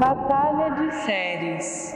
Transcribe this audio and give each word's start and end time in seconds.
Batalha 0.00 0.70
de 0.70 1.04
séries. 1.04 1.94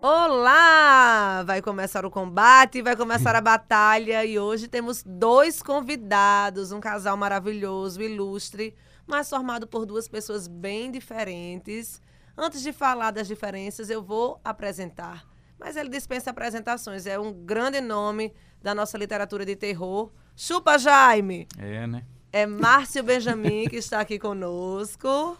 Olá! 0.00 1.42
Vai 1.44 1.60
começar 1.60 2.06
o 2.06 2.10
combate, 2.10 2.82
vai 2.82 2.94
começar 2.94 3.34
a 3.34 3.40
batalha 3.40 4.24
e 4.24 4.38
hoje 4.38 4.68
temos 4.68 5.02
dois 5.02 5.60
convidados, 5.60 6.70
um 6.70 6.78
casal 6.78 7.16
maravilhoso, 7.16 8.00
ilustre, 8.00 8.76
mas 9.06 9.28
formado 9.28 9.66
por 9.66 9.84
duas 9.84 10.06
pessoas 10.06 10.46
bem 10.46 10.92
diferentes. 10.92 12.00
Antes 12.36 12.62
de 12.62 12.72
falar 12.72 13.10
das 13.10 13.26
diferenças, 13.26 13.90
eu 13.90 14.00
vou 14.00 14.40
apresentar. 14.44 15.26
Mas 15.58 15.76
ele 15.76 15.88
dispensa 15.88 16.30
apresentações, 16.30 17.06
é 17.06 17.18
um 17.18 17.32
grande 17.32 17.80
nome 17.80 18.32
da 18.62 18.72
nossa 18.72 18.96
literatura 18.96 19.44
de 19.44 19.56
terror. 19.56 20.12
Chupa, 20.42 20.78
Jaime! 20.78 21.46
É, 21.58 21.86
né? 21.86 22.02
É 22.32 22.46
Márcio 22.46 23.02
Benjamin 23.02 23.68
que 23.68 23.76
está 23.76 24.00
aqui 24.00 24.18
conosco. 24.18 25.36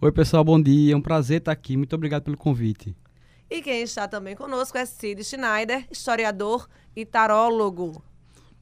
Oi, 0.00 0.12
pessoal, 0.12 0.44
bom 0.44 0.62
dia. 0.62 0.94
É 0.94 0.96
um 0.96 1.02
prazer 1.02 1.38
estar 1.38 1.50
aqui. 1.50 1.76
Muito 1.76 1.92
obrigado 1.96 2.22
pelo 2.22 2.36
convite. 2.36 2.94
E 3.50 3.60
quem 3.60 3.82
está 3.82 4.06
também 4.06 4.36
conosco 4.36 4.78
é 4.78 4.86
Cid 4.86 5.24
Schneider, 5.24 5.88
historiador 5.90 6.68
e 6.94 7.04
tarólogo. 7.04 8.00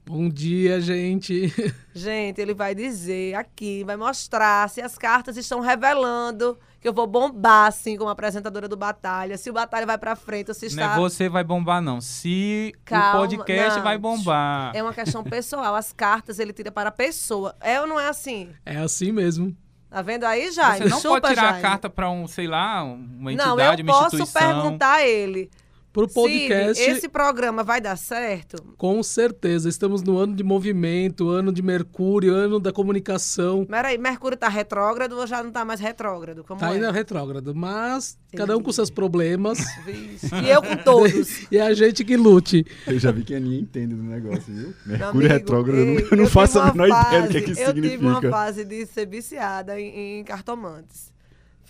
Bom 0.06 0.30
dia, 0.30 0.80
gente. 0.80 1.52
Gente, 1.94 2.40
ele 2.40 2.54
vai 2.54 2.74
dizer 2.74 3.34
aqui, 3.34 3.84
vai 3.84 3.98
mostrar 3.98 4.66
se 4.70 4.80
as 4.80 4.96
cartas 4.96 5.36
estão 5.36 5.60
revelando 5.60 6.58
que 6.80 6.88
eu 6.88 6.92
vou 6.94 7.06
bombar, 7.06 7.66
assim, 7.66 7.96
como 7.96 8.08
apresentadora 8.08 8.66
do 8.66 8.76
Batalha. 8.76 9.36
Se 9.36 9.50
o 9.50 9.52
Batalha 9.52 9.84
vai 9.84 9.98
pra 9.98 10.16
frente 10.16 10.54
se 10.54 10.66
Não 10.74 10.82
está... 10.82 10.94
é 10.94 10.96
você 10.96 11.28
vai 11.28 11.44
bombar, 11.44 11.82
não. 11.82 12.00
Se 12.00 12.74
Calma, 12.84 13.16
o 13.16 13.18
podcast 13.20 13.76
não. 13.76 13.84
vai 13.84 13.98
bombar. 13.98 14.72
É 14.74 14.82
uma 14.82 14.94
questão 14.94 15.22
pessoal. 15.22 15.74
As 15.74 15.92
cartas 15.92 16.38
ele 16.38 16.52
tira 16.52 16.72
para 16.72 16.88
a 16.88 16.92
pessoa. 16.92 17.54
É 17.60 17.80
ou 17.80 17.86
não 17.86 18.00
é 18.00 18.08
assim? 18.08 18.48
É 18.64 18.76
assim 18.78 19.12
mesmo. 19.12 19.54
Tá 19.90 20.02
vendo 20.02 20.24
aí, 20.24 20.50
Jaime? 20.52 20.84
Você 20.84 20.88
não 20.88 21.00
Chupa, 21.00 21.20
pode 21.20 21.34
tirar 21.34 21.42
Jaime. 21.50 21.58
a 21.58 21.62
carta 21.62 21.90
pra 21.90 22.08
um, 22.08 22.26
sei 22.28 22.46
lá, 22.46 22.82
uma 22.84 23.32
Não, 23.32 23.58
entidade, 23.58 23.82
eu 23.82 23.86
uma 23.86 23.92
posso 23.92 24.16
instituição. 24.16 24.40
perguntar 24.62 24.92
a 24.94 25.06
ele. 25.06 25.50
Pro 25.92 26.06
podcast, 26.06 26.80
Cid, 26.84 26.98
esse 26.98 27.08
programa 27.08 27.64
vai 27.64 27.80
dar 27.80 27.96
certo? 27.96 28.62
com 28.78 29.02
certeza. 29.02 29.68
Estamos 29.68 30.02
no 30.04 30.18
ano 30.18 30.36
de 30.36 30.44
movimento, 30.44 31.28
ano 31.28 31.52
de 31.52 31.60
Mercúrio, 31.62 32.32
ano 32.32 32.60
da 32.60 32.72
comunicação. 32.72 33.64
Peraí, 33.66 33.98
Mercúrio 33.98 34.38
tá 34.38 34.48
retrógrado 34.48 35.14
ou 35.18 35.26
já 35.26 35.42
não 35.42 35.50
tá 35.50 35.64
mais 35.64 35.80
retrógrado? 35.80 36.44
Como 36.44 36.60
Tá 36.60 36.68
é? 36.70 36.74
ainda 36.74 36.92
retrógrado, 36.92 37.52
mas 37.56 38.16
cada 38.36 38.56
um 38.56 38.62
com 38.62 38.70
seus 38.70 38.88
problemas. 38.88 39.58
Vixe. 39.84 40.32
E 40.44 40.48
eu 40.48 40.62
com 40.62 40.76
todos. 40.76 41.42
e 41.50 41.58
é 41.58 41.62
a 41.62 41.74
gente 41.74 42.04
que 42.04 42.16
lute. 42.16 42.64
Eu 42.86 42.98
já 43.00 43.10
vi 43.10 43.24
que 43.24 43.34
a 43.34 43.38
Aninha 43.38 43.58
entende 43.60 43.94
do 43.96 44.02
negócio, 44.04 44.44
viu? 44.54 44.72
Mercúrio 44.86 45.08
amigo, 45.10 45.26
retrógrado, 45.34 45.78
eu 45.78 45.86
não- 45.86 45.92
ei, 45.94 45.98
eu 45.98 46.16
não 46.16 46.24
tive 46.24 46.28
faço 46.28 46.60
a 46.60 46.72
menor 46.72 46.86
ideia 46.86 47.22
do 47.22 47.28
que, 47.28 47.36
é 47.36 47.40
fase- 47.40 47.44
que 47.46 47.50
isso 47.50 47.60
Eu 47.62 47.74
tive 47.74 47.96
uma 47.96 48.14
significa. 48.14 48.30
fase 48.30 48.64
de 48.64 48.86
ser 48.86 49.06
viciada 49.08 49.80
em, 49.80 50.20
em 50.20 50.24
cartomantes. 50.24 51.09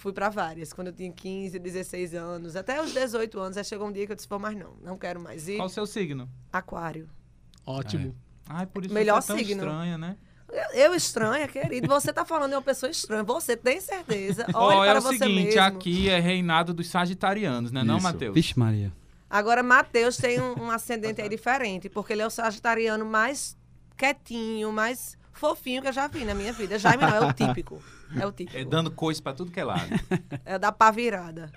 Fui 0.00 0.14
pra 0.14 0.30
várias, 0.30 0.72
quando 0.72 0.86
eu 0.86 0.94
tinha 0.94 1.12
15, 1.12 1.58
16 1.58 2.14
anos. 2.14 2.56
Até 2.56 2.80
os 2.80 2.90
18 2.90 3.38
anos, 3.38 3.58
aí 3.58 3.64
chegou 3.64 3.86
um 3.86 3.92
dia 3.92 4.06
que 4.06 4.12
eu 4.12 4.16
disse, 4.16 4.26
pô, 4.26 4.38
mas 4.38 4.56
não, 4.56 4.72
não 4.82 4.96
quero 4.96 5.20
mais 5.20 5.46
ir. 5.46 5.56
Qual 5.56 5.66
o 5.66 5.70
seu 5.70 5.84
signo? 5.84 6.26
Aquário. 6.50 7.06
Ótimo. 7.66 8.16
Ai, 8.48 8.64
por 8.64 8.82
isso 8.82 8.94
Melhor 8.94 9.20
você 9.20 9.32
é 9.32 9.36
tão 9.36 9.44
signo. 9.44 9.62
estranha, 9.62 9.98
né? 9.98 10.16
Eu, 10.72 10.94
estranha, 10.94 11.46
querido. 11.46 11.86
Você 11.86 12.14
tá 12.14 12.24
falando 12.24 12.48
de 12.48 12.56
uma 12.56 12.62
pessoa 12.62 12.88
estranha. 12.88 13.22
Você 13.24 13.58
tem 13.58 13.78
certeza. 13.78 14.46
Ó, 14.54 14.68
Olhe 14.68 14.88
é 14.88 14.90
para 14.92 15.00
o 15.00 15.02
você 15.02 15.18
seguinte, 15.18 15.44
mesmo. 15.54 15.60
aqui 15.60 16.08
é 16.08 16.18
reinado 16.18 16.72
dos 16.72 16.88
sagitarianos, 16.88 17.70
né? 17.70 17.84
Não, 17.84 17.96
Isso. 17.98 18.02
Matheus? 18.04 18.34
Vixe, 18.34 18.58
Maria. 18.58 18.90
Agora, 19.28 19.62
Matheus 19.62 20.16
tem 20.16 20.40
um, 20.40 20.62
um 20.62 20.70
ascendente 20.70 21.20
aí 21.20 21.28
diferente, 21.28 21.90
porque 21.90 22.14
ele 22.14 22.22
é 22.22 22.26
o 22.26 22.30
sagitariano 22.30 23.04
mais 23.04 23.54
quietinho, 23.98 24.72
mais 24.72 25.18
fofinho 25.30 25.82
que 25.82 25.88
eu 25.88 25.92
já 25.92 26.06
vi 26.08 26.24
na 26.24 26.34
minha 26.34 26.54
vida. 26.54 26.78
Jaime 26.78 27.02
não, 27.02 27.14
é 27.16 27.20
o 27.20 27.32
típico. 27.34 27.82
É 28.18 28.26
o 28.26 28.32
típico. 28.32 28.56
É 28.58 28.64
dando 28.64 28.90
coisa 28.90 29.22
pra 29.22 29.32
tudo 29.32 29.50
que 29.50 29.60
é 29.60 29.64
lado. 29.64 29.88
É 30.44 30.58
da 30.58 30.72
pá 30.72 30.90
virada. 30.90 31.50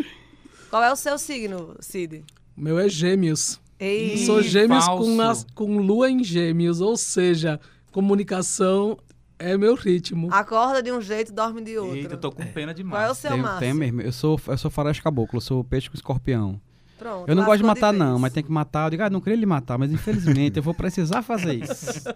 Qual 0.69 0.84
é 0.84 0.91
o 0.91 0.96
seu 0.96 1.18
signo, 1.18 1.75
Cid? 1.80 2.24
O 2.58 2.62
meu 2.62 2.78
é 2.80 2.88
gêmeos. 2.90 3.59
Ei, 3.80 4.18
Sou 4.25 4.41
gêmeos 4.41 4.86
falso. 4.86 5.03
com, 5.03 5.22
as- 5.22 5.46
com 5.56 5.78
lua 5.78 6.09
em 6.09 6.24
gêmeos, 6.24 6.80
ou 6.80 6.96
seja, 6.96 7.59
comunicação 7.91 8.97
é 9.40 9.58
meu 9.58 9.75
ritmo. 9.75 10.30
acorda 10.31 10.81
de 10.81 10.91
um 10.91 11.02
jeito, 11.02 11.34
dorme 11.34 11.62
de 11.64 11.78
outro. 11.78 11.96
Eita, 11.97 12.14
eu 12.14 12.19
tô 12.19 12.31
com 12.31 12.46
pena 12.46 12.74
Qual 12.74 13.02
é 13.02 13.12
o 13.12 13.14
demais. 13.14 13.18
seu 13.18 13.38
Márcio? 13.38 13.59
tem 13.59 13.74
mesmo. 13.74 14.02
Eu 14.02 14.12
sou, 14.12 14.40
eu 14.47 14.58
sou 14.58 14.70
faroeste 14.72 15.02
caboclo, 15.02 15.38
eu 15.38 15.41
sou 15.41 15.64
peixe 15.64 15.90
com 15.90 15.96
escorpião. 15.96 16.62
Pronto, 17.03 17.30
Eu 17.30 17.36
não 17.36 17.44
gosto 17.46 17.58
de 17.59 17.64
matar, 17.66 17.91
vez. 17.91 18.00
não, 18.03 18.18
mas 18.19 18.31
tem 18.34 18.44
que 18.44 18.52
matar. 18.52 18.86
Eu 18.88 18.90
digo, 18.91 19.03
ah, 19.03 19.09
não 19.09 19.19
queria 19.22 19.38
lhe 19.38 19.46
matar, 19.46 19.78
mas 19.78 19.91
infelizmente 19.91 20.58
eu 20.58 20.64
vou 20.64 20.74
precisar 20.74 21.22
fazer 21.22 21.53
isso. 21.56 21.86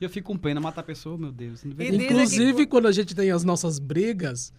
E 0.00 0.04
eu 0.04 0.10
fico 0.10 0.30
com 0.30 0.36
pena 0.36 0.60
matar 0.60 0.82
a 0.82 0.84
pessoa, 0.84 1.16
meu 1.16 1.32
Deus. 1.32 1.64
Inclusive, 1.64 2.54
que- 2.54 2.66
quando 2.66 2.86
a 2.86 2.92
gente 2.92 3.14
tem 3.14 3.30
as 3.30 3.44
nossas 3.44 3.78
brigas, 3.78 4.52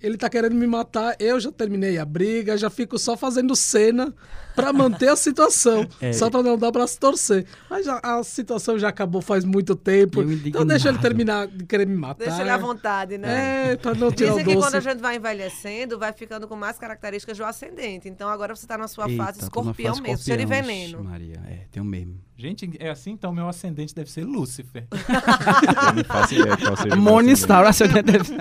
ele 0.00 0.16
tá 0.18 0.28
querendo 0.28 0.54
me 0.54 0.66
matar, 0.66 1.16
eu 1.18 1.40
já 1.40 1.50
terminei 1.50 1.98
a 1.98 2.04
briga, 2.04 2.56
já 2.58 2.68
fico 2.68 2.98
só 2.98 3.16
fazendo 3.16 3.56
cena 3.56 4.12
pra 4.54 4.72
manter 4.72 5.08
a 5.08 5.16
situação, 5.16 5.86
É. 6.00 6.12
só 6.12 6.30
pra 6.30 6.42
não 6.42 6.56
dar 6.58 6.70
pra 6.70 6.86
se 6.86 6.98
torcer. 6.98 7.46
Mas 7.70 7.86
já- 7.86 8.00
a 8.02 8.22
situação 8.22 8.78
já 8.78 8.88
acabou 8.88 9.22
faz 9.22 9.44
muito 9.44 9.74
tempo, 9.74 10.22
então 10.22 10.64
deixa 10.66 10.88
ele 10.90 10.98
terminar 10.98 11.46
de 11.48 11.64
querer 11.64 11.86
me 11.86 11.96
matar. 11.96 12.24
Deixa 12.26 12.40
ele 12.42 12.50
à 12.50 12.56
vontade, 12.58 13.16
né? 13.18 13.72
É, 13.72 13.76
pra 13.76 13.94
não 13.94 14.12
tirar 14.12 14.30
Dizem 14.30 14.42
o 14.42 14.46
que 14.46 14.54
doce. 14.54 14.66
quando 14.66 14.74
a 14.76 14.80
gente 14.80 15.00
vai 15.00 15.16
envelhecendo, 15.16 15.98
vai 15.98 16.12
ficando 16.12 16.46
com 16.46 16.54
mais 16.54 16.78
características 16.78 17.36
do 17.38 17.44
ascendente. 17.44 18.08
Então 18.08 18.28
agora 18.28 18.54
você 18.54 18.66
tá 18.66 18.76
na 18.78 18.86
sua 18.88 19.08
Eita, 19.10 19.24
fase 19.24 19.40
escorpião 19.40 19.94
fase 19.94 20.02
mesmo, 20.02 20.16
de 20.24 20.30
escorpião. 20.30 20.48
veneno. 20.62 21.02
Maria, 21.04 21.40
é, 21.48 21.60
tem 21.72 21.82
o 21.82 21.86
mesmo. 21.86 22.20
Gente, 22.36 22.70
é 22.78 22.90
assim, 22.90 23.12
então 23.12 23.32
meu 23.32 23.48
ascendente 23.48 23.94
deve 23.94 24.10
ser 24.10 24.24
Lúcifer. 24.24 24.86
Eu 24.90 25.94
não 25.94 26.04
faço 26.04 26.34
ideia 26.34 26.96
Morningstar, 26.98 27.64
você 27.72 27.86
deve... 27.88 28.36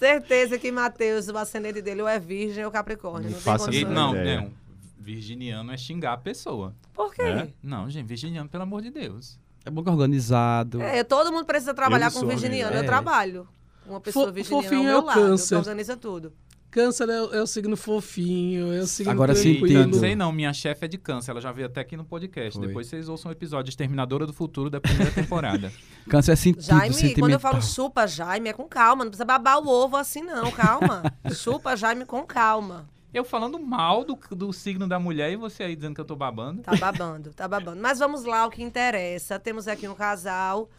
Certeza 0.00 0.58
que 0.58 0.72
Matheus, 0.72 1.28
o 1.28 1.36
ascendente 1.36 1.82
dele, 1.82 2.00
ou 2.00 2.08
é 2.08 2.18
virgem 2.18 2.64
ou 2.64 2.70
capricórnio. 2.70 3.24
Não 3.24 3.30
Não, 3.30 3.34
tem 3.36 3.42
faço 3.42 3.64
E, 3.70 3.84
condição. 3.84 3.92
não, 3.92 4.16
ideia. 4.16 4.40
não. 4.40 4.50
Virginiano 4.98 5.72
é 5.72 5.76
xingar 5.76 6.14
a 6.14 6.16
pessoa. 6.16 6.74
Por 6.94 7.14
quê? 7.14 7.20
É? 7.22 7.48
Não, 7.62 7.88
gente, 7.90 8.06
virginiano, 8.06 8.48
pelo 8.48 8.62
amor 8.62 8.80
de 8.80 8.90
Deus. 8.90 9.38
É 9.64 9.70
bom 9.70 9.82
que 9.82 9.90
é 9.90 9.92
organizado. 9.92 10.80
É, 10.80 11.04
todo 11.04 11.30
mundo 11.30 11.44
precisa 11.44 11.74
trabalhar 11.74 12.10
com 12.10 12.26
virginiano. 12.26 12.74
Eu 12.76 12.80
É. 12.82 12.86
trabalho. 12.86 13.46
Uma 13.86 14.00
pessoa 14.00 14.28
Fo- 14.28 14.32
virginiana 14.32 14.62
fofinho 14.62 14.80
ao 14.82 14.86
é 14.86 14.90
meu 14.92 15.02
o 15.02 15.04
lado, 15.06 15.20
câncer. 15.20 15.54
que 15.54 15.58
organiza 15.58 15.96
tudo. 15.98 16.32
Câncer 16.70 17.08
é, 17.08 17.16
é 17.16 17.42
o 17.42 17.46
signo 17.46 17.76
fofinho, 17.76 18.72
é 18.72 18.78
o 18.78 18.86
signo 18.86 19.10
Agora 19.10 19.34
sim, 19.34 19.56
entendo. 19.56 19.92
Não 19.92 19.98
sei 19.98 20.14
não, 20.14 20.30
minha 20.30 20.52
chefe 20.52 20.84
é 20.84 20.88
de 20.88 20.96
câncer, 20.96 21.32
ela 21.32 21.40
já 21.40 21.50
veio 21.50 21.66
até 21.66 21.80
aqui 21.80 21.96
no 21.96 22.04
podcast. 22.04 22.58
Foi. 22.58 22.68
Depois 22.68 22.86
vocês 22.86 23.08
ouçam 23.08 23.28
o 23.28 23.32
episódio 23.32 23.70
Exterminadora 23.70 24.24
do 24.24 24.32
Futuro 24.32 24.70
da 24.70 24.80
primeira 24.80 25.10
temporada. 25.10 25.72
Câncer 26.08 26.32
é 26.32 26.36
sentido, 26.36 26.62
Jaime, 26.62 26.94
sentimental. 26.94 27.22
quando 27.22 27.32
eu 27.32 27.40
falo 27.40 27.60
chupa 27.60 28.06
Jaime, 28.06 28.50
é 28.50 28.52
com 28.52 28.68
calma. 28.68 29.04
Não 29.04 29.10
precisa 29.10 29.24
babar 29.24 29.58
o 29.58 29.68
ovo 29.68 29.96
assim, 29.96 30.22
não. 30.22 30.50
Calma. 30.52 31.02
chupa 31.34 31.76
Jaime 31.76 32.04
com 32.04 32.24
calma. 32.24 32.88
Eu 33.12 33.24
falando 33.24 33.58
mal 33.58 34.04
do, 34.04 34.16
do 34.30 34.52
signo 34.52 34.86
da 34.86 35.00
mulher 35.00 35.32
e 35.32 35.36
você 35.36 35.64
aí 35.64 35.74
dizendo 35.74 35.96
que 35.96 36.00
eu 36.00 36.04
tô 36.04 36.14
babando. 36.14 36.62
Tá 36.62 36.76
babando, 36.76 37.32
tá 37.34 37.48
babando. 37.48 37.80
Mas 37.80 37.98
vamos 37.98 38.24
lá, 38.24 38.46
o 38.46 38.50
que 38.50 38.62
interessa. 38.62 39.38
Temos 39.38 39.66
aqui 39.66 39.88
um 39.88 39.94
casal. 39.94 40.70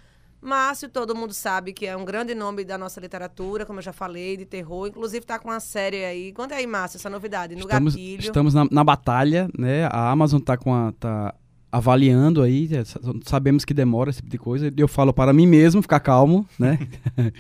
Márcio, 0.41 0.90
todo 0.90 1.16
mundo 1.16 1.34
sabe 1.34 1.72
que 1.72 1.85
é 1.85 1.96
um 1.96 2.03
grande 2.03 2.34
nome 2.34 2.63
da 2.63 2.78
nossa 2.78 3.00
literatura, 3.00 3.66
como 3.66 3.78
eu 3.79 3.84
já 3.84 3.94
falei, 3.94 4.35
de 4.35 4.46
terror. 4.46 4.88
Inclusive 4.88 5.24
tá 5.25 5.38
com 5.38 5.50
uma 5.50 5.59
série 5.59 6.03
aí. 6.03 6.34
Conta 6.34 6.56
aí, 6.56 6.66
Márcio, 6.66 6.97
essa 6.97 7.09
novidade. 7.09 7.53
No 7.56 7.62
estamos, 7.62 7.94
gatilho. 7.96 8.22
estamos 8.22 8.53
na, 8.53 8.66
na 8.72 8.84
batalha, 8.84 9.47
né? 9.57 9.85
A 9.91 10.09
Amazon 10.09 10.40
tá 10.41 10.57
com 10.57 10.74
a, 10.74 10.91
tá 10.94 11.35
avaliando 11.72 12.41
aí, 12.41 12.68
é, 12.75 12.84
sa- 12.84 13.00
sabemos 13.24 13.63
que 13.63 13.74
demora 13.74 14.09
esse 14.09 14.18
tipo 14.18 14.31
de 14.31 14.38
coisa. 14.40 14.74
Eu 14.75 14.88
falo 14.88 15.13
para 15.13 15.31
mim 15.31 15.46
mesmo 15.46 15.81
ficar 15.81 16.00
calmo, 16.00 16.46
né? 16.57 16.80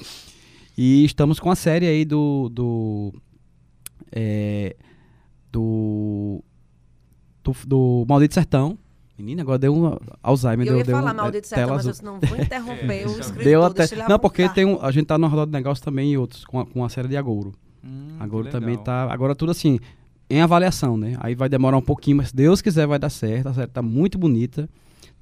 e 0.77 1.03
estamos 1.03 1.39
com 1.39 1.49
a 1.49 1.55
série 1.55 1.87
aí 1.87 2.05
do 2.05 2.49
do 2.49 3.13
é, 4.11 4.75
do, 5.51 6.43
do 7.43 7.53
do 7.65 8.05
Maldito 8.07 8.35
Sertão. 8.35 8.77
Menina, 9.17 9.41
agora 9.43 9.59
deu 9.59 9.75
um 9.75 9.97
Alzheimer, 10.23 10.65
eu 10.65 10.71
deu, 10.71 10.77
ia 10.79 10.83
deu 10.83 10.95
falar 10.95 11.11
um, 11.11 11.15
maldito 11.15 11.53
é, 11.53 11.55
tela 11.55 11.73
mas 11.75 11.87
azul. 11.87 12.05
eu 12.07 12.11
não 12.13 12.19
vou 12.19 12.37
interromper 12.39 13.07
o 13.07 13.11
escritor. 13.19 13.43
Deu 13.43 13.63
até. 13.63 13.77
deixa 13.79 13.95
ele 13.95 14.01
à 14.01 14.09
Não, 14.09 14.17
porque 14.19 14.49
tem 14.49 14.65
um, 14.65 14.81
a 14.81 14.91
gente 14.91 15.05
tá 15.05 15.17
no 15.17 15.27
Rodada 15.27 15.47
de 15.47 15.51
Negócio 15.53 15.83
também 15.83 16.11
e 16.13 16.17
outros, 16.17 16.43
com 16.45 16.59
a, 16.59 16.65
com 16.65 16.83
a 16.83 16.89
série 16.89 17.07
de 17.07 17.17
Agouro. 17.17 17.53
Hum, 17.83 18.17
que 18.43 18.49
também 18.49 18.77
tá. 18.77 19.11
Agora 19.11 19.35
tudo 19.35 19.51
assim, 19.51 19.79
em 20.29 20.41
avaliação, 20.41 20.97
né? 20.97 21.17
Aí 21.19 21.35
vai 21.35 21.49
demorar 21.49 21.77
um 21.77 21.81
pouquinho, 21.81 22.17
mas 22.17 22.29
se 22.29 22.35
Deus 22.35 22.61
quiser 22.61 22.87
vai 22.87 22.97
dar 22.97 23.09
certo. 23.09 23.47
A 23.47 23.53
série 23.53 23.67
tá 23.67 23.81
muito 23.81 24.17
bonita. 24.17 24.69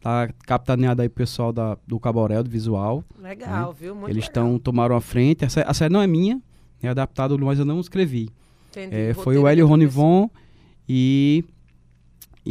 Tá 0.02 0.30
capitaneada 0.46 1.02
aí 1.04 1.08
o 1.08 1.12
pessoal 1.12 1.52
da, 1.52 1.78
do 1.86 2.00
Caborel, 2.00 2.42
do 2.44 2.50
visual. 2.50 3.04
Legal, 3.22 3.74
viu? 3.74 3.94
Muito 3.94 4.10
Eles 4.10 4.24
estão 4.26 4.58
tomaram 4.58 4.96
a 4.96 5.02
frente. 5.02 5.44
A, 5.44 5.50
sé- 5.50 5.66
a 5.68 5.74
série 5.74 5.92
não 5.92 6.02
é 6.02 6.08
minha, 6.08 6.42
é 6.82 6.88
adaptado, 6.88 7.38
mas 7.40 7.60
eu 7.60 7.66
não 7.66 7.82
escrevi. 7.82 8.30
Entendi. 8.72 8.96
É, 8.96 9.14
foi 9.14 9.38
o 9.38 9.46
Hélio 9.46 9.66
de. 9.66 9.70
Ronivon 9.70 10.30
e, 10.88 11.44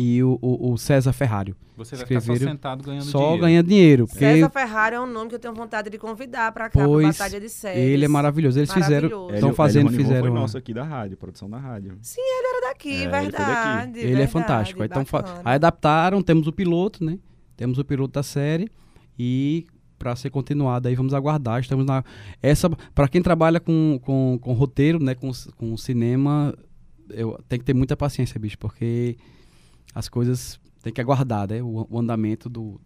e 0.01 0.23
o, 0.23 0.39
o, 0.41 0.73
o 0.73 0.79
César 0.79 1.13
Ferrário. 1.13 1.57
Você 1.77 1.97
vai 1.97 2.07
ficar 2.07 2.21
só 2.21 2.35
sentado 2.37 2.83
ganhando 2.85 3.05
Só 3.05 3.19
dinheiro. 3.19 3.41
ganha 3.43 3.63
dinheiro. 3.63 4.07
Porque 4.07 4.19
César 4.21 4.51
Ferrari 4.51 4.95
é 4.97 5.01
um 5.01 5.07
nome 5.07 5.29
que 5.29 5.35
eu 5.35 5.39
tenho 5.39 5.55
vontade 5.55 5.91
de 5.91 5.99
convidar 5.99 6.51
pra 6.53 6.65
cá, 6.69 6.79
pra 6.79 6.87
Pois, 6.87 7.07
Batalha 7.19 7.41
de 7.41 7.49
Séries. 7.49 7.81
ele 7.83 8.05
é 8.05 8.09
maravilhoso. 8.09 8.59
Eles 8.59 8.73
fizeram. 8.73 9.09
Maravilhoso. 9.09 9.35
Estão 9.35 9.49
Hélio- 9.49 9.57
fazendo, 9.57 9.87
Hélio 9.89 9.99
fizeram. 10.01 10.21
Foi 10.21 10.31
uma- 10.31 10.41
nosso 10.41 10.59
aqui 10.59 10.73
da 10.75 10.85
rádio, 10.85 11.17
produção 11.17 11.49
da 11.51 11.59
rádio. 11.59 11.99
Era 12.17 12.69
daqui, 12.69 12.91
É, 12.91 12.93
ele 12.93 13.01
foi 13.03 13.11
daqui. 13.11 13.23
verdade. 13.31 13.99
Ele 13.99 14.07
é 14.07 14.15
verdade, 14.15 14.31
fantástico. 14.33 14.85
Então, 14.85 15.05
fa- 15.05 15.41
aí 15.45 15.55
adaptaram, 15.57 16.23
temos 16.23 16.47
o 16.47 16.53
piloto, 16.53 17.05
né? 17.05 17.19
Temos 17.57 17.79
o 17.79 17.85
piloto 17.85 18.13
da 18.15 18.23
série. 18.23 18.69
E 19.19 19.67
para 19.99 20.15
ser 20.17 20.31
continuada 20.31 20.89
aí, 20.89 20.95
vamos 20.95 21.13
aguardar. 21.15 21.61
Estamos 21.61 21.85
na. 21.85 22.05
Essa, 22.43 22.69
para 22.95 23.09
quem 23.09 23.21
trabalha 23.23 23.59
com, 23.61 23.99
com, 24.03 24.39
com 24.41 24.53
roteiro, 24.53 25.03
né, 25.03 25.15
com, 25.15 25.31
com 25.57 25.77
cinema, 25.77 26.55
eu, 27.11 27.37
tem 27.49 27.59
que 27.59 27.65
ter 27.65 27.75
muita 27.75 27.97
paciência, 27.97 28.39
bicho, 28.39 28.59
porque 28.59 29.17
as 29.95 30.09
coisas 30.09 30.59
tem 30.83 30.93
que 30.93 31.01
aguardar, 31.01 31.49
né? 31.51 31.63
O, 31.63 31.87
o 31.91 31.99
andamento 31.99 32.49
do, 32.49 32.81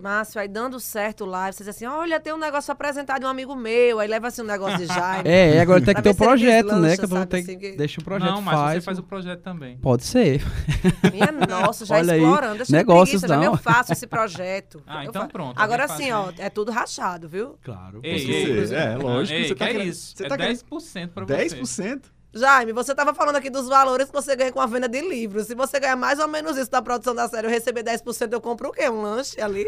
Márcio, 0.00 0.40
aí 0.40 0.48
dando 0.48 0.80
certo 0.80 1.26
lá, 1.26 1.52
você 1.52 1.58
diz 1.62 1.68
assim, 1.76 1.84
olha, 1.84 2.18
tem 2.18 2.32
um 2.32 2.38
negócio 2.38 2.72
apresentado 2.72 3.20
de 3.20 3.26
um 3.26 3.28
amigo 3.28 3.54
meu, 3.54 4.00
aí 4.00 4.08
leva 4.08 4.28
assim 4.28 4.40
um 4.40 4.46
negócio 4.46 4.78
de 4.78 4.86
Jaime. 4.92 5.28
É, 5.28 5.56
é, 5.56 5.60
agora 5.60 5.78
tem 5.82 5.94
que 5.94 6.00
ter 6.00 6.08
ele 6.08 6.16
projeto, 6.18 6.64
deslancha, 6.68 6.80
né? 6.88 6.96
Que 6.96 7.06
sabe, 7.06 7.26
ter 7.26 7.36
assim, 7.40 7.58
que- 7.58 7.72
Deixa 7.76 8.00
o 8.00 8.04
projeto 8.04 8.30
não, 8.30 8.40
mas 8.40 8.54
faz. 8.58 8.74
você 8.76 8.80
faz 8.80 8.98
o 8.98 9.02
projeto 9.02 9.40
também. 9.42 9.76
Pode 9.76 10.04
ser. 10.04 10.40
Minha 11.12 11.30
nossa, 11.46 11.84
já 11.84 11.96
Olha 11.96 12.14
aí, 12.14 12.18
explorando. 12.20 12.56
Deixa 12.56 12.64
de 12.64 12.72
negócios 12.72 13.20
preguiça, 13.20 13.28
já 13.28 13.36
não. 13.36 13.52
eu 13.52 13.56
faço 13.58 13.92
esse 13.92 14.06
projeto. 14.06 14.82
Ah, 14.86 15.04
Eu 15.04 15.10
então 15.10 15.22
fa- 15.22 15.28
pronto, 15.28 15.58
Agora 15.60 15.86
sim, 15.88 16.10
ó, 16.12 16.32
é 16.38 16.48
tudo 16.48 16.72
rachado, 16.72 17.28
viu? 17.28 17.58
Claro. 17.62 18.00
Ei, 18.02 18.24
ei, 18.30 18.74
é, 18.74 18.96
lógico, 18.96 19.38
Ei, 19.38 19.48
você 19.48 19.54
tá 19.54 19.66
é 19.66 19.72
querendo- 19.72 19.86
isso? 19.86 20.16
você 20.16 20.24
é 20.24 20.28
tá 20.28 20.36
querendo- 20.38 20.56
10% 20.56 21.08
pra 21.12 21.24
você. 21.26 21.34
10%? 21.56 22.02
Jaime, 22.32 22.72
você 22.72 22.94
tava 22.94 23.12
falando 23.12 23.36
aqui 23.36 23.50
dos 23.50 23.66
valores 23.66 24.06
que 24.06 24.12
você 24.12 24.36
ganha 24.36 24.52
com 24.52 24.60
a 24.60 24.66
venda 24.66 24.88
de 24.88 25.00
livros. 25.00 25.48
Se 25.48 25.54
você 25.54 25.80
ganhar 25.80 25.96
mais 25.96 26.18
ou 26.20 26.28
menos 26.28 26.56
isso 26.56 26.70
da 26.70 26.80
produção 26.80 27.12
da 27.14 27.28
série, 27.28 27.46
eu 27.46 27.50
receber 27.50 27.82
10%, 27.82 28.32
eu 28.32 28.40
compro 28.40 28.68
o 28.68 28.72
quê? 28.72 28.88
Um 28.88 29.02
lanche 29.02 29.40
ali? 29.40 29.66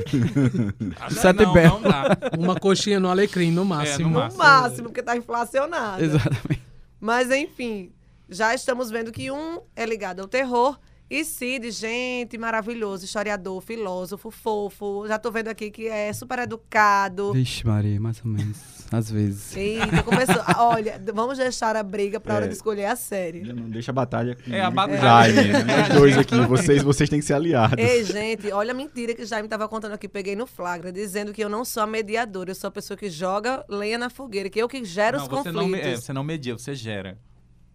Sete 1.11 1.43
não, 1.43 1.55
não 1.55 1.83
dá. 1.83 2.17
Uma 2.39 2.55
coxinha 2.59 3.01
no 3.01 3.11
alecrim, 3.11 3.51
no 3.51 3.65
máximo. 3.65 4.09
no 4.09 4.15
No 4.15 4.21
Máximo. 4.21 4.39
máximo, 4.43 4.83
porque 4.89 5.03
tá 5.03 5.17
inflacionado. 5.17 6.05
Exatamente. 6.05 6.63
Mas 7.01 7.31
enfim, 7.33 7.91
já 8.29 8.55
estamos 8.55 8.91
vendo 8.91 9.11
que 9.11 9.29
um 9.31 9.61
é 9.75 9.85
ligado 9.85 10.21
ao 10.21 10.29
terror. 10.29 10.79
E 11.15 11.27
Cid, 11.27 11.71
gente, 11.73 12.39
maravilhoso, 12.39 13.05
historiador, 13.05 13.61
filósofo, 13.61 14.31
fofo. 14.31 15.07
Já 15.07 15.19
tô 15.19 15.31
vendo 15.31 15.49
aqui 15.49 15.71
que 15.71 15.87
é 15.87 16.11
super 16.15 16.39
educado. 16.39 17.35
Vixe, 17.35 17.67
Maria, 17.67 18.01
mais 18.01 18.19
ou 18.25 18.31
menos. 18.31 18.57
Às 18.91 19.11
vezes. 19.11 19.55
Eita, 19.55 20.03
começou. 20.03 20.43
Ah, 20.47 20.69
Olha, 20.69 20.99
vamos 21.15 21.37
deixar 21.37 21.77
a 21.77 21.83
briga 21.83 22.19
pra 22.19 22.35
hora 22.37 22.45
É. 22.47 22.49
de 22.49 22.55
escolher 22.55 22.87
a 22.87 22.97
série. 22.97 23.45
Já 23.45 23.53
não 23.53 23.69
deixa 23.69 23.91
a 23.91 23.95
batalha 23.95 24.35
com 24.37 24.51
É, 24.55 24.63
a 24.63 24.71
batalha. 24.71 25.01
Jaime. 25.35 25.53
né? 25.53 25.61
É, 25.61 25.77
Nós 25.81 25.89
dois 25.91 26.17
aqui, 26.19 26.41
vocês, 26.47 26.83
vocês 26.83 27.11
têm 27.11 27.19
que 27.19 27.27
ser 27.27 27.35
aliados. 27.35 27.77
Ei, 27.79 28.05
gente, 28.05 28.51
olha 28.51 28.71
a 28.71 28.75
mentira 28.75 29.15
que 29.15 29.27
Jaime 29.27 29.49
tava 29.49 29.69
contando 29.69 29.93
aqui, 29.93 30.09
peguei 30.09 30.35
no 30.35 30.47
flagra, 30.47 30.91
dizendo 30.91 31.31
que 31.35 31.43
eu 31.45 31.49
não 31.51 31.63
sou 31.63 31.83
a 31.83 31.87
mediadora, 31.87 32.51
eu 32.51 32.55
sou 32.55 32.69
a 32.69 32.71
pessoa 32.71 32.97
que 32.97 33.11
joga 33.11 33.63
lenha 33.69 33.99
na 33.99 34.09
fogueira, 34.09 34.49
que 34.49 34.59
eu 34.59 34.69
que 34.69 34.83
gero 34.83 35.19
Não, 35.19 35.25
os 35.25 35.29
você 35.31 35.53
conflitos. 35.53 35.71
não, 35.71 35.75
é, 35.91 35.97
você 35.97 36.13
não 36.15 36.25
media, 36.25 36.57
você 36.57 36.75
gera. 36.75 37.19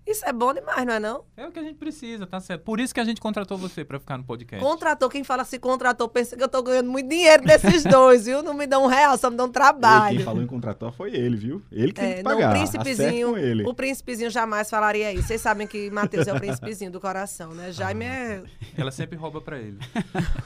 Isso 0.07 0.25
é 0.25 0.31
bom 0.31 0.53
demais, 0.53 0.85
não 0.85 0.93
é 0.93 0.99
não? 0.99 1.25
É 1.35 1.45
o 1.45 1.51
que 1.51 1.59
a 1.59 1.63
gente 1.63 1.75
precisa, 1.75 2.25
tá 2.25 2.39
certo. 2.39 2.61
Por 2.63 2.79
isso 2.79 2.93
que 2.93 2.99
a 3.01 3.03
gente 3.03 3.19
contratou 3.19 3.57
você 3.57 3.83
pra 3.83 3.99
ficar 3.99 4.17
no 4.17 4.23
podcast. 4.23 4.63
Contratou, 4.65 5.09
quem 5.09 5.21
fala 5.23 5.43
se 5.43 5.59
contratou, 5.59 6.07
pensa 6.07 6.37
que 6.37 6.41
eu 6.43 6.47
tô 6.47 6.63
ganhando 6.63 6.89
muito 6.89 7.09
dinheiro 7.09 7.43
desses 7.43 7.83
dois, 7.85 8.25
viu? 8.25 8.41
Não 8.41 8.53
me 8.53 8.65
dão 8.65 8.85
um 8.85 8.87
real, 8.87 9.17
só 9.17 9.29
me 9.29 9.35
dão 9.35 9.47
Ei, 9.47 9.51
trabalho. 9.51 10.15
quem 10.15 10.25
falou 10.25 10.41
em 10.41 10.47
contrator 10.47 10.93
foi 10.93 11.13
ele, 11.13 11.35
viu? 11.35 11.61
Ele 11.69 11.91
que 11.91 11.99
tem 11.99 12.11
É, 12.11 12.15
que 12.15 12.23
não, 12.23 12.31
pagar. 12.31 12.55
o 12.55 12.61
Acerte 12.63 12.79
príncipezinho, 12.83 13.37
ele. 13.37 13.63
o 13.67 13.73
príncipezinho 13.73 14.29
jamais 14.29 14.69
falaria 14.69 15.11
isso. 15.11 15.27
Vocês 15.27 15.41
sabem 15.41 15.67
que 15.67 15.91
Matheus 15.91 16.25
é 16.25 16.33
o 16.33 16.39
príncipezinho 16.39 16.89
do 16.89 17.01
coração, 17.01 17.53
né? 17.53 17.73
Jaime 17.73 18.05
é... 18.05 18.43
Ela 18.77 18.91
sempre 18.91 19.17
rouba 19.17 19.41
pra 19.41 19.57
ele. 19.59 19.77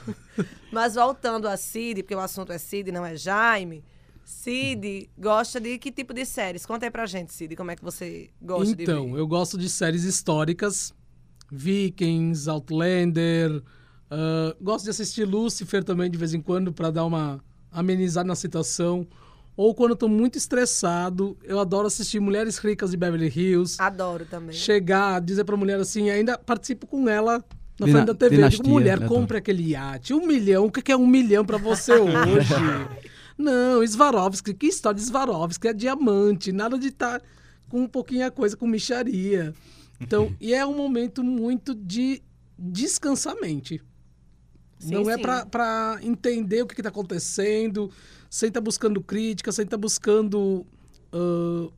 Mas 0.72 0.94
voltando 0.94 1.46
a 1.46 1.56
Cid, 1.56 2.02
porque 2.02 2.14
o 2.14 2.20
assunto 2.20 2.52
é 2.52 2.58
Cid, 2.58 2.90
não 2.90 3.04
é 3.06 3.14
Jaime. 3.16 3.84
Cid 4.24 5.08
gosta 5.18 5.60
de 5.60 5.78
que 5.78 5.90
tipo 5.92 6.12
de 6.14 6.24
séries? 6.24 6.64
Conta 6.66 6.86
aí 6.86 6.90
pra 6.90 7.06
gente, 7.06 7.32
Cid, 7.32 7.54
como 7.56 7.70
é 7.70 7.76
que 7.76 7.84
você 7.84 8.30
gosta 8.40 8.74
de 8.74 8.82
Então, 8.82 9.12
ver. 9.12 9.18
eu 9.20 9.26
gosto 9.26 9.58
de 9.58 9.68
séries 9.68 10.04
históricas. 10.04 10.94
Vikings, 11.50 12.48
Outlander. 12.48 13.62
ah, 14.10 14.56
gosto 14.60 14.84
de 14.84 14.90
assistir 14.90 15.24
Lucifer 15.24 15.84
também 15.84 16.10
de 16.10 16.16
vez 16.16 16.32
em 16.34 16.40
quando 16.40 16.72
para 16.72 16.90
dar 16.90 17.04
uma 17.04 17.42
amenizada 17.70 18.26
na 18.26 18.34
situação. 18.34 19.06
Ou 19.54 19.74
quando 19.74 19.90
eu 19.90 19.96
tô 19.96 20.08
muito 20.08 20.38
estressado, 20.38 21.36
eu 21.44 21.60
adoro 21.60 21.86
assistir 21.86 22.20
Mulheres 22.20 22.56
Ricas 22.56 22.90
de 22.92 22.96
Beverly 22.96 23.26
Hills. 23.34 23.76
Adoro 23.78 24.24
também. 24.24 24.54
Chegar, 24.56 25.20
dizer 25.20 25.44
pra 25.44 25.56
mulher 25.58 25.78
assim, 25.78 26.08
ainda 26.08 26.38
participo 26.38 26.86
com 26.86 27.06
ela 27.06 27.44
na 27.78 27.86
frente 27.86 28.06
da 28.06 28.14
TV. 28.14 28.36
dinastia, 28.36 28.62
Digo, 28.62 28.70
mulher, 28.74 28.98
né, 28.98 29.06
compre 29.06 29.36
aquele 29.36 29.62
iate. 29.72 30.14
Um 30.14 30.26
milhão, 30.26 30.64
o 30.66 30.72
que 30.72 30.80
que 30.80 30.90
é 30.90 30.96
um 30.96 31.06
milhão 31.06 31.44
pra 31.44 31.58
você 31.58 31.92
hoje? 32.00 32.54
Não, 33.38 33.86
Swarovski, 33.86 34.54
que 34.54 34.66
história 34.66 34.98
de 34.98 35.04
Swarovski? 35.06 35.68
É 35.68 35.72
diamante, 35.72 36.52
nada 36.52 36.78
de 36.78 36.88
estar 36.88 37.22
com 37.68 37.82
um 37.82 37.88
pouquinho 37.88 38.26
a 38.26 38.30
coisa 38.30 38.56
com 38.56 38.66
micharia. 38.66 39.54
Então, 40.00 40.34
e 40.40 40.52
é 40.54 40.64
um 40.66 40.76
momento 40.76 41.22
muito 41.24 41.74
de. 41.74 42.22
Sim, 44.78 44.94
Não 44.94 45.10
é 45.10 45.14
sim. 45.16 45.22
pra- 45.22 45.46
pra 45.46 45.98
entender 46.02 46.62
o 46.62 46.66
que, 46.66 46.74
que 46.74 46.82
tá 46.82 46.88
acontecendo, 46.90 47.90
sem 48.28 48.48
estar 48.48 48.60
buscando 48.60 49.00
crítica, 49.00 49.50
sem 49.52 49.64
estar 49.64 49.76
buscando 49.76 50.66
ah, 51.12 51.70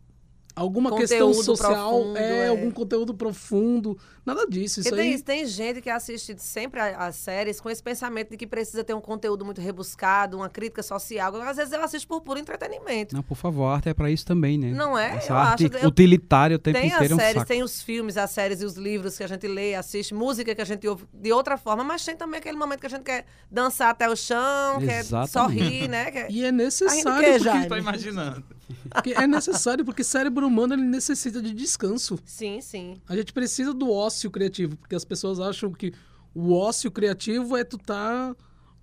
alguma 0.56 0.94
questão 0.96 1.32
social, 1.34 1.90
profundo, 1.90 2.16
é, 2.16 2.38
é. 2.46 2.48
algum 2.48 2.70
conteúdo 2.70 3.12
profundo, 3.14 3.98
nada 4.24 4.46
disso. 4.46 4.80
Isso 4.80 4.90
tem, 4.94 5.14
aí. 5.14 5.22
tem 5.22 5.46
gente 5.46 5.80
que 5.80 5.90
assiste 5.90 6.34
sempre 6.38 6.80
a- 6.80 6.96
as 7.06 7.16
séries 7.16 7.60
com 7.60 7.68
esse 7.68 7.82
pensamento 7.82 8.30
de 8.30 8.36
que 8.36 8.46
precisa 8.46 8.84
ter 8.84 8.94
um 8.94 9.00
conteúdo 9.00 9.44
muito 9.44 9.60
rebuscado, 9.60 10.36
uma 10.36 10.48
crítica 10.48 10.82
social. 10.82 11.34
Às 11.42 11.56
vezes 11.56 11.72
eu 11.72 11.82
assisto 11.82 12.06
por 12.06 12.20
puro 12.20 12.38
entretenimento. 12.38 13.14
Não, 13.14 13.22
por 13.22 13.36
favor, 13.36 13.64
a 13.66 13.74
arte 13.74 13.88
é 13.88 13.94
pra 13.94 14.10
isso 14.10 14.24
também, 14.24 14.56
né? 14.58 14.70
Não 14.70 14.96
é? 14.96 15.16
Essa 15.16 15.32
Eu 15.32 15.36
arte 15.36 15.70
acho- 15.74 15.86
utilitária 15.88 16.56
o 16.56 16.58
tempo 16.58 16.78
Tem 16.78 16.90
as 16.90 16.96
inteiro 16.96 17.14
é 17.14 17.16
um 17.16 17.18
séries, 17.20 17.34
saco. 17.34 17.48
tem 17.48 17.62
os 17.62 17.82
filmes, 17.82 18.16
as 18.16 18.30
séries 18.30 18.60
e 18.62 18.64
os 18.64 18.74
livros 18.74 19.16
que 19.18 19.24
a 19.24 19.28
gente 19.28 19.46
lê, 19.48 19.74
assiste, 19.74 20.14
música 20.14 20.54
que 20.54 20.62
a 20.62 20.64
gente 20.64 20.86
ouve 20.86 21.04
de 21.12 21.32
outra 21.32 21.56
forma, 21.56 21.82
mas 21.82 22.04
tem 22.04 22.16
também 22.16 22.38
aquele 22.38 22.56
momento 22.56 22.80
que 22.80 22.86
a 22.86 22.90
gente 22.90 23.02
quer 23.02 23.24
dançar 23.50 23.90
até 23.90 24.08
o 24.08 24.14
chão, 24.16 24.78
quer 24.78 25.00
Exatamente. 25.00 25.32
sorrir, 25.64 25.88
né? 25.88 26.10
Quer... 26.10 26.30
E 26.30 26.44
é 26.44 26.48
A 26.48 26.52
necessário, 26.52 26.94
gente 27.02 27.04
quer, 27.20 27.32
porque, 27.32 27.38
Jaime. 27.44 27.68
Tô 27.68 27.76
imaginando. 27.76 28.44
Porque 28.90 29.12
é 29.12 29.26
necessário, 29.26 29.84
porque 29.84 30.04
cérebro 30.04 30.46
humano 30.46 30.74
ele 30.74 30.82
necessita 30.82 31.40
de 31.40 31.52
descanso. 31.52 32.18
Sim, 32.24 32.60
sim. 32.60 33.00
A 33.08 33.16
gente 33.16 33.32
precisa 33.32 33.72
do 33.72 33.90
ócio 33.90 34.30
criativo, 34.30 34.76
porque 34.76 34.94
as 34.94 35.04
pessoas 35.04 35.40
acham 35.40 35.72
que 35.72 35.92
o 36.34 36.52
ócio 36.52 36.90
criativo 36.90 37.56
é 37.56 37.64
tu 37.64 37.78
tá 37.78 38.34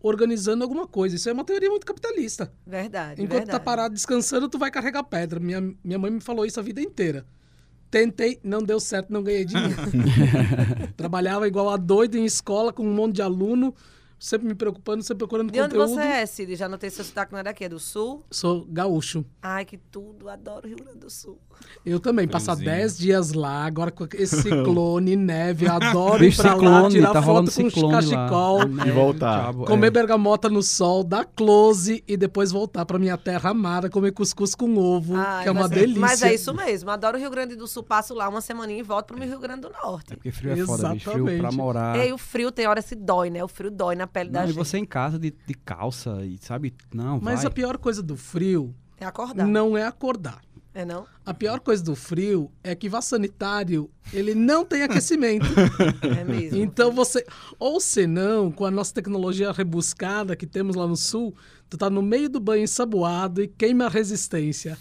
organizando 0.01 0.63
alguma 0.63 0.87
coisa. 0.87 1.15
Isso 1.15 1.29
é 1.29 1.33
uma 1.33 1.43
teoria 1.43 1.69
muito 1.69 1.85
capitalista. 1.85 2.51
Verdade. 2.65 3.21
Enquanto 3.21 3.39
verdade. 3.39 3.51
tá 3.51 3.59
parado 3.59 3.93
descansando, 3.93 4.49
tu 4.49 4.57
vai 4.57 4.71
carregar 4.71 5.03
pedra. 5.03 5.39
Minha, 5.39 5.61
minha 5.83 5.99
mãe 5.99 6.09
me 6.09 6.21
falou 6.21 6.45
isso 6.45 6.59
a 6.59 6.63
vida 6.63 6.81
inteira. 6.81 7.25
Tentei, 7.89 8.39
não 8.41 8.63
deu 8.63 8.79
certo, 8.79 9.11
não 9.11 9.21
ganhei 9.21 9.43
dinheiro. 9.43 9.75
Trabalhava 10.95 11.47
igual 11.47 11.69
a 11.69 11.77
doido 11.77 12.17
em 12.17 12.23
escola 12.23 12.71
com 12.71 12.83
um 12.83 12.93
monte 12.93 13.15
de 13.15 13.21
aluno, 13.21 13.75
sempre 14.21 14.47
me 14.47 14.53
preocupando, 14.53 15.01
sempre 15.01 15.17
procurando 15.17 15.51
De 15.51 15.59
onde 15.59 15.75
conteúdo. 15.75 15.95
você 15.95 16.01
é, 16.01 16.25
Cid? 16.27 16.55
Já 16.55 16.69
notei 16.69 16.91
seu 16.91 17.03
sotaque, 17.03 17.31
não 17.33 17.39
é 17.39 17.43
daqui, 17.43 17.63
é 17.63 17.69
do 17.69 17.79
Sul? 17.79 18.23
Sou 18.29 18.63
gaúcho. 18.69 19.25
Ai, 19.41 19.65
que 19.65 19.77
tudo, 19.77 20.29
adoro 20.29 20.67
Rio 20.67 20.77
Grande 20.77 20.99
do 20.99 21.09
Sul. 21.09 21.39
Eu 21.83 21.99
também, 21.99 22.27
passar 22.27 22.55
Friozinho. 22.55 22.77
10 22.77 22.97
dias 22.97 23.33
lá, 23.33 23.65
agora 23.65 23.89
com 23.89 24.07
esse 24.13 24.35
ciclone, 24.41 25.15
neve, 25.15 25.67
adoro 25.67 26.23
ir 26.23 26.35
pra 26.35 26.49
lá, 26.49 26.53
ciclone, 26.53 26.93
tirar 26.95 27.13
tá 27.13 27.21
foto 27.23 27.45
com 27.45 27.51
ciclone 27.51 27.93
cachecol, 27.93 28.57
lá. 28.59 28.63
E 28.65 28.67
Neve, 28.67 28.91
voltar. 28.91 29.41
diabo, 29.41 29.65
comer 29.65 29.87
é. 29.87 29.91
bergamota 29.91 30.49
no 30.49 30.61
sol, 30.61 31.03
dar 31.03 31.25
close 31.25 32.03
e 32.07 32.15
depois 32.15 32.51
voltar 32.51 32.85
pra 32.85 32.99
minha 32.99 33.17
terra 33.17 33.49
amada, 33.49 33.89
comer 33.89 34.11
cuscuz 34.11 34.53
com 34.53 34.77
ovo, 34.77 35.15
Ai, 35.15 35.43
que 35.43 35.49
é 35.49 35.51
uma 35.51 35.61
mas, 35.61 35.71
delícia. 35.71 36.01
Mas 36.01 36.21
é 36.21 36.33
isso 36.33 36.53
mesmo, 36.53 36.91
adoro 36.91 37.17
o 37.17 37.19
Rio 37.19 37.29
Grande 37.31 37.55
do 37.55 37.67
Sul, 37.67 37.81
passo 37.81 38.13
lá 38.13 38.29
uma 38.29 38.41
semaninha 38.41 38.79
e 38.79 38.83
volto 38.83 39.07
pro 39.07 39.17
Rio 39.23 39.39
Grande 39.39 39.61
do 39.61 39.71
Norte. 39.71 40.13
É 40.13 40.15
porque 40.15 40.31
frio 40.31 40.53
é 40.53 40.65
foda, 40.65 40.89
bicho. 40.89 41.09
Frio 41.09 41.25
pra 41.25 41.33
Exatamente. 41.33 41.57
morar. 41.57 41.97
E 41.97 42.01
aí 42.01 42.13
o 42.13 42.17
frio 42.19 42.51
tem 42.51 42.67
horas 42.67 42.85
que 42.85 42.95
dói, 42.95 43.31
né? 43.31 43.43
O 43.43 43.47
frio 43.47 43.71
dói 43.71 43.95
na 43.95 44.07
pele 44.11 44.29
da 44.29 44.39
Não, 44.39 44.45
e 44.45 44.49
gente. 44.51 44.57
você 44.57 44.77
em 44.77 44.85
casa 44.85 45.17
de, 45.17 45.33
de 45.45 45.53
calça 45.53 46.23
e 46.25 46.37
sabe? 46.37 46.73
Não, 46.93 47.19
Mas 47.21 47.39
vai. 47.39 47.45
a 47.47 47.49
pior 47.49 47.77
coisa 47.77 48.01
do 48.03 48.15
frio 48.17 48.73
É 48.99 49.05
acordar. 49.05 49.47
não 49.47 49.77
é 49.77 49.85
acordar. 49.85 50.41
É 50.73 50.85
não? 50.85 51.05
A 51.25 51.33
pior 51.33 51.59
coisa 51.59 51.83
do 51.83 51.93
frio 51.95 52.49
é 52.63 52.73
que 52.73 52.87
vá 52.87 53.01
sanitário, 53.01 53.89
ele 54.13 54.33
não 54.33 54.63
tem 54.63 54.83
aquecimento. 54.83 55.45
É 56.17 56.23
mesmo. 56.23 56.57
Então 56.59 56.91
você. 56.93 57.25
Ou 57.59 57.81
senão, 57.81 58.49
com 58.51 58.65
a 58.65 58.71
nossa 58.71 58.93
tecnologia 58.93 59.51
rebuscada 59.51 60.33
que 60.35 60.47
temos 60.47 60.75
lá 60.77 60.87
no 60.87 60.95
sul, 60.95 61.35
tu 61.69 61.77
tá 61.77 61.89
no 61.89 62.01
meio 62.01 62.29
do 62.29 62.39
banho 62.39 62.63
ensaboado 62.63 63.41
e 63.43 63.47
queima 63.49 63.85
a 63.85 63.89
resistência. 63.89 64.77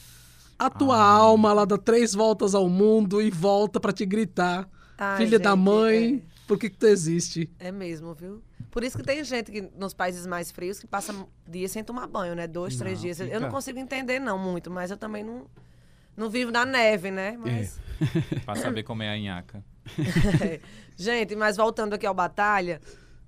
A 0.57 0.71
tua 0.71 1.03
alma, 1.03 1.51
ela 1.51 1.65
dá 1.67 1.77
três 1.77 2.15
voltas 2.15 2.55
ao 2.55 2.69
mundo 2.69 3.21
e 3.21 3.29
volta 3.31 3.81
pra 3.81 3.93
te 3.93 4.07
gritar. 4.07 4.69
Ai, 4.97 5.17
Filha 5.25 5.39
da 5.41 5.51
gente, 5.57 5.61
mãe, 5.61 6.25
por 6.47 6.57
que, 6.59 6.69
que 6.71 6.77
tu 6.77 6.87
existe? 6.87 7.51
É 7.59 7.73
mesmo, 7.73 8.15
viu? 8.15 8.43
Por 8.71 8.85
isso 8.85 8.97
que 8.97 9.03
tem 9.05 9.23
gente 9.25 9.51
que 9.51 9.63
nos 9.77 9.93
países 9.93 10.27
mais 10.27 10.51
frios 10.51 10.79
que 10.79 10.87
passa 10.87 11.13
dias 11.49 11.73
sem 11.73 11.83
tomar 11.83 12.07
banho, 12.07 12.35
né? 12.35 12.47
Dois, 12.47 12.77
três 12.77 12.99
Não, 12.99 13.03
dias. 13.03 13.21
Eu 13.21 13.27
fica- 13.27 13.41
não 13.41 13.51
consigo 13.51 13.79
entender, 13.79 14.19
não, 14.21 14.39
muito, 14.39 14.71
mas 14.71 14.91
eu 14.91 14.97
também 14.97 15.25
não, 15.25 15.47
não 16.17 16.31
vivo 16.31 16.51
na 16.53 16.65
neve, 16.65 17.11
né? 17.11 17.37
Mas. 17.37 17.79
Pra 18.45 18.55
saber 18.55 18.83
como 18.85 19.03
é 19.03 19.11
a 19.13 19.19
nhaca. 19.19 19.65
gente, 20.97 21.35
mas 21.37 21.57
voltando 21.57 21.95
aqui 21.95 22.07
ao 22.07 22.15
Batalha, 22.15 22.81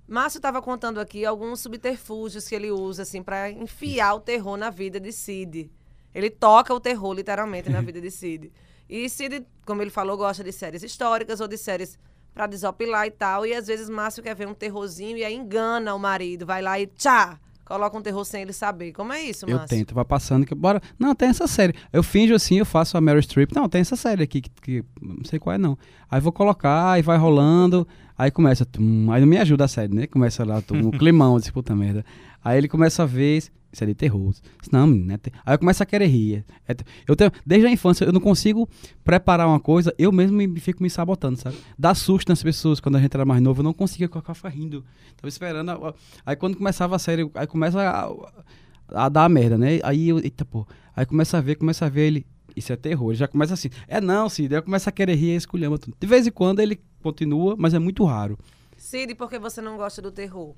Márcio 0.07 0.37
estava 0.39 0.61
contando 0.61 0.99
aqui 0.99 1.25
alguns 1.25 1.59
subterfúgios 1.59 2.47
que 2.47 2.55
ele 2.55 2.71
usa, 2.71 3.03
assim, 3.03 3.21
para 3.23 3.49
enfiar 3.51 4.13
o 4.15 4.19
terror 4.19 4.57
na 4.57 4.69
vida 4.69 4.99
de 4.99 5.11
Cid. 5.11 5.71
Ele 6.13 6.29
toca 6.29 6.73
o 6.73 6.79
terror, 6.79 7.13
literalmente, 7.13 7.69
na 7.69 7.79
vida 7.81 7.99
de 7.99 8.11
Cid. 8.11 8.51
E 8.89 9.09
Cid, 9.09 9.45
como 9.65 9.81
ele 9.81 9.89
falou, 9.89 10.15
gosta 10.17 10.43
de 10.43 10.51
séries 10.51 10.83
históricas 10.83 11.39
ou 11.41 11.47
de 11.47 11.57
séries 11.57 11.97
pra 12.33 12.47
desopilar 12.47 13.05
e 13.07 13.11
tal. 13.11 13.45
E 13.45 13.53
às 13.53 13.67
vezes 13.67 13.89
Márcio 13.89 14.23
quer 14.23 14.35
ver 14.35 14.47
um 14.47 14.53
terrorzinho 14.53 15.17
e 15.17 15.23
aí 15.23 15.35
engana 15.35 15.93
o 15.93 15.99
marido. 15.99 16.45
Vai 16.45 16.61
lá 16.61 16.79
e 16.79 16.87
tchá! 16.87 17.39
Coloca 17.65 17.97
um 17.97 18.01
terror 18.01 18.25
sem 18.25 18.41
ele 18.41 18.51
saber. 18.51 18.91
Como 18.91 19.13
é 19.13 19.21
isso, 19.23 19.45
Eu 19.45 19.57
Márcio? 19.57 19.77
tento, 19.77 19.95
vai 19.95 20.03
passando. 20.03 20.45
Que, 20.45 20.53
bora. 20.53 20.81
Não, 20.99 21.15
tem 21.15 21.29
essa 21.29 21.47
série. 21.47 21.73
Eu 21.93 22.03
finjo 22.03 22.35
assim, 22.35 22.59
eu 22.59 22.65
faço 22.65 22.97
a 22.97 23.01
Mary 23.01 23.21
Streep. 23.23 23.53
Não, 23.55 23.69
tem 23.69 23.79
essa 23.81 23.95
série 23.95 24.23
aqui 24.23 24.41
que, 24.41 24.49
que 24.61 24.85
não 25.01 25.23
sei 25.23 25.39
qual 25.39 25.55
é, 25.55 25.57
não. 25.57 25.77
Aí 26.11 26.19
vou 26.19 26.31
colocar, 26.33 26.91
aí 26.91 27.01
vai 27.01 27.17
rolando. 27.17 27.87
Aí 28.17 28.29
começa. 28.29 28.65
tum, 28.65 29.09
aí 29.11 29.21
não 29.21 29.27
me 29.27 29.37
ajuda 29.37 29.63
a 29.63 29.67
série, 29.67 29.93
né? 29.93 30.07
Começa 30.07 30.43
lá, 30.43 30.61
tum, 30.61 30.75
um 30.77 30.91
climão, 30.97 31.37
disse, 31.39 31.51
puta 31.53 31.73
merda. 31.75 32.05
Aí 32.43 32.57
ele 32.57 32.67
começa 32.67 33.03
a 33.03 33.05
ver. 33.05 33.43
Isso 33.73 33.83
é 33.83 33.87
de 33.87 33.95
terror. 33.95 34.31
Não, 34.71 34.85
é 35.09 35.19
Aí 35.43 35.55
eu 35.55 35.59
começo 35.59 35.81
a 35.81 35.85
querer 35.85 36.05
rir. 36.05 36.45
É 36.67 36.75
eu 37.07 37.15
tenho, 37.15 37.31
desde 37.43 37.65
a 37.67 37.71
infância, 37.71 38.05
eu 38.05 38.13
não 38.13 38.21
consigo 38.21 38.69
preparar 39.03 39.47
uma 39.47 39.59
coisa, 39.59 39.91
eu 39.97 40.11
mesmo 40.11 40.37
me, 40.37 40.59
fico 40.59 40.83
me 40.83 40.89
sabotando, 40.91 41.39
sabe? 41.39 41.57
Dá 41.77 41.95
susto 41.95 42.29
nas 42.29 42.43
pessoas 42.43 42.79
quando 42.79 42.97
a 42.97 43.01
gente 43.01 43.15
era 43.15 43.25
mais 43.25 43.41
novo, 43.41 43.61
eu 43.61 43.63
não 43.63 43.73
conseguia 43.73 44.07
ficar 44.07 44.49
rindo. 44.49 44.85
Tava 45.17 45.27
esperando. 45.27 45.69
a- 45.69 45.89
a- 45.89 45.93
Aí 46.23 46.35
quando 46.35 46.55
começava 46.55 46.95
a 46.95 46.99
série, 46.99 47.27
aí 47.33 47.47
começa 47.47 47.81
a, 47.81 49.05
a 49.05 49.09
dar 49.09 49.27
merda, 49.27 49.57
né? 49.57 49.79
Aí 49.83 50.09
eu, 50.09 50.19
eita 50.19 50.45
pô. 50.45 50.67
Aí 50.95 51.05
começa 51.05 51.39
a 51.39 51.41
ver, 51.41 51.55
começa 51.55 51.85
a 51.85 51.89
ver 51.89 52.05
ele. 52.07 52.25
Isso 52.55 52.71
é 52.71 52.75
terror. 52.75 53.09
Ele 53.09 53.17
já 53.17 53.27
começa 53.27 53.55
assim. 53.55 53.69
É 53.87 53.99
não, 53.99 54.29
Cid. 54.29 54.55
Aí 54.55 54.61
começa 54.61 54.91
a 54.91 54.93
querer 54.93 55.15
rir 55.15 55.31
e 55.31 55.35
esculhamba 55.35 55.79
tudo. 55.79 55.97
De 55.99 56.05
vez 56.05 56.27
em 56.27 56.31
quando 56.31 56.59
ele 56.59 56.79
continua, 57.01 57.55
mas 57.57 57.73
é 57.73 57.79
muito 57.79 58.05
raro. 58.05 58.37
Cid, 58.77 59.15
por 59.15 59.27
que 59.29 59.39
você 59.39 59.59
não 59.61 59.77
gosta 59.77 59.99
do 59.99 60.11
terror? 60.11 60.53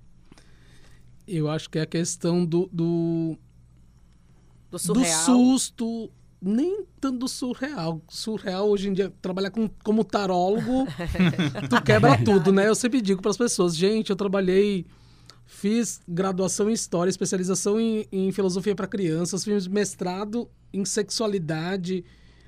Eu 1.28 1.50
acho 1.50 1.70
que 1.70 1.80
é 1.80 1.82
a 1.82 1.86
questão 1.86 2.46
do, 2.46 2.70
do, 2.72 3.38
Do 4.72 4.78
do 4.94 4.94
susto, 5.26 6.12
nem 6.42 6.84
tanto 7.02 7.20
do 7.20 7.28
surreal. 7.28 8.02
Surreal, 8.10 8.70
hoje 8.70 8.90
em 8.90 8.94
dia, 8.94 9.12
trabalhar 9.22 9.50
com, 9.52 9.68
como 9.84 10.04
tarólogo, 10.04 10.86
tu 11.70 11.82
quebra 11.84 12.18
tudo, 12.24 12.52
né? 12.52 12.68
Eu 12.68 12.76
sempre 12.76 13.02
digo 13.02 13.22
para 13.22 13.32
as 13.32 13.38
pessoas, 13.38 13.76
gente, 13.76 14.10
eu 14.12 14.16
trabalhei, 14.16 14.86
fiz 15.46 16.00
graduação 16.08 16.70
em 16.70 16.74
História, 16.74 17.10
especialização 17.10 17.80
em, 17.80 18.06
em 18.12 18.32
Filosofia 18.32 18.76
para 18.76 18.86
Crianças, 18.88 19.44
fiz 19.44 19.68
mestrado 19.68 20.48
em 20.72 20.86
Sexualidade, 20.86 22.04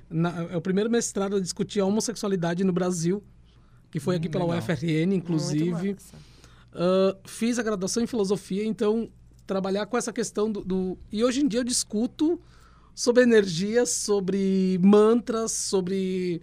na- 0.08 0.44
é 0.52 0.56
o 0.56 0.60
primeiro 0.60 0.88
mestrado 0.90 1.36
a 1.36 1.40
discutir 1.40 1.80
a 1.80 1.84
homossexualidade 1.86 2.62
no 2.62 2.72
Brasil, 2.72 3.22
que 3.90 3.98
foi 3.98 4.16
aqui 4.16 4.28
pela 4.28 4.44
legal. 4.44 4.58
UFRN, 4.60 5.14
inclusive. 5.14 5.70
Muito 5.70 6.02
massa. 6.02 6.14
Ah, 6.72 7.16
fiz 7.26 7.58
a 7.58 7.62
graduação 7.62 8.02
em 8.02 8.06
filosofia, 8.06 8.64
então 8.64 9.10
trabalhar 9.46 9.86
com 9.86 9.96
essa 9.96 10.12
questão 10.12 10.50
do, 10.52 10.62
do- 10.62 10.98
E 11.10 11.24
hoje 11.24 11.40
em 11.40 11.48
dia 11.48 11.60
eu 11.60 11.64
discuto 11.64 12.40
sobre 12.94 13.22
energias, 13.22 13.90
sobre 13.90 14.78
mantras, 14.82 15.52
sobre 15.52 16.42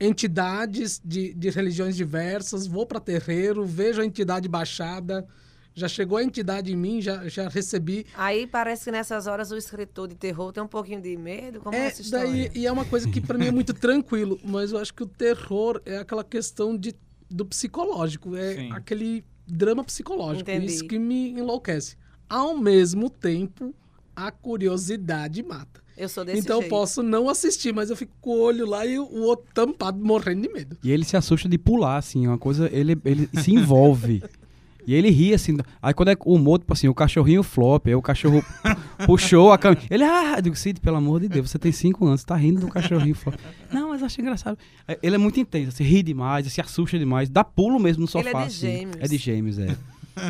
entidades 0.00 1.00
de, 1.04 1.32
de 1.34 1.50
religiões 1.50 1.96
diversas. 1.96 2.66
Vou 2.66 2.86
para 2.86 3.00
terreiro, 3.00 3.64
vejo 3.64 4.00
a 4.00 4.04
entidade 4.04 4.48
baixada. 4.48 5.26
Já 5.74 5.86
chegou 5.86 6.18
a 6.18 6.24
entidade 6.24 6.72
em 6.72 6.76
mim, 6.76 7.00
já, 7.00 7.28
já 7.28 7.48
recebi. 7.48 8.04
Aí 8.16 8.46
parece 8.48 8.84
que 8.86 8.90
nessas 8.90 9.26
horas 9.28 9.50
o 9.52 9.56
escritor 9.56 10.08
de 10.08 10.16
terror 10.16 10.52
tem 10.52 10.62
um 10.62 10.66
pouquinho 10.68 11.00
de 11.00 11.16
medo. 11.16 11.60
Como 11.60 11.74
é, 11.76 11.80
É, 11.80 11.86
essa 11.86 12.02
história? 12.02 12.26
daí, 12.28 12.50
e 12.54 12.66
é 12.66 12.72
uma 12.72 12.84
coisa 12.84 13.08
que 13.08 13.20
para 13.20 13.38
mim 13.38 13.46
é 13.46 13.52
muito 13.52 13.72
tranquilo, 13.72 14.40
mas 14.42 14.72
eu 14.72 14.78
acho 14.78 14.92
que 14.92 15.04
o 15.04 15.06
terror 15.06 15.80
é 15.86 15.98
aquela 15.98 16.24
questão 16.24 16.76
de, 16.76 16.94
do 17.30 17.46
psicológico, 17.46 18.34
é 18.34 18.54
Sim. 18.56 18.72
aquele 18.72 19.24
drama 19.48 19.82
psicológico, 19.84 20.50
Entendi. 20.50 20.66
isso 20.66 20.86
que 20.86 20.98
me 20.98 21.30
enlouquece. 21.30 21.96
Ao 22.28 22.56
mesmo 22.56 23.08
tempo, 23.08 23.74
a 24.14 24.30
curiosidade 24.30 25.42
mata. 25.42 25.80
Eu 25.96 26.08
sou 26.08 26.24
desse 26.24 26.40
então 26.40 26.56
eu 26.58 26.60
jeito. 26.62 26.70
posso 26.70 27.02
não 27.02 27.28
assistir, 27.28 27.72
mas 27.74 27.90
eu 27.90 27.96
fico 27.96 28.12
com 28.20 28.30
o 28.30 28.40
olho 28.40 28.66
lá 28.66 28.86
e 28.86 28.98
o 28.98 29.22
outro 29.22 29.46
tampado 29.52 29.98
morrendo 30.04 30.42
de 30.42 30.48
medo. 30.52 30.78
E 30.84 30.92
ele 30.92 31.04
se 31.04 31.16
assusta 31.16 31.48
de 31.48 31.58
pular, 31.58 31.96
assim, 31.96 32.26
uma 32.26 32.38
coisa. 32.38 32.68
Ele, 32.72 32.96
ele 33.04 33.28
se 33.42 33.52
envolve. 33.52 34.22
E 34.88 34.94
ele 34.94 35.10
ri 35.10 35.34
assim. 35.34 35.54
Aí 35.82 35.92
quando 35.92 36.08
é 36.08 36.16
o 36.24 36.34
humor, 36.34 36.58
tipo 36.60 36.72
assim, 36.72 36.88
o 36.88 36.94
cachorrinho 36.94 37.42
flop, 37.42 37.86
aí 37.88 37.94
o 37.94 38.00
cachorro 38.00 38.42
puxou 39.04 39.52
a 39.52 39.58
câmera. 39.58 39.82
Ele, 39.90 40.02
ah, 40.02 40.34
eu 40.36 40.42
digo, 40.42 40.56
Cid, 40.56 40.80
pelo 40.80 40.96
amor 40.96 41.20
de 41.20 41.28
Deus, 41.28 41.50
você 41.50 41.58
tem 41.58 41.70
cinco 41.70 42.06
anos, 42.06 42.22
você 42.22 42.26
tá 42.26 42.34
rindo 42.36 42.60
do 42.62 42.68
cachorrinho 42.68 43.14
flop. 43.14 43.34
Não, 43.70 43.90
mas 43.90 44.00
eu 44.00 44.06
acho 44.06 44.18
engraçado. 44.18 44.56
Aí 44.86 44.96
Ele 45.02 45.16
é 45.16 45.18
muito 45.18 45.38
intenso, 45.38 45.68
assim, 45.68 45.84
ri 45.84 46.02
demais, 46.02 46.50
se 46.50 46.58
assusta 46.58 46.98
demais, 46.98 47.28
dá 47.28 47.44
pulo 47.44 47.78
mesmo 47.78 48.06
no 48.10 48.20
Ele 48.20 48.28
é 48.28 48.32
sofá. 48.32 48.42
de 48.44 48.48
assim. 48.48 48.60
gêmeos. 48.78 48.96
É 48.98 49.06
de 49.08 49.16
gêmeos, 49.18 49.58
é. 49.58 49.76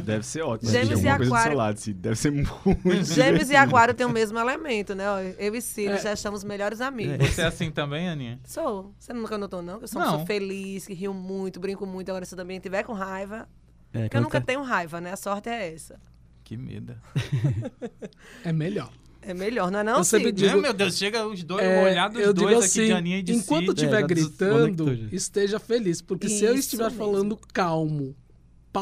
Deve 0.05 0.27
ser 0.27 0.43
ótimo. 0.43 0.71
Gêmeos 0.71 1.03
e 1.03 1.09
aquário. 1.09 1.49
seu 1.51 1.57
lado, 1.57 1.77
Cid. 1.79 1.99
Deve 1.99 2.17
ser 2.17 2.31
muito 2.31 2.51
Gêmeos 3.15 3.49
e. 3.49 3.57
Aquário 3.57 3.95
têm 3.95 4.07
o 4.07 4.11
mesmo 4.11 4.39
elemento, 4.39 4.95
né? 4.95 5.05
Eu 5.39 5.55
e 5.55 5.63
Ciro 5.63 5.95
É. 5.95 5.99
já 5.99 6.13
estamos 6.13 6.45
melhores 6.45 6.81
amigos. 6.83 7.17
Você 7.27 7.41
é 7.41 7.47
assim 7.47 7.71
também, 7.71 8.07
Aninha? 8.09 8.39
Sou. 8.45 8.93
Você 8.99 9.15
nunca 9.15 9.39
notou, 9.39 9.63
não? 9.63 9.81
Eu 9.81 9.89
sou 9.89 9.99
uma 10.03 10.05
Não. 10.05 10.13
pessoa 10.19 10.27
feliz, 10.27 10.87
que 10.87 10.93
rio 10.93 11.15
muito, 11.15 11.59
brinco 11.59 11.87
muito. 11.87 12.11
Agora, 12.11 12.27
se 12.27 12.35
eu 12.35 12.37
também 12.39 12.59
tiver 12.61 12.83
com 12.83 12.93
raiva... 12.93 13.49
É, 13.93 14.03
Porque 14.03 14.17
eu 14.17 14.21
nunca 14.23 14.41
tá- 14.41 14.47
tenho 14.47 14.63
raiva, 14.63 15.01
né? 15.01 15.13
A 15.13 15.17
sorte 15.17 15.49
é 15.49 15.73
essa. 15.75 15.99
Que 16.45 16.57
medo. 16.57 16.95
É 18.45 18.53
melhor. 18.53 18.91
É 19.21 19.35
melhor, 19.35 19.71
não 19.71 19.81
é 19.81 19.83
não, 19.85 19.99
Eu 19.99 20.05
sempre 20.05 20.33
digo- 20.33 20.61
meu 20.61 20.73
Deus, 20.73 20.97
chega 20.97 21.27
os 21.27 21.43
dois, 21.43 21.63
É, 21.63 21.83
o 21.83 21.85
olhar 21.85 22.09
dos 22.09 22.23
eu 22.23 22.33
dois 22.33 22.49
digo 22.49 22.59
aqui 22.61 22.67
assim, 22.67 22.87
de 22.87 22.93
Aninha 22.93 23.19
e 23.19 23.23
de 23.23 23.33
enquanto 23.35 23.73
estiver 23.73 24.03
É, 24.03 24.07
gritando, 24.07 24.97
já. 24.97 25.09
esteja 25.13 25.59
feliz. 25.59 26.01
Porque 26.01 26.29
se 26.29 26.45
eu 26.45 26.53
Isso 26.53 26.61
estiver 26.61 26.85
mesmo. 26.85 26.99
falando 26.99 27.37
calmo, 27.53 28.15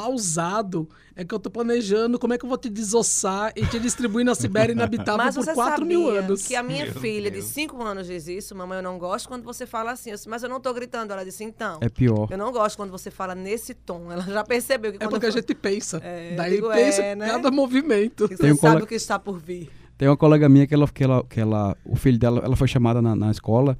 pausado, 0.00 0.88
é 1.14 1.24
que 1.24 1.34
eu 1.34 1.38
tô 1.38 1.50
planejando 1.50 2.18
como 2.18 2.34
é 2.34 2.38
que 2.38 2.44
eu 2.44 2.48
vou 2.48 2.58
te 2.58 2.68
desossar 2.68 3.52
e 3.56 3.64
te 3.66 3.78
distribuir 3.80 4.24
na 4.24 4.34
Sibéria 4.34 4.72
inabitável 4.72 5.24
Mas 5.24 5.34
por 5.34 5.44
você 5.44 5.54
4 5.54 5.72
sabia 5.82 5.86
mil 5.86 6.08
anos. 6.10 6.46
que 6.46 6.54
a 6.54 6.62
minha 6.62 6.84
Meu 6.84 6.94
filha 6.94 7.30
de 7.30 7.38
Deus. 7.38 7.46
5 7.50 7.82
anos 7.82 8.06
diz 8.06 8.26
isso? 8.28 8.54
Mamãe, 8.54 8.78
eu 8.78 8.82
não 8.82 8.98
gosto 8.98 9.28
quando 9.28 9.42
você 9.42 9.66
fala 9.66 9.92
assim. 9.92 10.10
Eu 10.10 10.16
disse, 10.16 10.28
mas 10.28 10.42
eu 10.42 10.48
não 10.48 10.60
tô 10.60 10.72
gritando. 10.74 11.12
Ela 11.12 11.24
disse, 11.24 11.42
então. 11.44 11.78
É 11.80 11.88
pior. 11.88 12.28
Eu 12.30 12.38
não 12.38 12.52
gosto 12.52 12.76
quando 12.76 12.90
você 12.90 13.10
fala 13.10 13.34
nesse 13.34 13.72
tom. 13.74 14.10
Ela 14.12 14.22
já 14.22 14.44
percebeu 14.44 14.92
que 14.92 14.96
É 15.02 15.08
porque 15.08 15.26
a 15.26 15.28
eu 15.28 15.32
falo- 15.32 15.40
gente 15.42 15.54
pensa. 15.54 16.00
É, 16.04 16.34
Daí 16.36 16.54
digo, 16.56 16.68
pensa 16.70 17.02
é, 17.02 17.14
né? 17.14 17.26
cada 17.30 17.50
movimento. 17.50 18.28
que 18.28 18.36
Tem 18.36 18.48
você 18.48 18.52
um 18.52 18.56
sabe 18.56 18.60
colega- 18.68 18.84
o 18.84 18.86
que 18.88 18.94
está 18.94 19.18
por 19.18 19.38
vir. 19.38 19.70
Tem 19.98 20.06
uma 20.08 20.16
colega 20.16 20.46
minha 20.48 20.66
que 20.66 20.74
ela, 20.74 20.86
que 20.86 21.02
ela, 21.02 21.24
que 21.24 21.40
ela 21.40 21.74
o 21.84 21.96
filho 21.96 22.18
dela, 22.18 22.42
ela 22.44 22.54
foi 22.54 22.68
chamada 22.68 23.00
na, 23.00 23.16
na 23.16 23.30
escola. 23.30 23.78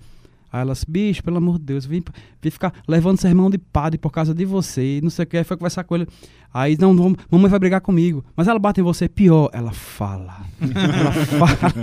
Aí 0.57 0.63
ela 0.63 0.73
disse, 0.73 0.87
bicho, 0.89 1.23
pelo 1.23 1.37
amor 1.37 1.59
de 1.59 1.65
Deus, 1.67 1.85
vim, 1.85 2.03
vim 2.41 2.51
ficar 2.51 2.73
levando 2.89 3.21
sermão 3.21 3.51
de 3.51 3.59
padre 3.59 3.99
por 3.99 4.11
causa 4.11 4.35
de 4.35 4.47
você, 4.47 4.97
e 4.97 5.01
não 5.03 5.11
sei 5.11 5.25
o 5.25 5.27
que. 5.27 5.37
Aí 5.37 5.45
foi 5.45 5.55
conversar 5.55 5.85
com 5.85 5.97
ele. 5.97 6.09
Aí, 6.53 6.79
não, 6.79 6.95
não, 6.95 7.15
mamãe 7.31 7.51
vai 7.51 7.59
brigar 7.59 7.83
comigo. 7.83 8.25
Mas 8.35 8.49
ela 8.49 8.59
bate 8.59 8.81
em 8.81 8.83
você, 8.83 9.07
pior. 9.07 9.51
Ela 9.53 9.73
fala. 9.73 10.39
ela 10.61 11.13
fala. 11.13 11.75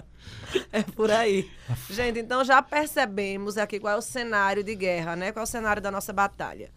É 0.72 0.82
por 0.82 1.12
aí. 1.12 1.48
Gente, 1.88 2.18
então 2.18 2.44
já 2.44 2.60
percebemos 2.60 3.56
aqui 3.56 3.78
qual 3.78 3.94
é 3.94 3.96
o 3.96 4.02
cenário 4.02 4.64
de 4.64 4.74
guerra, 4.74 5.14
né? 5.14 5.30
Qual 5.30 5.42
é 5.42 5.44
o 5.44 5.46
cenário 5.46 5.80
da 5.80 5.92
nossa 5.92 6.12
batalha. 6.12 6.72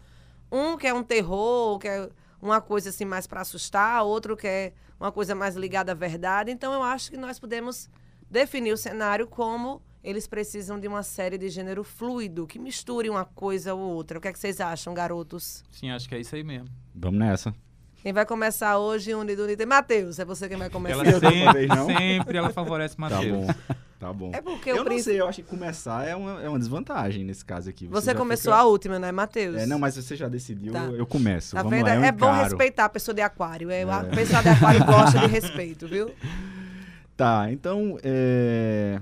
Um 0.50 0.76
que 0.76 0.86
é 0.86 0.94
um 0.94 1.02
terror, 1.02 1.80
que 1.80 1.88
é 1.88 2.08
uma 2.40 2.60
coisa 2.60 2.90
assim 2.90 3.04
mais 3.04 3.26
para 3.26 3.40
assustar, 3.40 4.04
outro 4.04 4.36
que 4.36 4.46
é 4.46 4.72
uma 5.00 5.10
coisa 5.10 5.34
mais 5.34 5.56
ligada 5.56 5.90
à 5.90 5.94
verdade. 5.94 6.52
Então 6.52 6.72
eu 6.72 6.84
acho 6.84 7.10
que 7.10 7.16
nós 7.16 7.40
podemos 7.40 7.90
definir 8.30 8.72
o 8.72 8.76
cenário 8.76 9.26
como 9.26 9.82
eles 10.04 10.26
precisam 10.26 10.78
de 10.78 10.86
uma 10.86 11.02
série 11.02 11.38
de 11.38 11.48
gênero 11.48 11.82
fluido, 11.82 12.46
que 12.46 12.58
misture 12.58 13.08
uma 13.10 13.24
coisa 13.24 13.74
ou 13.74 13.80
outra. 13.80 14.18
O 14.18 14.20
que, 14.20 14.28
é 14.28 14.32
que 14.32 14.38
vocês 14.38 14.60
acham, 14.60 14.92
garotos? 14.94 15.64
Sim, 15.72 15.90
acho 15.90 16.08
que 16.08 16.14
é 16.14 16.20
isso 16.20 16.36
aí 16.36 16.44
mesmo. 16.44 16.68
Vamos 16.94 17.18
nessa. 17.18 17.54
Quem 18.02 18.12
vai 18.12 18.26
começar 18.26 18.76
hoje, 18.78 19.14
Unido 19.14 19.44
Unido, 19.44 19.66
Matheus, 19.66 20.18
é 20.18 20.24
você 20.26 20.46
quem 20.46 20.58
vai 20.58 20.68
começar. 20.68 21.06
Ela 21.06 21.20
sempre, 21.20 21.68
sempre 21.96 22.36
ela 22.36 22.50
favorece 22.50 22.94
Tá 22.94 23.00
Matheus. 23.00 23.46
bom. 23.46 23.54
Tá 23.98 24.12
bom. 24.12 24.30
É 24.34 24.42
porque 24.42 24.70
eu 24.70 24.82
o 24.82 24.84
não 24.84 24.98
sei, 24.98 25.18
eu 25.18 25.26
acho 25.26 25.42
que 25.42 25.48
começar 25.48 26.06
é 26.06 26.14
uma, 26.14 26.42
é 26.42 26.46
uma 26.50 26.58
desvantagem 26.58 27.24
nesse 27.24 27.42
caso 27.42 27.70
aqui. 27.70 27.86
Você 27.86 28.10
já 28.10 28.14
começou 28.14 28.52
fica- 28.52 28.62
a 28.62 28.66
última, 28.66 28.98
né, 28.98 29.10
Matheus? 29.10 29.56
É, 29.56 29.64
não, 29.64 29.78
mas 29.78 29.96
você 29.96 30.14
já 30.14 30.28
decidiu, 30.28 30.74
Tá. 30.74 30.80
eu 30.84 31.06
começo. 31.06 31.56
Tá 31.56 31.62
Vamos 31.62 31.78
vendo? 31.78 31.86
lá, 31.86 31.94
é 32.06 32.12
bom 32.12 32.30
respeitar 32.30 32.84
a 32.84 32.88
pessoa 32.90 33.14
de 33.14 33.22
aquário. 33.22 33.70
É, 33.70 33.84
A 33.84 34.00
É. 34.00 34.14
pessoa 34.14 34.42
de 34.42 34.48
aquário 34.50 34.84
gosta 34.84 35.20
de 35.20 35.26
respeito, 35.32 35.88
viu? 35.88 36.10
Tá, 37.16 37.50
então, 37.50 37.96
é, 38.02 39.00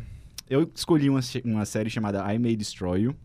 eu 0.53 0.71
escolhi 0.75 1.09
uma, 1.09 1.21
uma 1.45 1.65
série 1.65 1.89
chamada 1.89 2.31
I 2.33 2.39
May 2.39 2.55
Destroy 2.55 3.03
You, 3.03 3.17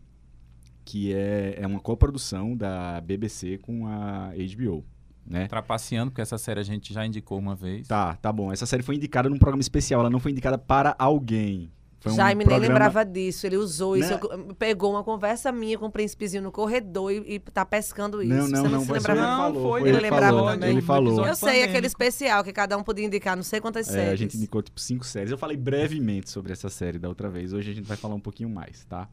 que 0.84 1.12
é, 1.12 1.56
é 1.58 1.66
uma 1.66 1.78
coprodução 1.78 2.56
da 2.56 3.00
BBC 3.02 3.58
com 3.58 3.86
a 3.86 4.32
HBO, 4.56 4.82
né? 5.26 5.46
Trapaceando, 5.46 6.10
porque 6.10 6.22
essa 6.22 6.38
série 6.38 6.60
a 6.60 6.62
gente 6.62 6.94
já 6.94 7.04
indicou 7.04 7.38
uma 7.38 7.54
vez. 7.54 7.86
Tá, 7.86 8.16
tá 8.16 8.32
bom. 8.32 8.50
Essa 8.50 8.64
série 8.64 8.82
foi 8.82 8.94
indicada 8.94 9.28
num 9.28 9.38
programa 9.38 9.60
especial, 9.60 10.00
ela 10.00 10.08
não 10.08 10.18
foi 10.18 10.32
indicada 10.32 10.56
para 10.56 10.96
alguém. 10.98 11.70
Foi 12.00 12.12
um 12.12 12.14
Jaime 12.14 12.44
programa... 12.44 12.60
nem 12.60 12.68
lembrava 12.70 13.04
disso. 13.04 13.44
Ele 13.46 13.56
usou 13.56 13.96
isso. 13.96 14.10
Né? 14.12 14.20
eu- 14.22 14.54
Pegou 14.54 14.92
uma 14.92 15.02
conversa 15.02 15.50
minha 15.50 15.76
com 15.76 15.86
o 15.86 15.90
príncipezinho 15.90 16.42
no 16.44 16.52
corredor 16.52 17.10
e, 17.12 17.34
e 17.34 17.38
tá 17.40 17.64
pescando 17.66 18.22
isso. 18.22 18.32
Não, 18.32 18.46
Você 18.46 18.52
não, 18.52 18.62
não, 18.62 18.70
não, 18.70 18.84
se 18.84 18.92
lembrava, 18.92 19.18
ele 19.20 19.26
não? 19.28 19.36
falou. 19.38 19.68
foi 19.70 19.80
ele 19.80 19.88
ele 19.90 20.00
lembrava 20.00 20.26
falou, 20.26 20.50
também. 20.52 20.70
Ele 20.70 20.80
falou. 20.82 21.26
Eu 21.26 21.34
sei, 21.34 21.62
aquele 21.64 21.86
especial 21.88 22.44
que 22.44 22.52
cada 22.52 22.76
um 22.78 22.84
podia 22.84 23.04
indicar 23.04 23.34
não 23.36 23.42
sei 23.42 23.60
quantas 23.60 23.88
É, 23.88 23.92
séries. 23.92 24.12
a 24.12 24.16
gente 24.16 24.36
indicou 24.36 24.62
tipo 24.62 24.80
cinco 24.80 25.04
séries. 25.04 25.32
Eu 25.32 25.38
falei 25.38 25.56
brevemente 25.56 26.30
sobre 26.30 26.52
essa 26.52 26.68
série 26.68 26.98
da 27.00 27.08
outra 27.08 27.28
vez. 27.28 27.52
Hoje 27.52 27.72
a 27.72 27.74
gente 27.74 27.86
vai 27.86 27.96
falar 27.96 28.14
um 28.14 28.20
pouquinho 28.20 28.48
mais, 28.48 28.84
tá? 28.84 29.08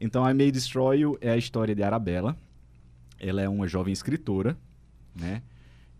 Então, 0.00 0.28
I 0.28 0.34
May 0.34 0.50
Destroy 0.50 0.98
You 1.00 1.16
é 1.20 1.30
a 1.30 1.36
história 1.36 1.74
de 1.74 1.82
Arabella. 1.82 2.36
Ela 3.20 3.42
é 3.42 3.48
uma 3.48 3.68
jovem 3.68 3.92
escritora, 3.92 4.56
né? 5.14 5.42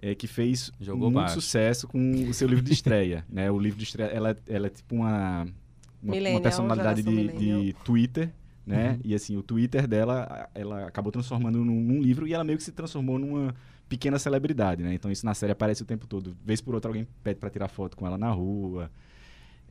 É, 0.02 0.14
que 0.14 0.26
fez 0.26 0.72
Jogou 0.80 1.10
muito 1.10 1.16
baixo. 1.24 1.34
sucesso 1.40 1.86
com 1.86 2.10
o 2.28 2.32
seu 2.32 2.48
livro 2.48 2.64
de 2.64 2.72
estreia, 2.72 3.24
né? 3.30 3.50
O 3.50 3.58
livro 3.58 3.78
de 3.78 3.84
estreia, 3.84 4.08
ela, 4.08 4.34
ela 4.48 4.66
é 4.68 4.70
tipo 4.70 4.94
uma, 4.96 5.46
uma, 6.02 6.14
uma 6.16 6.40
personalidade 6.40 7.02
de, 7.02 7.28
de. 7.28 7.72
Twitter, 7.84 8.30
né? 8.66 8.92
Uhum. 8.92 9.00
E 9.04 9.14
assim, 9.14 9.36
o 9.36 9.42
Twitter 9.42 9.86
dela, 9.86 10.48
ela 10.54 10.86
acabou 10.86 11.10
transformando 11.12 11.64
num, 11.64 11.80
num 11.80 12.00
livro 12.00 12.26
e 12.26 12.34
ela 12.34 12.44
meio 12.44 12.58
que 12.58 12.64
se 12.64 12.72
transformou 12.72 13.18
numa 13.18 13.54
pequena 13.88 14.18
celebridade, 14.18 14.82
né? 14.82 14.94
Então 14.94 15.10
isso 15.10 15.26
na 15.26 15.34
série 15.34 15.52
aparece 15.52 15.82
o 15.82 15.86
tempo 15.86 16.06
todo. 16.06 16.36
Vez 16.44 16.60
por 16.60 16.74
outra 16.74 16.88
alguém 16.88 17.06
pede 17.22 17.40
pra 17.40 17.50
tirar 17.50 17.68
foto 17.68 17.96
com 17.96 18.06
ela 18.06 18.16
na 18.16 18.30
rua. 18.30 18.90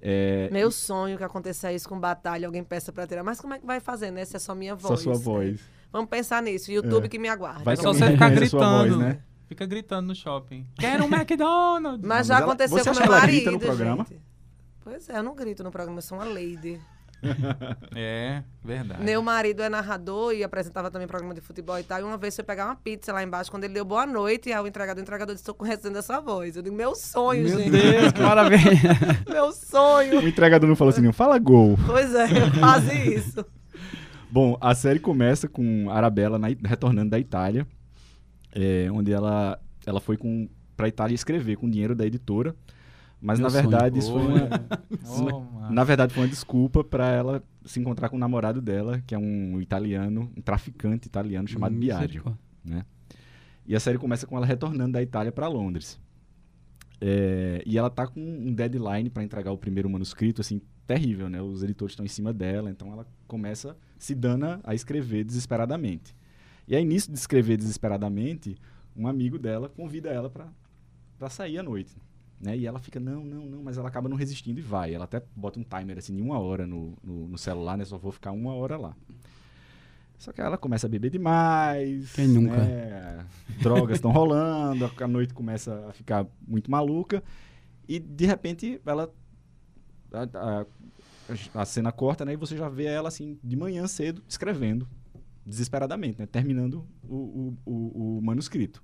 É, 0.01 0.49
Meu 0.51 0.71
sonho 0.71 1.17
que 1.17 1.23
aconteça 1.23 1.71
isso 1.73 1.87
com 1.87 1.99
batalha, 1.99 2.47
alguém 2.47 2.63
peça 2.63 2.91
pra 2.91 3.05
tirar. 3.05 3.23
Mas 3.23 3.39
como 3.41 3.53
é 3.53 3.59
que 3.59 3.65
vai 3.65 3.79
fazer, 3.79 4.11
né? 4.11 4.23
Se 4.25 4.35
é 4.35 4.39
só 4.39 4.55
minha 4.55 4.77
só 4.77 4.89
voz. 4.89 5.01
sua 5.01 5.13
né? 5.13 5.19
voz. 5.19 5.59
Vamos 5.91 6.09
pensar 6.09 6.41
nisso. 6.41 6.71
YouTube 6.71 7.05
É. 7.05 7.09
que 7.09 7.19
me 7.19 7.27
aguarda. 7.27 7.63
Vai 7.63 7.73
É 7.73 7.77
só 7.77 7.93
você 7.93 8.11
ficar 8.11 8.27
sua 8.27 8.35
gritando, 8.35 8.95
voz, 8.95 8.97
né? 8.97 9.19
Fica 9.47 9.65
gritando 9.65 10.07
no 10.07 10.15
shopping. 10.15 10.65
Quero 10.77 11.03
um 11.05 11.07
McDonald's! 11.13 12.07
Mas 12.07 12.27
já 12.27 12.35
mas 12.35 12.41
ela- 12.43 12.45
aconteceu 12.53 12.77
você 12.77 12.83
com 12.83 12.89
acha 12.91 12.99
meu 12.99 13.07
que 13.09 13.13
ela 13.13 13.19
marido, 13.21 13.35
grita 13.35 13.51
no 13.51 13.59
programa? 13.59 14.05
gente. 14.09 14.21
Pois 14.89 15.07
é, 15.07 15.19
eu 15.19 15.23
não 15.23 15.35
grito 15.35 15.63
no 15.63 15.69
programa, 15.69 15.99
eu 15.99 16.01
sou 16.01 16.17
uma 16.17 16.25
lady. 16.25 16.79
É, 17.95 18.43
verdade. 18.63 19.03
Meu 19.03 19.21
marido 19.21 19.61
é 19.61 19.67
narrador 19.67 20.33
e 20.33 20.41
apresentava 20.41 20.89
também 20.89 21.05
programa 21.05 21.33
de 21.33 21.41
futebol 21.41 21.77
e 21.77 21.83
tal. 21.83 21.99
E 21.99 22.03
uma 22.03 22.17
vez 22.17 22.33
foi 22.33 22.45
pegar 22.45 22.65
uma 22.65 22.75
pizza 22.75 23.11
lá 23.11 23.21
embaixo, 23.21 23.51
quando 23.51 23.65
ele 23.65 23.73
deu 23.73 23.83
boa 23.83 24.05
noite, 24.05 24.49
e 24.49 24.53
aí 24.53 24.59
o 24.59 24.65
entregador, 24.65 24.99
o 24.99 25.03
entregador 25.03 25.35
disse, 25.35 25.43
estou 25.43 25.53
conhecendo 25.53 25.97
essa 25.97 26.21
voz. 26.21 26.55
Eu 26.55 26.63
digo, 26.63 26.75
meu 26.75 26.95
sonho, 26.95 27.43
Meu 27.43 27.59
gente. 27.59 27.71
Deus, 27.71 28.11
que 28.13 28.21
maravilha. 28.21 28.97
Meu 29.29 29.51
sonho. 29.51 30.21
O 30.21 30.27
entregador 30.27 30.67
não 30.67 30.77
falou 30.77 30.91
assim, 30.91 31.01
não, 31.01 31.11
fala 31.11 31.37
gol. 31.37 31.77
Pois 31.85 32.15
é, 32.15 32.27
quase 32.57 33.13
isso. 33.13 33.45
Bom, 34.31 34.57
a 34.61 34.73
série 34.73 34.99
começa 34.99 35.47
com 35.47 35.89
a 35.89 35.95
Arabella 35.95 36.39
na 36.39 36.47
retornando 36.65 37.09
da 37.11 37.19
Itália, 37.19 37.67
é, 38.53 38.87
onde 38.91 39.11
ela, 39.11 39.59
ela 39.85 39.99
foi 39.99 40.15
com, 40.15 40.49
pra 40.77 40.87
Itália 40.87 41.13
escrever 41.13 41.57
com 41.57 41.69
dinheiro 41.69 41.93
da 41.93 42.07
editora. 42.07 42.55
Mas 43.21 43.39
Meu 43.39 43.49
na 43.49 43.53
verdade 43.53 43.99
isso 43.99 44.11
foi 44.11 44.21
uma, 44.21 44.49
Oh, 45.07 45.71
na 45.71 45.83
verdade 45.83 46.13
foi 46.13 46.23
uma 46.23 46.29
desculpa 46.29 46.83
para 46.83 47.09
ela 47.09 47.43
se 47.65 47.79
encontrar 47.79 48.09
com 48.09 48.15
o 48.15 48.19
namorado 48.19 48.61
dela, 48.61 49.01
que 49.05 49.13
é 49.13 49.17
um 49.17 49.59
italiano, 49.59 50.31
um 50.35 50.41
traficante 50.41 51.07
italiano 51.07 51.47
chamado 51.47 51.75
Biagio. 51.75 52.07
Misericórdia. 52.07 52.85
E 53.65 53.75
a 53.75 53.79
série 53.79 53.97
começa 53.97 54.25
com 54.25 54.35
ela 54.35 54.45
retornando 54.45 54.93
da 54.93 55.01
Itália 55.01 55.31
para 55.31 55.47
Londres. 55.47 55.99
É, 57.01 57.61
e 57.65 57.77
ela 57.77 57.89
tá 57.89 58.07
com 58.07 58.19
um 58.19 58.51
deadline 58.53 59.09
para 59.09 59.23
entregar 59.23 59.51
o 59.51 59.57
primeiro 59.57 59.89
manuscrito, 59.89 60.41
assim, 60.41 60.59
terrível, 60.87 61.29
né? 61.29 61.41
Os 61.41 61.61
editores 61.61 61.91
estão 61.91 62.03
em 62.03 62.09
cima 62.09 62.33
dela, 62.33 62.71
então 62.71 62.91
ela 62.91 63.05
começa 63.27 63.77
se 63.97 64.15
dana 64.15 64.59
a 64.63 64.73
escrever 64.73 65.23
desesperadamente. 65.23 66.15
E 66.67 66.75
aí, 66.75 66.83
nisso 66.83 67.11
de 67.11 67.17
escrever 67.17 67.57
desesperadamente, 67.57 68.57
um 68.95 69.07
amigo 69.07 69.37
dela 69.37 69.69
convida 69.69 70.09
ela 70.09 70.29
para 70.29 71.29
sair 71.29 71.59
à 71.59 71.63
noite. 71.63 71.95
Né? 72.41 72.57
E 72.57 72.65
ela 72.65 72.79
fica, 72.79 72.99
não, 72.99 73.23
não, 73.23 73.45
não, 73.45 73.63
mas 73.63 73.77
ela 73.77 73.89
acaba 73.89 74.07
não 74.07 74.15
resistindo 74.15 74.59
e 74.59 74.61
vai. 74.61 74.93
Ela 74.93 75.03
até 75.03 75.21
bota 75.35 75.59
um 75.59 75.63
timer 75.63 75.97
assim, 75.97 76.15
de 76.15 76.21
uma 76.21 76.39
hora 76.39 76.65
no, 76.65 76.97
no, 77.03 77.27
no 77.27 77.37
celular, 77.37 77.77
né? 77.77 77.83
Só 77.83 77.97
vou 77.97 78.11
ficar 78.11 78.31
uma 78.31 78.53
hora 78.53 78.77
lá. 78.77 78.95
Só 80.17 80.31
que 80.31 80.41
ela 80.41 80.57
começa 80.57 80.85
a 80.87 80.89
beber 80.89 81.09
demais. 81.11 82.11
Quem 82.13 82.27
nunca? 82.27 82.55
né? 82.57 83.25
Drogas 83.61 83.97
estão 83.97 84.11
rolando, 84.11 84.85
a- 84.85 85.07
noite 85.07 85.33
começa 85.33 85.87
a 85.87 85.93
ficar 85.93 86.25
muito 86.47 86.69
maluca. 86.69 87.23
E 87.87 87.99
de 87.99 88.25
repente 88.25 88.81
ela. 88.85 89.11
A, 90.11 90.23
a- 90.61 90.65
a 91.53 91.65
cena 91.65 91.91
corta, 91.91 92.25
né? 92.25 92.33
E 92.33 92.37
você 92.37 92.57
já 92.57 92.67
vê 92.67 92.85
ela 92.85 93.07
assim, 93.07 93.37
de 93.43 93.55
manhã 93.55 93.85
cedo, 93.85 94.23
escrevendo, 94.27 94.87
desesperadamente, 95.45 96.17
né? 96.19 96.25
Terminando 96.25 96.87
o, 97.07 97.15
o, 97.15 97.57
o, 97.71 98.17
o 98.17 98.21
manuscrito. 98.21 98.83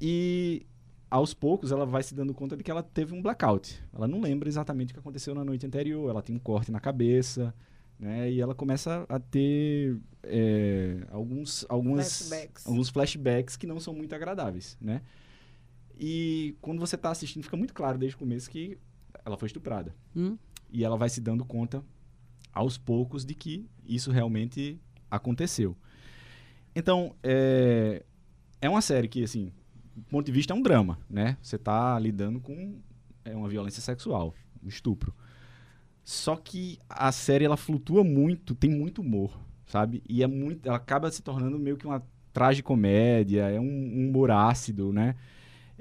E 0.00 0.66
aos 1.10 1.34
poucos 1.34 1.72
ela 1.72 1.84
vai 1.84 2.02
se 2.02 2.14
dando 2.14 2.32
conta 2.32 2.56
de 2.56 2.62
que 2.62 2.70
ela 2.70 2.82
teve 2.82 3.14
um 3.14 3.20
blackout. 3.20 3.82
Ela 3.92 4.06
não 4.06 4.20
lembra 4.20 4.48
exatamente 4.48 4.90
o 4.90 4.94
que 4.94 5.00
aconteceu 5.00 5.34
na 5.34 5.44
noite 5.44 5.66
anterior. 5.66 6.08
Ela 6.08 6.22
tem 6.22 6.36
um 6.36 6.38
corte 6.38 6.70
na 6.70 6.78
cabeça, 6.78 7.52
né? 7.98 8.30
E 8.30 8.40
ela 8.40 8.54
começa 8.54 9.04
a 9.08 9.18
ter 9.18 9.98
é, 10.22 11.04
alguns, 11.10 11.66
algumas, 11.68 12.28
Flashbacks. 12.28 12.66
alguns 12.66 12.88
flashbacks 12.88 13.56
que 13.56 13.66
não 13.66 13.80
são 13.80 13.92
muito 13.92 14.14
agradáveis, 14.14 14.78
né? 14.80 15.02
E 15.98 16.56
quando 16.62 16.78
você 16.78 16.94
está 16.94 17.10
assistindo, 17.10 17.42
fica 17.42 17.56
muito 17.56 17.74
claro 17.74 17.98
desde 17.98 18.16
o 18.16 18.18
começo 18.18 18.48
que 18.48 18.78
ela 19.24 19.36
foi 19.36 19.46
estuprada. 19.46 19.94
Hum. 20.16 20.38
E 20.70 20.84
ela 20.84 20.96
vai 20.96 21.10
se 21.10 21.20
dando 21.20 21.44
conta 21.44 21.84
aos 22.52 22.78
poucos 22.78 23.24
de 23.24 23.34
que 23.34 23.68
isso 23.84 24.10
realmente 24.10 24.80
aconteceu. 25.10 25.76
Então, 26.74 27.14
é, 27.22 28.02
é 28.62 28.68
uma 28.70 28.80
série 28.80 29.08
que, 29.08 29.22
assim, 29.22 29.52
ponto 30.08 30.26
de 30.26 30.32
vista 30.32 30.52
é 30.52 30.56
um 30.56 30.62
drama, 30.62 30.98
né? 31.08 31.36
Você 31.42 31.56
está 31.56 31.98
lidando 31.98 32.40
com 32.40 32.78
é, 33.24 33.34
uma 33.34 33.48
violência 33.48 33.80
sexual, 33.82 34.34
um 34.62 34.68
estupro. 34.68 35.14
Só 36.04 36.34
que 36.36 36.78
a 36.88 37.12
série, 37.12 37.44
ela 37.44 37.56
flutua 37.56 38.02
muito, 38.02 38.54
tem 38.54 38.70
muito 38.70 39.00
humor, 39.00 39.38
sabe? 39.66 40.02
E 40.08 40.22
é 40.22 40.26
muito, 40.26 40.66
ela 40.66 40.76
acaba 40.76 41.10
se 41.10 41.22
tornando 41.22 41.58
meio 41.58 41.76
que 41.76 41.86
uma 41.86 42.02
tragicomédia, 42.32 43.48
é 43.48 43.60
um, 43.60 43.64
um 43.64 44.08
humor 44.08 44.30
ácido, 44.30 44.92
né? 44.92 45.14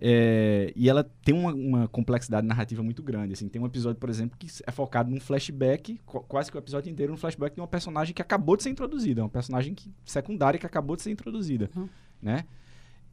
É, 0.02 0.72
e 0.78 0.88
ela 0.88 1.04
tem 1.04 1.36
uma, 1.36 1.54
uma 1.54 1.88
complexidade 1.88 2.48
narrativa 2.48 2.82
muito 2.82 3.04
grande. 3.04 3.34
Assim, 3.34 3.50
tem 3.50 3.62
um 3.62 3.66
episódio, 3.66 4.00
por 4.00 4.10
exemplo, 4.10 4.38
que 4.38 4.48
é 4.66 4.72
focado 4.72 5.10
num 5.12 5.20
flashback, 5.20 6.00
qu- 6.06 6.22
quase 6.22 6.50
que 6.50 6.58
o 6.58 6.60
episódio 6.60 6.90
inteiro, 6.90 7.12
num 7.12 7.18
flashback 7.18 7.54
de 7.56 7.60
uma 7.62 7.68
personagem 7.68 8.14
que 8.14 8.22
acabou 8.22 8.56
de 8.56 8.64
ser 8.64 8.70
introduzida, 8.70 9.22
uma 9.24 9.30
personagem 9.30 9.74
que, 9.74 9.92
secundária 10.06 10.58
que 10.60 10.66
acabou 10.66 10.96
de 10.96 11.02
ser 11.02 11.12
introduzida, 11.12 11.70
Uhum. 11.76 11.90
né? 12.22 12.46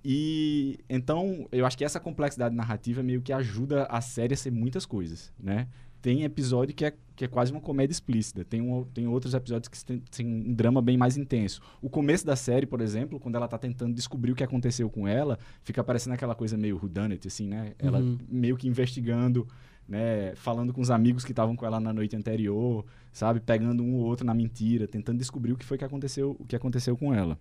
E 0.08 0.78
então 0.88 1.48
eu 1.50 1.66
acho 1.66 1.76
que 1.76 1.84
essa 1.84 1.98
complexidade 1.98 2.54
narrativa 2.54 3.02
meio 3.02 3.20
que 3.20 3.32
ajuda 3.32 3.86
a 3.86 4.00
série 4.00 4.34
a 4.34 4.36
ser 4.36 4.52
muitas 4.52 4.86
coisas, 4.86 5.32
né? 5.36 5.66
Tem 6.00 6.22
episódio 6.22 6.72
que 6.72 6.84
é, 6.84 6.94
que 7.16 7.24
é 7.24 7.28
quase 7.28 7.50
uma 7.50 7.60
comédia 7.60 7.92
explícita. 7.92 8.44
Tem, 8.44 8.60
um, 8.60 8.84
tem 8.84 9.08
outros 9.08 9.34
episódios 9.34 9.66
que 9.66 9.84
tem, 9.84 9.98
tem 9.98 10.24
um 10.24 10.54
drama 10.54 10.80
bem 10.80 10.96
mais 10.96 11.16
intenso. 11.16 11.60
O 11.82 11.90
começo 11.90 12.24
da 12.24 12.36
série, 12.36 12.66
por 12.66 12.80
exemplo, 12.80 13.18
quando 13.18 13.34
ela 13.34 13.48
tá 13.48 13.58
tentando 13.58 13.92
descobrir 13.92 14.30
o 14.30 14.36
que 14.36 14.44
aconteceu 14.44 14.88
com 14.88 15.08
ela, 15.08 15.36
fica 15.64 15.82
parecendo 15.82 16.14
aquela 16.14 16.36
coisa 16.36 16.56
meio 16.56 16.76
whodunit, 16.76 17.26
assim, 17.26 17.48
né? 17.48 17.72
Ela 17.76 17.98
Uhum. 17.98 18.18
meio 18.28 18.56
que 18.56 18.68
investigando, 18.68 19.48
né? 19.88 20.36
Falando 20.36 20.72
com 20.72 20.80
os 20.80 20.90
amigos 20.92 21.24
que 21.24 21.32
estavam 21.32 21.56
com 21.56 21.66
ela 21.66 21.80
na 21.80 21.92
noite 21.92 22.14
anterior, 22.14 22.84
sabe? 23.12 23.40
Pegando 23.40 23.82
um 23.82 23.96
ou 23.96 24.04
outro 24.04 24.24
na 24.24 24.34
mentira, 24.34 24.86
tentando 24.86 25.18
descobrir 25.18 25.52
o 25.54 25.56
que 25.56 25.64
foi 25.66 25.76
que 25.76 25.84
aconteceu, 25.84 26.36
o 26.38 26.44
que 26.44 26.54
aconteceu 26.54 26.96
com 26.96 27.12
ela. 27.12 27.36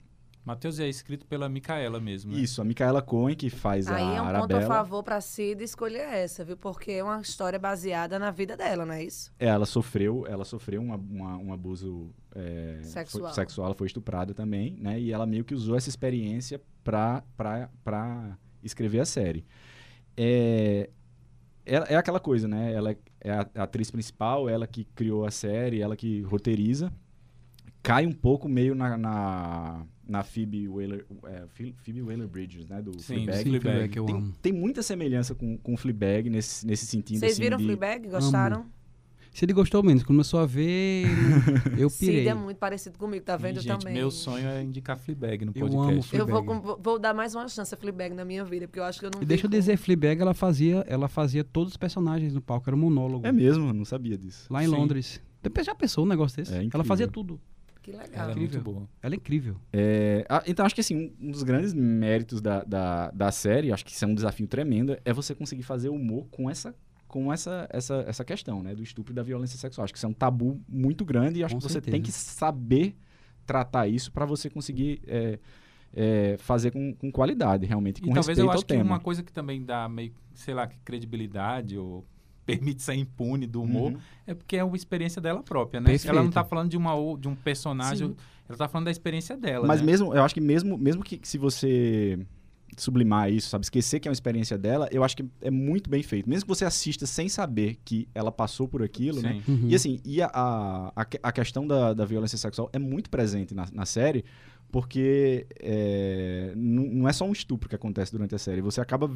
Matheus 0.45 0.79
é 0.79 0.87
escrito 0.87 1.25
pela 1.25 1.49
Micaela 1.49 1.99
mesmo, 1.99 2.31
né? 2.33 2.39
Isso, 2.39 2.61
a 2.61 2.63
Micaela 2.63 3.01
Cohen, 3.01 3.35
que 3.35 3.49
faz 3.49 3.87
Aí 3.87 3.95
a 3.95 3.99
é 3.99 4.21
um 4.21 4.25
ponto 4.25 4.35
a 4.35 4.37
Arabella. 4.37 4.67
favor 4.67 5.01
pra 5.03 5.19
Cida 5.19 5.63
escolher 5.63 6.01
essa, 6.07 6.45
viu? 6.45 6.55
Porque 6.55 6.91
é 6.91 7.03
uma 7.03 7.19
história 7.19 7.57
baseada 7.57 8.19
na 8.19 8.29
vida 8.29 8.55
dela, 8.55 8.85
não 8.85 8.93
é 8.93 9.03
isso? 9.03 9.31
É, 9.39 9.47
ela 9.47 9.65
sofreu, 9.65 10.23
ela 10.27 10.45
sofreu 10.45 10.81
uma- 10.81 10.97
uma- 10.97 11.37
um 11.37 11.51
abuso 11.51 12.11
é, 12.35 12.79
Sexual. 12.83 13.23
Foi, 13.23 13.33
sexual, 13.33 13.65
ela 13.67 13.75
foi 13.75 13.87
estuprada 13.87 14.33
também, 14.33 14.77
né? 14.79 14.99
E 14.99 15.11
ela 15.11 15.25
meio 15.25 15.43
que 15.43 15.55
usou 15.55 15.75
essa 15.75 15.89
experiência 15.89 16.61
pra, 16.83 17.23
pra, 17.35 17.69
pra 17.83 18.37
escrever 18.61 18.99
a 18.99 19.05
série. 19.05 19.43
É, 20.17 20.89
é, 21.65 21.93
é 21.93 21.95
aquela 21.95 22.19
coisa, 22.19 22.47
né? 22.47 22.71
Ela 22.73 22.91
é- 22.91 22.97
é 23.21 23.31
a, 23.31 23.49
a 23.55 23.63
atriz 23.63 23.89
principal, 23.89 24.47
ela 24.47 24.67
que 24.67 24.85
criou 24.93 25.25
a 25.25 25.31
série, 25.31 25.81
ela 25.81 25.95
que 25.95 26.21
roteiriza. 26.21 26.91
Cai 27.81 28.05
um 28.05 28.11
pouco 28.13 28.49
meio 28.49 28.75
na, 28.75 28.97
na, 28.97 29.85
na 30.07 30.23
Phoebe 30.23 30.67
Waller, 30.67 31.05
é, 31.25 31.43
Phoe- 31.55 31.73
Phoebe 31.83 32.01
Waller-Bridges, 32.01 32.67
né? 32.67 32.81
Do 32.81 32.93
Sim, 32.99 33.23
Fleabag. 33.25 33.37
sim. 33.37 33.43
Fleabag. 33.43 33.61
Fleabag, 33.61 33.89
que 33.93 33.99
eu 33.99 34.05
Tem, 34.05 34.15
amo. 34.15 34.33
tem 34.41 34.53
muita 34.53 34.81
semelhança 34.83 35.33
com, 35.35 35.57
com 35.57 35.75
Fleabag 35.77 36.29
nesse, 36.29 36.65
nesse 36.65 36.85
sentido. 36.85 37.19
Vocês 37.19 37.33
assim, 37.33 37.41
viram 37.41 37.57
de- 37.57 37.63
Fleabag? 37.63 38.07
Gostaram? 38.09 38.65
Se 39.33 39.43
ele 39.43 39.51
gostou 39.51 39.83
menos, 39.83 40.01
começou 40.01 40.39
a 40.39 40.45
ver, 40.45 41.03
eu 41.77 41.89
pirei. 41.91 42.19
Cida 42.19 42.29
é 42.29 42.33
muito 42.33 42.55
parecido 42.55 42.97
comigo, 42.97 43.25
tá 43.25 43.35
vendo 43.35 43.57
E, 43.57 43.59
gente, 43.59 43.79
também? 43.81 43.93
meu 43.93 44.09
sonho 44.09 44.47
é 44.47 44.63
indicar 44.63 44.97
Fleabag 44.97 45.43
no 45.43 45.51
Eu 45.53 45.67
podcast. 45.67 46.15
amo 46.15 46.23
Eu 46.23 46.25
vou, 46.27 46.43
Fleabag. 46.45 46.61
com- 46.77 46.81
vou 46.81 46.97
dar 46.97 47.13
mais 47.13 47.35
uma 47.35 47.45
chance 47.49 47.73
a 47.73 47.77
Fleabag 47.77 48.15
na 48.15 48.23
minha 48.23 48.45
vida, 48.45 48.65
porque 48.65 48.79
eu 48.79 48.85
acho 48.85 48.97
que 48.97 49.05
eu 49.05 49.11
não 49.13 49.21
E 49.21 49.25
deixa 49.25 49.45
eu 49.45 49.49
com- 49.49 49.57
dizer, 49.57 49.75
Fleabag, 49.75 50.21
ela 50.21 50.33
fazia, 50.33 50.85
ela 50.87 51.09
fazia 51.09 51.43
todos 51.43 51.73
os 51.73 51.77
personagens 51.77 52.33
no 52.33 52.39
palco, 52.41 52.69
era 52.69 52.77
um 52.77 52.79
monólogo. 52.79 53.27
É 53.27 53.31
mesmo, 53.33 53.67
eu 53.67 53.73
não 53.73 53.83
sabia 53.83 54.17
disso. 54.17 54.47
Lá 54.49 54.63
em 54.63 54.67
Sim. 54.67 54.71
Londres. 54.73 55.21
Depois 55.43 55.65
já 55.65 55.75
pensou 55.75 56.05
um 56.05 56.07
negócio 56.07 56.37
desse? 56.37 56.53
É 56.55 56.65
ela 56.73 56.85
fazia 56.85 57.07
tudo. 57.07 57.37
Que 57.85 57.91
legal. 57.91 58.07
Ela 58.13 58.31
é 58.31 58.35
muito 58.35 58.59
boa. 58.61 58.89
Ela 58.99 59.13
é 59.13 59.17
incrível. 59.17 59.57
É, 59.71 60.25
ah, 60.27 60.41
então, 60.47 60.65
acho 60.65 60.73
que 60.73 60.81
assim, 60.81 61.13
um- 61.21 61.29
dos 61.29 61.43
grandes 61.43 61.71
méritos 61.71 62.41
da, 62.41 62.63
da, 62.63 63.11
da 63.11 63.31
série, 63.31 63.71
acho 63.71 63.85
que 63.85 63.91
isso 63.91 64.03
é 64.03 64.07
um 64.07 64.15
desafio 64.15 64.47
tremendo, 64.47 64.97
é 65.05 65.13
você 65.13 65.35
conseguir 65.35 65.61
fazer 65.61 65.89
humor 65.89 66.27
com 66.31 66.49
essa 66.49 66.73
com 67.07 67.31
essa, 67.31 67.65
essa, 67.71 68.03
essa 68.07 68.25
questão, 68.25 68.61
né? 68.63 68.73
Do 68.75 68.81
estupro 68.83 69.13
e 69.13 69.15
da 69.15 69.21
violência 69.23 69.57
sexual. 69.57 69.83
Acho 69.85 69.93
que 69.93 69.97
isso 69.99 70.05
é 70.05 70.09
um 70.09 70.13
tabu 70.13 70.59
muito 70.67 71.05
grande 71.05 71.39
e 71.39 71.43
acho 71.43 71.53
Com 71.53 71.59
que 71.59 71.63
você 71.67 71.73
certeza. 71.73 71.91
tem 71.93 72.01
que 72.01 72.11
saber 72.11 72.95
tratar 73.45 73.87
isso 73.87 74.11
para 74.11 74.25
você 74.25 74.49
conseguir 74.49 74.99
é, 75.07 75.39
é, 75.93 76.35
fazer 76.39 76.71
com, 76.71 76.93
com 76.93 77.09
qualidade, 77.11 77.65
realmente, 77.67 78.01
com 78.01 78.09
E 78.09 78.13
talvez 78.13 78.37
eu 78.37 78.49
acho 78.51 78.65
que 78.65 78.73
tema. 78.73 78.83
uma 78.83 78.99
coisa 78.99 79.23
que 79.23 79.31
também 79.31 79.63
dá 79.63 79.87
meio, 79.87 80.11
sei 80.33 80.53
lá, 80.55 80.67
credibilidade 80.83 81.77
ou 81.77 82.03
permite 82.45 82.81
ser 82.83 82.93
impune 82.93 83.47
do 83.47 83.61
humor 83.61 83.91
Uhum. 83.93 83.97
é 84.27 84.33
porque 84.33 84.55
é 84.57 84.63
uma 84.63 84.75
experiência 84.75 85.21
dela 85.21 85.41
própria, 85.41 85.79
né? 85.79 85.87
Perfeito. 85.91 86.11
Ela 86.13 86.23
não 86.23 86.31
tá 86.31 86.43
falando 86.43 86.69
de, 86.69 86.77
uma, 86.77 86.93
de 87.19 87.27
um 87.27 87.35
personagem, 87.35 88.09
Sim. 88.09 88.15
ela 88.47 88.57
tá 88.57 88.67
falando 88.67 88.85
da 88.85 88.91
experiência 88.91 89.35
dela, 89.35 89.65
Mas 89.67 89.79
né? 89.81 89.85
mesmo, 89.87 90.13
eu 90.13 90.23
acho 90.23 90.33
que 90.33 90.41
mesmo, 90.41 90.77
mesmo 90.77 91.03
que 91.03 91.19
se 91.23 91.37
você 91.37 92.19
sublimar 92.77 93.31
isso, 93.31 93.47
sabe, 93.49 93.63
esquecer 93.63 93.99
que 94.01 94.07
é 94.07 94.11
uma 94.11 94.13
experiência 94.13 94.57
dela, 94.57 94.89
eu 94.91 95.01
acho 95.03 95.15
que 95.15 95.25
é 95.41 95.49
muito 95.49 95.89
bem 95.89 96.03
feito. 96.03 96.29
Mesmo 96.29 96.43
que 96.43 96.49
você 96.49 96.65
assista 96.65 97.05
sem 97.05 97.29
saber 97.29 97.77
que 97.85 98.07
ela 98.13 98.31
passou 98.31 98.67
por 98.67 98.83
aquilo, 98.83 99.21
né? 99.21 99.41
Sim. 99.45 99.51
Uhum. 99.53 99.69
E 99.69 99.75
assim, 99.75 99.99
e 100.03 100.21
a, 100.21 100.29
a, 100.33 100.91
a 100.95 101.05
que- 101.05 101.19
questão 101.33 101.65
da, 101.65 101.93
da 101.93 102.03
violência 102.05 102.37
sexual 102.37 102.69
é 102.73 102.79
muito 102.79 103.09
presente 103.09 103.55
na, 103.55 103.65
na 103.71 103.85
série, 103.85 104.25
porque 104.71 105.47
é, 105.57 106.51
não 106.55 107.07
é 107.07 107.13
só 107.13 107.25
um 107.25 107.31
estupro 107.31 107.69
que 107.69 107.75
acontece 107.75 108.11
durante 108.11 108.35
a 108.35 108.37
série. 108.37 108.59
Você 108.61 108.81
acaba. 108.81 109.09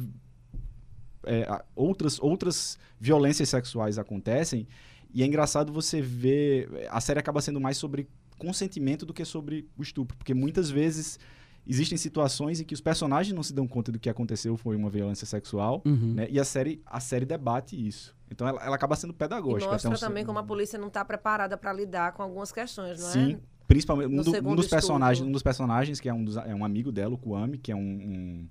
É, 1.24 1.62
outras, 1.74 2.18
outras 2.20 2.78
violências 2.98 3.48
sexuais 3.48 3.98
acontecem 3.98 4.66
e 5.12 5.22
é 5.22 5.26
engraçado 5.26 5.72
você 5.72 6.00
ver. 6.00 6.86
A 6.90 7.00
série 7.00 7.18
acaba 7.18 7.40
sendo 7.40 7.60
mais 7.60 7.76
sobre 7.76 8.08
consentimento 8.38 9.04
do 9.04 9.12
que 9.12 9.24
sobre 9.24 9.68
o 9.76 9.82
estupro, 9.82 10.16
porque 10.16 10.32
muitas 10.32 10.70
vezes 10.70 11.18
existem 11.66 11.98
situações 11.98 12.58
em 12.60 12.64
que 12.64 12.72
os 12.72 12.80
personagens 12.80 13.34
não 13.34 13.42
se 13.42 13.52
dão 13.52 13.68
conta 13.68 13.92
do 13.92 13.98
que 13.98 14.08
aconteceu 14.08 14.56
foi 14.56 14.76
uma 14.76 14.88
violência 14.88 15.26
sexual, 15.26 15.82
Uhum. 15.84 16.14
né? 16.14 16.26
E 16.30 16.40
a 16.40 16.44
série, 16.44 16.80
a 16.86 17.00
série 17.00 17.26
debate 17.26 17.76
isso. 17.76 18.16
Então 18.30 18.48
ela, 18.48 18.62
ela 18.64 18.76
acaba 18.76 18.96
sendo 18.96 19.10
E 19.12 19.16
pedagógica. 19.16 19.70
mostra 19.70 19.90
até 19.90 19.96
um 19.96 20.00
também 20.08 20.22
cer- 20.22 20.26
como 20.26 20.38
a 20.38 20.42
polícia 20.42 20.78
não 20.78 20.88
está 20.88 21.04
preparada 21.04 21.56
para 21.58 21.72
lidar 21.72 22.12
com 22.12 22.22
algumas 22.22 22.50
questões, 22.50 22.98
não 23.00 23.08
Sim, 23.10 23.32
é? 23.34 23.38
principalmente 23.68 24.08
um, 24.08 24.22
do- 24.22 24.48
um 24.48 24.56
dos 24.56 24.68
personagens, 24.68 25.26
um 25.26 25.30
dos 25.32 25.42
personagens 25.42 26.00
que 26.00 26.08
é 26.08 26.14
um, 26.14 26.24
dos- 26.24 26.36
é 26.38 26.54
um 26.54 26.64
amigo 26.64 26.90
dela, 26.90 27.14
o 27.14 27.18
Kwame, 27.18 27.58
que 27.58 27.70
é 27.70 27.76
um, 27.76 27.78
um, 27.80 28.48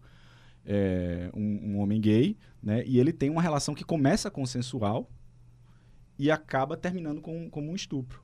é, 0.65 1.30
um- 1.34 1.72
um 1.74 1.80
homem 1.80 2.00
gay, 2.00 2.38
né? 2.62 2.84
E 2.86 3.00
ele 3.00 3.12
tem 3.13 3.30
uma 3.30 3.41
relação 3.41 3.74
que 3.74 3.84
começa 3.84 4.30
consensual 4.30 5.10
e 6.17 6.30
acaba 6.30 6.76
terminando 6.78 7.22
com, 7.22 7.50
como 7.50 7.72
um 7.72 7.76
estupro. 7.76 8.22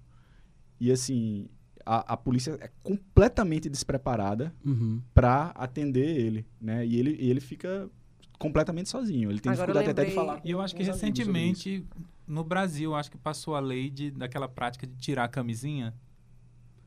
E 0.79 0.91
assim, 0.91 1.47
a, 1.85 2.13
a 2.13 2.17
polícia 2.17 2.57
é 2.61 2.69
completamente 2.83 3.69
despreparada 3.69 4.53
Uhum. 4.65 5.01
para 5.13 5.51
atender 5.55 6.17
ele, 6.19 6.45
né? 6.59 6.85
E 6.85 6.97
ele, 6.97 7.15
e 7.19 7.29
ele 7.29 7.39
fica 7.39 7.89
completamente 8.37 8.89
sozinho. 8.89 9.29
Ele 9.31 9.39
tem 9.39 9.51
Agora 9.51 9.71
eu 9.71 9.73
dificuldade 9.75 9.89
até 10.01 10.09
de 10.09 10.15
falar. 10.15 10.41
E 10.43 10.51
eu 10.51 10.59
acho 10.59 10.75
que 10.75 10.83
recentemente, 10.83 11.85
no 12.27 12.43
Brasil, 12.43 12.93
acho 12.93 13.09
que 13.09 13.17
passou 13.17 13.55
a 13.55 13.59
lei 13.61 13.89
de, 13.89 14.11
daquela 14.11 14.47
prática 14.49 14.85
de 14.85 14.95
tirar 14.97 15.23
a 15.23 15.27
camisinha. 15.29 15.93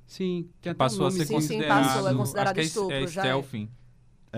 Sim, 0.06 0.48
até 0.60 0.72
Passou 0.74 1.06
a 1.06 1.10
ser 1.10 1.18
Sim, 1.26 1.26
sim, 1.26 1.34
considerado. 1.34 1.84
passou, 1.84 2.08
é 2.08 2.14
considerado 2.14 2.46
acho 2.46 2.54
que 2.54 2.60
é, 2.60 2.64
estupro, 2.64 2.94
é 2.94 3.06
já 3.06 3.26
é. 3.26 3.30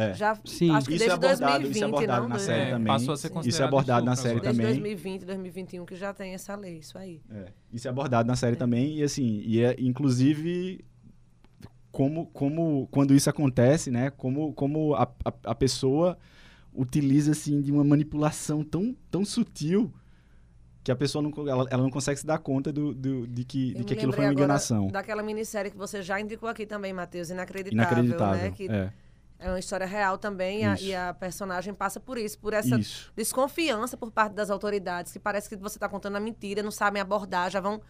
É. 0.00 0.14
Já, 0.14 0.38
Sim. 0.44 0.70
acho 0.70 0.88
que 0.88 0.94
Isso 0.94 1.04
é 1.04 1.08
desde 1.08 1.26
abordado, 1.26 1.62
2020, 1.62 1.74
isso 1.74 1.84
é 1.84 1.86
abordado 1.88 2.22
não? 2.22 2.28
na 2.28 2.34
Desde- 2.36 2.52
série 2.52 2.62
É, 2.68 2.70
também. 2.72 2.86
passou 2.86 3.14
a 3.14 3.16
ser 3.16 3.28
considerado 3.30 3.48
Isso 3.52 3.62
é 3.62 3.64
abordado 3.66 4.06
na 4.06 4.16
série. 4.16 4.40
Desde 4.40 4.48
também. 4.60 4.66
2020, 4.66 5.24
2021 5.24 5.84
que 5.86 5.96
já 5.96 6.12
tem 6.14 6.34
essa 6.34 6.54
lei, 6.56 6.78
isso 6.78 6.96
aí. 6.98 7.20
É, 7.30 7.46
isso 7.72 7.86
é 7.86 7.90
abordado 7.90 8.26
na 8.26 8.36
série 8.36 8.56
também 8.56 8.98
e 8.98 9.02
assim, 9.02 9.42
e 9.44 9.60
é 9.62 9.76
inclusive 9.78 10.84
como, 11.92 12.26
como 12.26 12.88
quando 12.90 13.14
isso 13.14 13.28
acontece, 13.28 13.90
né? 13.90 14.10
Como, 14.10 14.52
como 14.52 14.94
a, 14.94 15.02
a, 15.24 15.32
a 15.44 15.54
pessoa 15.54 16.16
utiliza 16.72 17.32
assim 17.32 17.60
de 17.60 17.72
uma 17.72 17.82
manipulação 17.82 18.62
tão, 18.62 18.96
tão 19.10 19.24
sutil 19.24 19.92
que 20.84 20.90
a 20.90 20.96
pessoa 20.96 21.20
não, 21.20 21.30
ela, 21.48 21.66
ela 21.68 21.82
não 21.82 21.90
consegue 21.90 22.18
se 22.20 22.24
dar 22.24 22.38
conta 22.38 22.72
do, 22.72 22.94
do- 22.94 23.26
de 23.26 23.44
que, 23.44 23.74
de 23.74 23.84
que 23.84 23.92
aquilo 23.92 24.12
foi 24.12 24.24
uma 24.24 24.32
enganação. 24.32 24.86
Daquela 24.86 25.22
minissérie 25.22 25.70
que 25.70 25.76
você 25.76 26.00
já 26.00 26.18
indicou 26.20 26.48
aqui 26.48 26.64
também, 26.64 26.92
Matheus, 26.92 27.28
Inacreditável, 27.28 28.04
Inacreditável. 28.04 28.42
né? 28.44 28.50
Que 28.56 28.66
é, 28.70 28.90
é 29.40 29.48
uma 29.48 29.58
história 29.58 29.86
real 29.86 30.18
também 30.18 30.60
e 30.60 30.64
a, 30.64 30.80
e 30.80 30.94
a 30.94 31.14
personagem 31.14 31.72
passa 31.72 31.98
por 31.98 32.18
isso, 32.18 32.38
por 32.38 32.52
essa 32.52 32.78
isso. 32.78 33.10
desconfiança 33.16 33.96
por 33.96 34.10
parte 34.10 34.34
das 34.34 34.50
autoridades, 34.50 35.12
que 35.12 35.18
parece 35.18 35.48
que 35.48 35.56
você 35.56 35.76
está 35.76 35.88
contando 35.88 36.16
a 36.16 36.20
mentira, 36.20 36.62
não 36.62 36.70
sabem 36.70 37.00
abordar, 37.00 37.50
já 37.50 37.60
vão 37.60 37.80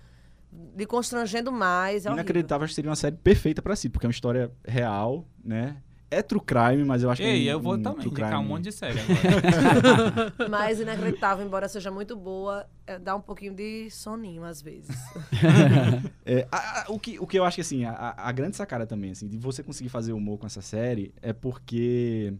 lhe 0.77 0.87
constrangendo 0.87 1.53
mais. 1.53 2.07
É. 2.07 2.11
Inacreditável 2.11 2.65
acho 2.65 2.73
que 2.73 2.77
seria 2.77 2.91
uma 2.91 2.97
série 2.97 3.17
perfeita 3.17 3.61
pra 3.61 3.77
si, 3.77 3.89
porque 3.89 4.07
é 4.07 4.09
uma 4.09 4.13
história 4.13 4.51
real, 4.65 5.27
né? 5.45 5.83
É 6.11 6.23
true 6.23 6.41
crime, 6.41 6.85
mas 6.85 7.03
eu 7.05 7.11
acho 7.11 7.23
que 7.23 7.29
é 7.29 7.37
Ei, 7.37 7.47
um, 7.49 7.51
eu 7.53 7.61
vou 7.61 7.75
um 7.75 7.83
também 7.83 8.05
indicar 8.07 8.31
um 8.33 8.37
crime- 8.39 8.49
monte 8.49 8.65
de 8.65 8.73
série 8.73 8.99
agora. 8.99 10.33
Mas 10.51 10.81
Inacreditável, 10.81 11.47
embora 11.47 11.69
seja 11.69 11.89
muito 11.91 12.17
boa, 12.17 12.67
é, 12.85 12.99
dá 12.99 13.15
um 13.15 13.21
pouquinho 13.21 13.55
de 13.55 13.89
soninho 13.91 14.43
às 14.43 14.61
vezes. 14.61 14.97
É, 16.27 16.47
a- 16.51 16.83
a- 16.83 16.85
o, 16.89 16.99
que, 16.99 17.19
o 17.19 17.27
que 17.27 17.39
eu 17.39 17.45
acho 17.45 17.57
que, 17.57 17.61
assim, 17.61 17.85
a, 17.85 18.15
a- 18.17 18.33
grande 18.33 18.57
sacada 18.57 18.87
também, 18.87 19.11
assim, 19.13 19.29
de 19.29 19.37
você 19.39 19.63
conseguir 19.63 19.89
fazer 19.89 20.13
humor 20.13 20.39
com 20.39 20.47
essa 20.47 20.61
série 20.63 21.13
é 21.23 21.33
porque 21.33 22.35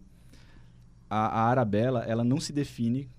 a, 1.09 1.41
a 1.41 1.49
Arabella, 1.49 2.03
ela 2.07 2.23
não 2.23 2.39
se 2.39 2.53
define 2.53 3.09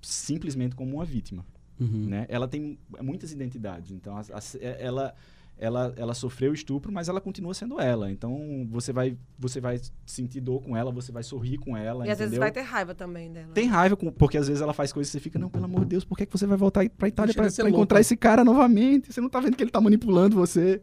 simplesmente 0.00 0.74
como 0.76 0.96
uma 0.96 1.04
vítima, 1.04 1.44
Uhum. 1.80 2.06
né? 2.08 2.26
Ela 2.28 2.46
tem 2.46 2.78
muitas 3.02 3.32
identidades, 3.32 3.90
então 3.90 4.16
a- 4.16 4.20
a- 4.20 4.40
é- 4.60 4.76
ela, 4.84 5.14
ela, 5.56 5.92
ela 5.96 6.14
sofreu 6.14 6.52
estupro, 6.52 6.92
mas 6.92 7.08
ela 7.08 7.20
continua 7.20 7.54
sendo 7.54 7.80
ela, 7.80 8.10
então 8.10 8.66
você 8.70 8.92
vai, 8.92 9.16
você 9.38 9.60
vai 9.60 9.80
sentir 10.04 10.40
dor 10.40 10.60
com 10.62 10.76
ela, 10.76 10.90
você 10.90 11.12
vai 11.12 11.22
sorrir 11.22 11.58
com 11.58 11.76
ela, 11.76 12.06
e 12.06 12.10
às 12.10 12.18
vezes 12.18 12.32
entendeu? 12.32 12.40
vai 12.40 12.50
ter 12.52 12.62
raiva 12.62 12.94
também 12.94 13.32
dela. 13.32 13.52
Tem 13.54 13.66
raiva, 13.68 13.96
com- 13.96 14.10
porque 14.10 14.36
às 14.36 14.48
vezes 14.48 14.60
ela 14.60 14.72
faz 14.72 14.92
coisas 14.92 15.08
e 15.08 15.12
você 15.12 15.20
fica, 15.20 15.38
não, 15.38 15.48
pelo 15.48 15.64
amor 15.64 15.80
de 15.82 15.86
Deus, 15.86 16.04
por 16.04 16.18
que, 16.18 16.26
que 16.26 16.32
você 16.36 16.46
vai 16.46 16.56
voltar 16.56 16.88
pra 16.90 17.08
Itália 17.08 17.32
pra, 17.34 17.50
pra 17.50 17.70
encontrar 17.70 18.00
esse 18.00 18.16
cara 18.16 18.44
novamente? 18.44 19.12
Você 19.12 19.20
não 19.20 19.28
tá 19.28 19.38
vendo 19.40 19.56
que 19.56 19.62
ele 19.62 19.70
tá 19.70 19.80
manipulando 19.80 20.34
você? 20.36 20.82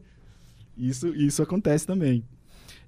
Isso, 0.76 1.08
isso 1.08 1.42
acontece 1.42 1.86
também. 1.86 2.24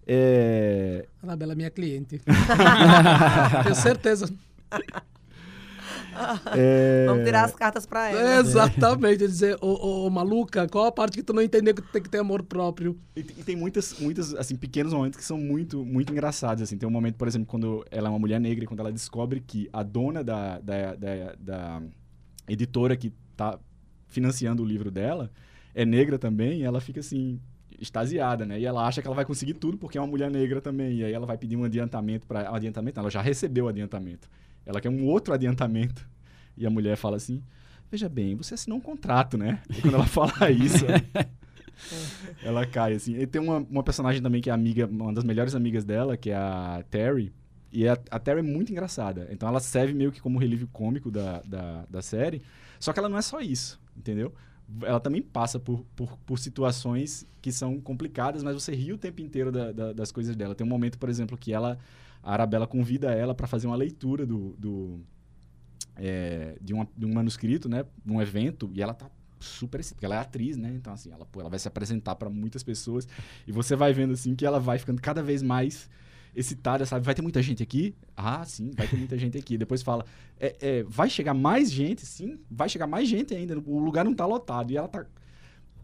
É, 0.06 1.06
Anabela 1.22 1.52
é 1.52 1.56
minha 1.56 1.70
cliente. 1.70 2.20
Tenho 3.62 3.74
certeza. 3.74 4.32
é, 6.56 7.06
Vamos 7.06 7.24
tirar 7.24 7.44
as 7.44 7.54
cartas 7.54 7.86
pra 7.86 8.08
ela. 8.10 8.40
Exatamente. 8.40 9.18
Dizer, 9.18 9.56
ô, 9.60 9.68
ô, 9.68 10.06
ô, 10.06 10.10
maluca, 10.10 10.68
qual 10.68 10.86
a 10.86 10.92
parte 10.92 11.16
que 11.16 11.22
tu 11.22 11.32
não 11.32 11.42
entendeu 11.42 11.74
que 11.74 11.82
tu 11.82 11.88
tem 11.88 12.02
que 12.02 12.08
ter 12.08 12.18
amor 12.18 12.42
próprio? 12.42 12.98
E, 13.16 13.20
e 13.20 13.44
tem 13.44 13.56
muitas, 13.56 13.98
muitas, 13.98 14.34
assim, 14.34 14.56
pequenos 14.56 14.92
momentos 14.92 15.18
que 15.18 15.24
são 15.24 15.38
muito, 15.38 15.84
muito 15.84 16.12
engraçados, 16.12 16.62
assim. 16.62 16.76
Tem 16.76 16.88
um 16.88 16.92
momento, 16.92 17.16
por 17.16 17.28
exemplo, 17.28 17.46
quando 17.46 17.84
ela 17.90 18.08
é 18.08 18.10
uma 18.10 18.18
mulher 18.18 18.40
negra 18.40 18.64
e 18.64 18.66
quando 18.66 18.80
ela 18.80 18.92
descobre 18.92 19.40
que 19.40 19.68
a 19.72 19.82
dona 19.82 20.22
da, 20.22 20.58
da, 20.58 20.94
da, 20.94 21.34
da 21.38 21.82
editora 22.48 22.96
que 22.96 23.12
tá 23.36 23.58
financiando 24.06 24.62
o 24.62 24.66
livro 24.66 24.90
dela 24.90 25.30
é 25.74 25.84
negra 25.84 26.18
também, 26.18 26.62
ela 26.62 26.80
fica, 26.80 27.00
assim, 27.00 27.40
extasiada, 27.78 28.46
né? 28.46 28.58
E 28.58 28.64
ela 28.64 28.86
acha 28.86 29.00
que 29.00 29.08
ela 29.08 29.16
vai 29.16 29.24
conseguir 29.24 29.54
tudo 29.54 29.76
porque 29.76 29.98
é 29.98 30.00
uma 30.00 30.06
mulher 30.06 30.30
negra 30.30 30.60
também. 30.60 30.98
E 30.98 31.04
aí 31.04 31.12
ela 31.12 31.26
vai 31.26 31.36
pedir 31.36 31.56
um 31.56 31.64
adiantamento 31.64 32.26
para 32.26 32.48
adiantamento, 32.54 32.96
não, 32.96 33.02
ela 33.02 33.10
já 33.10 33.20
recebeu 33.20 33.66
o 33.66 33.68
adiantamento. 33.68 34.28
Ela 34.66 34.80
quer 34.80 34.88
um 34.90 35.04
outro 35.04 35.34
adiantamento. 35.34 36.06
E 36.56 36.66
a 36.66 36.70
mulher 36.70 36.96
fala 36.96 37.16
assim: 37.16 37.42
"Veja 37.90 38.08
bem, 38.08 38.34
você 38.36 38.54
assinou 38.54 38.78
um 38.78 38.80
contrato, 38.80 39.36
né?" 39.36 39.60
E 39.70 39.80
quando 39.80 39.94
ela 39.94 40.06
fala 40.06 40.32
isso, 40.50 40.84
ela 42.42 42.66
cai, 42.66 42.94
assim. 42.94 43.16
E 43.16 43.26
tem 43.26 43.40
uma, 43.40 43.58
uma 43.58 43.82
personagem 43.82 44.22
também 44.22 44.40
que 44.40 44.50
é 44.50 44.52
amiga, 44.52 44.86
uma 44.86 45.12
das 45.12 45.24
melhores 45.24 45.54
amigas 45.54 45.84
dela, 45.84 46.16
que 46.16 46.30
é 46.30 46.36
a 46.36 46.84
Terry. 46.90 47.32
E 47.72 47.88
a, 47.88 47.98
a 48.10 48.18
Terry 48.18 48.38
é 48.38 48.42
muito 48.42 48.70
engraçada. 48.70 49.28
Então 49.30 49.48
ela 49.48 49.60
serve 49.60 49.92
meio 49.92 50.12
que 50.12 50.20
como 50.20 50.38
relívio 50.38 50.68
cômico 50.72 51.10
da, 51.10 51.40
da, 51.42 51.84
da 51.90 52.02
série. 52.02 52.42
Só 52.78 52.92
que 52.92 52.98
ela 52.98 53.08
não 53.08 53.18
é 53.18 53.22
só 53.22 53.40
isso, 53.40 53.80
entendeu? 53.96 54.32
Ela 54.82 55.00
também 55.00 55.20
passa 55.20 55.58
por, 55.58 55.84
por, 55.96 56.16
por 56.24 56.38
situações 56.38 57.26
que 57.42 57.50
são 57.52 57.80
complicadas, 57.80 58.42
mas 58.42 58.54
você 58.54 58.74
ri 58.74 58.92
o 58.92 58.98
tempo 58.98 59.20
inteiro 59.20 59.50
da- 59.52 59.72
da- 59.72 59.92
das 59.92 60.10
coisas 60.12 60.34
dela. 60.36 60.54
Tem 60.54 60.66
um 60.66 60.70
momento, 60.70 60.98
por 60.98 61.08
exemplo, 61.08 61.36
que 61.36 61.52
ela, 61.52 61.78
a 62.24 62.32
Arabella 62.32 62.66
convida 62.66 63.12
ela 63.12 63.34
para 63.34 63.46
fazer 63.46 63.66
uma 63.66 63.76
leitura 63.76 64.24
do, 64.26 64.54
do, 64.58 65.00
é, 65.96 66.56
de, 66.60 66.72
uma- 66.72 66.88
de 66.96 67.06
um 67.06 67.12
manuscrito, 67.12 67.68
né? 67.68 67.84
Num 68.04 68.20
evento, 68.20 68.70
e 68.74 68.82
ela 68.82 68.94
tá 68.94 69.10
super 69.40 69.80
excitada, 69.80 69.96
porque 69.96 70.06
ela 70.06 70.14
é 70.16 70.18
atriz, 70.18 70.56
né? 70.56 70.72
Então, 70.74 70.92
assim, 70.92 71.10
ela, 71.12 71.24
pô, 71.26 71.40
ela 71.40 71.50
vai 71.50 71.58
se 71.58 71.68
apresentar 71.68 72.14
para 72.16 72.30
muitas 72.30 72.62
pessoas 72.62 73.06
e 73.46 73.52
você 73.52 73.76
vai 73.76 73.92
vendo, 73.92 74.12
assim, 74.14 74.34
que 74.34 74.44
ela 74.46 74.58
vai 74.58 74.78
ficando 74.78 75.00
cada 75.02 75.22
vez 75.22 75.42
mais 75.42 75.88
excitada, 76.34 76.84
sabe? 76.84 77.04
Vai 77.04 77.14
ter 77.14 77.22
muita 77.22 77.40
gente 77.42 77.62
aqui? 77.62 77.94
Ah, 78.16 78.44
sim, 78.44 78.70
vai 78.74 78.88
ter 78.88 78.96
muita 78.96 79.16
gente 79.18 79.38
aqui. 79.38 79.56
Depois 79.56 79.82
fala, 79.82 80.04
é, 80.40 80.56
é, 80.60 80.82
vai 80.84 81.08
chegar 81.08 81.34
mais 81.34 81.70
gente? 81.70 82.04
Sim, 82.06 82.40
vai 82.50 82.68
chegar 82.68 82.86
mais 82.86 83.08
gente 83.08 83.34
ainda. 83.34 83.56
O 83.66 83.78
lugar 83.78 84.04
não 84.04 84.14
tá 84.14 84.26
lotado. 84.26 84.72
E 84.72 84.76
ela 84.76 84.88
tá, 84.88 85.06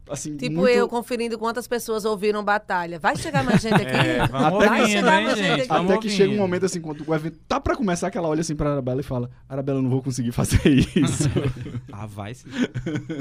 assim, 0.09 0.37
Tipo 0.37 0.57
muito... 0.57 0.71
eu 0.75 0.89
conferindo 0.89 1.39
quantas 1.39 1.67
pessoas 1.69 2.05
ouviram 2.05 2.43
batalha. 2.45 2.99
Vai 2.99 3.17
chegar 3.17 3.43
mais 3.45 3.61
gente 3.61 3.75
aqui? 3.83 3.97
É, 3.97 4.27
vamos 4.27 4.59
Até 4.59 4.69
Vai 4.69 4.81
ouvindo, 4.81 4.97
chegar 4.97 5.19
hein, 5.19 5.25
mais 5.27 5.39
gente 5.39 5.49
gente? 5.49 5.73
aqui. 5.73 5.85
Até 5.85 5.99
que 5.99 6.09
chega 6.11 6.33
um 6.33 6.37
momento 6.37 6.67
assim, 6.67 6.81
quando 6.81 7.05
o 7.09 7.15
evento 7.15 7.39
tá 7.49 7.61
pra 7.61 7.77
começar, 7.77 8.11
que 8.11 8.19
ela 8.19 8.29
olha 8.29 8.41
assim 8.41 8.55
pra 8.57 8.71
Arabella 8.73 9.01
e 9.01 9.05
fala: 9.05 9.31
Arabella, 9.49 9.79
eu 9.79 9.83
não 9.83 9.91
vou 9.91 10.03
conseguir 10.03 10.33
fazer 10.33 10.61
isso. 10.67 11.29
Ah, 11.93 12.07
vai 12.07 12.33
sim. 12.35 12.49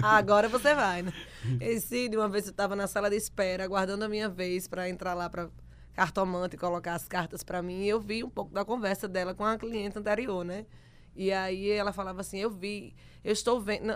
Agora 0.02 0.48
você 0.48 0.74
vai, 0.74 1.02
né? 1.02 1.12
Esse, 1.60 2.08
de 2.08 2.16
uma 2.16 2.30
vez 2.30 2.48
eu 2.48 2.54
tava 2.54 2.76
na 2.76 2.88
sala 2.88 3.10
de 3.10 3.16
espera, 3.16 3.64
aguardando 3.64 4.06
a 4.06 4.10
minha 4.10 4.30
vez 4.30 4.68
pra 4.68 4.88
entrar 4.90 5.14
lá 5.14 5.30
pra 5.30 5.50
cartomante 5.94 6.56
e 6.56 6.58
colocar 6.58 6.94
as 6.94 7.08
cartas 7.08 7.44
pra 7.44 7.62
mim, 7.62 7.82
e 7.84 7.90
eu 7.90 8.00
vi 8.00 8.24
um 8.24 8.30
pouco 8.30 8.54
da 8.54 8.64
conversa 8.64 9.08
dela 9.08 9.34
com 9.34 9.44
a 9.44 9.58
cliente 9.58 9.98
anterior, 10.00 10.46
né? 10.46 10.66
E 11.20 11.34
aí 11.34 11.70
ela 11.70 11.92
falava 11.92 12.22
assim, 12.22 12.38
eu 12.38 12.50
vi, 12.50 12.96
eu 13.26 13.34
estou 13.34 13.60
vendo, 13.60 13.94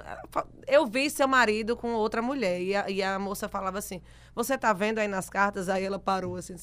eu 0.67 0.85
vi 0.85 1.09
seu 1.09 1.25
marido 1.25 1.73
com 1.73 1.93
outra 1.93 2.21
mulher. 2.21 2.61
E 2.61 2.75
a, 2.75 2.89
e 2.89 3.01
a 3.01 3.17
moça 3.17 3.47
falava 3.47 3.77
assim, 3.79 4.01
você 4.35 4.57
tá 4.57 4.73
vendo 4.73 4.99
aí 4.99 5.07
nas 5.07 5.29
cartas? 5.29 5.69
Aí 5.69 5.85
ela 5.85 5.97
parou 5.97 6.35
assim, 6.35 6.53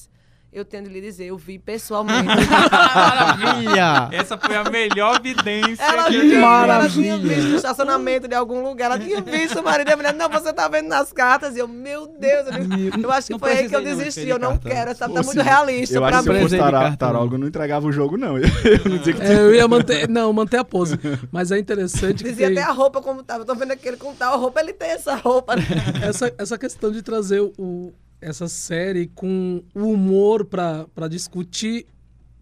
eu 0.53 0.65
tenho 0.65 0.85
de 0.85 0.91
lhe 0.91 1.01
dizer, 1.01 1.27
eu 1.27 1.37
vi 1.39 1.59
pessoalmente. 1.59 2.27
Maravilha! 2.95 4.09
Essa 4.13 4.37
foi 4.37 4.57
a 4.57 4.65
melhor 4.65 5.17
evidência 5.17 5.83
Ela 5.83 6.05
que 6.05 6.17
eu 6.17 6.21
tinha, 6.23 6.41
já 6.41 6.65
vi. 6.65 6.71
ela 6.71 6.89
tinha 6.89 7.19
visto 7.19 7.49
no 7.49 7.57
estacionamento 7.57 8.29
de 8.29 8.35
algum 8.35 8.63
lugar. 8.63 8.87
Ela 8.91 8.99
tinha 8.99 9.21
visto 9.21 9.61
o 9.61 9.63
marido 9.63 9.89
e 9.89 9.93
a 9.93 9.97
mulher, 9.97 10.15
não, 10.15 10.29
você 10.29 10.53
tá 10.53 10.69
vendo 10.69 10.89
nas 10.89 11.13
cartas. 11.13 11.57
E 11.57 11.61
eu, 11.61 11.69
meu 11.69 12.07
Deus, 12.07 12.47
eu, 12.49 13.03
eu 13.03 13.13
acho 13.13 13.27
que 13.29 13.33
Não 13.35 13.39
foi 13.39 13.53
aí 13.53 13.69
que 13.69 13.77
eu 13.77 13.83
desisti. 13.83 14.29
Eu 14.29 14.39
não 14.39 14.59
quero, 14.59 14.91
essa 14.91 15.09
tá 15.09 15.21
Ou 15.21 15.25
muito 15.25 15.41
realista 15.41 15.97
eu 15.97 16.01
pra 16.03 16.11
acho 16.11 16.19
que 16.19 16.25
se 16.25 16.31
mim. 16.31 16.57
eu 16.57 16.61
fosse 16.61 16.97
tarólogo, 16.97 17.39
não 17.39 17.47
entregava 17.47 17.87
o 17.87 17.93
jogo, 17.93 18.17
não. 18.17 18.37
Eu 18.41 18.91
não 18.91 18.99
dizia 18.99 19.13
que 19.15 19.23
É, 19.23 19.35
eu 19.41 19.55
ia 19.55 19.67
manter. 19.69 20.09
Não, 20.09 20.33
manter 20.33 20.59
a 20.59 20.65
pose. 20.65 20.99
Mas 21.33 21.51
é 21.51 21.59
interessante 21.59 22.23
que 22.23 22.31
Dizia 22.31 22.49
até 22.49 22.63
a 22.63 22.71
roupa 22.73 23.01
como 23.01 23.23
tava. 23.23 23.43
Eu 23.43 23.47
tô 23.47 23.55
vendo 23.55 23.73
aquele 23.73 23.97
com 23.97 24.15
tal 24.15 24.39
roupa, 24.39 24.61
ele 24.61 24.73
tem 24.73 24.91
essa 24.91 25.15
roupa. 25.17 25.57
né? 25.57 25.63
essa, 26.03 26.33
essa 26.39 26.59
questão 26.59 26.91
de 26.91 27.03
trazer 27.03 27.41
o, 27.41 27.93
essa 28.21 28.49
série 28.49 29.07
com 29.07 29.63
humor 29.75 30.45
pra 30.45 31.09
discutir 31.09 31.87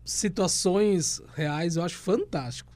situações 0.04 1.20
reais, 1.34 1.76
eu 1.76 1.82
acho 1.82 1.96
fantástico. 1.96 2.72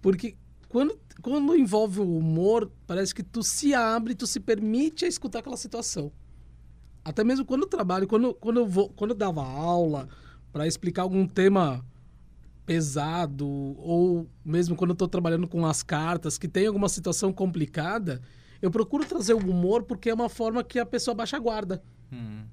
Porque 0.00 0.36
quando, 0.68 0.98
quando 1.20 1.56
envolve 1.56 2.00
o 2.00 2.16
humor, 2.16 2.70
parece 2.86 3.14
que 3.14 3.22
tu 3.22 3.42
se 3.42 3.74
abre, 3.74 4.14
tu 4.14 4.26
se 4.26 4.40
permite 4.40 5.04
a 5.04 5.08
escutar 5.08 5.40
aquela 5.40 5.56
situação. 5.56 6.12
Até 7.04 7.22
mesmo 7.22 7.44
quando 7.44 7.62
eu 7.62 7.68
trabalho, 7.68 8.06
quando, 8.06 8.34
quando, 8.34 8.60
eu, 8.60 8.66
vou, 8.66 8.88
quando 8.90 9.10
eu 9.10 9.16
dava 9.16 9.44
aula 9.44 10.08
para 10.52 10.66
explicar 10.66 11.02
algum 11.02 11.26
tema 11.26 11.84
pesado, 12.64 13.46
ou 13.46 14.28
mesmo 14.44 14.74
quando 14.74 14.90
eu 14.90 14.94
estou 14.94 15.06
trabalhando 15.06 15.46
com 15.46 15.64
as 15.64 15.82
cartas, 15.82 16.36
que 16.36 16.48
tem 16.48 16.66
alguma 16.66 16.88
situação 16.88 17.32
complicada, 17.32 18.20
eu 18.60 18.70
procuro 18.70 19.04
trazer 19.04 19.34
o 19.34 19.50
humor 19.50 19.84
porque 19.84 20.10
é 20.10 20.14
uma 20.14 20.28
forma 20.28 20.64
que 20.64 20.78
a 20.78 20.86
pessoa 20.86 21.14
baixa 21.14 21.36
a 21.36 21.40
guarda. 21.40 21.82
Hum. 22.12 22.44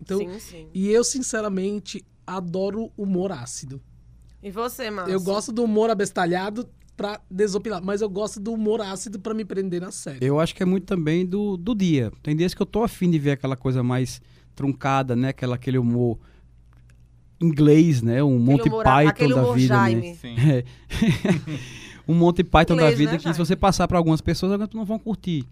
Então, 0.00 0.18
sim, 0.18 0.38
sim. 0.38 0.68
e 0.74 0.88
eu, 0.90 1.04
sinceramente, 1.04 2.04
adoro 2.26 2.90
humor 2.96 3.30
ácido. 3.32 3.80
E 4.42 4.50
você, 4.50 4.90
Márcio? 4.90 5.12
Eu 5.12 5.20
gosto 5.20 5.52
do 5.52 5.62
humor 5.62 5.90
abestalhado 5.90 6.68
pra 6.96 7.20
desopilar, 7.30 7.82
mas 7.82 8.00
eu 8.00 8.08
gosto 8.08 8.40
do 8.40 8.52
humor 8.52 8.80
ácido 8.80 9.20
pra 9.20 9.32
me 9.32 9.44
prender 9.44 9.80
na 9.80 9.92
série. 9.92 10.18
Eu 10.20 10.40
acho 10.40 10.54
que 10.54 10.62
é 10.62 10.66
muito 10.66 10.84
também 10.84 11.24
do, 11.24 11.56
do 11.56 11.74
dia. 11.74 12.12
Tem 12.22 12.36
dias 12.36 12.52
que 12.52 12.60
eu 12.60 12.66
tô 12.66 12.82
afim 12.82 13.10
de 13.10 13.18
ver 13.18 13.32
aquela 13.32 13.56
coisa 13.56 13.82
mais 13.82 14.20
truncada, 14.54 15.14
né? 15.14 15.28
Aquela, 15.28 15.54
aquele 15.54 15.78
humor 15.78 16.18
inglês, 17.40 18.02
né? 18.02 18.22
Um 18.22 18.38
Monty 18.38 18.68
humor- 18.68 18.84
Python 18.84 19.08
aquele 19.08 19.34
da 19.34 19.52
vida, 19.52 19.74
né? 19.74 19.80
Jaime. 19.80 20.14
Sim. 20.16 20.36
É. 20.50 20.64
um 22.10 22.14
Monty 22.14 22.42
Python 22.42 22.76
da 22.76 22.82
Inglês, 22.82 22.98
vida 22.98 23.12
né, 23.12 23.16
que 23.16 23.22
se 23.22 23.28
Jaime? 23.28 23.46
você 23.46 23.56
passar 23.56 23.86
para 23.86 23.98
algumas 23.98 24.20
pessoas, 24.20 24.52
algumas 24.52 24.74
não 24.74 24.84
vão 24.84 24.98
curtir. 24.98 25.46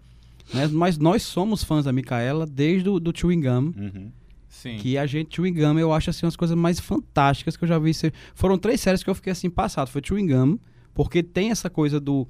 Né? 0.53 0.67
Mas 0.67 0.97
nós 0.97 1.23
somos 1.23 1.63
fãs 1.63 1.85
da 1.85 1.93
Micaela 1.93 2.45
desde 2.45 2.89
o 2.89 2.99
do 2.99 3.17
Chewing 3.17 3.41
Gum. 3.41 3.73
Uhum. 3.77 4.11
Sim. 4.47 4.77
Que 4.77 4.97
a 4.97 5.05
gente, 5.05 5.35
Chewing 5.35 5.53
Gum, 5.53 5.79
eu 5.79 5.93
acho 5.93 6.09
assim, 6.09 6.25
umas 6.25 6.35
coisas 6.35 6.57
mais 6.57 6.79
fantásticas 6.79 7.55
que 7.55 7.63
eu 7.63 7.67
já 7.67 7.79
vi. 7.79 7.91
Foram 8.35 8.57
três 8.57 8.81
séries 8.81 9.01
que 9.01 9.09
eu 9.09 9.15
fiquei 9.15 9.31
assim 9.31 9.49
passado. 9.49 9.89
Foi 9.89 10.01
Chewing 10.05 10.27
Gum, 10.27 10.59
porque 10.93 11.23
tem 11.23 11.51
essa 11.51 11.69
coisa 11.69 11.99
do 11.99 12.27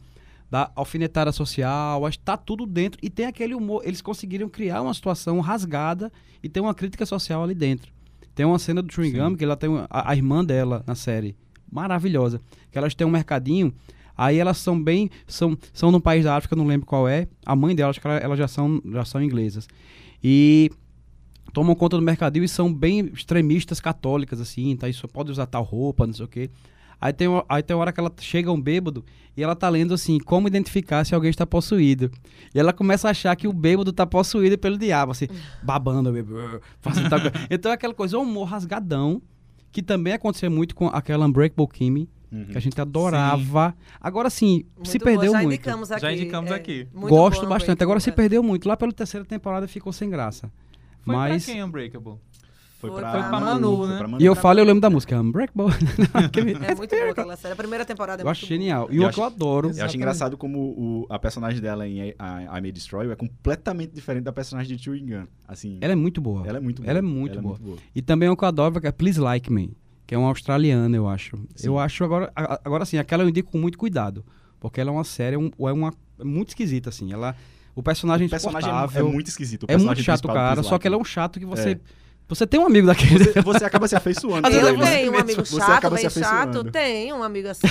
da 0.49 0.69
alfinetada 0.75 1.31
social, 1.31 2.05
acho 2.05 2.19
que 2.19 2.25
tá 2.25 2.35
tudo 2.35 2.65
dentro. 2.65 2.99
E 3.01 3.09
tem 3.09 3.25
aquele 3.25 3.55
humor. 3.55 3.83
Eles 3.85 4.01
conseguiram 4.01 4.49
criar 4.49 4.81
uma 4.81 4.93
situação 4.93 5.39
rasgada 5.39 6.11
e 6.43 6.49
tem 6.49 6.61
uma 6.61 6.75
crítica 6.75 7.05
social 7.05 7.41
ali 7.41 7.55
dentro. 7.55 7.91
Tem 8.35 8.45
uma 8.45 8.59
cena 8.59 8.81
do 8.81 8.93
Chewing. 8.93 9.13
Gum 9.13 9.35
que 9.35 9.45
ela 9.45 9.55
tem 9.55 9.69
a, 9.89 10.11
a 10.11 10.15
irmã 10.15 10.43
dela 10.43 10.83
na 10.85 10.93
série. 10.93 11.37
Maravilhosa. 11.71 12.41
Que 12.69 12.77
elas 12.77 12.93
têm 12.93 13.07
um 13.07 13.09
mercadinho. 13.09 13.73
Aí 14.17 14.37
elas 14.37 14.57
são 14.57 14.81
bem. 14.81 15.09
São, 15.27 15.57
são 15.73 15.91
num 15.91 15.99
país 16.01 16.23
da 16.23 16.35
África, 16.35 16.55
não 16.55 16.65
lembro 16.67 16.85
qual 16.85 17.07
é. 17.07 17.27
A 17.45 17.55
mãe 17.55 17.75
delas, 17.75 17.91
acho 17.91 18.01
que 18.01 18.07
ela- 18.07 18.17
elas 18.17 18.37
já 18.37 18.47
são, 18.47 18.81
já 18.91 19.05
são 19.05 19.21
inglesas. 19.23 19.67
E 20.23 20.69
tomam 21.53 21.75
conta 21.75 21.97
do 21.97 22.03
mercadinho 22.03 22.43
e 22.45 22.47
são 22.49 22.73
bem 22.73 23.09
extremistas 23.13 23.79
católicas, 23.79 24.39
assim, 24.39 24.75
tá? 24.75 24.87
Isso 24.87 25.07
pode 25.07 25.31
usar 25.31 25.45
tal 25.47 25.63
roupa, 25.63 26.05
não 26.07 26.13
sei 26.13 26.25
o 26.25 26.27
quê. 26.27 26.49
Aí 26.99 27.11
tem, 27.11 27.27
aí 27.49 27.63
tem 27.63 27.75
hora 27.75 27.91
que 27.91 27.99
ela 27.99 28.11
chega 28.19 28.51
um 28.51 28.61
bêbado 28.61 29.03
e 29.35 29.41
ela 29.41 29.55
tá 29.55 29.67
lendo 29.67 29.91
assim, 29.91 30.19
como 30.19 30.47
identificar 30.47 31.03
se 31.03 31.15
alguém 31.15 31.31
está 31.31 31.47
possuído. 31.47 32.11
E 32.53 32.59
ela 32.59 32.71
começa 32.71 33.07
a 33.07 33.11
achar 33.11 33.35
que 33.35 33.47
o 33.47 33.53
bêbado 33.53 33.91
tá 33.91 34.05
possuído 34.05 34.55
pelo 34.55 34.77
diabo, 34.77 35.11
assim, 35.11 35.25
babando 35.63 36.11
bêbado, 36.11 36.61
fazendo 36.79 37.09
tal 37.09 37.19
coisa. 37.19 37.35
Então 37.49 37.71
é 37.71 37.73
aquela 37.75 37.93
coisa, 37.95 38.19
um 38.19 38.21
humor 38.21 38.43
rasgadão, 38.47 39.19
que 39.71 39.81
também 39.81 40.13
acontecia 40.13 40.47
muito 40.49 40.75
com 40.75 40.87
aquela 40.89 41.25
Unbreakable 41.25 41.67
Kimmy, 41.67 42.07
Uhum. 42.31 42.45
que 42.45 42.57
a 42.57 42.61
gente 42.61 42.79
adorava. 42.79 43.75
Agora 43.99 44.29
sim, 44.29 44.63
se 44.83 44.97
perdeu 44.97 45.31
já 45.33 45.37
muito. 45.41 45.47
indicamos 45.55 45.91
aqui. 45.91 46.01
Já 46.01 46.13
indicamos 46.13 46.51
é, 46.51 46.55
aqui. 46.55 46.87
muito 46.93 47.09
Gosto 47.09 47.45
bastante. 47.45 47.83
Agora 47.83 47.99
se 47.99 48.05
Unbreakable, 48.09 48.23
perdeu 48.29 48.43
muito. 48.43 48.67
Lá 48.67 48.77
pela 48.77 48.91
terceira 48.93 49.25
temporada 49.25 49.67
ficou 49.67 49.91
sem 49.91 50.09
graça. 50.09 50.51
Foi 51.03 51.15
Mas 51.15 51.43
pra 51.45 51.53
quem 51.53 51.63
Unbreakable? 51.63 52.15
Foi 52.79 52.89
Foi 52.89 52.99
pra, 52.99 53.11
pra 53.11 53.39
Manu, 53.39 53.77
foi 53.77 53.87
né? 53.89 53.97
pra 53.99 54.07
E 54.19 54.25
eu 54.25 54.33
falo, 54.33 54.59
eu 54.59 54.63
lembro 54.65 54.81
da 54.81 54.89
música 54.89 55.19
Unbreakable. 55.19 55.65
É 56.67 56.73
muito 56.75 56.95
boa 56.95 57.09
aquela 57.11 57.35
série. 57.35 57.53
A 57.53 57.55
primeira 57.55 57.85
temporada 57.85 58.21
é 58.21 58.23
Eu 58.23 58.25
muito 58.25 58.37
acho 58.37 58.45
genial. 58.47 58.87
E 58.89 58.97
Eu 58.97 59.03
o 59.03 59.05
acho- 59.07 59.15
que 59.15 59.21
eu 59.21 59.25
adoro. 59.25 59.71
Eu 59.75 59.85
acho 59.85 59.97
engraçado 59.97 60.35
como 60.37 60.59
o, 60.59 61.05
a 61.09 61.19
personagem 61.19 61.61
dela 61.61 61.87
em 61.87 62.09
I, 62.09 62.15
May 62.61 62.71
Destroy 62.71 63.05
You 63.05 63.11
é 63.11 63.15
completamente 63.15 63.91
diferente 63.93 64.23
da 64.23 64.31
personagem 64.31 64.75
de 64.75 64.81
Chewing 64.83 65.05
Gun. 65.05 65.25
Assim, 65.47 65.77
Ela 65.81 65.93
é 65.93 65.95
muito 65.95 66.19
boa. 66.21 66.47
ela 66.47 66.57
é 66.57 66.61
muito 66.61 66.81
boa. 66.81 66.89
ela 66.89 66.99
é 66.99 67.01
muito 67.03 67.33
Ela 67.33 67.41
boa. 67.41 67.53
muito 67.55 67.65
boa. 67.67 67.77
E 67.93 68.01
também 68.01 68.29
o 68.29 68.35
que 68.37 68.43
eu 68.43 68.47
adoro 68.47 68.81
que 68.81 68.87
é 68.87 68.91
Please 68.91 69.19
Like 69.19 69.51
Me, 69.53 69.71
que 70.11 70.15
é 70.15 70.17
uma 70.17 70.27
australiana, 70.27 70.93
eu 70.93 71.07
acho. 71.07 71.37
Sim. 71.55 71.67
Eu 71.67 71.79
acho 71.79 72.03
agora, 72.03 72.29
agora 72.35 72.83
sim, 72.83 72.97
aquela 72.97 73.23
eu 73.23 73.29
indico 73.29 73.49
com 73.49 73.57
muito 73.57 73.77
cuidado, 73.77 74.25
porque 74.59 74.81
ela 74.81 74.89
é 74.89 74.93
uma 74.93 75.05
série, 75.05 75.37
é 75.37 75.39
um- 75.39 75.49
é 75.57 75.71
uma 75.71 75.93
é 76.19 76.23
muito 76.25 76.49
esquisita 76.49 76.89
assim. 76.89 77.13
Ela, 77.13 77.33
o 77.73 77.81
personagem, 77.81 78.27
O 78.27 78.29
personagem 78.29 78.69
é, 78.69 78.99
é 78.99 79.03
muito 79.03 79.27
esquisito. 79.29 79.63
o 79.63 79.71
é 79.71 79.77
muito 79.77 80.03
chato 80.03 80.27
cara, 80.27 80.61
só 80.63 80.77
que 80.77 80.85
ele 80.85 80.95
é 80.95 80.97
um 80.97 81.03
chato 81.05 81.39
que 81.39 81.45
você 81.45 81.69
É. 81.71 81.79
você 82.31 82.47
tem 82.47 82.61
um 82.61 82.65
amigo 82.65 82.87
daquele. 82.87 83.25
Você, 83.25 83.41
você 83.41 83.65
acaba 83.65 83.89
se 83.89 83.95
afeiçoando. 83.95 84.47
Eu 84.47 84.79
tenho 84.79 85.11
um 85.11 85.17
amigo 85.19 85.45
Você 85.45 85.59
chato, 85.59 85.69
acaba 85.71 85.97
bem 85.97 86.09
se 86.09 86.19
chato. 86.21 86.31
afeiçoando. 86.31 86.71
Tem 86.71 87.11
um 87.11 87.21
amigo 87.21 87.49
assim. 87.49 87.67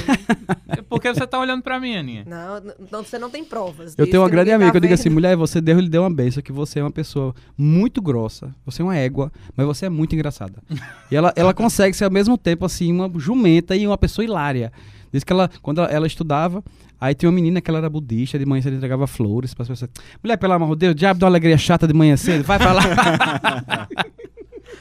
É 0.68 0.82
Porque 0.82 1.12
você 1.14 1.26
tá 1.26 1.38
olhando 1.38 1.62
pra 1.62 1.80
mim, 1.80 1.96
Aninha. 1.96 2.24
Não, 2.26 2.60
não, 2.92 3.02
você 3.02 3.18
não 3.18 3.30
tem 3.30 3.42
provas. 3.42 3.94
Eu 3.96 4.06
tenho 4.06 4.22
uma 4.22 4.28
que 4.28 4.32
grande 4.32 4.50
ninguém 4.50 4.58
tá 4.58 4.64
amiga, 4.66 4.76
eu 4.76 4.80
digo 4.82 4.92
assim, 4.92 5.08
mulher, 5.08 5.34
você 5.34 5.62
Deus 5.62 5.80
lhe 5.80 5.88
deu 5.88 6.02
uma 6.02 6.10
benção, 6.12 6.42
que 6.42 6.52
você 6.52 6.78
é 6.78 6.82
uma 6.82 6.90
pessoa 6.90 7.34
muito 7.56 8.02
grossa, 8.02 8.54
você 8.66 8.82
é 8.82 8.84
uma 8.84 8.96
égua, 8.96 9.32
mas 9.56 9.66
você 9.66 9.86
é 9.86 9.88
muito 9.88 10.14
engraçada. 10.14 10.62
e 11.10 11.16
ela, 11.16 11.32
ela 11.34 11.54
consegue 11.54 11.96
ser 11.96 12.04
ao 12.04 12.10
mesmo 12.10 12.36
tempo, 12.36 12.66
assim, 12.66 12.92
uma 12.92 13.10
jumenta 13.18 13.74
e 13.74 13.86
uma 13.86 13.96
pessoa 13.96 14.24
hilária. 14.24 14.70
Diz 15.12 15.24
que 15.24 15.32
ela, 15.32 15.50
quando 15.62 15.78
ela, 15.80 15.90
ela 15.90 16.06
estudava, 16.06 16.62
aí 17.00 17.14
tinha 17.14 17.28
uma 17.28 17.34
menina 17.34 17.60
que 17.60 17.68
ela 17.70 17.78
era 17.78 17.88
budista, 17.90 18.38
de 18.38 18.46
manhã 18.46 18.62
cedo 18.62 18.76
entregava 18.76 19.06
flores 19.06 19.54
para 19.54 19.62
as 19.62 19.68
pessoas. 19.68 19.90
Mulher, 20.22 20.36
pelo 20.36 20.52
amor 20.52 20.70
de 20.76 20.80
Deus, 20.80 20.94
diabo 20.94 21.18
de 21.18 21.24
uma 21.24 21.30
alegria 21.30 21.58
chata 21.58 21.86
de 21.88 21.94
manhã 21.94 22.16
cedo, 22.16 22.44
vai 22.44 22.58
pra 22.58 22.72
lá. 22.72 22.82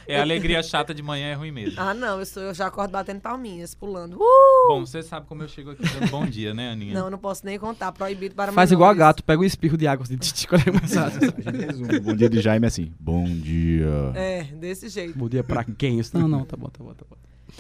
É 0.10 0.20
alegria 0.20 0.64
chata 0.64 0.94
de 0.94 1.04
manhã, 1.04 1.28
é 1.28 1.34
ruim 1.36 1.52
mesmo. 1.52 1.80
Ah, 1.80 1.94
não, 1.94 2.20
eu, 2.20 2.26
sou, 2.26 2.42
eu 2.42 2.54
já 2.54 2.66
acordo 2.68 2.92
batendo 2.92 3.22
palminhas, 3.22 3.76
pulando. 3.76 4.18
Uh! 4.18 4.68
Bom, 4.68 4.86
você 4.86 5.04
sabe 5.04 5.28
como 5.28 5.44
eu 5.44 5.48
chego 5.48 5.72
aqui 5.72 5.84
dando 5.84 6.10
bom 6.10 6.26
dia, 6.26 6.54
né, 6.54 6.72
Aninha? 6.72 6.94
Não, 6.96 7.10
não 7.12 7.18
posso 7.20 7.46
nem 7.46 7.60
contar. 7.60 7.92
Proibido 7.92 8.34
para 8.34 8.52
Faz 8.52 8.72
igual 8.72 8.90
a 8.90 8.94
gato, 8.94 9.24
pega 9.24 9.42
um 9.42 9.46
espirro 9.46 9.78
de 9.78 9.88
água, 9.88 10.04
assim, 10.04 10.18
tch, 10.18 10.32
tch, 10.34 10.46
quando 10.48 10.62
é 10.62 10.72
começar. 10.72 11.08
A 11.14 11.52
gente 11.52 11.66
resume. 11.66 11.96
O 11.98 12.02
Bom 12.02 12.16
dia 12.16 12.30
de 12.30 12.42
Jaime 12.42 12.66
é 12.66 12.68
assim. 12.68 12.92
Bom 13.00 13.26
dia. 13.26 14.12
É, 14.16 14.44
desse 14.44 14.90
jeito. 14.90 15.18
Bom 15.18 15.30
dia 15.30 15.44
pra 15.44 15.64
quem? 15.64 15.98
Eu 15.98 16.02
disse, 16.02 16.16
Não, 16.16 16.28
não, 16.28 16.44
tá 16.44 16.58
bom, 16.58 16.70
tá 16.70 16.84
bom, 16.84 16.94
tá 16.94 17.06
bom. 17.10 17.16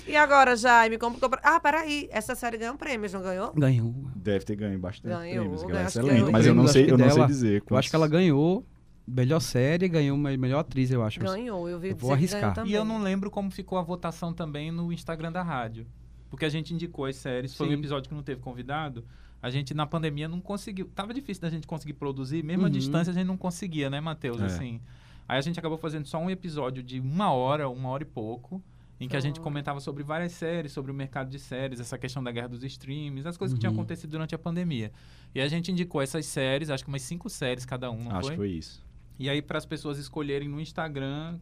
E 0.07 0.15
agora, 0.15 0.55
Jaime, 0.55 0.97
como 0.97 1.19
que 1.19 1.25
eu... 1.25 1.29
Ah, 1.43 1.59
peraí. 1.59 2.07
Essa 2.11 2.33
série 2.33 2.57
ganhou 2.57 2.75
prêmios, 2.75 3.13
não 3.13 3.21
ganhou? 3.21 3.51
Ganhou. 3.53 3.93
Deve 4.15 4.45
ter 4.45 4.55
ganho 4.55 4.79
bastante 4.79 5.11
Ganhou, 5.13 5.43
prêmios. 5.43 5.61
que 5.61 5.67
ganhou, 5.67 5.79
Ela 5.79 5.79
é 5.79 5.83
que 5.83 5.89
excelente. 5.89 6.13
ganhou 6.15 6.31
Mas 6.31 6.45
eu 6.45 6.55
não 6.55 6.67
sei, 6.67 6.83
eu 6.83 6.95
que 6.95 7.03
não 7.03 7.09
sei 7.11 7.25
dizer. 7.27 7.63
Eu 7.69 7.77
acho 7.77 7.89
que 7.89 7.95
ela 7.95 8.07
ganhou 8.07 8.65
melhor 9.09 9.39
série, 9.39 9.87
ganhou 9.87 10.17
me- 10.17 10.37
melhor 10.37 10.59
atriz, 10.59 10.91
eu 10.91 11.03
acho. 11.03 11.19
Ganhou, 11.19 11.67
eu 11.69 11.79
vi 11.79 11.89
Eu 11.89 11.95
vou 11.95 12.13
arriscar. 12.13 12.53
também. 12.53 12.71
E 12.71 12.75
eu 12.75 12.85
não 12.85 13.01
lembro 13.01 13.29
como 13.31 13.49
ficou 13.51 13.77
a 13.77 13.81
votação 13.81 14.33
também 14.33 14.71
no 14.71 14.91
Instagram 14.93 15.31
da 15.31 15.41
rádio. 15.43 15.85
Porque 16.29 16.45
a 16.45 16.49
gente 16.49 16.73
indicou 16.73 17.05
as 17.05 17.15
séries, 17.15 17.55
foi 17.55 17.67
um 17.67 17.71
Sim. 17.71 17.77
episódio 17.79 18.07
que 18.09 18.15
não 18.15 18.21
teve 18.23 18.39
convidado. 18.39 19.03
A 19.41 19.49
gente, 19.49 19.73
na 19.73 19.85
pandemia, 19.87 20.27
não 20.27 20.39
conseguiu. 20.41 20.87
Tava 20.93 21.13
difícil 21.13 21.41
da 21.41 21.49
gente 21.49 21.65
conseguir 21.65 21.93
produzir, 21.93 22.43
mesmo 22.43 22.63
a 22.63 22.65
Uhum. 22.65 22.71
distância 22.71 23.09
a 23.11 23.13
gente 23.13 23.25
não 23.25 23.37
conseguia, 23.37 23.89
né, 23.89 23.99
Matheus? 23.99 24.39
É. 24.41 24.45
Assim. 24.45 24.79
Aí 25.27 25.37
a 25.37 25.41
gente 25.41 25.57
acabou 25.59 25.77
fazendo 25.77 26.05
só 26.05 26.17
um 26.19 26.29
episódio 26.29 26.83
de 26.83 26.99
uma 26.99 27.31
hora, 27.31 27.69
uma 27.69 27.89
hora 27.89 28.03
e 28.03 28.05
pouco, 28.05 28.61
em 28.99 29.07
que 29.07 29.15
a 29.15 29.19
gente 29.19 29.39
comentava 29.39 29.79
sobre 29.79 30.03
várias 30.03 30.33
séries, 30.33 30.71
sobre 30.73 30.91
o 30.91 30.93
mercado 30.93 31.29
de 31.29 31.39
séries, 31.39 31.79
essa 31.79 31.97
questão 31.97 32.21
da 32.21 32.31
guerra 32.31 32.49
dos 32.49 32.63
streams, 32.63 33.25
as 33.25 33.37
coisas 33.37 33.53
que 33.55 33.59
tinham 33.61 33.71
Uhum. 33.73 33.79
acontecido 33.79 34.09
durante 34.11 34.35
a 34.35 34.37
pandemia. 34.37 34.91
E 35.33 35.39
a 35.39 35.47
gente 35.47 35.71
indicou 35.71 36.01
essas 36.01 36.25
séries, 36.25 36.69
acho 36.69 36.83
que 36.83 36.89
umas 36.89 37.01
cinco 37.03 37.29
séries 37.29 37.65
cada 37.65 37.89
um, 37.89 38.03
não 38.03 38.11
Acho 38.11 38.21
foi? 38.23 38.29
que 38.31 38.35
foi 38.37 38.49
isso. 38.49 38.83
E 39.19 39.29
aí, 39.29 39.41
para 39.41 39.57
as 39.57 39.65
pessoas 39.65 39.97
escolherem 39.97 40.47
no 40.47 40.59
Instagram 40.61 41.37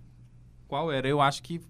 qual 0.68 0.92
era. 0.92 1.08
Eu 1.08 1.22
acho 1.22 1.42
que. 1.44 1.62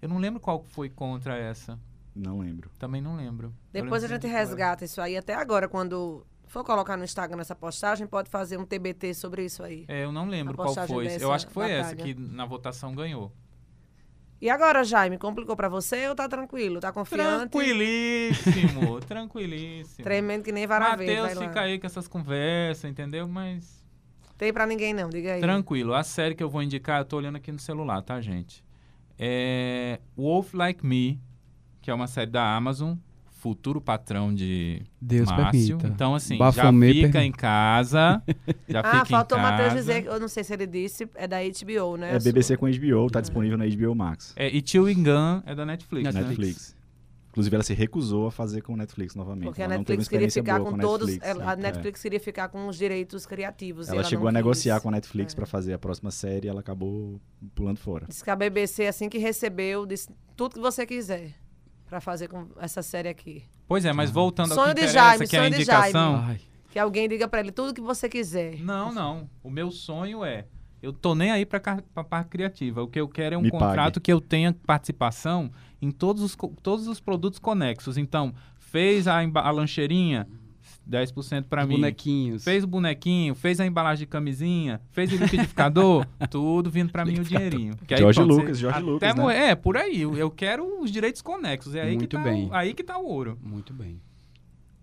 Eu 0.00 0.08
não 0.08 0.18
lembro 0.18 0.40
qual 0.40 0.62
foi 0.62 0.88
contra 0.88 1.36
essa. 1.36 1.78
Não 2.14 2.38
lembro. 2.38 2.70
Também 2.78 3.00
não 3.00 3.16
lembro. 3.16 3.52
Depois 3.72 4.04
a 4.04 4.06
lembro 4.06 4.14
gente 4.14 4.22
de 4.22 4.28
qual 4.28 4.38
era. 4.38 4.48
resgata 4.48 4.84
isso 4.84 5.00
aí. 5.00 5.16
Até 5.16 5.34
agora, 5.34 5.68
quando 5.68 6.24
for 6.46 6.64
colocar 6.64 6.96
no 6.96 7.04
Instagram 7.04 7.40
essa 7.40 7.54
postagem, 7.54 8.06
pode 8.06 8.30
fazer 8.30 8.58
um 8.58 8.64
TBT 8.64 9.12
sobre 9.14 9.44
isso 9.44 9.62
aí. 9.62 9.84
É, 9.88 10.04
eu 10.04 10.12
não 10.12 10.28
lembro 10.28 10.54
A 10.54 10.56
qual 10.56 10.86
foi. 10.86 11.08
Eu 11.20 11.32
acho 11.32 11.46
que 11.46 11.52
foi 11.52 11.70
essa 11.70 11.96
batalha. 11.96 12.14
que 12.14 12.20
na 12.20 12.46
votação 12.46 12.94
ganhou. 12.94 13.32
E 14.40 14.48
agora, 14.48 14.82
Jaime, 14.82 15.18
complicou 15.18 15.54
pra 15.54 15.68
você 15.68 16.08
ou 16.08 16.14
tá 16.14 16.26
tranquilo? 16.26 16.80
Tá 16.80 16.90
confiante? 16.90 17.50
Tranquilíssimo, 17.50 18.98
tranquilíssimo. 19.06 20.02
Tremendo 20.02 20.42
que 20.42 20.50
nem 20.50 20.66
vara 20.66 20.96
verde. 20.96 21.14
Matheus 21.20 21.34
lá. 21.38 21.48
fica 21.48 21.60
aí 21.60 21.78
com 21.78 21.86
essas 21.86 22.08
conversas, 22.08 22.90
entendeu? 22.90 23.28
Mas 23.28 23.79
Tem 24.40 24.54
pra 24.54 24.66
ninguém 24.66 24.94
não, 24.94 25.10
diga 25.10 25.34
aí. 25.34 25.40
tranquilo. 25.42 25.92
A 25.92 26.02
série 26.02 26.34
que 26.34 26.42
eu 26.42 26.48
vou 26.48 26.62
indicar, 26.62 27.02
eu 27.02 27.04
tô 27.04 27.18
olhando 27.18 27.36
aqui 27.36 27.52
no 27.52 27.58
celular, 27.58 28.00
tá, 28.00 28.18
gente? 28.22 28.64
É 29.18 30.00
Wolf 30.16 30.54
Like 30.54 30.84
Me, 30.84 31.20
que 31.82 31.90
é 31.90 31.94
uma 31.94 32.06
série 32.06 32.30
da 32.30 32.56
Amazon, 32.56 32.94
futuro 33.32 33.82
patrão 33.82 34.32
de 34.34 34.80
Deus 34.98 35.28
Márcio. 35.28 35.76
permita. 35.76 35.86
Então, 35.94 36.14
assim, 36.14 36.38
já 36.38 36.52
fica 36.52 36.72
per- 37.12 37.22
em 37.22 37.30
casa. 37.32 38.22
Já 38.66 38.80
Ah, 38.80 38.92
fica 39.04 39.04
faltou 39.06 39.36
em 39.36 39.40
o 39.42 39.44
casa. 39.44 39.56
Matheus 39.62 39.74
dizer, 39.74 40.04
eu 40.06 40.18
não 40.18 40.28
sei 40.28 40.42
se 40.42 40.54
ele 40.54 40.66
disse, 40.66 41.06
é 41.16 41.28
da 41.28 41.36
HBO, 41.42 41.96
né? 41.98 42.14
É 42.14 42.18
BBC 42.18 42.56
com 42.56 42.66
HBO, 42.66 43.10
tá 43.10 43.20
disponível 43.20 43.58
na 43.58 43.66
HBO 43.66 43.94
Max. 43.94 44.32
É, 44.36 44.48
e 44.48 44.62
Chewing 44.66 45.02
Gun 45.02 45.42
é 45.44 45.54
da 45.54 45.66
Netflix. 45.66 46.14
né? 46.14 46.20
Netflix. 46.22 46.74
Inclusive, 47.40 47.54
ela 47.56 47.62
se 47.64 47.74
recusou 47.74 48.26
a 48.26 48.30
fazer 48.30 48.60
com 48.60 48.74
o 48.74 48.76
Netflix 48.76 49.14
novamente. 49.14 49.44
Porque 49.46 49.62
a 49.62 49.64
Ela 49.64 49.74
uma 49.74 49.78
Netflix 49.78 50.08
queria 50.08 50.26
experiência 50.26 50.42
ficar 50.42 50.60
com, 50.70 50.76
a 50.76 50.78
todos. 50.78 51.06
Netflix, 51.08 51.28
ela- 51.28 51.52
A 51.52 51.56
né? 51.56 51.62
Netflix 51.62 52.02
queria 52.02 52.20
ficar 52.20 52.48
com 52.48 52.68
os 52.68 52.76
direitos 52.76 53.26
criativos. 53.26 53.88
e 53.88 53.92
Ela, 53.92 54.04
chegou 54.04 54.24
não 54.24 54.28
a 54.30 54.32
negociar 54.32 54.74
quis. 54.74 54.82
com 54.82 54.88
a 54.88 54.92
Netflix 54.92 55.32
É. 55.32 55.36
pra 55.36 55.46
fazer 55.46 55.72
a 55.72 55.78
próxima 55.78 56.10
série 56.10 56.46
e 56.46 56.50
ela 56.50 56.60
acabou 56.60 57.20
pulando 57.54 57.78
fora. 57.78 58.06
Disse 58.08 58.22
que 58.22 58.30
a 58.30 58.36
BBC, 58.36 58.86
assim 58.86 59.08
que 59.08 59.18
recebeu, 59.18 59.86
disse 59.86 60.08
tudo 60.36 60.54
que 60.54 60.60
você 60.60 60.84
quiser 60.86 61.32
pra 61.86 62.00
fazer 62.00 62.28
com 62.28 62.46
essa 62.60 62.82
série 62.82 63.08
aqui. 63.08 63.42
Pois 63.66 63.84
é, 63.84 63.92
mas 63.92 64.10
voltando 64.10 64.52
ao 64.52 64.58
Sonho 64.58 64.74
que 64.74 64.82
de 64.82 64.88
Jaime, 64.88 65.26
que 65.26 65.36
é 65.36 65.38
a 65.38 65.42
sonho 65.42 65.50
de 65.50 65.56
indicação. 65.56 66.36
Que 66.70 66.78
alguém 66.78 67.08
diga 67.08 67.26
pra 67.26 67.40
ele 67.40 67.50
tudo 67.50 67.74
que 67.74 67.80
você 67.80 68.08
quiser. 68.08 68.60
Não, 68.60 68.92
não. 68.92 69.28
O 69.42 69.50
meu 69.50 69.70
sonho 69.70 70.24
é. 70.24 70.46
Eu 70.82 70.92
tô 70.94 71.14
nem 71.14 71.30
aí 71.30 71.44
pra, 71.44 71.60
ca- 71.60 71.82
pra 71.92 72.02
parte 72.02 72.28
criativa. 72.28 72.82
O 72.82 72.88
que 72.88 72.98
eu 72.98 73.06
quero 73.06 73.34
é 73.34 73.38
um 73.38 73.42
Me 73.42 73.50
contrato 73.50 73.94
pague. 73.94 74.00
que 74.00 74.10
eu 74.12 74.18
tenha 74.20 74.52
participação 74.66 75.50
em 75.82 75.90
todos 75.90 76.22
os, 76.22 76.36
todos 76.62 76.86
os 76.88 77.00
produtos 77.00 77.38
conexos. 77.38 77.96
Então, 77.96 78.34
fez 78.58 79.06
a, 79.08 79.18
a 79.20 79.50
lancheirinha, 79.50 80.26
10% 80.88 81.44
pra 81.44 81.62
os 81.62 81.68
mim. 81.68 81.76
bonequinhos. 81.76 82.42
Fez 82.44 82.64
o 82.64 82.66
bonequinho, 82.66 83.34
fez 83.34 83.60
a 83.60 83.66
embalagem 83.66 84.00
de 84.00 84.06
camisinha, 84.06 84.80
fez 84.90 85.12
o 85.12 85.16
liquidificador, 85.16 86.06
tudo 86.30 86.70
vindo 86.70 86.90
pra 86.90 87.04
mim 87.04 87.18
o 87.20 87.24
dinheirinho. 87.24 87.76
Que 87.86 87.94
aí, 87.94 88.00
pronto, 88.00 88.22
Lucas, 88.22 88.58
George 88.58 88.78
até 88.78 88.86
Lucas, 88.90 89.14
né? 89.14 89.22
morrer- 89.22 89.36
É, 89.50 89.54
por 89.54 89.76
aí. 89.76 90.00
Eu, 90.00 90.16
eu 90.16 90.30
quero 90.30 90.80
os 90.82 90.90
direitos 90.90 91.22
conexos. 91.22 91.74
É 91.74 91.82
aí, 91.82 91.90
que 91.92 91.96
Muito 91.98 92.16
tá, 92.16 92.22
bem. 92.22 92.48
Aí 92.52 92.74
que 92.74 92.82
tá 92.82 92.98
o 92.98 93.06
ouro. 93.06 93.38
Muito 93.42 93.72
bem. 93.72 94.00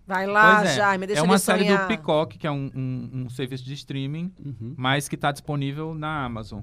Vai 0.06 0.26
lá, 0.26 0.64
é, 0.64 0.74
Jaime, 0.74 1.06
deixa 1.06 1.20
é 1.20 1.24
uma 1.24 1.36
série 1.38 1.64
sonhar. 1.66 1.82
do 1.82 1.88
Peacock, 1.88 2.38
que 2.38 2.46
é 2.46 2.50
um, 2.50 2.70
um- 2.74 3.10
um 3.24 3.28
serviço 3.28 3.62
de 3.62 3.74
streaming, 3.74 4.32
Uhum. 4.42 4.72
mas 4.74 5.06
que 5.06 5.16
está 5.16 5.30
disponível 5.30 5.94
na 5.94 6.24
Amazon, 6.24 6.62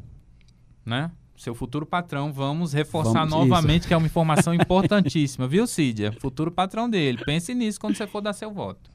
né? 0.83 1.11
Seu 1.35 1.53
futuro 1.53 1.85
patrão, 1.85 2.31
vamos 2.31 2.71
reforçar 2.73 3.25
Vamos- 3.25 3.31
novamente 3.31 3.87
que 3.87 3.93
é 3.93 3.97
uma 3.97 4.07
informação 4.07 4.53
importantíssima, 4.55 5.47
viu, 5.47 5.67
Cídia? 5.67 6.11
Futuro 6.13 6.49
patrão 6.49 6.89
dele. 6.89 7.23
Pense 7.25 7.53
nisso 7.53 7.79
quando 7.79 7.95
você 7.95 8.07
for 8.07 8.21
dar 8.21 8.33
seu 8.33 8.51
voto. 8.51 8.89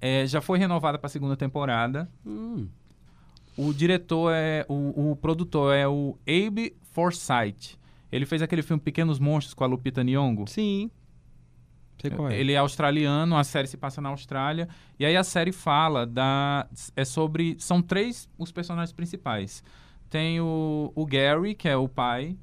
É, 0.00 0.26
já 0.26 0.40
foi 0.40 0.58
renovada 0.58 0.98
para 0.98 1.06
a 1.06 1.10
segunda 1.10 1.36
temporada. 1.36 2.08
Hum. 2.24 2.68
O 3.56 3.74
diretor 3.74 4.32
é. 4.32 4.64
O, 4.68 5.10
o 5.10 5.16
produtor 5.16 5.74
é 5.74 5.86
o 5.86 6.16
Abe 6.26 6.74
Forsyth. 6.92 7.76
Ele 8.10 8.24
fez 8.24 8.40
aquele 8.40 8.62
filme 8.62 8.80
Pequenos 8.80 9.18
Monstros 9.18 9.52
com 9.54 9.64
a 9.64 9.66
Lupita 9.66 10.02
Nyong'o. 10.02 10.46
Sim. 10.46 10.90
Sei 12.00 12.10
qual 12.12 12.30
é. 12.30 12.38
Ele 12.38 12.52
é 12.52 12.56
australiano, 12.56 13.36
a 13.36 13.42
série 13.42 13.66
se 13.66 13.76
passa 13.76 14.00
na 14.00 14.08
Austrália. 14.08 14.68
E 14.98 15.04
aí 15.04 15.16
a 15.16 15.24
série 15.24 15.50
fala 15.52 16.06
da. 16.06 16.66
É 16.94 17.04
sobre. 17.04 17.56
São 17.58 17.82
três 17.82 18.28
os 18.38 18.52
personagens 18.52 18.92
principais. 18.92 19.62
Tem 20.10 20.40
o, 20.40 20.92
o 20.94 21.06
Gary, 21.06 21.54
que 21.54 21.68
é 21.68 21.76
o 21.76 21.88
pai. 21.88 22.36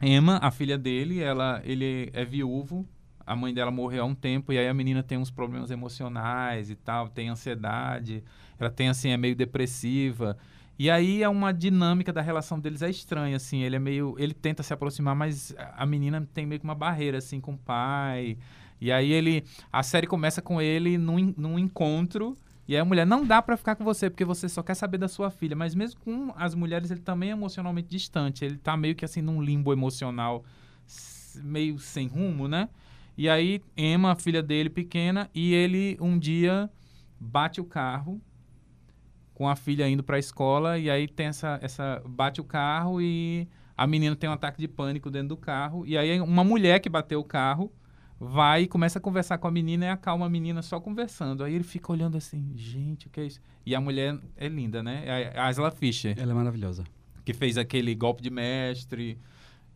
Emma, 0.00 0.38
a 0.40 0.50
filha 0.50 0.78
dele, 0.78 1.20
ela, 1.20 1.60
ele 1.64 2.08
é 2.12 2.24
viúvo. 2.24 2.86
A 3.26 3.34
mãe 3.34 3.52
dela 3.52 3.70
morreu 3.70 4.04
há 4.04 4.06
um 4.06 4.14
tempo. 4.14 4.52
E 4.52 4.58
aí 4.58 4.68
a 4.68 4.74
menina 4.74 5.02
tem 5.02 5.18
uns 5.18 5.30
problemas 5.30 5.70
emocionais 5.70 6.70
e 6.70 6.76
tal. 6.76 7.08
Tem 7.08 7.28
ansiedade. 7.28 8.22
Ela 8.58 8.70
tem, 8.70 8.88
assim, 8.88 9.10
é 9.10 9.16
meio 9.16 9.34
depressiva. 9.34 10.36
E 10.78 10.88
aí 10.88 11.22
é 11.22 11.28
uma 11.28 11.52
dinâmica 11.52 12.12
da 12.12 12.22
relação 12.22 12.60
deles 12.60 12.80
é 12.82 12.88
estranha, 12.88 13.36
assim. 13.36 13.62
Ele 13.62 13.76
é 13.76 13.78
meio. 13.80 14.14
Ele 14.16 14.32
tenta 14.32 14.62
se 14.62 14.72
aproximar, 14.72 15.16
mas 15.16 15.54
a 15.76 15.84
menina 15.84 16.26
tem 16.32 16.46
meio 16.46 16.60
que 16.60 16.64
uma 16.64 16.74
barreira, 16.74 17.18
assim, 17.18 17.40
com 17.40 17.52
o 17.54 17.58
pai. 17.58 18.38
E 18.80 18.92
aí 18.92 19.12
ele. 19.12 19.44
A 19.72 19.82
série 19.82 20.06
começa 20.06 20.40
com 20.40 20.62
ele 20.62 20.96
num, 20.96 21.34
num 21.36 21.58
encontro. 21.58 22.36
E 22.68 22.74
aí 22.74 22.80
a 22.82 22.84
mulher, 22.84 23.06
não 23.06 23.24
dá 23.24 23.40
pra 23.40 23.56
ficar 23.56 23.74
com 23.76 23.82
você, 23.82 24.10
porque 24.10 24.26
você 24.26 24.46
só 24.46 24.62
quer 24.62 24.74
saber 24.74 24.98
da 24.98 25.08
sua 25.08 25.30
filha. 25.30 25.56
Mas 25.56 25.74
mesmo 25.74 25.98
com 26.00 26.34
as 26.36 26.54
mulheres, 26.54 26.90
ele 26.90 27.00
também 27.00 27.30
é 27.30 27.32
emocionalmente 27.32 27.88
distante. 27.88 28.44
Ele 28.44 28.58
tá 28.58 28.76
meio 28.76 28.94
que 28.94 29.06
assim 29.06 29.22
num 29.22 29.40
limbo 29.40 29.72
emocional, 29.72 30.44
meio 31.36 31.78
sem 31.78 32.06
rumo, 32.06 32.46
né? 32.46 32.68
E 33.16 33.26
aí, 33.26 33.62
Emma, 33.74 34.12
a 34.12 34.14
filha 34.14 34.42
dele 34.42 34.68
pequena, 34.68 35.30
e 35.34 35.54
ele 35.54 35.96
um 35.98 36.18
dia 36.18 36.70
bate 37.18 37.58
o 37.58 37.64
carro 37.64 38.20
com 39.32 39.48
a 39.48 39.56
filha 39.56 39.88
indo 39.88 40.02
pra 40.02 40.18
escola, 40.18 40.78
e 40.78 40.90
aí 40.90 41.08
tem 41.08 41.28
essa, 41.28 41.58
essa. 41.62 42.02
bate 42.04 42.38
o 42.40 42.44
carro 42.44 43.00
e 43.00 43.48
a 43.76 43.86
menina 43.86 44.14
tem 44.14 44.28
um 44.28 44.32
ataque 44.32 44.58
de 44.58 44.68
pânico 44.68 45.10
dentro 45.10 45.28
do 45.28 45.36
carro. 45.38 45.86
E 45.86 45.96
aí 45.96 46.20
uma 46.20 46.44
mulher 46.44 46.80
que 46.80 46.88
bateu 46.90 47.18
o 47.18 47.24
carro 47.24 47.72
vai 48.20 48.62
e 48.62 48.66
começa 48.66 48.98
a 48.98 49.02
conversar 49.02 49.38
com 49.38 49.46
a 49.46 49.50
menina 49.50 49.86
e 49.86 49.88
acalma 49.88 50.26
a 50.26 50.28
menina 50.30 50.60
só 50.62 50.80
conversando. 50.80 51.44
Aí 51.44 51.54
ele 51.54 51.64
fica 51.64 51.92
olhando 51.92 52.16
assim, 52.16 52.52
gente, 52.56 53.06
o 53.06 53.10
que 53.10 53.20
é 53.20 53.26
isso? 53.26 53.40
E 53.64 53.74
a 53.74 53.80
mulher 53.80 54.18
é 54.36 54.48
linda, 54.48 54.82
né? 54.82 55.02
É 55.06 55.38
a 55.38 55.46
Asla 55.48 55.70
Fischer, 55.70 56.14
Ela 56.18 56.32
é 56.32 56.34
maravilhosa. 56.34 56.84
que 57.24 57.32
fez 57.32 57.56
aquele 57.58 57.94
golpe 57.94 58.22
de 58.22 58.30
mestre. 58.30 59.18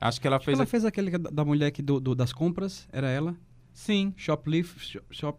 Acho 0.00 0.20
que 0.20 0.26
ela 0.26 0.36
Acho 0.36 0.40
que 0.42 0.46
fez. 0.46 0.58
ela 0.58 0.64
a- 0.64 0.66
fez 0.66 0.84
aquele 0.84 1.10
da, 1.18 1.30
da 1.30 1.44
mulher 1.44 1.70
que 1.70 1.80
do, 1.82 2.00
do- 2.00 2.14
das 2.14 2.32
compras, 2.32 2.88
era 2.92 3.08
ela. 3.08 3.36
Sim, 3.72 4.12
Shoplift, 4.16 4.80
shop, 4.92 5.06
shop. 5.10 5.38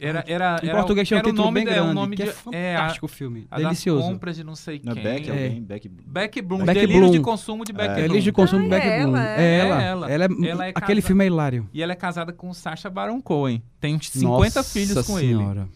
Era. 0.00 0.24
era 0.26 0.60
Em 0.62 0.68
era, 0.68 0.78
português 0.78 1.06
tinha 1.06 1.16
um 1.16 1.20
era 1.20 1.28
o 1.28 1.30
título 1.30 1.44
nome 1.46 1.54
bem 1.60 1.64
dela, 1.66 1.80
grande, 1.82 1.94
nome 1.94 2.16
que 2.16 2.22
de, 2.24 2.28
é 2.28 2.32
é, 2.32 2.74
a, 2.74 2.78
fantástico 2.78 3.06
o 3.06 3.08
filme. 3.08 3.46
a 3.50 3.56
Delicioso. 3.58 4.08
compras 4.08 4.36
de 4.36 4.44
não 4.44 4.56
sei 4.56 4.80
Não 4.82 4.92
é 4.92 4.94
quem. 4.94 5.02
Beck 5.04 5.28
É. 5.28 5.30
alguém? 5.32 5.62
Beck... 5.62 5.88
Beck 5.88 6.42
Bloom, 6.42 6.64
Beck 6.64 6.74
delírio 6.80 7.00
Bloom. 7.02 7.10
de 7.12 7.20
consumo 7.20 7.64
de 7.64 7.72
Beck 7.72 7.88
É, 7.88 7.92
É, 7.92 7.94
Bloom. 8.02 8.14
Elis 8.14 8.24
de 8.24 8.32
consumo 8.32 8.66
Ah, 8.66 8.68
Beck 8.68 8.86
é 8.86 8.98
Bloom. 9.02 9.16
ela, 9.16 9.28
É 9.28 9.42
é. 9.42 9.58
ela. 9.58 9.82
É 9.82 9.86
ela. 9.86 10.10
Ela 10.12 10.24
é, 10.24 10.48
Ela 10.48 10.66
é 10.66 10.68
aquele 10.70 11.00
casa- 11.00 11.06
filme 11.06 11.24
é 11.24 11.26
hilário. 11.26 11.68
E 11.72 11.82
ela 11.82 11.92
é 11.92 11.96
casada 11.96 12.32
com 12.32 12.48
o 12.50 12.54
Sacha 12.54 12.88
Baron 12.90 13.20
Cohen. 13.20 13.62
Tem 13.80 13.94
uns 13.94 14.08
50 14.10 14.28
Nossa 14.58 14.62
filhos 14.64 15.06
com 15.06 15.18
ele. 15.18 15.28
senhora. 15.28 15.68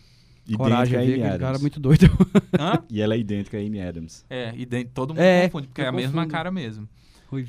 Idêntica 0.46 0.58
Coragem, 0.62 0.96
a? 0.98 1.00
Amy 1.00 1.22
Adams. 1.22 1.40
cara 1.40 1.56
é 1.56 1.60
muito 1.60 1.80
doido. 1.80 2.06
Hã? 2.60 2.82
E 2.90 3.00
ela 3.00 3.14
é 3.14 3.18
idêntica 3.18 3.56
a 3.56 3.60
Amy 3.60 3.80
Adams. 3.80 4.26
É, 4.28 4.52
de- 4.52 4.84
todo 4.84 5.14
mundo 5.14 5.20
É, 5.22 5.44
confunde, 5.48 5.68
porque 5.68 5.80
é 5.80 5.86
a 5.86 5.92
mesma 5.92 6.26
cara 6.26 6.50
mesmo. 6.50 6.86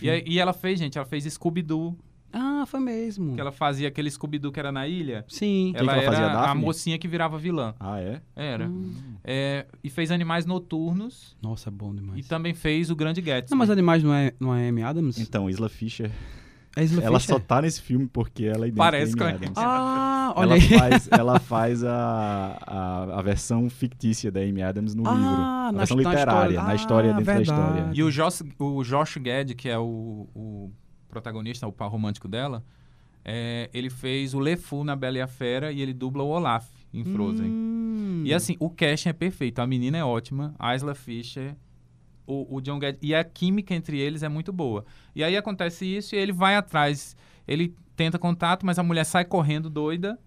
E, 0.01 0.23
e 0.33 0.39
ela 0.39 0.53
fez, 0.53 0.79
gente, 0.79 0.97
ela 0.97 1.05
fez 1.05 1.25
Scooby-Doo, 1.25 1.97
Ah, 2.38 2.65
foi 2.67 2.80
mesmo. 2.82 3.34
que 3.34 3.39
ela 3.39 3.52
fazia 3.52 3.88
aquele 3.88 4.12
Scooby-Doo 4.12 4.52
que 4.52 4.60
era 4.60 4.71
na 4.71 4.86
ilha. 4.88 5.24
Sim. 5.28 5.71
Ela 5.74 5.93
que 5.93 6.00
ela 6.00 6.12
fazia, 6.12 6.26
era 6.26 6.34
a 6.38 6.41
Daphne? 6.48 6.62
mocinha 6.62 7.00
que 7.00 7.08
virava 7.08 7.38
vilã. 7.38 7.74
Ah, 7.80 8.00
é? 8.02 8.21
Era. 8.36 8.67
Hum. 8.67 8.93
É, 9.24 9.65
e 9.84 9.89
fez 9.89 10.12
Animais 10.12 10.45
Noturnos 10.45 11.36
Nossa, 11.41 11.69
é 11.69 11.71
bom 11.71 11.91
e 11.93 11.95
demais. 11.95 12.28
também 12.28 12.54
fez 12.54 12.89
O 12.91 12.95
Grande 12.95 13.21
Gatsby. 13.21 13.52
Não, 13.52 13.58
mas 13.58 13.69
Animais 13.69 14.04
não 14.04 14.13
é, 14.13 14.34
não 14.39 14.54
é 14.54 14.67
Amy 14.67 14.84
Adams? 14.84 15.17
Então, 15.17 15.50
Isla 15.50 15.69
Fisher, 15.69 16.12
É 16.76 16.84
Isla 16.84 17.02
ela 17.04 17.19
Fisher? 17.19 17.36
só 17.36 17.39
tá 17.39 17.62
nesse 17.62 17.82
filme 17.82 18.06
porque 18.12 18.43
ela 18.45 18.67
é 18.67 18.71
Parece 18.71 19.13
a 19.13 19.17
com 19.17 19.24
a 19.24 19.28
Amy 19.28 19.36
Adams. 19.38 19.58
Ah, 19.58 20.34
olha 20.36 20.45
ela 20.45 20.54
aí. 20.56 20.62
faz, 20.62 21.08
ela 21.12 21.39
faz 21.39 21.84
a, 21.86 22.58
a, 22.67 23.19
a 23.19 23.21
versão 23.21 23.69
fictícia 23.69 24.30
da 24.30 24.41
Amy 24.41 24.62
Adams 24.62 24.93
no 24.93 25.08
Ah, 25.08 25.13
livro. 25.13 25.26
na 25.38 25.67
A 25.67 25.71
versão 25.71 25.98
his- 25.98 26.04
na 26.04 26.10
literária, 26.12 26.50
história. 26.50 26.63
na 26.67 26.76
história 26.76 27.10
Ah, 27.12 27.13
dentro 27.13 27.26
da 27.26 27.34
verdade. 27.38 27.62
história. 27.80 27.91
E 27.93 28.04
o 28.04 28.12
Josh, 28.12 28.43
o 28.60 28.84
Josh 28.84 29.17
Gad, 29.17 29.54
que 29.56 29.69
é 29.69 29.78
o, 29.80 30.28
o 30.36 30.71
protagonista, 31.15 31.67
o 31.67 31.71
par 31.71 31.89
romântico 31.89 32.28
dela, 32.28 32.63
é, 33.23 33.69
ele 33.73 33.89
fez 33.89 34.34
o 34.34 34.39
LeFou 34.39 34.84
na 34.84 34.95
Bela 34.95 35.17
e 35.17 35.21
a 35.21 35.28
Fera 35.28 35.71
e 35.71 35.82
ele 35.82 35.93
dubla 35.93 36.23
o 36.23 36.28
Olaf 36.28 36.67
em 36.93 37.04
Frozen. 37.04 37.49
Hum. 37.49 38.23
E 38.25 38.34
assim, 38.34 38.56
o 38.60 38.69
casting 38.69 39.10
é 39.10 39.13
perfeito. 39.13 39.60
A 39.60 39.67
menina 39.67 39.97
é 39.97 40.04
ótima, 40.04 40.54
a 40.60 40.75
Isla 40.75 40.93
Fisher, 40.93 41.56
o, 42.28 42.56
o 42.56 42.62
John 42.62 42.80
Guedes. 42.80 42.99
E 43.01 43.15
a 43.15 43.23
química 43.23 43.73
entre 43.73 43.97
eles 43.99 44.21
é 44.21 44.30
muito 44.30 44.54
boa. 44.54 44.86
E 45.15 45.23
aí 45.23 45.36
acontece 45.36 45.86
isso 45.86 46.15
e 46.15 46.17
ele 46.17 46.32
vai 46.32 46.56
atrás. 46.56 47.15
Ele 47.47 47.73
tenta 47.95 48.19
contato, 48.19 48.65
mas 48.65 48.78
a 48.78 48.84
mulher 48.84 49.06
sai 49.06 49.25
correndo 49.25 49.69
doida, 49.69 50.19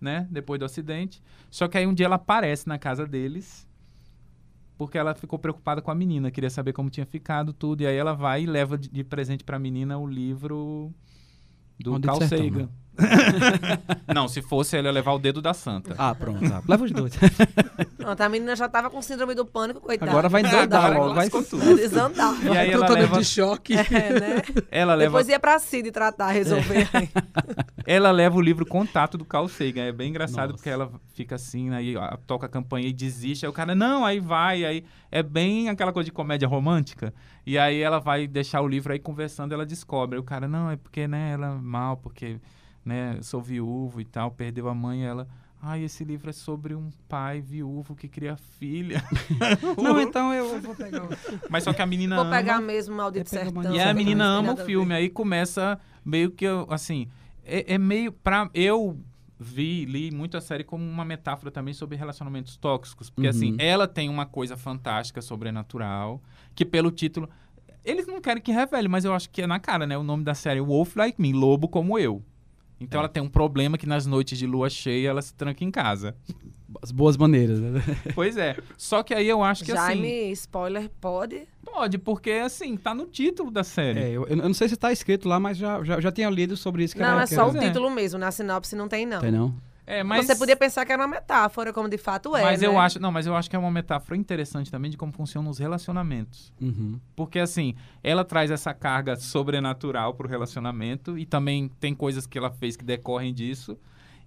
né? 0.00 0.26
Depois 0.30 0.58
do 0.58 0.64
acidente. 0.64 1.22
Só 1.50 1.68
que 1.68 1.76
aí 1.76 1.86
um 1.86 1.94
dia 1.94 2.06
ela 2.06 2.16
aparece 2.16 2.68
na 2.68 2.78
casa 2.78 3.06
deles. 3.06 3.65
Porque 4.76 4.98
ela 4.98 5.14
ficou 5.14 5.38
preocupada 5.38 5.80
com 5.80 5.90
a 5.90 5.94
menina, 5.94 6.30
queria 6.30 6.50
saber 6.50 6.72
como 6.72 6.90
tinha 6.90 7.06
ficado 7.06 7.52
tudo. 7.52 7.82
E 7.82 7.86
aí 7.86 7.96
ela 7.96 8.12
vai 8.12 8.42
e 8.42 8.46
leva 8.46 8.76
de, 8.76 8.88
de 8.90 9.02
presente 9.02 9.42
pra 9.42 9.58
menina 9.58 9.98
o 9.98 10.06
livro 10.06 10.92
do 11.78 11.92
Maldito 11.92 12.18
Carl 12.18 12.28
Sagan. 12.28 12.68
Não, 14.14 14.28
se 14.28 14.42
fosse 14.42 14.76
ela 14.76 14.88
ia 14.88 14.92
levar 14.92 15.12
o 15.12 15.18
dedo 15.18 15.42
da 15.42 15.52
santa. 15.52 15.94
Ah, 15.98 16.14
pronto. 16.14 16.48
tá. 16.48 16.62
Leva 16.66 16.84
os 16.84 16.90
dois. 16.90 17.12
Pronto, 17.96 18.20
a 18.20 18.28
menina 18.28 18.56
já 18.56 18.68
tava 18.68 18.90
com 18.90 19.00
síndrome 19.02 19.34
do 19.34 19.44
pânico, 19.44 19.80
coitada. 19.80 20.10
Agora 20.10 20.28
vai 20.28 20.42
endoidar 20.42 20.84
Agora 20.84 20.98
logo. 20.98 21.14
Vai... 21.14 21.28
tudo. 21.28 21.76
Desandar. 21.76 22.34
E 22.44 22.56
aí 22.56 22.70
ela 22.70 22.86
Totalmente 22.86 23.10
leva, 23.10 23.18
de 23.18 23.24
choque. 23.24 23.74
É, 23.74 24.20
né? 24.20 24.42
ela 24.70 24.94
leva 24.94 25.10
Depois 25.10 25.28
ia 25.28 25.38
pra 25.38 25.58
Cid 25.58 25.90
tratar, 25.90 26.30
resolver. 26.30 26.88
Ela 27.86 28.10
leva 28.10 28.36
o 28.36 28.40
livro 28.40 28.66
Contato 28.66 29.16
do 29.16 29.24
Carl 29.24 29.46
Sagan. 29.46 29.84
É 29.84 29.92
bem 29.92 30.10
engraçado 30.10 30.50
Nossa. 30.50 30.54
porque 30.54 30.68
ela 30.68 30.90
fica 31.14 31.36
assim, 31.36 31.70
aí 31.70 31.96
ó, 31.96 32.16
toca 32.26 32.46
a 32.46 32.48
campanha 32.48 32.88
e 32.88 32.92
desiste. 32.92 33.46
Aí 33.46 33.50
o 33.50 33.52
cara, 33.52 33.76
não, 33.76 34.04
aí 34.04 34.18
vai. 34.18 34.64
Aí 34.64 34.84
é 35.10 35.22
bem 35.22 35.68
aquela 35.68 35.92
coisa 35.92 36.06
de 36.06 36.12
comédia 36.12 36.48
romântica. 36.48 37.14
E 37.46 37.56
aí 37.56 37.80
ela 37.80 38.00
vai 38.00 38.26
deixar 38.26 38.60
o 38.60 38.66
livro 38.66 38.92
aí 38.92 38.98
conversando, 38.98 39.52
ela 39.52 39.64
descobre. 39.64 40.16
Aí 40.16 40.20
o 40.20 40.24
cara, 40.24 40.48
não, 40.48 40.68
é 40.68 40.76
porque, 40.76 41.06
né, 41.06 41.32
ela 41.32 41.46
é 41.46 41.54
mal, 41.54 41.96
porque, 41.96 42.40
né, 42.86 43.18
sou 43.20 43.42
viúvo 43.42 44.00
e 44.00 44.04
tal, 44.04 44.30
perdeu 44.30 44.68
a 44.68 44.74
mãe. 44.74 45.04
Ela, 45.04 45.26
ai, 45.60 45.82
esse 45.82 46.04
livro 46.04 46.30
é 46.30 46.32
sobre 46.32 46.72
um 46.74 46.88
pai 47.08 47.40
viúvo 47.40 47.96
que 47.96 48.06
cria 48.08 48.36
filha. 48.36 49.02
Não, 49.82 50.00
então 50.00 50.32
eu 50.32 50.60
vou 50.60 50.74
pegar 50.74 51.04
o... 51.04 51.08
Mas 51.50 51.64
só 51.64 51.72
que 51.72 51.82
a 51.82 51.86
menina 51.86 52.14
Vou 52.16 52.24
ama. 52.24 52.36
pegar 52.36 52.60
mesmo 52.60 52.94
maldito 52.96 53.26
É, 53.34 53.38
pega 53.38 53.44
sertão. 53.46 53.62
Maldito 53.64 53.76
E 53.76 53.80
a 53.90 53.92
menina 53.92 54.24
ama 54.24 54.54
o 54.54 54.56
filme. 54.56 54.94
Aí 54.94 55.10
começa 55.10 55.78
meio 56.04 56.30
que, 56.30 56.44
eu, 56.44 56.66
assim, 56.70 57.08
é, 57.44 57.74
é 57.74 57.78
meio 57.78 58.12
pra... 58.12 58.48
Eu 58.54 58.96
vi, 59.38 59.84
li 59.84 60.10
muito 60.12 60.36
a 60.36 60.40
série 60.40 60.62
como 60.64 60.82
uma 60.88 61.04
metáfora 61.04 61.50
também 61.50 61.74
sobre 61.74 61.96
relacionamentos 61.96 62.56
tóxicos. 62.56 63.10
Porque, 63.10 63.26
Uhum. 63.28 63.34
assim, 63.36 63.56
ela 63.58 63.88
tem 63.88 64.08
uma 64.08 64.24
coisa 64.26 64.56
fantástica, 64.56 65.20
sobrenatural, 65.20 66.22
que 66.54 66.64
pelo 66.64 66.90
título... 66.92 67.28
Eles 67.84 68.06
não 68.06 68.20
querem 68.20 68.42
que 68.42 68.50
revele, 68.50 68.88
mas 68.88 69.04
eu 69.04 69.12
acho 69.14 69.28
que 69.30 69.42
é 69.42 69.46
na 69.46 69.60
cara, 69.60 69.86
né? 69.86 69.96
O 69.98 70.02
nome 70.02 70.24
da 70.24 70.34
série 70.34 70.60
Wolf 70.60 70.96
Like 70.96 71.20
Me, 71.20 71.32
Lobo 71.32 71.68
Como 71.68 71.96
Eu. 71.98 72.20
Então 72.80 73.00
É. 73.00 73.04
ela 73.04 73.08
tem 73.08 73.22
um 73.22 73.28
problema 73.28 73.78
que 73.78 73.86
nas 73.86 74.04
noites 74.06 74.38
de 74.38 74.46
lua 74.46 74.68
cheia 74.68 75.08
ela 75.08 75.22
se 75.22 75.32
tranca 75.34 75.64
em 75.64 75.70
casa. 75.70 76.14
As 76.82 76.90
boas 76.90 77.16
maneiras, 77.16 77.58
né? 77.58 77.80
pois 78.14 78.36
é. 78.36 78.56
Só 78.76 79.02
que 79.02 79.14
aí 79.14 79.26
eu 79.28 79.42
acho 79.42 79.64
que 79.64 79.72
assim. 79.72 79.80
Jaime, 80.02 80.30
spoiler, 80.32 80.90
pode? 81.00 81.42
Pode, 81.64 81.96
porque 81.98 82.30
assim, 82.32 82.76
tá 82.76 82.94
no 82.94 83.06
título 83.06 83.50
da 83.50 83.64
série. 83.64 84.00
É, 84.00 84.10
eu, 84.10 84.26
eu 84.26 84.36
não 84.36 84.52
sei 84.54 84.68
se 84.68 84.76
tá 84.76 84.92
escrito 84.92 85.28
lá, 85.28 85.40
mas 85.40 85.56
já, 85.56 85.82
já, 85.82 86.00
já 86.00 86.12
tinha 86.12 86.28
lido 86.28 86.56
sobre 86.56 86.84
isso. 86.84 86.94
Que 86.94 87.00
não, 87.00 87.08
era, 87.12 87.22
é 87.22 87.26
que 87.26 87.34
só 87.34 87.48
era- 87.48 87.52
o 87.52 87.62
É. 87.62 87.66
título 87.68 87.90
mesmo. 87.90 88.18
Na 88.18 88.30
sinopse 88.30 88.76
não 88.76 88.88
tem, 88.88 89.06
não. 89.06 89.20
Tem 89.20 89.30
não? 89.30 89.54
É, 89.86 90.02
mas. 90.02 90.26
Você 90.26 90.34
podia 90.34 90.56
pensar 90.56 90.84
que 90.84 90.92
era 90.92 91.00
uma 91.00 91.08
metáfora, 91.08 91.72
como 91.72 91.88
de 91.88 91.96
fato 91.96 92.36
é. 92.36 92.42
Mas 92.42 92.60
né? 92.60 92.66
eu 92.66 92.78
acho. 92.78 93.00
Não, 93.00 93.12
mas 93.12 93.26
eu 93.26 93.36
acho 93.36 93.48
que 93.48 93.54
é 93.54 93.58
uma 93.58 93.70
metáfora 93.70 94.16
interessante 94.16 94.70
também 94.70 94.90
de 94.90 94.96
como 94.96 95.12
funcionam 95.12 95.50
os 95.50 95.58
relacionamentos. 95.58 96.52
Uhum. 96.60 96.98
Porque, 97.14 97.38
assim, 97.38 97.74
ela 98.02 98.24
traz 98.24 98.50
essa 98.50 98.74
carga 98.74 99.14
sobrenatural 99.16 100.14
pro 100.14 100.28
relacionamento 100.28 101.16
e 101.16 101.24
também 101.24 101.70
tem 101.80 101.94
coisas 101.94 102.26
que 102.26 102.36
ela 102.36 102.50
fez 102.50 102.76
que 102.76 102.84
decorrem 102.84 103.32
disso. 103.32 103.78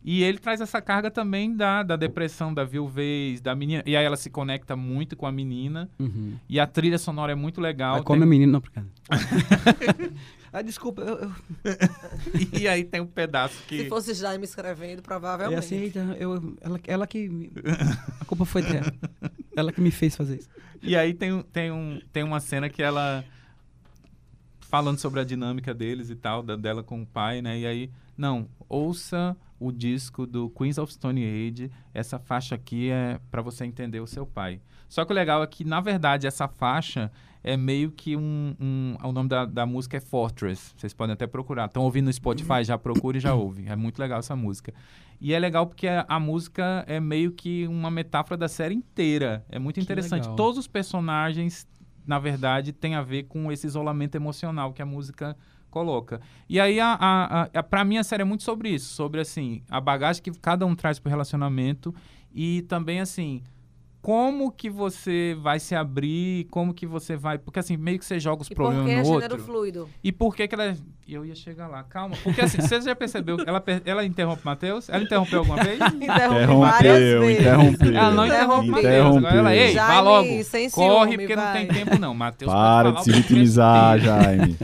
E 0.01 0.24
ele 0.24 0.38
traz 0.38 0.62
essa 0.62 0.82
carga 0.82 1.12
também 1.12 1.53
da, 1.53 1.84
da 1.84 1.97
depressão, 1.97 2.53
da 2.53 2.64
viuvez, 2.64 3.41
da 3.41 3.53
menina. 3.53 3.84
E 3.86 3.97
aí 3.97 4.05
ela 4.05 4.16
se 4.16 4.30
conecta 4.30 4.74
muito 4.76 5.18
com 5.18 5.26
a 5.26 5.32
menina. 5.32 5.89
Uhum. 5.99 6.36
E 6.47 6.57
a 6.57 6.66
trilha 6.66 6.97
sonora 6.97 7.34
é 7.34 7.36
muito 7.36 7.60
legal. 7.60 7.97
Aí 7.97 8.03
come 8.03 8.20
tem- 8.20 8.26
a 8.26 8.30
menina, 8.30 8.53
não, 8.53 8.62
porque... 8.62 8.80
ah, 10.52 10.62
desculpa, 10.62 11.02
eu, 11.02 11.18
eu... 11.20 11.32
E 12.60 12.68
aí 12.68 12.84
tem 12.84 13.02
um 13.02 13.06
pedaço 13.08 13.56
Se 13.56 13.64
que. 13.64 13.89
fosse 13.89 14.14
Jaime 14.14 14.43
escrevendo, 14.45 15.00
É 15.00 15.02
provavelmente. 15.02 15.60
assim, 15.60 15.76
eita, 15.78 16.00
eu, 16.20 16.56
ela, 16.62 16.80
ela 16.88 17.08
que... 17.08 17.28
me- 17.30 17.52
A 18.20 18.26
culpa 18.26 18.45
foi 18.45 18.62
dela. 18.62 18.91
Ela 19.56 19.72
que 19.72 19.82
me 19.82 19.91
fez 19.91 20.16
fazer 20.16 20.39
isso. 20.39 20.50
E 20.82 20.95
aí 20.95 21.14
tem, 21.14 21.34
um- 21.34 21.41
tem, 21.43 21.72
um, 21.72 22.02
tem 22.12 22.24
uma 22.24 22.39
cena 22.39 22.70
que 22.70 22.82
ela. 22.82 23.24
Falando 24.62 25.00
sobre 25.00 25.20
a 25.20 25.24
dinâmica 25.24 25.74
deles 25.74 26.10
e 26.12 26.16
tal, 26.16 26.43
da- 26.43 26.56
dela 26.56 26.84
com 26.84 27.02
o 27.02 27.06
pai, 27.06 27.41
né? 27.41 27.58
E 27.60 27.66
aí, 27.66 27.91
não, 28.16 28.47
ouça 28.68 29.36
o 29.60 29.72
disco 29.72 30.28
do 30.28 30.50
Queens 30.52 30.78
of 30.78 30.93
Stone 30.93 31.24
Age. 31.26 31.72
Essa 31.93 32.20
faixa 32.20 32.54
aqui 32.56 32.89
é 32.91 33.20
para 33.32 33.41
você 33.41 33.66
entender 33.66 34.00
o 34.00 34.06
seu 34.08 34.26
pai. 34.28 34.62
Só 34.88 35.04
que 35.06 35.12
o 35.12 35.16
legal 35.16 35.41
é 35.43 35.47
que, 35.47 35.64
na 35.64 35.82
verdade, 35.82 36.28
essa 36.28 36.47
faixa 36.47 37.12
é 37.43 37.55
meio 37.55 37.91
que 37.91 38.15
um. 38.15 38.55
um 38.59 38.97
o 39.01 39.11
nome 39.11 39.29
da, 39.29 39.45
da 39.45 39.65
música 39.65 39.97
é 39.97 39.99
Fortress. 39.99 40.73
Vocês 40.75 40.93
podem 40.93 41.13
até 41.13 41.25
procurar. 41.25 41.65
Estão 41.65 41.83
ouvindo 41.83 42.05
no 42.05 42.13
Spotify, 42.13 42.63
já 42.63 42.77
procure 42.77 43.17
e 43.17 43.21
já 43.21 43.33
ouve. 43.33 43.65
É 43.67 43.75
muito 43.75 43.99
legal 43.99 44.19
essa 44.19 44.35
música. 44.35 44.73
E 45.21 45.33
é 45.33 45.39
legal 45.39 45.67
porque 45.67 45.87
a, 45.87 46.05
a 46.07 46.19
música 46.19 46.83
é 46.87 46.99
meio 46.99 47.31
que 47.31 47.67
uma 47.67 47.91
metáfora 47.91 48.37
da 48.37 48.47
série 48.47 48.75
inteira. 48.75 49.45
É 49.49 49.59
muito 49.59 49.75
Que 49.75 49.81
interessante. 49.81 50.21
legal. 50.21 50.35
Todos 50.35 50.57
os 50.57 50.67
personagens, 50.67 51.67
na 52.05 52.19
verdade, 52.19 52.71
têm 52.71 52.95
a 52.95 53.01
ver 53.01 53.23
com 53.23 53.51
esse 53.51 53.67
isolamento 53.67 54.15
emocional 54.15 54.73
que 54.73 54.81
a 54.81 54.85
música 54.85 55.35
coloca. 55.69 56.19
E 56.47 56.59
aí, 56.59 56.79
a, 56.79 56.97
a, 56.99 57.41
a, 57.53 57.63
pra 57.63 57.83
mim, 57.83 57.97
a 57.97 58.03
série 58.03 58.21
é 58.21 58.25
muito 58.25 58.43
sobre 58.43 58.69
isso. 58.69 58.93
Sobre, 58.93 59.21
assim, 59.21 59.61
a 59.69 59.79
bagagem 59.79 60.21
que 60.23 60.31
cada 60.31 60.65
um 60.65 60.75
traz 60.75 60.99
pro 60.99 61.09
relacionamento. 61.09 61.93
E 62.33 62.63
também, 62.63 62.99
assim, 62.99 63.43
como 64.02 64.50
que 64.52 64.70
você 64.70 65.36
vai 65.41 65.60
se 65.60 65.76
abrir, 65.76 66.45
como 66.45 66.74
que 66.74 66.86
você 66.88 67.18
vai... 67.18 67.38
Porque, 67.38 67.60
assim, 67.60 67.76
meio 67.76 68.00
que 68.00 68.06
você 68.06 68.18
joga 68.20 68.41
os 68.43 68.50
E 68.50 68.56
problemas 68.56 68.86
que 68.86 68.91
é 68.91 68.97
no 69.00 69.04
gênero 69.06 69.22
outro. 69.36 69.39
fluido? 69.45 69.89
E 70.04 70.12
por 70.12 70.36
que 70.36 70.47
que 70.47 70.56
ela... 70.56 70.74
Eu 71.08 71.26
ia 71.26 71.34
chegar 71.36 71.68
lá, 71.68 71.84
calma. 71.84 72.16
Porque, 72.24 72.39
assim, 72.39 72.62
você 72.62 72.80
já 72.82 72.95
percebeu, 72.95 73.38
ela, 73.45 73.60
per- 73.60 73.82
ela 73.84 74.06
interrompe 74.06 74.41
o 74.43 74.45
Matheus? 74.45 74.88
Ela 74.89 75.04
interrompeu 75.04 75.39
alguma 75.39 75.62
vez? 75.64 75.80
Interrompe 75.95 76.45
várias 76.60 76.97
Interrompeu, 76.97 77.20
vezes. 77.22 77.39
interrompeu. 77.41 77.95
Ela 77.97 78.12
não 78.12 78.26
interrompe 78.28 78.70
o 78.70 78.72
Matheus. 78.72 78.86
Interrompeu. 78.93 79.28
Agora 79.28 79.39
ela, 79.39 79.56
ei, 79.56 79.74
Jaime, 79.74 79.93
vá 79.95 80.02
logo. 80.02 80.43
sem 80.43 80.70
Corre, 80.70 81.10
ciúme, 81.12 81.18
porque 81.18 81.36
não 81.36 81.43
vai. 81.43 81.54
tem 81.66 81.68
tempo 81.68 82.00
não. 82.00 82.14
Matheus 82.14 82.52
Para 82.54 82.89
de 82.89 82.95
pode 82.95 83.06
se 83.06 83.12
vitimizar. 83.12 84.00
Jaime. 84.00 84.56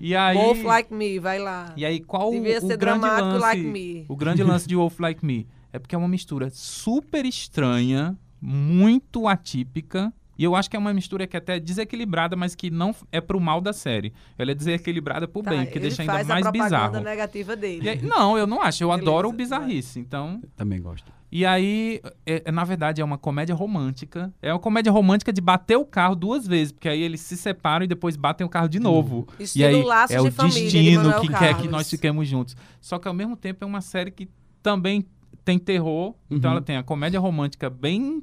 E 0.00 0.14
aí... 0.14 0.36
Wolf 0.36 0.62
Like 0.64 0.92
Me, 0.92 1.18
vai 1.18 1.38
lá. 1.38 1.72
E 1.76 1.86
aí, 1.86 2.00
qual 2.00 2.30
Devia 2.32 2.58
o, 2.58 2.60
ser 2.60 2.74
o 2.74 2.78
grande 2.78 3.00
dramático 3.00 3.28
lance? 3.28 3.40
like 3.40 3.62
me. 3.62 4.04
O 4.08 4.16
grande 4.16 4.42
lance 4.42 4.68
de 4.68 4.76
Wolf 4.76 4.98
Like 5.00 5.24
Me 5.24 5.46
é 5.72 5.78
porque 5.78 5.94
é 5.94 5.98
uma 5.98 6.08
mistura 6.08 6.50
super 6.50 7.24
estranha, 7.24 8.16
muito 8.50 9.26
atípica. 9.26 10.12
E 10.38 10.44
eu 10.44 10.54
acho 10.54 10.68
que 10.70 10.76
é 10.76 10.78
uma 10.78 10.92
mistura 10.92 11.26
que 11.26 11.34
é 11.34 11.38
até 11.38 11.58
desequilibrada, 11.58 12.36
mas 12.36 12.54
que 12.54 12.70
não 12.70 12.94
é 13.10 13.20
pro 13.22 13.40
mal 13.40 13.58
da 13.60 13.72
série. 13.72 14.12
Ela 14.38 14.50
é 14.50 14.54
desequilibrada 14.54 15.26
pro 15.26 15.42
Tá, 15.42 15.50
bem, 15.50 15.64
que 15.64 15.72
ele 15.78 15.88
deixa 15.88 16.02
ainda 16.02 16.12
faz 16.12 16.28
mais 16.28 16.46
a 16.46 16.52
propaganda 16.52 16.86
bizarro. 16.88 17.04
negativa 17.04 17.56
dele. 17.56 17.84
E 17.84 17.88
aí- 17.88 18.02
não, 18.02 18.36
eu 18.38 18.46
não 18.46 18.60
acho. 18.62 18.84
Eu 18.84 18.88
Beleza, 18.90 19.02
adoro 19.10 19.28
o 19.30 19.32
bizarrice. 19.32 19.98
Então, 19.98 20.42
Também 20.54 20.80
gosto. 20.82 21.10
e 21.32 21.46
aí, 21.46 22.02
é- 22.26 22.42
é, 22.44 22.52
na 22.52 22.64
verdade, 22.64 23.00
é 23.00 23.04
uma 23.04 23.16
comédia 23.16 23.54
romântica. 23.54 24.30
É 24.42 24.52
uma 24.52 24.58
comédia 24.60 24.92
romântica 24.92 25.32
de 25.32 25.40
bater 25.40 25.76
o 25.78 25.86
carro 25.86 26.14
duas 26.14 26.46
vezes, 26.46 26.70
porque 26.70 26.90
aí 26.90 27.00
eles 27.00 27.22
se 27.22 27.34
separam 27.34 27.86
e 27.86 27.88
depois 27.88 28.14
batem 28.14 28.46
o 28.46 28.50
carro 28.50 28.68
de 28.68 28.78
novo. 28.78 29.26
E 29.40 29.44
Estilo 29.44 29.66
aí 29.68 29.82
Laços 29.84 30.16
é 30.16 30.20
de 30.20 30.28
o 30.28 30.32
Família, 30.32 30.60
de 30.70 30.82
destino 30.82 31.20
que 31.22 31.28
quer 31.28 31.38
que 31.38 31.38
Carlos. 31.54 31.70
nós 31.70 31.88
fiquemos 31.88 32.28
juntos. 32.28 32.54
Só 32.78 32.98
que 32.98 33.08
ao 33.08 33.14
mesmo 33.14 33.36
tempo 33.38 33.64
é 33.64 33.66
uma 33.66 33.80
série 33.80 34.10
que 34.10 34.28
também 34.62 35.02
tem 35.46 35.58
terror. 35.58 36.14
Então 36.30 36.50
Uhum. 36.50 36.56
ela 36.58 36.62
tem 36.64 36.76
a 36.76 36.82
comédia 36.82 37.18
romântica 37.18 37.70
bem 37.70 38.22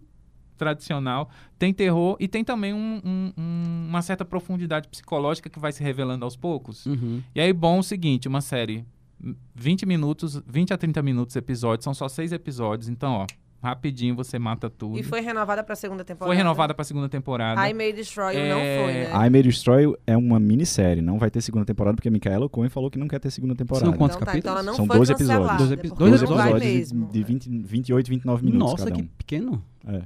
tradicional, 0.64 1.30
tem 1.60 1.74
terror 1.74 2.16
e 2.20 2.28
tem 2.28 2.44
também 2.44 2.74
um- 2.74 3.02
um- 3.04 3.34
um- 3.38 3.86
uma 3.90 4.02
certa 4.02 4.24
profundidade 4.24 4.88
psicológica 4.88 5.50
que 5.50 5.60
vai 5.60 5.72
se 5.72 5.84
revelando 5.84 6.24
aos 6.26 6.36
poucos. 6.36 6.86
Uhum. 6.86 7.22
E 7.36 7.42
aí, 7.42 7.52
bom, 7.52 7.80
o 7.80 7.84
seguinte, 7.84 8.28
uma 8.28 8.42
série, 8.42 8.86
20 9.56 9.86
minutos, 9.86 10.42
20 10.48 10.74
a 10.74 10.78
30 10.78 11.02
minutos 11.02 11.36
episódios, 11.36 11.84
são 11.84 11.94
só 11.94 12.08
seis 12.08 12.32
episódios, 12.32 12.90
então, 12.90 13.14
ó, 13.14 13.28
rapidinho 13.62 14.14
você 14.14 14.38
mata 14.38 14.70
tudo. 14.70 15.00
E 15.00 15.04
foi 15.04 15.22
renovada 15.22 15.64
pra 15.64 15.74
segunda 15.74 16.04
temporada. 16.04 16.28
Foi 16.30 16.36
renovada 16.36 16.74
pra 16.74 16.84
segunda 16.84 17.08
temporada. 17.08 17.70
I 17.70 17.74
May 17.74 17.94
Destroy 17.94 18.36
É, 18.36 18.50
não 18.50 18.58
foi, 18.60 18.94
né? 18.94 19.26
I 19.26 19.30
May 19.30 19.42
Destroy 19.44 19.96
é 20.06 20.18
uma 20.18 20.38
minissérie, 20.38 21.02
não 21.02 21.18
vai 21.18 21.32
ter 21.32 21.40
segunda 21.40 21.64
temporada 21.64 21.96
porque 21.96 22.10
a 22.10 22.12
Micaela 22.12 22.50
Cohen 22.50 22.68
falou 22.70 22.92
que 22.92 23.00
não 23.00 23.08
quer 23.08 23.20
ter 23.20 23.32
segunda 23.32 23.56
temporada. 23.56 23.86
São 23.86 23.94
quantos 23.98 24.18
então, 24.18 24.26
tá, 24.26 24.38
então 24.38 24.52
ela 24.52 24.64
não 24.64 24.74
São 24.76 24.86
foi 24.86 24.98
12 24.98 25.14
cancelada, 25.14 25.44
episódios. 25.44 25.70
Doze 25.70 25.74
epi- 25.76 25.90
não 25.90 25.96
vai 26.36 26.50
episódios 26.50 26.74
mesmo. 26.74 27.08
de 27.10 27.24
20, 27.24 27.50
28, 27.50 28.10
29 28.10 28.44
minutos 28.46 28.72
Nossa, 28.72 28.84
cada 28.84 28.96
que 28.98 29.04
pequeno. 29.04 29.64
É. 29.88 30.02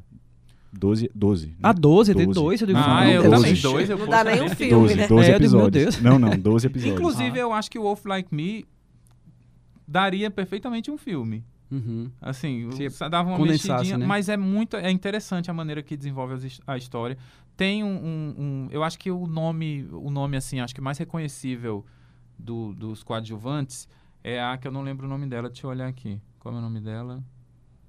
12, 0.77 1.09
12. 1.13 1.47
né? 1.47 1.53
Ah, 1.63 1.73
12, 1.73 2.13
tem 2.15 2.25
12. 2.25 2.39
dois. 2.39 2.61
Eu 2.61 2.67
digo, 2.67 2.79
Ah, 2.79 3.03
não, 3.03 3.11
eu 3.11 3.23
doze. 3.23 3.35
também, 3.35 3.51
Doze. 3.53 3.61
dois. 3.63 3.89
Eu 3.89 3.97
Não 3.97 4.07
dá 4.07 4.23
nem 4.23 4.41
um 4.41 4.49
filme, 4.49 4.71
12, 4.73 4.95
né? 4.95 5.07
12 5.07 5.31
É, 5.31 5.39
digo. 5.39 6.03
Não, 6.03 6.19
não, 6.19 6.37
12 6.37 6.67
episódios. 6.67 6.99
Inclusive, 6.99 7.39
Ah. 7.39 7.41
eu 7.43 7.53
acho 7.53 7.69
que 7.71 7.79
o 7.79 7.83
Wolf 7.83 8.05
Like 8.05 8.33
Me 8.33 8.65
daria 9.87 10.29
perfeitamente 10.29 10.91
um 10.91 10.97
filme. 10.97 11.43
Uhum. 11.69 12.09
Assim, 12.21 12.69
Se 12.71 12.87
dava 13.09 13.29
uma 13.29 13.45
mexidinha, 13.45 13.97
né? 13.97 14.05
mas 14.05 14.29
é 14.29 14.37
muito 14.37 14.77
é 14.77 14.89
interessante 14.89 15.51
a 15.51 15.53
maneira 15.53 15.83
que 15.83 15.97
desenvolve 15.97 16.47
a 16.65 16.77
história. 16.77 17.17
Tem 17.57 17.83
um, 17.83 17.87
um- 17.87 18.35
um- 18.37 18.67
eu 18.71 18.83
acho 18.83 18.97
que 18.97 19.11
o 19.11 19.27
nome, 19.27 19.85
o 19.91 20.09
nome 20.09 20.37
assim, 20.37 20.59
acho 20.61 20.73
que 20.73 20.79
mais 20.79 20.97
reconhecível 20.97 21.85
do- 22.39 22.73
dos 22.73 23.03
coadjuvantes 23.03 23.87
é 24.23 24.41
a 24.41 24.57
que 24.57 24.67
eu 24.67 24.71
não 24.71 24.81
lembro 24.81 25.07
o 25.07 25.09
nome 25.09 25.25
dela. 25.27 25.49
Deixa 25.49 25.65
eu 25.65 25.71
olhar 25.71 25.87
aqui. 25.87 26.21
Qual 26.39 26.53
é 26.55 26.57
o 26.57 26.61
nome 26.61 26.79
dela? 26.79 27.21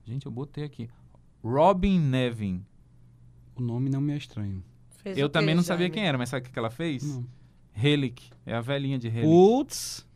Gente, 0.05 0.27
eu 0.27 0.33
botei 0.33 0.65
aqui. 0.65 0.89
Robin 1.45 2.01
Nevin. 2.01 2.65
O 3.59 3.63
nome 3.63 3.91
não 3.91 4.01
me 4.01 4.13
é 4.13 4.17
estranho. 4.17 4.63
Fez 5.03 5.17
Eu 5.19 5.29
também 5.29 5.55
não 5.55 5.63
sabia 5.63 5.85
Jaime? 5.87 5.95
quem 5.95 6.07
era, 6.07 6.17
mas 6.19 6.29
sabe 6.29 6.47
o 6.47 6.51
que 6.51 6.59
ela 6.59 6.71
fez? 6.71 7.03
Não. 7.03 7.25
Relic. 7.73 8.31
É 8.47 8.55
a 8.55 8.61
velhinha 8.61 8.99
de 8.99 9.09
Relic. 9.09 9.29
Putz. 9.31 10.07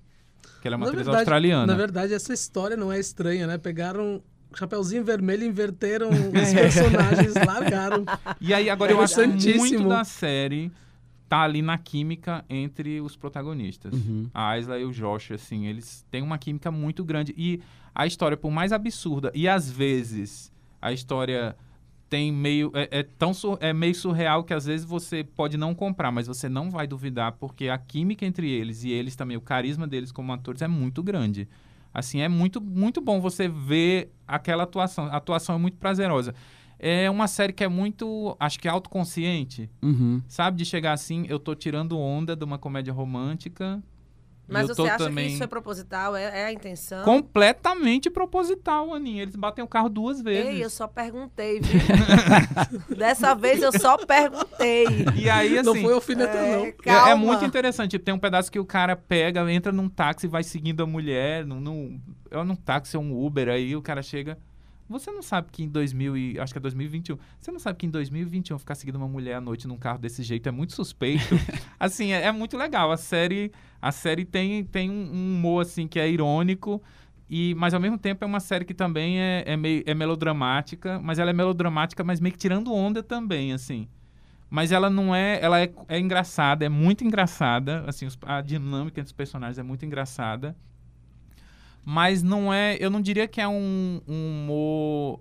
Que 0.61 0.69
ela 0.69 0.75
é 0.75 0.77
uma 0.77 0.87
Na 0.87 0.91
atriz 0.93 1.05
verdade- 1.05 1.23
australiana. 1.23 1.67
Na 1.67 1.75
verdade, 1.77 2.15
essa 2.15 2.33
história 2.33 2.77
não 2.77 2.93
é 2.93 2.99
estranha, 2.99 3.47
né? 3.47 3.59
Pegaram 3.59 4.23
o 4.53 4.57
Chapeuzinho 4.57 5.05
Vermelho, 5.05 5.45
inverteram 5.45 6.09
os 6.11 6.53
personagens, 6.53 7.35
largaram. 7.35 8.05
E 8.41 8.53
aí, 8.55 8.69
agora 8.71 8.93
eu 8.93 9.01
acho 9.01 9.17
que 9.39 9.55
muito 9.57 9.89
da 9.89 10.05
série 10.05 10.71
tá 11.29 11.41
ali 11.43 11.63
na 11.63 11.79
química 11.79 12.45
entre 12.51 13.01
os 13.01 13.17
protagonistas. 13.17 13.93
Uhum. 13.95 14.29
A 14.35 14.51
Aisla 14.51 14.79
e 14.79 14.85
o 14.85 14.93
Josh, 14.93 15.33
assim, 15.33 15.67
eles 15.67 16.05
têm 16.11 16.23
uma 16.23 16.37
química 16.39 16.71
muito 16.71 17.03
grande. 17.05 17.35
E 17.37 17.61
a 17.95 18.07
história, 18.07 18.37
por 18.37 18.51
mais 18.51 18.71
absurda, 18.73 19.33
e 19.35 19.49
às 19.49 19.71
vezes 19.71 20.53
a 20.81 20.93
história 20.93 21.57
tem 22.13 22.31
meio. 22.31 22.71
É, 22.75 22.99
é 22.99 23.03
tão 23.03 23.33
é 23.59 23.73
meio 23.73 23.95
surreal 23.95 24.45
que 24.45 24.53
às 24.53 24.67
vezes 24.67 24.85
você 24.85 25.25
pode 25.25 25.57
não 25.57 25.75
comprar, 25.75 26.13
mas 26.13 26.27
você 26.27 26.47
não 26.47 26.71
vai 26.71 26.87
duvidar, 26.87 27.33
porque 27.33 27.71
a 27.71 27.79
química 27.79 28.27
entre 28.27 28.51
eles 28.51 28.85
e 28.85 28.91
eles 28.91 29.17
também, 29.17 29.35
o 29.35 29.41
carisma 29.41 29.87
deles 29.87 30.13
como 30.13 30.31
atores 30.31 30.61
é 30.61 30.69
muito 30.69 31.03
grande. 31.03 31.49
Assim, 31.95 32.21
é 32.21 32.29
muito, 32.29 32.61
muito 32.61 33.01
bom 33.01 33.19
você 33.19 33.49
ver 33.49 34.13
aquela 34.29 34.65
atuação. 34.65 35.07
A 35.07 35.17
atuação 35.17 35.55
é 35.55 35.59
muito 35.59 35.79
prazerosa. 35.79 36.35
É 36.79 37.09
uma 37.11 37.27
série 37.27 37.53
que 37.55 37.65
é 37.65 37.69
muito, 37.69 38.37
acho 38.39 38.59
que 38.61 38.69
autoconsciente, 38.69 39.71
Uhum. 39.83 40.21
sabe? 40.29 40.59
De 40.59 40.67
chegar 40.67 40.93
assim, 40.93 41.25
eu 41.31 41.39
tô 41.39 41.55
tirando 41.55 41.99
onda 41.99 42.37
de 42.37 42.45
uma 42.45 42.59
comédia 42.59 42.93
romântica. 42.93 43.83
Mas 44.53 44.69
eu 44.69 44.75
você 44.75 44.83
tô 44.83 44.89
acha 44.89 44.99
também 44.99 45.29
que 45.29 45.35
isso 45.35 45.45
é 45.45 45.47
proposital? 45.47 46.17
É, 46.17 46.41
é 46.41 46.45
a 46.47 46.53
intenção? 46.53 47.05
completamente 47.05 48.11
proposital, 48.11 48.95
Aninha. 48.95 49.23
Eles 49.23 49.37
batem 49.37 49.65
o 49.65 49.69
carro 49.69 49.89
duas 49.89 50.21
vezes. 50.21 50.55
Ei, 50.55 50.65
eu 50.65 50.71
só 50.71 50.87
perguntei, 50.87 51.61
viu? 51.61 51.81
Dessa 52.97 53.35
vez 53.35 53.63
eu 53.63 53.73
só 53.79 53.97
perguntei. 53.99 54.87
E 55.17 55.29
aí, 55.29 55.59
assim. 55.59 55.67
não 55.67 55.75
foi 55.75 55.93
alfinetão, 55.95 56.39
É, 56.39 56.57
não. 56.57 56.65
É, 56.67 56.73
calma. 56.73 57.11
é 57.11 57.15
muito 57.15 57.45
interessante. 57.45 57.99
Tem 57.99 58.15
um 58.15 58.19
pedaço 58.19 58.51
que 58.51 58.59
o 58.59 58.65
cara 58.65 58.95
pega, 58.97 59.51
entra 59.51 59.73
num 59.73 59.89
táxi 59.89 60.27
e 60.27 60.29
vai 60.29 60.43
seguindo 60.43 60.83
a 60.83 60.87
mulher. 60.87 61.45
Num, 61.47 61.61
num, 61.61 62.01
é 62.31 62.43
num 62.43 62.57
táxi 62.57 62.97
ou 62.97 63.03
um 63.03 63.25
Uber. 63.25 63.49
Aí 63.49 63.75
o 63.77 63.83
cara 63.83 64.03
chega. 64.03 64.39
Você 64.89 65.11
não 65.11 65.23
sabe 65.23 65.49
que 65.51 65.63
em 65.63 65.69
2000 65.69 66.17
e 66.17 66.39
acho 66.39 66.53
que 66.53 66.59
é 66.59 66.61
2021, 66.61 67.17
você 67.41 67.51
não 67.51 67.59
sabe 67.59 67.79
que 67.79 67.87
em 67.87 67.91
2021 67.91 68.59
ficar 68.59 68.75
seguindo 68.75 68.97
uma 68.97 69.09
mulher 69.09 69.35
à 69.37 69.41
noite 69.41 69.67
num 69.67 69.79
carro 69.79 69.99
desse 69.99 70.23
jeito 70.23 70.47
é 70.49 70.53
muito 70.53 70.75
suspeito. 70.75 71.35
assim, 71.81 72.13
é, 72.13 72.27
é 72.27 72.33
muito 72.33 72.59
legal. 72.59 72.93
A 72.93 72.97
série, 72.99 73.51
a 73.83 73.91
série 73.91 74.25
tem, 74.25 74.65
tem 74.65 74.89
um, 74.89 75.11
um 75.13 75.37
humor 75.37 75.63
assim 75.63 75.89
que 75.89 75.99
é 75.99 76.09
irônico. 76.09 76.81
E, 77.29 77.55
mas 77.57 77.75
ao 77.75 77.81
mesmo 77.81 77.99
tempo 77.99 78.23
é 78.23 78.27
uma 78.27 78.41
série 78.41 78.65
que 78.65 78.75
também 78.75 79.19
é, 79.19 79.43
é, 79.47 79.57
meio, 79.57 79.83
é 79.87 79.95
melodramática, 79.95 81.01
mas 81.03 81.19
ela 81.19 81.31
é 81.31 81.33
melodramática, 81.33 82.05
mas 82.05 82.21
meio 82.21 82.33
que 82.33 82.39
tirando 82.39 82.73
onda 82.73 83.03
também, 83.03 83.53
assim. 83.53 83.89
Mas 84.49 84.71
ela 84.71 84.91
não 84.91 85.15
é. 85.15 85.43
Ela 85.43 85.63
é, 85.63 85.73
é 85.89 85.99
engraçada, 85.99 86.65
é 86.65 86.69
muito 86.69 87.03
engraçada. 87.05 87.85
Assim, 87.87 88.07
a 88.27 88.41
dinâmica 88.43 89.01
entre 89.01 89.09
os 89.09 89.13
personagens 89.13 89.59
é 89.59 89.63
muito 89.63 89.85
engraçada. 89.85 90.55
Mas 91.85 92.23
não 92.23 92.53
é. 92.53 92.77
Eu 92.79 92.91
não 92.91 93.01
diria 93.01 93.27
que 93.27 93.41
é 93.41 93.49
um, 93.49 94.01
um 94.07 94.43
humor. 94.45 95.21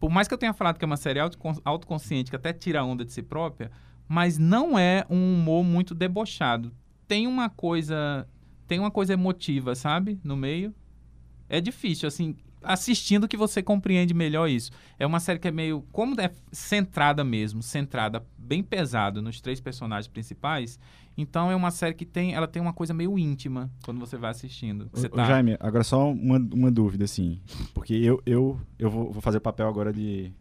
Por 0.00 0.10
mais 0.10 0.26
que 0.26 0.34
eu 0.34 0.38
tenha 0.38 0.54
falado 0.54 0.78
que 0.78 0.84
é 0.84 0.86
uma 0.86 0.96
série 0.96 1.20
autocon- 1.20 1.60
autoconsciente, 1.64 2.30
que 2.30 2.36
até 2.36 2.52
tira 2.52 2.82
onda 2.82 3.04
de 3.04 3.12
si 3.12 3.22
própria, 3.22 3.70
mas 4.08 4.38
não 4.38 4.78
é 4.78 5.04
um 5.10 5.34
humor 5.34 5.62
muito 5.62 5.94
debochado. 5.94 6.72
Tem 7.06 7.26
uma 7.26 7.48
coisa. 7.48 8.26
Tem 8.66 8.78
uma 8.78 8.90
coisa 8.90 9.12
emotiva, 9.12 9.74
sabe? 9.74 10.18
No 10.24 10.36
meio. 10.36 10.74
É 11.48 11.60
difícil, 11.60 12.06
assim. 12.06 12.36
Assistindo 12.62 13.28
que 13.28 13.36
você 13.36 13.62
compreende 13.62 14.14
melhor 14.14 14.48
isso. 14.48 14.70
É 14.98 15.06
uma 15.06 15.20
série 15.20 15.38
que 15.38 15.48
é 15.48 15.50
meio. 15.50 15.84
Como 15.92 16.18
é 16.20 16.30
centrada 16.50 17.22
mesmo, 17.22 17.62
centrada 17.62 18.24
bem 18.38 18.62
pesado 18.62 19.20
nos 19.20 19.40
três 19.40 19.60
personagens 19.60 20.08
principais. 20.08 20.78
Então 21.16 21.50
é 21.50 21.54
uma 21.54 21.70
série 21.70 21.94
que 21.94 22.04
tem. 22.04 22.34
Ela 22.34 22.48
tem 22.48 22.60
uma 22.60 22.72
coisa 22.72 22.92
meio 22.92 23.18
íntima 23.18 23.70
quando 23.84 24.00
você 24.00 24.16
vai 24.16 24.30
assistindo. 24.30 24.88
Você 24.92 25.08
tá. 25.08 25.24
Jaime, 25.24 25.56
agora 25.60 25.84
só 25.84 26.10
uma, 26.10 26.38
uma 26.38 26.70
dúvida, 26.70 27.04
assim. 27.04 27.40
Porque 27.72 27.94
eu, 27.94 28.22
eu, 28.26 28.60
eu 28.78 28.90
vou, 28.90 29.12
vou 29.12 29.22
fazer 29.22 29.38
o 29.38 29.42
papel 29.42 29.68
agora 29.68 29.92
de. 29.92 30.32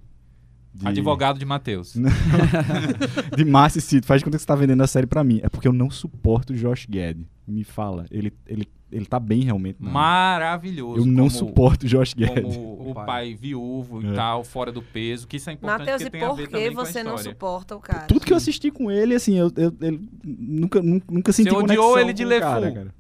De- 0.74 0.88
Advogado 0.88 1.38
de 1.40 1.46
Matheus. 1.46 1.94
de 3.36 3.46
Márcio 3.46 3.82
Cito. 3.82 4.08
Faz 4.08 4.20
de 4.22 4.26
conta 4.26 4.38
que 4.38 4.42
você 4.42 4.48
tá 4.48 4.56
vendendo 4.56 4.82
a 4.82 4.88
série 4.88 5.06
pra 5.08 5.24
mim. 5.24 5.40
É 5.44 5.50
porque 5.50 5.68
eu 5.68 5.74
não 5.74 5.90
suporto 5.90 6.54
o 6.54 6.56
Josh 6.56 6.86
Gad. 6.90 7.18
Me 7.48 7.64
fala. 7.64 8.06
Ele, 8.10 8.32
ele, 8.48 8.68
ele 8.92 9.06
tá 9.06 9.20
bem 9.20 9.42
realmente. 9.44 9.78
não. 9.80 9.92
Maravilhoso. 9.92 11.00
Eu 11.02 11.06
não 11.06 11.28
como- 11.28 11.30
suporto 11.30 11.84
o 11.84 11.88
Josh 11.88 12.14
Gad. 12.14 12.42
Como 12.42 12.74
o 12.90 12.94
pai. 12.94 13.06
pai, 13.06 13.34
viúvo 13.36 14.02
e 14.02 14.08
É. 14.08 14.14
tal, 14.14 14.44
fora 14.44 14.72
do 14.72 14.82
peso, 14.82 15.28
que 15.28 15.38
isso 15.38 15.50
é 15.50 15.54
importante 15.54 15.80
Matheus, 15.92 16.02
e 16.02 16.10
por 16.10 16.48
que 16.50 16.70
você 16.72 17.04
não 17.04 17.18
suporta 17.18 17.76
o 17.76 17.80
cara? 17.80 18.06
Tudo 18.08 18.22
que 18.26 18.34
eu 18.34 18.38
assisti 18.38 18.72
com 18.72 18.90
ele, 18.90 19.14
assim, 19.16 19.38
eu, 19.38 19.52
eu, 19.56 19.74
eu 19.82 20.00
nunca, 20.24 20.82
nunca, 20.82 21.06
nunca 21.12 21.32
senti 21.34 21.50
Você 21.50 21.56
odiou 21.56 22.00
ele 22.00 22.14
de 22.14 22.24
com 22.24 22.30
o 22.30 22.34
Le 22.34 22.40
cara, 22.40 22.72
cara. 22.72 22.96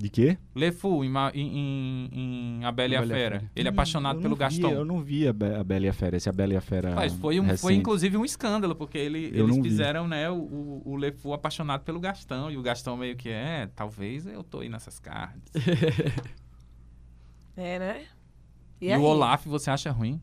De 0.00 0.08
quê? 0.08 0.38
Le 0.56 0.72
Fou, 0.72 1.04
em, 1.04 1.12
em, 1.34 2.08
em- 2.10 2.64
A 2.64 2.72
Bela 2.72 2.94
e 2.94 2.96
a 2.96 3.02
e 3.04 3.06
Fera. 3.06 3.38
Fera. 3.40 3.50
Ele 3.54 3.68
é 3.68 3.70
Hum, 3.70 3.74
apaixonado 3.74 4.16
eu 4.16 4.22
pelo 4.22 4.34
vi, 4.34 4.40
Gastão. 4.40 4.70
eu 4.70 4.82
não 4.82 4.98
vi 5.02 5.28
a, 5.28 5.32
Be 5.34 5.44
a 5.56 5.62
Bela 5.62 5.84
e 5.84 5.88
a 5.90 5.92
Fera, 5.92 6.16
esse 6.16 6.26
a 6.26 6.32
Bela 6.32 6.54
e 6.54 6.56
a 6.56 6.60
Fera 6.62 6.94
Mas 6.94 7.12
foi, 7.12 7.38
um, 7.38 7.54
foi 7.58 7.74
inclusive 7.74 8.16
um 8.16 8.24
escândalo, 8.24 8.74
porque 8.74 8.96
ele, 8.96 9.30
Eu 9.34 9.44
eles 9.44 9.56
vi. 9.56 9.62
fizeram, 9.62 10.08
né, 10.08 10.30
o, 10.30 10.36
o, 10.36 10.82
o 10.86 10.96
Le 10.96 11.12
Fou 11.12 11.34
apaixonado 11.34 11.82
pelo 11.84 12.00
Gastão. 12.00 12.50
E 12.50 12.56
o 12.56 12.62
Gastão 12.62 12.96
meio 12.96 13.14
que 13.14 13.28
é, 13.28 13.68
talvez 13.76 14.24
eu 14.26 14.42
tô 14.42 14.60
aí 14.60 14.70
nessas 14.70 14.98
carnes. 14.98 15.44
É, 17.56 17.78
né? 17.78 18.04
E, 18.80 18.90
aí? 18.90 18.98
o 18.98 19.02
Olaf, 19.02 19.44
você 19.44 19.70
acha 19.70 19.90
ruim? 19.90 20.18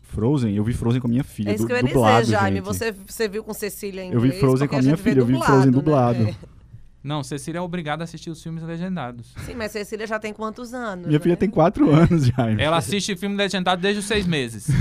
Frozen, 0.00 0.56
eu 0.56 0.64
vi 0.64 0.72
Frozen 0.72 1.00
com 1.00 1.06
a 1.06 1.10
minha 1.10 1.22
filha, 1.22 1.50
É 1.50 1.54
isso 1.54 1.62
du- 1.62 1.66
que 1.68 1.72
eu 1.72 1.76
ia 1.76 1.82
dublado, 1.84 2.22
dizer, 2.22 2.32
Jaime. 2.32 2.56
gente. 2.56 2.64
Você, 2.64 2.90
você 2.92 3.28
viu 3.28 3.44
com 3.44 3.54
Cecília 3.54 4.02
em 4.02 4.12
Eu 4.12 4.20
vi? 4.20 4.32
Frozen 4.32 4.66
com 4.66 4.76
a 4.76 4.82
minha 4.82 4.96
filha, 4.96 5.20
eu 5.20 5.26
vi 5.26 5.34
Frozen 5.40 5.66
né? 5.66 5.70
dublado. 5.70 6.24
É. 6.24 6.34
Não, 7.02 7.22
Cecília 7.22 7.58
é 7.58 7.60
obrigada 7.60 8.02
a 8.02 8.04
assistir 8.04 8.30
os 8.30 8.42
filmes 8.42 8.62
legendados. 8.62 9.34
Sim, 9.44 9.54
mas 9.54 9.72
Cecília 9.72 10.06
já 10.06 10.18
tem 10.18 10.32
quantos 10.32 10.72
anos? 10.72 11.08
Minha 11.08 11.18
filha 11.18 11.32
né? 11.32 11.36
tem 11.36 11.50
4 11.50 11.90
anos, 11.90 12.26
Jaime. 12.26 12.62
Ela 12.62 12.76
assiste 12.76 13.16
filme 13.16 13.36
legendado 13.36 13.82
desde 13.82 14.00
os 14.00 14.06
seis 14.06 14.26
meses. 14.26 14.68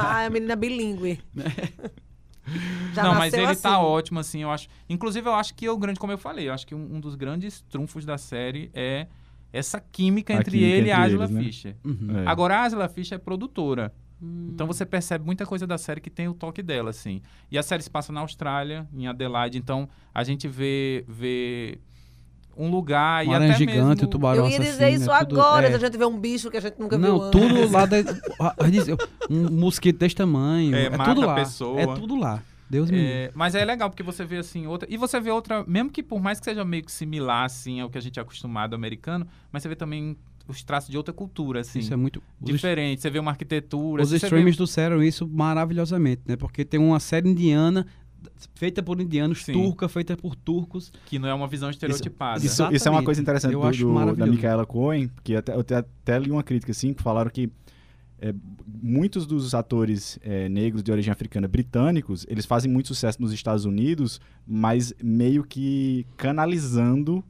Ah, 0.00 0.22
é 0.22 0.26
a 0.26 0.30
menina 0.30 0.54
bilíngue. 0.54 1.20
Já 2.94 3.02
não, 3.02 3.14
mas 3.14 3.34
ele 3.34 3.44
assim. 3.44 3.62
tá 3.62 3.78
ótimo, 3.78 4.18
assim, 4.18 4.42
eu 4.42 4.50
acho. 4.50 4.68
Inclusive, 4.88 5.28
eu 5.28 5.34
acho 5.34 5.54
que 5.54 5.68
o 5.68 5.76
grande, 5.76 6.00
como 6.00 6.12
eu 6.12 6.18
falei, 6.18 6.48
eu 6.48 6.52
acho 6.52 6.66
que 6.66 6.74
um, 6.74 6.96
um 6.96 7.00
dos 7.00 7.14
grandes 7.14 7.60
trunfos 7.62 8.04
da 8.04 8.16
série 8.16 8.70
é 8.72 9.06
essa 9.52 9.80
química 9.80 10.32
A 10.32 10.36
entre 10.36 10.52
química 10.52 10.76
ele 10.76 10.88
e 10.88 10.92
a 10.92 10.94
entre 10.96 11.06
Angela 11.06 11.24
eles, 11.24 11.34
né? 11.34 11.42
Fisher. 11.42 11.76
Uhum. 11.84 12.18
É. 12.20 12.26
Agora, 12.26 12.56
a 12.56 12.66
Angela 12.66 12.88
Fisher 12.88 13.16
é 13.16 13.18
produtora. 13.18 13.92
Hum. 14.22 14.50
Então 14.52 14.66
você 14.66 14.84
percebe 14.84 15.24
muita 15.24 15.46
coisa 15.46 15.66
da 15.66 15.78
série 15.78 16.00
que 16.00 16.10
tem 16.10 16.26
o 16.28 16.34
toque 16.34 16.62
dela, 16.62 16.90
assim. 16.90 17.22
E 17.50 17.56
a 17.58 17.62
série 17.62 17.82
se 17.82 17.90
passa 17.90 18.12
na 18.12 18.20
Austrália, 18.20 18.86
em 18.92 19.06
Adelaide, 19.06 19.58
então 19.58 19.88
a 20.14 20.24
gente 20.24 20.48
vê, 20.48 21.04
vê 21.08 21.78
um 22.56 22.68
lugar 22.70 23.24
e 23.24 23.28
Uma 23.28 23.36
até 23.36 23.44
aranha 23.44 23.58
gigante, 23.58 23.78
mesmo... 23.78 24.04
o 24.04 24.10
tubarão 24.10 24.44
Eu 24.46 24.50
ia 24.50 24.58
dizer 24.58 24.70
assassino, 24.86 25.02
isso 25.02 25.12
é 25.12 25.18
tudo- 25.24 25.40
agora, 25.40 25.68
é. 25.68 25.74
a 25.74 25.78
gente 25.78 25.96
vê 25.96 26.04
um 26.04 26.18
bicho 26.18 26.50
que 26.50 26.56
a 26.56 26.60
gente 26.60 26.78
nunca 26.80 26.98
viu 26.98 27.06
Não, 27.08 27.22
antes. 27.22 27.40
tudo 27.40 27.70
lá 27.70 27.86
da, 27.86 27.96
um 29.30 29.50
mosquito 29.50 29.98
desse 29.98 30.16
tamanho. 30.16 30.74
É, 30.74 30.86
É, 30.86 30.90
tudo 30.90 31.20
lá. 31.20 31.34
pessoa. 31.36 31.80
É 31.80 31.86
tudo 31.94 32.16
lá. 32.16 32.42
Deus 32.70 32.90
me 32.90 32.98
livre. 32.98 33.12
É, 33.12 33.30
mas 33.34 33.54
é 33.54 33.64
legal 33.64 33.88
porque 33.88 34.02
você 34.02 34.24
vê 34.26 34.36
assim 34.38 34.66
outra 34.66 34.86
e 34.92 34.96
você 34.98 35.18
vê 35.18 35.30
outra 35.30 35.64
mesmo 35.66 35.88
que 35.88 36.02
por 36.02 36.20
mais 36.20 36.38
que 36.38 36.44
seja 36.44 36.64
meio 36.66 36.84
que 36.84 36.92
similar 36.92 37.44
assim 37.46 37.80
ao 37.80 37.88
que 37.88 37.96
a 37.96 38.00
gente 38.00 38.18
é 38.18 38.22
acostumado 38.22 38.74
americano 38.74 39.26
mas 39.50 39.62
você 39.62 39.70
vê 39.70 39.74
também 39.74 40.18
os 40.48 40.62
traços 40.64 40.90
de 40.90 40.96
outra 40.96 41.12
cultura 41.14 41.60
assim 41.60 41.78
Isso 41.78 41.92
é 41.92 41.96
muito. 41.96 42.22
Os, 42.40 42.50
diferente 42.50 43.02
você 43.02 43.10
vê 43.10 43.18
uma 43.18 43.30
arquitetura 43.30 44.02
os 44.02 44.08
você 44.10 44.18
vê- 44.18 44.26
streamers 44.26 44.56
trouxeram 44.56 45.02
isso 45.02 45.28
maravilhosamente, 45.28 46.22
né? 46.26 46.36
Porque 46.36 46.64
tem 46.64 46.80
uma 46.80 46.98
série 46.98 47.28
indiana 47.28 47.86
feita 48.54 48.82
por 48.82 49.00
indianos, 49.00 49.44
Sim. 49.44 49.52
turca 49.52 49.88
feita 49.88 50.16
por 50.16 50.34
turcos. 50.34 50.90
que 51.06 51.18
não 51.18 51.28
é 51.28 51.34
uma 51.34 51.46
visão 51.46 51.70
estereotipada 51.70 52.44
Isso, 52.44 52.62
isso 52.72 52.88
é 52.88 52.90
uma 52.90 53.02
coisa 53.02 53.20
interessante 53.20 53.52
Eu 53.54 53.60
do, 53.60 53.66
acho 53.66 53.84
do- 53.84 54.16
da. 54.16 54.26
Micaela 54.26 54.66
Cohen, 54.66 55.08
que 55.22 55.36
até, 55.36 55.54
eu 55.54 55.60
até, 55.60 55.76
até 55.76 56.18
li 56.18 56.30
uma 56.30 56.42
crítica 56.42 56.72
assim, 56.72 56.92
que 56.92 57.02
falaram 57.02 57.30
que 57.30 57.48
é, 58.20 58.34
muitos 58.82 59.24
dos 59.26 59.54
atores 59.54 60.18
é, 60.22 60.48
negros 60.48 60.82
de 60.82 60.90
origem 60.90 61.12
africana 61.12 61.46
britânicos, 61.46 62.26
eles 62.28 62.44
fazem 62.46 62.68
muito 62.70 62.88
sucesso 62.88 63.22
nos 63.22 63.32
Estados 63.32 63.64
Unidos, 63.64 64.20
mas 64.44 64.92
meio 65.00 65.44
que 65.44 66.04
canalizando 66.16 67.22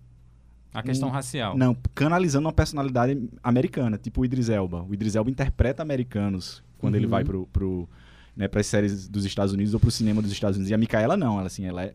a 0.72 0.82
questão 0.82 1.08
Hum, 1.08 1.12
racial 1.12 1.56
Não, 1.56 1.76
canalizando 1.94 2.46
uma 2.46 2.52
personalidade 2.52 3.28
americana, 3.42 3.96
tipo 3.98 4.20
o 4.20 4.24
Idris 4.24 4.48
Elba. 4.48 4.82
O 4.82 4.92
Idris 4.94 5.14
Elba 5.16 5.30
interpreta 5.30 5.82
americanos 5.82 6.62
quando 6.78 6.94
ele 6.94 7.06
Uhum. 7.06 7.10
vai 7.10 7.24
pro, 7.24 7.46
pro, 7.48 7.88
né, 8.36 8.46
para 8.48 8.60
as 8.60 8.66
séries 8.66 9.08
dos 9.08 9.24
Estados 9.24 9.52
Unidos 9.52 9.74
ou 9.74 9.80
pro 9.80 9.90
cinema 9.90 10.20
dos 10.22 10.30
Estados 10.30 10.56
Unidos. 10.56 10.70
E 10.70 10.74
a 10.74 10.78
Micaela 10.78 11.16
não, 11.16 11.38
ela 11.38 11.46
assim, 11.46 11.64
ela 11.64 11.82
é 11.84 11.94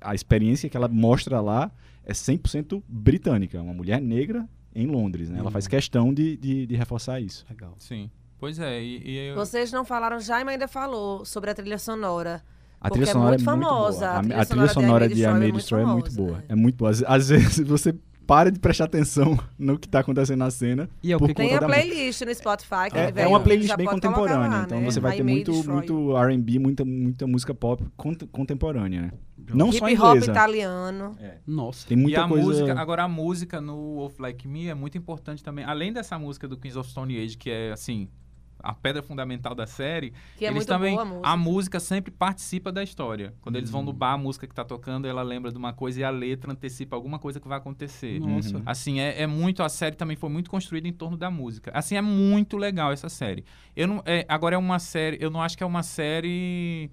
a 0.00 0.14
experiência 0.14 0.68
que 0.68 0.76
ela 0.76 0.88
mostra 0.88 1.40
lá 1.40 1.70
é 2.04 2.12
100% 2.12 2.82
britânica, 2.88 3.60
uma 3.62 3.72
mulher 3.72 4.00
negra 4.00 4.46
em 4.74 4.86
Londres, 4.86 5.30
né? 5.30 5.36
Ela 5.38 5.46
Uhum. 5.46 5.52
faz 5.52 5.66
questão 5.68 6.12
de, 6.12 6.36
de, 6.36 6.66
de 6.66 6.74
reforçar 6.76 7.20
isso. 7.20 7.46
Legal. 7.48 7.74
sim 7.78 8.10
pois 8.38 8.58
é 8.58 8.82
e, 8.82 9.02
e 9.08 9.16
eu- 9.28 9.36
Vocês 9.36 9.72
não 9.72 9.84
falaram, 9.86 10.18
Jaime 10.20 10.50
ainda 10.50 10.68
falou 10.68 11.24
sobre 11.24 11.50
a 11.50 11.54
trilha 11.54 11.78
sonora. 11.78 12.42
A 12.80 12.90
trilha 12.90 13.04
é 13.04 13.12
sonora 13.12 13.36
muito 13.38 13.48
é 13.48 13.52
muito 13.54 13.64
famosa. 13.66 13.98
boa. 14.00 14.10
A 14.10 14.18
A, 14.18 14.20
trilha 14.22 14.40
a 14.42 14.44
trilha 14.44 14.68
sonora 14.68 15.08
de 15.08 15.14
Destroy 15.14 15.52
Destroy 15.52 15.80
é 15.80 15.84
é 15.84 15.86
muito 15.86 16.12
boa. 16.12 16.44
É 16.50 16.54
muito 16.54 16.76
boa. 16.76 16.90
Às, 16.90 17.02
às 17.04 17.28
vezes 17.30 17.66
você 17.66 17.94
para 18.26 18.50
de 18.50 18.58
prestar 18.58 18.84
atenção 18.84 19.38
no 19.58 19.78
que 19.78 19.88
tá 19.88 20.00
acontecendo 20.00 20.38
na 20.38 20.50
cena. 20.50 20.88
E 21.02 21.12
é 21.12 21.16
o 21.16 21.20
que 21.20 21.34
Tem 21.34 21.54
a 21.54 21.60
da 21.60 21.66
playlist 21.66 22.20
no 22.22 22.34
Spotify 22.34 22.90
que 22.90 22.98
É, 22.98 23.08
ele 23.08 23.20
é 23.20 23.26
uma 23.26 23.40
playlist 23.40 23.74
bem 23.76 23.86
contemporânea, 23.86 24.48
lá, 24.48 24.62
então 24.64 24.80
né? 24.80 24.90
você 24.90 25.00
vai 25.00 25.14
I 25.14 25.16
ter 25.18 25.22
muito, 25.22 25.52
Destroy. 25.52 25.74
muito 25.76 26.16
R&B, 26.16 26.58
muita, 26.58 26.84
muita 26.84 27.26
música 27.26 27.54
pop 27.54 27.84
cont- 27.96 28.26
contemporânea, 28.32 29.02
né? 29.02 29.12
Não 29.52 29.70
só 29.70 29.88
Hip 29.88 30.00
hop 30.00 30.10
inglesa. 30.16 30.30
italiano. 30.30 31.16
Nossa. 31.46 31.86
Tem 31.86 31.96
muita 31.96 32.20
e 32.20 32.22
a 32.22 32.28
coisa... 32.28 32.46
música 32.46 32.80
agora 32.80 33.02
a 33.04 33.08
música 33.08 33.60
no 33.60 33.96
Wolf 33.96 34.18
Like 34.18 34.48
Me 34.48 34.68
é 34.68 34.74
muito 34.74 34.96
importante 34.96 35.42
também 35.44 35.64
além 35.64 35.92
dessa 35.92 36.18
música 36.18 36.48
do 36.48 36.56
Queens 36.56 36.76
of 36.76 36.88
Stone 36.90 37.16
Age 37.18 37.36
que 37.36 37.50
é 37.50 37.72
assim 37.72 38.08
a 38.64 38.72
pedra 38.74 39.02
fundamental 39.02 39.54
da 39.54 39.66
série 39.66 40.12
Que 40.36 40.44
é 40.44 40.48
eles 40.48 40.56
muito 40.56 40.68
também 40.68 40.94
boa 40.94 41.02
a 41.02 41.06
música. 41.06 41.36
música 41.36 41.80
sempre 41.80 42.10
participa 42.10 42.72
da 42.72 42.82
história. 42.82 43.34
Quando 43.42 43.56
eles 43.56 43.70
vão 43.70 43.82
no 43.82 43.92
bar, 43.92 44.12
a 44.14 44.18
música 44.18 44.46
que 44.46 44.54
tá 44.54 44.64
tocando, 44.64 45.06
ela 45.06 45.22
lembra 45.22 45.52
de 45.52 45.58
uma 45.58 45.72
coisa 45.72 46.00
e 46.00 46.04
a 46.04 46.10
letra 46.10 46.52
antecipa 46.52 46.96
alguma 46.96 47.18
coisa 47.18 47.38
que 47.38 47.46
vai 47.46 47.58
acontecer. 47.58 48.18
Nossa. 48.20 48.56
Uhum. 48.56 48.62
Assim, 48.66 49.00
é, 49.00 49.22
é 49.22 49.26
muito. 49.26 49.62
A 49.62 49.68
série 49.68 49.96
também 49.96 50.16
foi 50.16 50.30
muito 50.30 50.50
construída 50.50 50.88
em 50.88 50.92
torno 50.92 51.16
da 51.16 51.30
música. 51.30 51.70
Assim, 51.74 51.96
é 51.96 52.02
muito 52.02 52.56
legal 52.56 52.92
essa 52.92 53.08
série. 53.08 53.44
Eu 53.76 53.86
não, 53.86 54.02
é, 54.06 54.24
agora 54.28 54.54
é 54.54 54.58
uma 54.58 54.78
série. 54.78 55.18
Eu 55.20 55.30
não 55.30 55.42
acho 55.42 55.56
que 55.56 55.62
é 55.62 55.66
uma 55.66 55.82
série. 55.82 56.90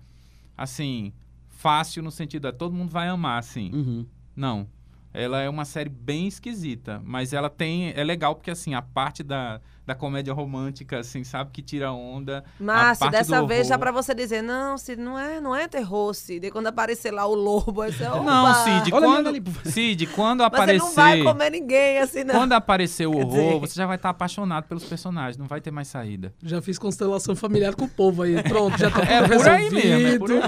Assim. 0.58 1.14
Fácil 1.48 2.02
no 2.02 2.12
sentido. 2.12 2.48
É, 2.48 2.52
todo 2.52 2.74
mundo 2.74 2.90
vai 2.90 3.08
amar, 3.08 3.38
assim. 3.38 3.72
Uhum. 3.74 4.06
Não. 4.36 4.68
Ela 5.14 5.42
é 5.42 5.50
uma 5.50 5.66
série 5.66 5.90
bem 5.90 6.28
esquisita, 6.28 7.02
mas 7.04 7.34
ela 7.34 7.50
tem. 7.50 7.92
É 7.92 8.04
legal 8.04 8.34
porque, 8.34 8.50
assim, 8.50 8.74
a 8.74 8.82
parte 8.82 9.22
da, 9.24 9.60
da 9.92 9.96
comédia 9.96 10.34
romântica, 10.34 11.00
assim, 11.00 11.24
sabe, 11.24 11.52
que 11.52 11.62
tira 11.62 11.92
onda. 11.92 12.44
Márcio, 12.60 13.12
dessa 13.12 13.42
do 13.42 13.48
vez 13.48 13.68
já 13.68 13.78
pra 13.78 13.92
você 13.92 14.16
dizer, 14.16 14.42
não, 14.42 14.78
Cid, 14.78 15.02
não 15.02 15.20
é, 15.20 15.42
não 15.42 15.54
é 15.56 15.68
terror, 15.68 16.14
Cid. 16.14 16.48
E 16.48 16.52
quando 16.52 16.68
aparecer 16.68 17.12
lá 17.12 17.26
o 17.26 17.36
lobo, 17.36 17.82
aí 17.82 17.92
você, 17.92 18.06
Não! 18.06 18.54
Cid, 18.64 18.94
Olha 18.94 19.06
quando, 19.06 19.28
ali. 19.28 19.44
Cid, 19.66 20.08
quando 20.08 20.40
Mas 20.40 20.48
aparecer. 20.48 20.76
ele 20.76 20.80
não 20.86 20.94
vai 20.94 21.24
comer 21.24 21.50
ninguém, 21.52 21.98
assim, 22.00 22.24
não. 22.24 22.34
Quando 22.36 22.54
aparecer 22.54 23.06
o 23.06 23.12
horror, 23.18 23.30
dizer- 23.30 23.60
você 23.60 23.74
já 23.76 23.86
vai 23.86 23.98
estar 23.98 24.10
apaixonado 24.10 24.66
pelos 24.66 24.86
personagens, 24.86 25.38
não 25.38 25.46
vai 25.48 25.60
ter 25.60 25.72
mais 25.72 25.90
saída. 25.90 26.34
Já 26.42 26.62
fiz 26.62 26.80
constelação 26.80 27.36
familiar 27.36 27.76
com 27.76 27.84
o 27.86 27.90
povo 27.90 28.22
aí. 28.24 28.42
Pronto, 28.44 28.78
já 28.78 28.90
tá 28.90 29.02
É 29.04 29.28
por 29.28 29.48
aí 29.50 29.70
mesmo, 29.70 30.08
é 30.08 30.18
por 30.20 30.32
aí. 30.32 30.42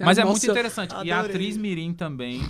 Mas 0.00 0.18
é 0.18 0.24
muito 0.24 0.46
interessante. 0.48 0.92
E 1.02 1.10
a 1.10 1.18
adorei. 1.18 1.34
atriz 1.36 1.56
Mirim 1.56 1.92
também 1.92 2.42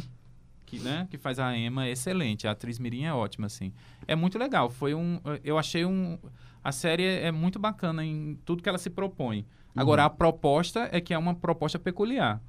que, 0.78 0.84
né, 0.84 1.06
que 1.10 1.18
faz 1.18 1.38
a 1.38 1.56
Emma 1.56 1.86
é 1.86 1.90
excelente. 1.90 2.46
A 2.46 2.52
atriz 2.52 2.78
Mirim 2.78 3.04
é 3.04 3.12
ótima, 3.12 3.46
assim. 3.46 3.72
É 4.06 4.14
muito 4.14 4.38
legal. 4.38 4.70
Foi 4.70 4.94
um. 4.94 5.20
Eu 5.42 5.58
achei 5.58 5.84
um. 5.84 6.18
A 6.62 6.72
série 6.72 7.04
é 7.04 7.30
muito 7.30 7.58
bacana 7.58 8.04
em 8.04 8.38
tudo 8.44 8.62
que 8.62 8.68
ela 8.68 8.78
se 8.78 8.90
propõe. 8.90 9.46
Agora, 9.76 10.04
a 10.04 10.10
proposta 10.10 10.88
é 10.92 11.00
que 11.00 11.12
é 11.12 11.18
uma 11.18 11.34
proposta 11.34 11.78
peculiar. 11.78 12.40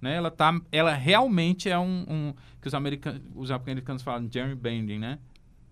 Né? 0.00 0.16
Ela, 0.16 0.30
tá, 0.30 0.60
ela 0.70 0.92
realmente 0.94 1.70
é 1.70 1.78
um. 1.78 2.04
um 2.08 2.34
que 2.60 2.68
os 2.68 2.74
americanos, 2.74 3.22
os 3.34 3.50
americanos 3.50 4.02
falam 4.02 4.28
gerrymandering, 4.30 4.98
né? 4.98 5.18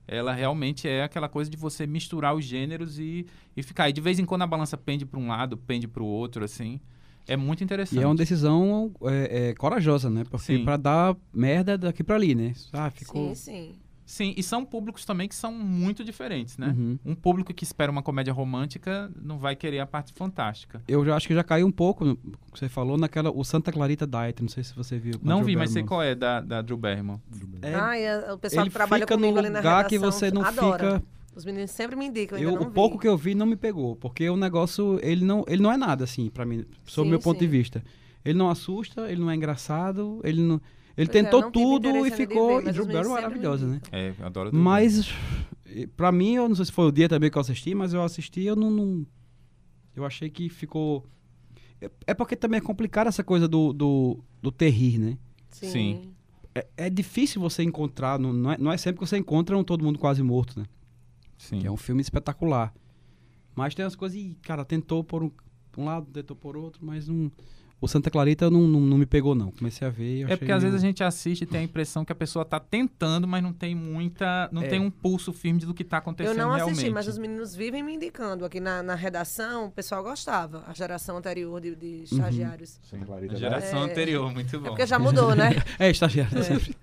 Ela 0.06 0.32
realmente 0.32 0.86
é 0.86 1.02
aquela 1.02 1.28
coisa 1.28 1.50
de 1.50 1.56
você 1.56 1.86
misturar 1.86 2.34
os 2.34 2.44
gêneros 2.44 2.98
e, 2.98 3.26
e 3.56 3.62
ficar. 3.62 3.88
E 3.88 3.92
de 3.92 4.00
vez 4.00 4.18
em 4.18 4.24
quando 4.24 4.42
a 4.42 4.46
balança 4.46 4.76
pende 4.76 5.06
para 5.06 5.18
um 5.18 5.28
lado, 5.28 5.56
pende 5.56 5.88
para 5.88 6.02
o 6.02 6.06
outro, 6.06 6.44
assim. 6.44 6.80
É 7.26 7.36
muito 7.36 7.64
interessante. 7.64 7.98
E 7.98 8.02
é 8.02 8.06
uma 8.06 8.14
decisão 8.14 8.92
é, 9.02 9.48
é, 9.50 9.54
corajosa, 9.54 10.10
né? 10.10 10.24
Porque 10.28 10.58
pra 10.58 10.76
dar 10.76 11.16
merda 11.32 11.78
daqui 11.78 12.02
pra 12.04 12.16
ali, 12.16 12.34
né? 12.34 12.52
Ah, 12.72 12.90
ficou. 12.90 13.34
Sim, 13.34 13.34
sim. 13.34 13.74
Sim, 14.06 14.34
e 14.36 14.42
são 14.42 14.66
públicos 14.66 15.04
também 15.06 15.26
que 15.26 15.34
são 15.34 15.50
muito 15.50 16.04
diferentes, 16.04 16.58
né? 16.58 16.68
Uhum. 16.76 16.98
Um 17.06 17.14
público 17.14 17.54
que 17.54 17.64
espera 17.64 17.90
uma 17.90 18.02
comédia 18.02 18.34
romântica 18.34 19.10
não 19.20 19.38
vai 19.38 19.56
querer 19.56 19.80
a 19.80 19.86
parte 19.86 20.12
fantástica. 20.12 20.82
Eu 20.86 21.04
já 21.06 21.16
acho 21.16 21.26
que 21.26 21.34
já 21.34 21.42
caiu 21.42 21.66
um 21.66 21.72
pouco, 21.72 22.18
você 22.54 22.68
falou, 22.68 22.98
naquela. 22.98 23.30
O 23.30 23.42
Santa 23.44 23.72
Clarita 23.72 24.06
Diet, 24.06 24.42
não 24.42 24.48
sei 24.48 24.62
se 24.62 24.74
você 24.74 24.98
viu. 24.98 25.14
Não 25.22 25.42
vi, 25.42 25.56
mas 25.56 25.70
sei 25.70 25.82
qual 25.82 26.02
é 26.02 26.14
da, 26.14 26.40
da 26.40 26.60
Drew 26.60 26.76
Barrymore. 26.76 27.18
É, 27.62 27.74
Ah, 27.74 27.98
e 27.98 28.32
o 28.32 28.38
pessoal 28.38 28.64
ele 28.64 28.70
que 28.70 28.76
trabalha 28.76 29.04
fica 29.04 29.16
no 29.16 29.22
comigo 29.22 29.38
ali 29.38 29.48
na 29.48 29.58
lugar 29.60 29.86
que 29.86 29.96
redação 29.96 30.12
você 30.12 30.30
não 30.30 30.42
adora. 30.44 30.84
fica. 31.00 31.02
Os 31.34 31.44
meninos 31.44 31.70
sempre 31.72 31.96
me 31.96 32.06
indicam, 32.06 32.38
eu 32.38 32.42
Eu, 32.44 32.48
ainda 32.50 32.60
não 32.60 32.68
o 32.70 32.72
pouco 32.72 32.96
vi. 32.96 33.02
que 33.02 33.08
eu 33.08 33.16
vi 33.16 33.34
não 33.34 33.46
me 33.46 33.56
pegou, 33.56 33.96
porque 33.96 34.28
o 34.28 34.36
negócio, 34.36 34.98
ele 35.02 35.24
não, 35.24 35.44
ele 35.48 35.62
não 35.62 35.72
é 35.72 35.76
nada, 35.76 36.04
assim, 36.04 36.30
pra 36.30 36.44
mim, 36.46 36.64
sob 36.86 37.06
Sim, 37.06 37.10
meu 37.10 37.18
ponto 37.20 37.38
sim. 37.38 37.44
de 37.44 37.50
vista. 37.50 37.84
Ele 38.24 38.38
não 38.38 38.48
assusta, 38.48 39.10
ele 39.10 39.20
não 39.20 39.30
é 39.30 39.34
engraçado, 39.34 40.20
ele 40.24 40.40
não. 40.40 40.60
Ele 40.96 41.08
Pois 41.08 41.08
é, 41.08 41.22
tentou 41.22 41.40
tive 41.42 41.52
tudo 41.52 42.06
e 42.06 42.10
ficou. 42.12 42.60
ver, 42.62 42.68
e 42.68 42.72
Drew 42.72 42.86
Barrymore 42.86 43.18
é 43.18 43.22
sempre 43.22 43.38
me 43.38 43.44
maravilhosa, 43.46 43.66
né? 43.66 43.80
É, 43.90 44.14
eu 44.18 44.26
adoro 44.26 44.50
Drew 44.50 44.62
Mas, 44.62 45.12
pra 45.96 46.12
mim, 46.12 46.34
eu 46.34 46.48
não 46.48 46.54
sei 46.54 46.64
se 46.66 46.72
foi 46.72 46.86
o 46.86 46.92
dia 46.92 47.08
também 47.08 47.30
que 47.30 47.36
eu 47.36 47.40
assisti, 47.40 47.74
mas 47.74 47.92
eu 47.92 48.02
assisti 48.02 48.42
eu 48.44 48.54
não. 48.56 48.70
não- 48.70 49.06
eu 49.96 50.04
achei 50.04 50.30
que 50.30 50.48
ficou. 50.48 51.04
É- 51.80 51.90
É 52.08 52.14
porque 52.14 52.36
também 52.36 52.58
é 52.58 52.60
complicado 52.60 53.08
essa 53.08 53.24
coisa 53.24 53.46
do, 53.48 53.72
do, 53.72 54.18
do 54.40 54.50
terrir, 54.52 54.98
né? 54.98 55.18
Sim. 55.50 55.66
Sim. 55.68 56.10
É, 56.54 56.66
é 56.76 56.90
difícil 56.90 57.40
você 57.40 57.62
encontrar, 57.64 58.18
não, 58.18 58.32
não, 58.32 58.52
é, 58.52 58.56
não 58.58 58.72
é 58.72 58.76
sempre 58.76 59.00
que 59.00 59.06
você 59.08 59.16
encontra 59.18 59.58
um 59.58 59.64
Todo 59.64 59.84
Mundo 59.84 59.98
Quase 59.98 60.22
Morto, 60.22 60.58
né? 60.60 60.66
Sim. 61.38 61.58
Que 61.60 61.66
é 61.66 61.70
um 61.70 61.76
filme 61.76 62.00
espetacular. 62.02 62.72
Mas 63.54 63.74
tem 63.74 63.84
umas 63.84 63.94
coisas 63.96 64.18
e, 64.18 64.36
cara, 64.42 64.64
tentou 64.64 65.04
por 65.04 65.22
um, 65.22 65.30
um 65.78 65.84
lado, 65.84 66.06
tentou 66.12 66.36
por 66.36 66.56
outro, 66.56 66.84
mas 66.84 67.06
não. 67.08 67.30
O 67.80 67.86
Santa 67.88 68.10
Clarita 68.10 68.48
não, 68.50 68.62
não, 68.66 68.80
não 68.80 68.96
me 68.96 69.04
pegou, 69.04 69.34
não. 69.34 69.50
Comecei 69.50 69.86
a 69.86 69.90
ver 69.90 70.04
e 70.16 70.20
eu 70.20 70.22
É 70.22 70.24
achei 70.28 70.36
porque 70.38 70.52
às 70.52 70.62
vezes 70.62 70.76
a 70.78 70.80
meio- 70.80 70.88
gente 70.90 71.04
assiste 71.04 71.42
e 71.42 71.46
tem 71.46 71.60
a 71.60 71.62
impressão 71.62 72.02
que 72.02 72.10
a 72.10 72.14
pessoa 72.14 72.42
tá 72.42 72.58
tentando, 72.58 73.28
mas 73.28 73.42
não 73.42 73.52
tem 73.52 73.74
muita. 73.74 74.48
não 74.50 74.62
É. 74.62 74.68
tem 74.68 74.80
um 74.80 74.90
pulso 74.90 75.34
firme 75.34 75.60
do 75.60 75.74
que 75.74 75.84
tá 75.84 75.96
Eu 75.96 76.00
acontecendo 76.00 76.36
não 76.38 76.50
realmente. 76.52 76.72
assisti, 76.76 76.90
mas 76.90 77.06
os 77.06 77.18
meninos 77.18 77.54
vivem 77.54 77.82
me 77.82 77.94
indicando. 77.94 78.44
Aqui 78.46 78.58
na, 78.58 78.82
na 78.82 78.94
redação, 78.94 79.66
o 79.66 79.70
pessoal 79.70 80.02
gostava. 80.02 80.64
A 80.66 80.72
geração 80.72 81.18
anterior 81.18 81.60
de, 81.60 81.76
de 81.76 82.04
estagiários. 82.04 82.80
Santa 82.84 83.04
Clarita 83.04 83.34
A 83.34 83.36
geração 83.36 83.80
É. 83.86 83.90
anterior, 83.90 84.32
muito 84.32 84.56
É 84.56 84.58
bom. 84.58 84.68
porque 84.68 84.86
já 84.86 84.98
mudou, 84.98 85.34
né? 85.36 85.50
É, 85.78 85.90
estagiário. 85.90 86.42
sempre. 86.42 86.74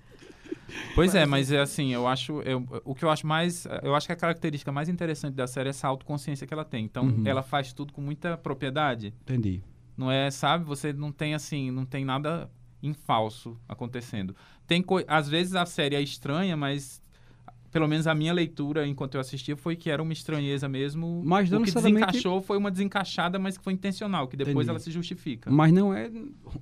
Pois 0.94 1.14
é, 1.14 1.24
mas 1.26 1.50
é 1.50 1.60
assim, 1.60 1.92
eu 1.92 2.06
acho. 2.06 2.40
eu- 2.42 2.66
o 2.84 2.94
que 2.94 3.04
eu 3.04 3.10
acho 3.10 3.26
mais. 3.26 3.66
Eu 3.82 3.94
acho 3.94 4.06
que 4.06 4.12
a 4.12 4.16
característica 4.16 4.70
mais 4.70 4.88
interessante 4.88 5.34
da 5.34 5.46
série 5.46 5.68
é 5.68 5.70
essa 5.70 5.88
autoconsciência 5.88 6.46
que 6.46 6.52
ela 6.54 6.64
tem. 6.64 6.84
Então, 6.84 7.04
Uhum. 7.06 7.22
ela 7.26 7.42
faz 7.42 7.72
tudo 7.72 7.92
com 7.92 8.00
muita 8.00 8.36
propriedade. 8.36 9.14
Entendi. 9.22 9.62
Não 9.96 10.10
é, 10.10 10.30
sabe? 10.30 10.64
Você 10.64 10.92
não 10.92 11.10
tem 11.12 11.34
assim, 11.34 11.70
não 11.70 11.84
tem 11.84 12.04
nada 12.04 12.50
em 12.82 12.92
falso 12.94 13.58
acontecendo. 13.68 14.34
Tem 14.66 14.84
às 15.08 15.28
vezes 15.28 15.54
a 15.54 15.66
série 15.66 15.94
é 15.96 16.00
estranha, 16.00 16.56
mas 16.56 17.01
pelo 17.72 17.88
menos 17.88 18.06
a 18.06 18.14
minha 18.14 18.32
leitura 18.34 18.86
enquanto 18.86 19.14
eu 19.14 19.20
assistia 19.20 19.56
foi 19.56 19.74
que 19.74 19.88
era 19.90 20.02
uma 20.02 20.12
estranheza 20.12 20.68
mesmo. 20.68 21.22
Mas 21.24 21.50
não 21.50 21.58
o 21.58 21.62
que 21.62 21.70
necessariamente- 21.70 22.06
desencaixou 22.06 22.42
foi 22.42 22.58
uma 22.58 22.70
desencaixada, 22.70 23.38
mas 23.38 23.56
que 23.56 23.64
foi 23.64 23.72
intencional, 23.72 24.28
que 24.28 24.36
depois 24.36 24.54
Entendi. 24.56 24.70
ela 24.70 24.78
se 24.78 24.90
justifica. 24.90 25.50
Mas 25.50 25.72
não 25.72 25.92
é 25.94 26.10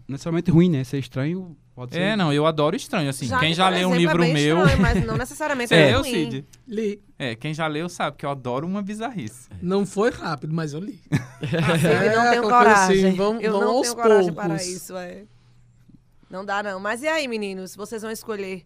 necessariamente 0.08 0.50
ruim, 0.52 0.70
né? 0.70 0.84
Ser 0.84 0.98
estranho 0.98 1.56
pode 1.74 1.94
ser. 1.94 2.00
É, 2.00 2.16
não, 2.16 2.32
eu 2.32 2.46
adoro 2.46 2.76
estranho 2.76 3.10
assim. 3.10 3.28
quem 3.40 3.52
já 3.52 3.68
leu 3.68 3.88
um 3.88 3.94
exemplo, 3.94 3.98
livro 3.98 4.22
é 4.22 4.26
bem 4.26 4.34
meu, 4.34 4.58
Estranho, 4.58 4.80
mas 4.82 5.04
não 5.04 5.16
necessariamente 5.16 5.74
é 5.74 5.86
leu, 5.90 6.00
ruim. 6.00 6.10
Cid? 6.30 6.44
Li. 6.68 7.02
É, 7.18 7.34
quem 7.34 7.52
já 7.52 7.66
leu 7.66 7.88
sabe 7.88 8.16
que 8.16 8.24
eu 8.24 8.30
adoro 8.30 8.66
uma 8.66 8.80
bizarrice. 8.80 9.48
Não 9.60 9.84
foi 9.84 10.10
rápido, 10.10 10.54
mas 10.54 10.72
eu 10.72 10.80
li. 10.80 11.00
Assim, 11.42 11.88
ele 11.88 12.14
não 12.14 12.22
É, 12.22 12.30
tenho 12.30 12.42
coragem. 12.44 13.06
assim, 13.06 13.16
vamos- 13.16 13.42
eu 13.42 13.52
vamos 13.52 13.66
não 13.66 13.76
aos 13.78 13.82
tenho 13.88 13.96
coragem 13.96 14.32
poucos. 14.32 14.52
para 14.52 14.62
isso, 14.62 14.96
é. 14.96 15.24
Não 16.30 16.44
dá, 16.44 16.62
não. 16.62 16.78
Mas 16.78 17.02
e 17.02 17.08
aí, 17.08 17.26
meninos? 17.26 17.74
Vocês 17.74 18.02
vão 18.02 18.10
escolher 18.12 18.62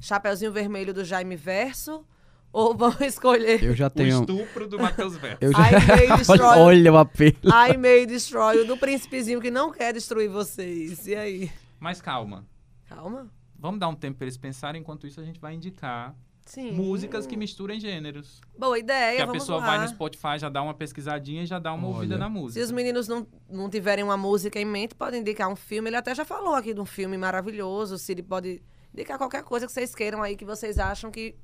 Chapeuzinho 0.00 0.52
Vermelho 0.52 0.92
do 0.94 1.04
Jaime 1.04 1.36
Verso? 1.36 2.04
Ou 2.52 2.74
vão 2.74 2.94
escolher 3.04 3.62
Eu 3.62 3.74
já 3.74 3.88
O 3.88 3.90
tenho. 3.90 4.20
estupro 4.20 4.66
do 4.66 4.78
Matheus 4.78 5.16
Verso. 5.16 5.38
Eu 5.42 5.52
já... 5.52 5.58
I 5.70 5.72
May 6.08 6.16
Destroy, 6.16 6.58
Olha 6.58 6.92
o 6.92 6.96
apelo. 6.98 7.36
I 7.44 7.76
May 7.76 8.06
Destroy, 8.06 8.60
o 8.60 8.66
do 8.66 8.76
príncipezinho 8.76 9.40
que 9.40 9.50
não 9.50 9.70
quer 9.72 9.92
destruir 9.92 10.28
vocês? 10.30 11.06
E 11.06 11.14
aí? 11.14 11.50
Mas 11.78 12.00
calma. 12.00 12.46
Calma. 12.88 13.28
Vamos 13.58 13.80
dar 13.80 13.88
um 13.88 13.94
tempo 13.94 14.18
para 14.18 14.24
eles 14.26 14.36
pensarem, 14.36 14.80
enquanto 14.80 15.06
isso 15.06 15.20
a 15.20 15.24
gente 15.24 15.40
vai 15.40 15.54
indicar 15.54 16.14
Sim. 16.46 16.72
músicas 16.72 17.26
que 17.26 17.36
misturem 17.36 17.80
gêneros. 17.80 18.40
Boa 18.56 18.78
ideia, 18.78 19.16
que 19.16 19.22
a 19.22 19.26
vamos 19.26 19.42
pessoa 19.42 19.58
lá. 19.58 19.66
vai 19.66 19.78
no 19.80 19.88
Spotify, 19.88 20.38
já 20.38 20.48
dá 20.48 20.62
uma 20.62 20.72
pesquisadinha 20.74 21.42
e 21.42 21.46
já 21.46 21.58
dá 21.58 21.72
uma 21.74 21.88
Olha. 21.88 21.94
ouvida 21.96 22.16
na 22.16 22.26
Se 22.26 22.32
música. 22.32 22.64
os 22.64 22.70
meninos 22.70 23.08
não, 23.08 23.26
não 23.50 23.68
tiverem 23.68 24.04
uma 24.04 24.16
música 24.16 24.58
em 24.60 24.64
mente, 24.64 24.94
podem 24.94 25.20
indicar 25.20 25.48
um 25.50 25.56
filme. 25.56 25.88
Ele 25.90 25.96
até 25.96 26.14
já 26.14 26.24
falou 26.24 26.54
aqui 26.54 26.72
de 26.72 26.80
um 26.80 26.86
filme 26.86 27.18
maravilhoso. 27.18 27.96
O 27.96 27.98
Cid 27.98 28.22
pode 28.22 28.62
indicar 28.96 29.18
qualquer 29.18 29.42
coisa 29.44 29.66
que 29.66 29.72
vocês 29.72 29.94
queiram 29.94 30.22
aí, 30.22 30.36
que 30.36 30.44
vocês 30.44 30.78
acham 30.78 31.10
que 31.10 31.34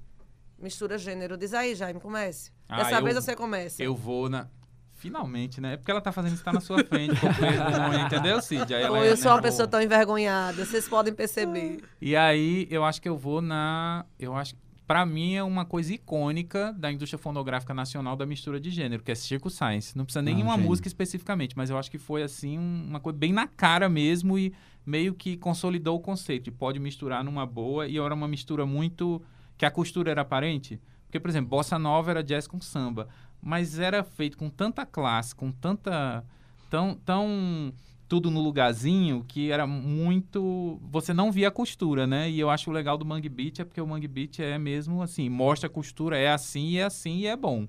mistura 0.59 0.97
gênero. 0.99 1.37
Diz 1.37 1.53
aí, 1.55 1.75
Jaime, 1.75 2.01
comece. 2.01 2.51
Ah, 2.69 2.79
Dessa 2.79 2.97
eu- 2.99 3.05
vez 3.05 3.15
você 3.17 3.37
começa. 3.37 3.83
Eu 3.83 3.95
vou 3.95 4.29
na. 4.29 4.49
Finalmente, 4.95 5.61
né? 5.61 5.73
É 5.73 5.77
porque 5.77 5.91
ela 5.91 6.01
tá 6.01 6.13
fazendo 6.13 6.35
isso 6.35 6.45
tá 6.45 6.53
na 6.53 6.61
sua 6.61 6.85
frente, 6.85 7.19
com 7.21 7.29
vergonha, 7.33 8.03
entendeu, 8.07 8.41
Cid? 8.41 8.73
Aí 8.73 8.83
ela 8.85 9.05
eu 9.05 9.17
sou 9.17 9.33
uma 9.33 9.43
pessoa 9.43 9.67
tão 9.67 9.83
envergonhada, 9.83 10.65
vocês 10.65 10.89
podem 10.89 11.13
perceber. 11.13 11.83
E 12.01 12.15
aí, 12.15 12.69
eu 12.71 12.85
acho 12.85 13.03
que 13.03 13.09
eu 13.09 13.17
vou 13.19 13.41
na. 13.43 14.05
Eu 14.19 14.35
acho 14.37 14.55
Pra 14.85 15.07
mim 15.07 15.35
é 15.37 15.43
uma 15.43 15.65
coisa 15.65 15.95
icônica 15.95 16.75
da 16.77 16.93
indústria 16.93 17.17
fonográfica 17.19 17.73
nacional 17.73 18.15
da 18.15 18.27
mistura 18.27 18.61
de 18.61 18.69
gênero, 18.69 19.03
que 19.03 19.11
é 19.11 19.15
Circo 19.15 19.49
Science. 19.49 19.97
Não 19.97 20.05
precisa 20.05 20.21
nem 20.21 20.43
Ah, 20.43 20.45
uma 20.45 20.57
música 20.59 20.87
especificamente, 20.87 21.57
mas 21.57 21.71
eu 21.71 21.79
acho 21.79 21.91
que 21.91 21.97
foi 21.99 22.23
assim 22.23 22.59
um- 22.59 22.85
uma 22.89 23.01
coisa 23.01 23.19
bem 23.19 23.33
na 23.33 23.47
cara 23.47 23.89
mesmo 23.89 24.39
e 24.39 24.53
meio 24.85 25.15
que 25.15 25.37
consolidou 25.37 25.97
o 25.97 26.01
conceito 26.01 26.45
de 26.45 26.51
pode 26.51 26.79
misturar 26.79 27.23
numa 27.25 27.47
boa 27.47 27.87
e 27.87 27.99
era 27.99 28.15
uma 28.15 28.29
mistura 28.29 28.67
muito 28.67 29.23
que 29.57 29.65
a 29.65 29.71
costura 29.71 30.11
era 30.11 30.23
aparente. 30.23 30.81
Porque, 31.07 31.21
por 31.21 31.29
exemplo, 31.29 31.51
bossa 31.51 31.79
nova 31.79 32.11
era 32.11 32.23
jazz 32.23 32.47
com 32.47 32.61
samba, 32.61 33.09
mas 33.41 33.79
era 33.79 34.03
feito 34.03 34.37
com 34.37 34.49
tanta 34.49 34.87
classe, 34.87 35.35
com 35.35 35.53
tanta 35.53 36.25
tão 36.71 36.95
tão 37.05 37.73
tudo 38.09 38.31
no 38.31 38.41
lugarzinho 38.41 39.25
que 39.27 39.51
era 39.51 39.67
muito 39.67 40.79
você 40.83 41.15
não 41.15 41.31
via 41.31 41.49
a 41.49 41.51
costura, 41.51 42.07
né? 42.07 42.31
E 42.31 42.39
eu 42.41 42.51
acho 42.51 42.71
o 42.71 42.73
legal 42.73 42.97
do 42.99 43.05
Mangue 43.05 43.29
Beat 43.29 43.61
é 43.61 43.65
porque 43.65 43.81
o 43.81 43.87
Mangue 43.87 44.09
Beat 44.09 44.41
é 44.41 44.59
mesmo 44.59 45.03
assim, 45.03 45.29
mostra 45.29 45.67
a 45.67 45.71
costura, 45.71 46.19
é 46.19 46.31
assim 46.31 46.77
é 46.79 46.85
assim 46.85 47.19
e 47.19 47.27
é 47.27 47.37
bom. 47.37 47.67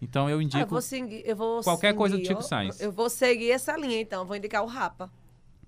Então 0.00 0.28
eu 0.28 0.36
Ah, 0.36 0.38
eu 0.38 0.42
indico 0.42 0.68
vou 0.68 0.82
seguir, 0.82 1.22
eu 1.24 1.36
vou 1.36 1.62
qualquer 1.62 1.94
coisa 1.94 2.16
do 2.16 2.18
seguir, 2.18 2.28
Chico 2.28 2.40
ó, 2.40 2.42
Sainz. 2.42 2.80
Eu 2.80 2.90
vou 2.90 3.08
seguir 3.08 3.52
essa 3.52 3.76
linha, 3.76 4.00
então. 4.00 4.24
Vou 4.26 4.36
indicar 4.36 4.62
o 4.62 4.66
Rapa. 4.66 5.10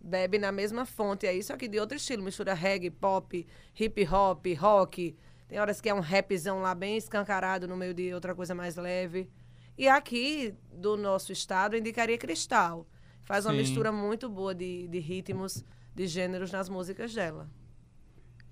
Bebe 0.06 0.38
na 0.38 0.52
mesma 0.52 0.84
fonte 0.84 1.26
aí, 1.26 1.42
só 1.42 1.56
que 1.56 1.66
de 1.66 1.80
outro 1.80 1.96
estilo. 1.96 2.22
Mistura 2.22 2.52
reggae, 2.52 2.90
pop, 2.90 3.46
hip 3.80 4.06
hop, 4.06 4.46
rock. 4.58 5.16
Tem 5.48 5.58
horas 5.58 5.80
que 5.80 5.88
é 5.88 5.94
um 5.94 6.00
rapzão 6.00 6.60
lá 6.60 6.74
bem 6.74 6.98
escancarado 6.98 7.66
no 7.66 7.74
meio 7.74 7.94
de 7.94 8.12
outra 8.12 8.34
coisa 8.34 8.54
mais 8.54 8.76
leve. 8.76 9.30
E 9.78 9.88
aqui, 9.88 10.54
do 10.70 10.94
nosso 10.94 11.32
estado, 11.32 11.74
eu 11.74 11.80
indicaria 11.80 12.18
Cristal. 12.18 12.86
Faz 13.22 13.46
uma 13.46 13.52
Sim. 13.52 13.60
mistura 13.60 13.90
muito 13.90 14.28
boa 14.28 14.54
de, 14.54 14.86
de 14.88 14.98
ritmos, 14.98 15.64
de 15.94 16.06
gêneros 16.06 16.52
nas 16.52 16.68
músicas 16.68 17.14
dela. 17.14 17.48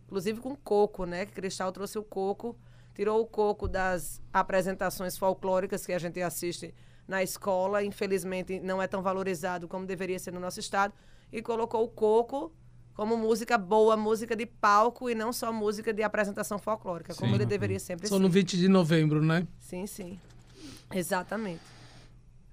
Inclusive 0.07 0.40
com 0.40 0.57
coco, 0.57 1.05
né? 1.05 1.26
Que 1.26 1.32
Cristal 1.32 1.70
trouxe 1.70 1.98
o 1.98 2.03
coco, 2.03 2.59
tirou 2.94 3.20
o 3.20 3.26
coco 3.26 3.68
das 3.68 4.22
apresentações 4.32 5.18
folclóricas 5.18 5.84
que 5.84 5.92
a 5.92 5.98
gente 5.98 6.22
assiste 6.22 6.74
na 7.07 7.22
escola, 7.22 7.84
infelizmente 7.84 8.59
não 8.61 8.80
é 8.80 8.86
tão 8.86 9.03
valorizado 9.03 9.68
como 9.68 9.84
deveria 9.84 10.18
ser 10.18 10.32
no 10.32 10.40
nosso 10.40 10.61
estado, 10.61 10.94
e 11.32 11.40
colocou 11.42 11.82
o 11.84 11.88
coco 11.88 12.52
como 12.94 13.16
música 13.16 13.56
boa, 13.56 13.96
música 13.96 14.36
de 14.36 14.44
palco 14.44 15.08
e 15.08 15.14
não 15.14 15.32
só 15.32 15.52
música 15.52 15.92
de 15.92 16.02
apresentação 16.02 16.58
folclórica, 16.58 17.14
como 17.14 17.30
Sim. 17.30 17.36
ele 17.36 17.46
deveria 17.46 17.80
sempre 17.80 18.06
Só 18.06 18.16
ser. 18.16 18.22
no 18.22 18.28
20 18.28 18.56
de 18.58 18.68
novembro, 18.68 19.24
né? 19.24 19.46
Sim, 19.58 19.86
sim. 19.86 20.18
Exatamente. 20.92 21.60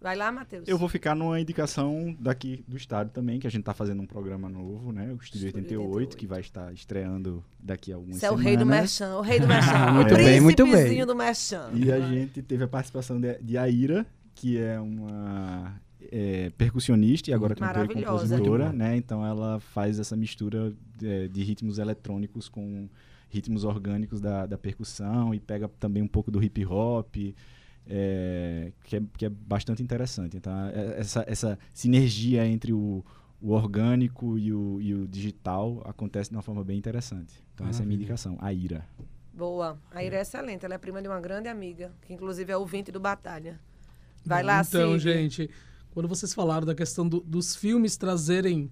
Vai 0.01 0.15
lá, 0.15 0.31
Matheus. 0.31 0.65
Eu 0.65 0.77
vou 0.77 0.87
ficar 0.87 1.13
numa 1.13 1.41
indicação 1.41 2.15
daqui 2.17 2.63
do 2.65 2.77
estado 2.77 3.09
também, 3.09 3.37
que 3.37 3.45
a 3.45 3.51
gente 3.51 3.63
tá 3.63 3.73
fazendo 3.73 4.01
um 4.01 4.05
programa 4.07 4.47
novo, 4.47 4.93
né? 4.93 5.11
O 5.11 5.15
Estúdio 5.21 5.47
Estúdio 5.47 5.81
88, 5.81 5.81
88. 5.89 6.17
que 6.17 6.25
vai 6.25 6.39
estar 6.39 6.71
estreando 6.73 7.43
daqui 7.59 7.91
a 7.91 7.95
algumas 7.97 8.15
Você 8.17 8.25
é 8.25 8.29
o 8.31 8.37
semanas. 8.37 8.45
rei 8.47 8.57
do 8.57 8.65
merchan, 8.65 9.17
o 9.17 9.21
rei 9.21 9.39
do 9.41 9.47
merchan. 9.47 9.91
Muito 9.91 10.13
o 10.13 10.17
bem, 10.17 10.39
muito 10.39 10.65
bem. 10.65 11.05
do 11.05 11.15
merchan. 11.15 11.69
E 11.73 11.91
a 11.91 11.99
gente 11.99 12.41
teve 12.41 12.63
a 12.63 12.67
participação 12.67 13.19
de, 13.19 13.37
de 13.39 13.57
Aira, 13.57 14.07
que 14.33 14.57
é 14.57 14.79
uma 14.79 15.75
é 16.11 16.49
percussionista 16.57 17.29
e 17.29 17.33
agora 17.33 17.55
cantora 17.55 17.85
e 17.85 18.03
compositora, 18.03 18.71
né? 18.73 18.95
Então 18.97 19.25
ela 19.25 19.59
faz 19.59 19.99
essa 19.99 20.15
mistura 20.15 20.73
de, 20.97 21.27
de 21.29 21.43
ritmos 21.43 21.77
eletrônicos 21.77 22.49
com 22.49 22.89
ritmos 23.29 23.63
orgânicos 23.63 24.19
da, 24.19 24.45
da 24.45 24.57
percussão 24.57 25.33
e 25.33 25.39
pega 25.39 25.67
também 25.79 26.01
um 26.01 26.07
pouco 26.07 26.31
do 26.31 26.43
hip 26.43 26.65
hop, 26.65 27.15
é, 27.87 28.71
que, 28.83 28.95
é, 28.95 29.01
que 29.17 29.25
é 29.25 29.29
bastante 29.29 29.81
interessante. 29.83 30.37
Então 30.37 30.51
é- 30.69 30.99
essa, 30.99 31.23
essa 31.27 31.59
sinergia 31.73 32.45
entre 32.45 32.73
o, 32.73 33.03
o 33.41 33.51
orgânico 33.51 34.37
e 34.37 34.51
o, 34.53 34.79
e 34.81 34.93
o 34.93 35.07
digital 35.07 35.81
acontece 35.85 36.29
de 36.29 36.35
uma 36.35 36.41
forma 36.41 36.63
bem 36.63 36.77
interessante. 36.77 37.33
Então 37.53 37.67
essa 37.67 37.81
é 37.81 37.83
a 37.83 37.85
minha 37.85 37.97
Maravilha. 37.97 38.03
indicação, 38.03 38.37
a 38.39 38.53
Ira. 38.53 38.85
Boa. 39.33 39.77
A 39.91 40.03
Ira 40.03 40.17
é 40.17 40.21
excelente. 40.21 40.65
Ela 40.65 40.75
é 40.75 40.77
prima 40.77 41.01
de 41.01 41.07
uma 41.07 41.19
grande 41.21 41.47
amiga, 41.47 41.91
que 42.01 42.13
inclusive 42.13 42.51
é 42.51 42.57
ouvinte 42.57 42.91
do 42.91 42.99
Batalha. 42.99 43.59
Vai 44.25 44.43
lá, 44.43 44.61
Então, 44.67 44.93
Cid. 44.93 45.03
gente, 45.03 45.49
quando 45.91 46.07
vocês 46.07 46.33
falaram 46.33 46.65
da 46.65 46.75
questão 46.75 47.07
do- 47.07 47.21
dos 47.21 47.55
filmes 47.55 47.97
trazerem 47.97 48.71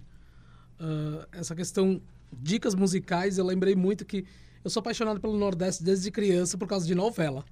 ah, 0.80 1.26
essa 1.32 1.54
questão 1.54 2.00
dicas 2.32 2.74
musicais, 2.74 3.38
eu 3.38 3.44
lembrei 3.44 3.74
muito 3.74 4.04
que 4.04 4.24
eu 4.64 4.70
sou 4.70 4.80
apaixonado 4.80 5.20
pelo 5.20 5.36
Nordeste 5.38 5.82
desde 5.82 6.10
criança 6.10 6.56
por 6.58 6.68
causa 6.68 6.86
de 6.86 6.94
novela. 6.94 7.44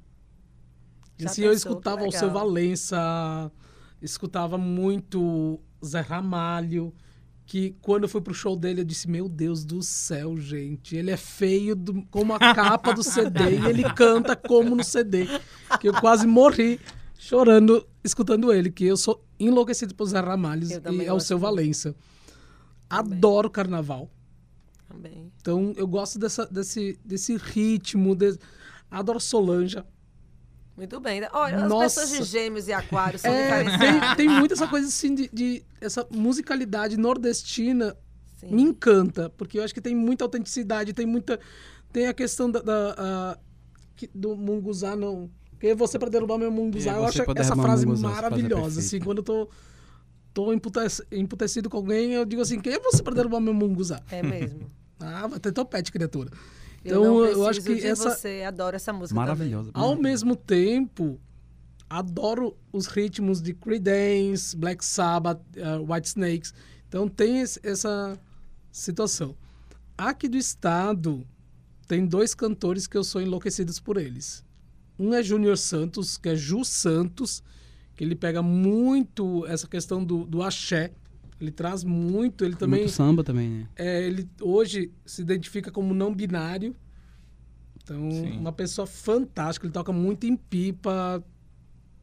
Já 1.18 1.30
assim, 1.30 1.42
eu 1.42 1.50
pensou? 1.52 1.70
escutava 1.72 2.02
Que 2.02 2.08
o 2.08 2.12
seu. 2.12 2.30
Valença, 2.30 3.50
escutava 4.02 4.58
muito 4.58 5.58
Zé 5.84 6.00
Ramalho, 6.00 6.92
que 7.46 7.74
quando 7.80 8.02
eu 8.02 8.08
fui 8.08 8.20
pro 8.20 8.34
show 8.34 8.54
dele 8.56 8.80
eu 8.80 8.84
disse, 8.84 9.08
meu 9.08 9.28
Deus 9.28 9.64
do 9.64 9.82
céu, 9.82 10.36
gente, 10.36 10.94
ele 10.96 11.10
é 11.10 11.16
feio 11.16 11.74
do- 11.74 12.02
como 12.10 12.34
a 12.34 12.38
capa 12.38 12.92
do 12.92 13.02
CD 13.02 13.40
e 13.58 13.66
ele 13.66 13.82
canta 13.94 14.36
como 14.36 14.74
no 14.76 14.84
CD, 14.84 15.26
que 15.80 15.88
eu 15.88 15.94
quase 15.94 16.26
morri 16.26 16.78
chorando 17.18 17.86
escutando 18.04 18.52
ele, 18.52 18.70
que 18.70 18.84
eu 18.84 18.96
sou 18.96 19.24
enlouquecido 19.38 19.94
por 19.94 20.06
Zé 20.06 20.20
Ramalho 20.20 20.66
e 20.68 21.08
ao 21.08 21.14
gosto 21.16 21.26
seu. 21.26 21.38
Valença. 21.38 21.94
Adoro 22.88 23.50
carnaval. 23.50 24.08
Também. 24.88 25.32
Então 25.40 25.72
eu 25.76 25.86
gosto 25.86 26.18
dessa, 26.18 26.46
desse, 26.46 26.98
desse 27.04 27.36
ritmo, 27.36 28.14
de- 28.14 28.38
adoro 28.90 29.18
Solange. 29.20 29.82
Muito 30.76 31.00
bem. 31.00 31.22
Olha, 31.32 31.64
as 31.64 31.68
Nossa. 31.68 32.00
pessoas 32.02 32.18
de 32.18 32.32
gêmeos 32.32 32.68
e 32.68 32.72
aquários 32.72 33.22
são 33.22 33.32
É, 33.32 33.64
tem, 33.78 34.16
tem 34.16 34.28
muito 34.28 34.52
essa 34.54 34.68
coisa 34.68 34.86
assim 34.86 35.14
de, 35.14 35.28
de- 35.32 35.64
essa 35.80 36.06
musicalidade 36.10 36.96
nordestina 36.98 37.96
Sim. 38.36 38.54
me 38.54 38.62
encanta, 38.62 39.30
porque 39.30 39.58
eu 39.58 39.64
acho 39.64 39.72
que 39.74 39.80
tem 39.80 39.94
muita 39.96 40.22
autenticidade, 40.24 40.92
tem 40.92 41.06
muita. 41.06 41.40
Tem 41.92 42.06
a 42.06 42.14
questão 42.14 42.50
da, 42.50 42.60
da- 42.60 42.94
a- 42.98 43.38
que- 43.96 44.10
do 44.14 44.36
munguzá, 44.36 44.94
não. 44.94 45.30
Quem 45.58 45.70
é 45.70 45.74
você 45.74 45.98
para 45.98 46.10
derrubar 46.10 46.38
meu 46.38 46.50
munguzá? 46.50 46.92
É 46.92 46.94
eu 46.98 47.04
acho 47.04 47.22
essa 47.36 47.56
frase 47.56 47.86
munguzá? 47.86 48.08
Maravilhosa. 48.08 48.80
assim, 48.80 49.00
quando 49.00 49.18
eu 49.18 49.24
tô, 49.24 49.48
tô 50.34 50.52
emputec- 50.52 51.06
emputecido 51.10 51.70
com 51.70 51.76
alguém, 51.78 52.12
eu 52.12 52.24
digo 52.24 52.42
assim: 52.42 52.60
quem 52.60 52.74
é 52.74 52.78
você 52.80 53.02
para 53.02 53.14
derrubar 53.14 53.40
meu 53.40 53.54
munguzá? 53.54 54.02
É 54.10 54.22
mesmo. 54.22 54.70
Ah, 54.98 55.26
vai 55.26 55.38
ter 55.38 55.52
topete, 55.52 55.92
criatura. 55.92 56.30
Eu, 56.82 57.00
Então, 57.00 57.04
não 57.04 57.14
eu 57.18 57.22
preciso 57.24 57.46
acho 57.48 57.62
que 57.62 57.74
de 57.74 57.86
essa- 57.86 58.10
você. 58.16 58.42
Adoro 58.46 58.76
essa 58.76 58.94
música 58.94 59.14
Maravilhosa. 59.14 59.70
Ao 59.74 59.94
mesmo 59.94 60.34
tempo, 60.34 61.20
adoro 61.88 62.56
os 62.72 62.86
ritmos 62.86 63.42
de 63.42 63.52
Creedence, 63.52 64.56
Black 64.56 64.82
Sabbath, 64.82 65.38
uh, 65.56 65.92
White 65.92 66.08
Snakes. 66.08 66.54
Então 66.88 67.08
tem 67.08 67.40
esse- 67.40 67.60
essa 67.62 68.18
situação. 68.72 69.36
Aqui 69.98 70.28
do 70.28 70.38
estado, 70.38 71.26
tem 71.86 72.06
dois 72.06 72.34
cantores 72.34 72.86
que 72.86 72.96
eu 72.96 73.04
sou 73.04 73.20
enlouquecidos 73.20 73.78
por 73.78 73.98
eles. 73.98 74.42
Um 74.98 75.12
é 75.12 75.22
Júnior 75.22 75.58
Santos, 75.58 76.16
que 76.16 76.28
é 76.28 76.34
Ju 76.34 76.64
Santos, 76.64 77.42
que 77.94 78.04
ele 78.04 78.14
pega 78.14 78.42
muito 78.42 79.46
essa 79.46 79.66
questão 79.66 80.04
do, 80.04 80.24
do 80.24 80.42
axé. 80.42 80.92
Ele 81.40 81.50
traz 81.50 81.84
muito, 81.84 82.44
ele 82.44 82.56
também... 82.56 82.80
Muito 82.80 82.92
samba 82.92 83.22
também, 83.22 83.48
né? 83.50 83.68
É, 83.76 84.02
ele 84.06 84.28
hoje 84.40 84.90
se 85.04 85.20
identifica 85.20 85.70
como 85.70 85.92
não 85.92 86.14
binário. 86.14 86.74
Então, 87.82 88.10
Sim. 88.10 88.38
uma 88.38 88.52
pessoa 88.52 88.86
fantástica. 88.86 89.66
Ele 89.66 89.72
toca 89.72 89.92
muito 89.92 90.26
em 90.26 90.34
pipa. 90.34 91.22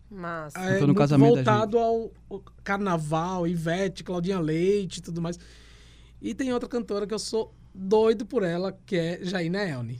Massa. 0.09 0.59
É, 0.59 0.79
no 0.79 0.87
muito 0.87 0.97
casamento 0.97 1.35
voltado 1.35 1.79
ao, 1.79 2.11
ao 2.29 2.39
carnaval, 2.63 3.47
Ivete, 3.47 4.03
Claudinha 4.03 4.39
Leite 4.39 4.99
e 4.99 5.01
tudo 5.01 5.21
mais. 5.21 5.39
E 6.21 6.33
tem 6.33 6.53
outra 6.53 6.69
cantora 6.69 7.07
que 7.07 7.13
eu 7.13 7.19
sou 7.19 7.53
doido 7.73 8.25
por 8.25 8.43
ela, 8.43 8.71
que 8.85 8.95
é 8.95 9.19
Jaina 9.23 9.63
Elne. 9.63 9.99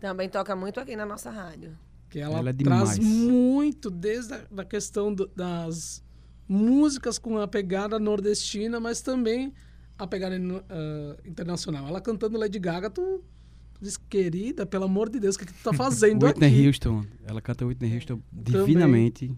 Também 0.00 0.28
toca 0.28 0.56
muito 0.56 0.80
aqui 0.80 0.96
na 0.96 1.06
nossa 1.06 1.30
rádio. 1.30 1.78
Que 2.12 2.20
ela, 2.20 2.38
Ela 2.38 2.50
é 2.50 2.52
traz 2.52 2.98
muito, 2.98 3.90
desde 3.90 4.34
a 4.34 4.44
da 4.50 4.64
questão 4.66 5.12
do- 5.14 5.26
das 5.34 6.04
músicas 6.46 7.18
com 7.18 7.38
a 7.38 7.48
pegada 7.48 7.98
nordestina, 7.98 8.78
mas 8.78 9.00
também 9.00 9.52
a 9.98 10.06
pegada 10.06 10.36
ah, 10.68 11.16
internacional. 11.24 11.88
Ela 11.88 12.00
cantando 12.02 12.36
Lady 12.38 12.58
Gaga, 12.58 12.90
tu, 12.90 13.24
tu 13.72 13.80
diz, 13.80 13.96
querida, 13.96 14.66
pelo 14.66 14.84
amor 14.84 15.08
de 15.08 15.18
Deus, 15.18 15.36
o 15.36 15.38
que, 15.38 15.46
que 15.46 15.54
tu 15.54 15.62
tá 15.64 15.72
fazendo 15.74 16.26
Whitney 16.26 16.48
aqui? 16.48 16.66
Houston. 16.66 17.04
Ela 17.26 17.40
canta 17.40 17.64
Whitney 17.64 17.94
Houston 17.94 18.20
divinamente. 18.30 19.34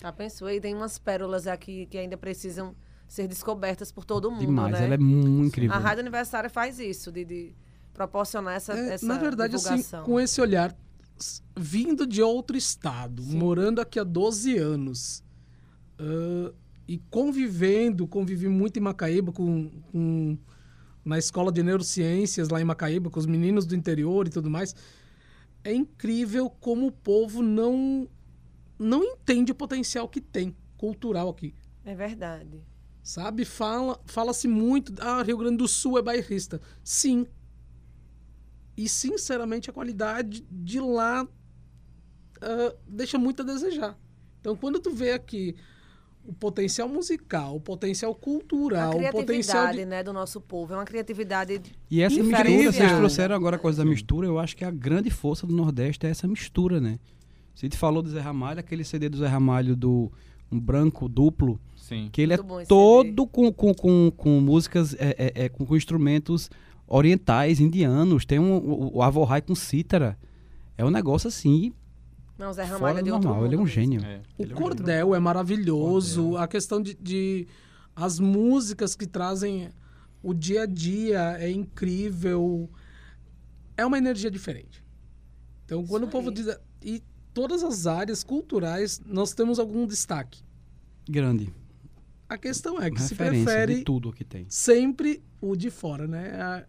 Já 0.00 0.10
pensou? 0.12 0.48
E 0.50 0.60
tem 0.60 0.74
umas 0.74 0.98
pérolas 0.98 1.46
aqui 1.46 1.84
que 1.86 1.98
ainda 1.98 2.16
precisam 2.16 2.74
ser 3.06 3.28
descobertas 3.28 3.92
por 3.92 4.06
todo 4.06 4.30
mundo, 4.30 4.40
Demais. 4.40 4.72
né? 4.72 4.86
Ela 4.86 4.94
é 4.94 4.98
muito 4.98 5.46
incrível. 5.48 5.76
A 5.76 5.78
Rádio 5.78 6.00
Aniversário 6.00 6.48
faz 6.48 6.78
isso, 6.78 7.12
de, 7.12 7.24
de 7.24 7.54
proporcionar 7.92 8.54
essa, 8.56 8.72
É, 8.72 8.94
essa 8.94 9.06
na 9.06 9.18
verdade, 9.18 9.54
assim, 9.56 9.64
divulgação. 9.76 10.04
com 10.04 10.18
esse 10.18 10.40
olhar, 10.40 10.74
vindo 11.56 12.06
de 12.06 12.22
outro 12.22 12.56
estado, 12.56 13.22
Sim. 13.22 13.36
morando 13.38 13.80
aqui 13.80 13.98
há 13.98 14.04
12 14.04 14.56
anos, 14.56 15.22
ãh, 15.98 16.52
e 16.88 16.98
convivendo, 17.10 18.06
convivi 18.06 18.48
muito 18.48 18.78
em 18.78 18.82
Macaíba 18.82 19.32
com, 19.32 19.70
com- 19.90 20.36
na 21.04 21.18
escola 21.18 21.50
de 21.50 21.62
neurociências 21.62 22.48
lá 22.48 22.60
em 22.60 22.64
Macaíba, 22.64 23.10
com 23.10 23.18
os 23.18 23.26
meninos 23.26 23.66
do 23.66 23.74
interior 23.74 24.26
e 24.26 24.30
tudo 24.30 24.48
mais, 24.50 24.74
é 25.64 25.72
incrível 25.72 26.50
como 26.50 26.86
o 26.86 26.92
povo 26.92 27.42
não, 27.42 28.08
não 28.78 29.02
entende 29.04 29.52
o 29.52 29.54
potencial 29.54 30.08
que 30.08 30.20
tem 30.20 30.54
cultural 30.76 31.28
aqui. 31.28 31.54
É 31.84 31.94
verdade. 31.94 32.60
Sabe? 33.02 33.44
Fala, 33.44 34.00
fala-se 34.06 34.46
muito, 34.46 34.92
ah, 35.00 35.22
Rio 35.22 35.36
Grande 35.38 35.56
do 35.56 35.66
Sul 35.68 35.98
é 35.98 36.02
bairrista. 36.02 36.60
Sim. 36.84 37.26
E, 38.76 38.88
sinceramente, 38.88 39.68
a 39.68 39.72
qualidade 39.72 40.46
de 40.50 40.80
lá 40.80 41.26
ah, 42.42 42.74
deixa 42.86 43.18
muito 43.18 43.42
a 43.42 43.44
desejar. 43.44 43.96
Então, 44.40 44.56
quando 44.56 44.80
tu 44.80 44.90
vê 44.90 45.12
aqui 45.12 45.54
o 46.24 46.32
potencial 46.32 46.88
musical, 46.88 47.56
o 47.56 47.60
potencial 47.60 48.14
cultural, 48.14 48.90
o 48.90 49.10
potencial 49.10 49.24
criatividade 49.64 49.78
de... 49.78 49.84
né, 49.86 50.02
do 50.04 50.12
nosso 50.12 50.40
povo. 50.40 50.72
É 50.72 50.76
uma 50.76 50.84
criatividade... 50.84 51.60
E 51.90 52.00
essa 52.00 52.22
mistura, 52.22 52.72
vocês 52.72 52.92
trouxeram 52.92 53.34
agora 53.34 53.56
a 53.56 53.58
coisa 53.58 53.84
da 53.84 53.88
mistura, 53.88 54.26
eu 54.26 54.38
acho 54.38 54.56
que 54.56 54.64
a 54.64 54.70
grande 54.70 55.10
força 55.10 55.46
do 55.46 55.54
Nordeste 55.54 56.06
é 56.06 56.10
essa 56.10 56.28
mistura, 56.28 56.80
né? 56.80 56.98
Você 57.54 57.68
te 57.68 57.76
falou 57.76 58.02
do 58.02 58.08
Zé 58.08 58.20
Ramalho, 58.20 58.60
aquele 58.60 58.84
CD 58.84 59.08
do 59.08 59.18
Zé 59.18 59.26
Ramalho 59.26 59.76
do 59.76 60.10
um 60.50 60.60
branco 60.60 61.08
duplo, 61.08 61.58
Sim. 61.74 62.10
que 62.12 62.20
ele 62.20 62.36
Muito 62.36 62.46
bom 62.46 62.60
é 62.60 62.64
todo 62.66 63.26
com, 63.26 63.50
com, 63.52 63.74
com, 63.74 64.12
com 64.14 64.40
músicas, 64.40 64.94
é, 64.94 65.14
é, 65.18 65.44
é, 65.44 65.48
com, 65.48 65.64
com 65.64 65.76
instrumentos 65.76 66.50
orientais, 66.96 67.60
indianos. 67.60 68.24
Tem 68.24 68.38
um, 68.38 68.56
o, 68.56 68.96
o 68.98 69.02
Avorrai 69.02 69.40
com 69.42 69.54
cítara. 69.54 70.18
É 70.76 70.84
um 70.84 70.90
negócio 70.90 71.28
assim, 71.28 71.72
Não, 72.38 72.52
Zé 72.52 72.64
Ramalho 72.64 72.98
é 72.98 73.02
de 73.02 73.10
outro 73.10 73.28
normal. 73.28 73.46
Ele 73.46 73.54
é 73.54 73.58
um 73.58 73.60
mundo 73.62 73.68
mesmo. 73.68 73.82
gênio. 73.82 74.04
É. 74.04 74.20
O 74.38 74.42
Ele 74.42 74.52
é 74.52 74.54
um 74.54 74.58
cordel 74.58 75.14
é 75.14 75.20
maravilhoso, 75.20 76.22
Cordel. 76.22 76.42
a 76.42 76.48
questão 76.48 76.82
de, 76.82 76.94
de- 76.94 77.46
as 77.94 78.18
músicas 78.18 78.94
que 78.94 79.06
trazem 79.06 79.68
o 80.22 80.32
dia 80.32 80.62
a 80.62 80.66
dia 80.66 81.36
é 81.38 81.50
incrível. 81.50 82.68
É 83.76 83.84
uma 83.86 83.98
energia 83.98 84.30
diferente. 84.30 84.82
Então, 85.64 85.84
quando 85.86 86.02
o 86.02 86.06
Isso 86.06 86.12
povo 86.12 86.28
aí. 86.28 86.34
diz 86.34 86.56
e 86.82 87.02
todas 87.32 87.62
as 87.62 87.86
áreas 87.86 88.22
culturais 88.24 89.00
nós 89.06 89.32
temos 89.34 89.58
algum 89.58 89.86
destaque. 89.86 90.42
Grande. 91.08 91.52
A 92.28 92.38
questão 92.38 92.80
é 92.80 92.90
que 92.90 93.00
se 93.00 93.10
Referência 93.14 93.38
de 93.38 93.44
prefere 93.44 93.84
tudo 93.84 94.12
que 94.12 94.24
tem. 94.24 94.46
sempre 94.48 95.22
o 95.40 95.54
de 95.54 95.70
fora, 95.70 96.06
né? 96.06 96.30
A- 96.40 96.64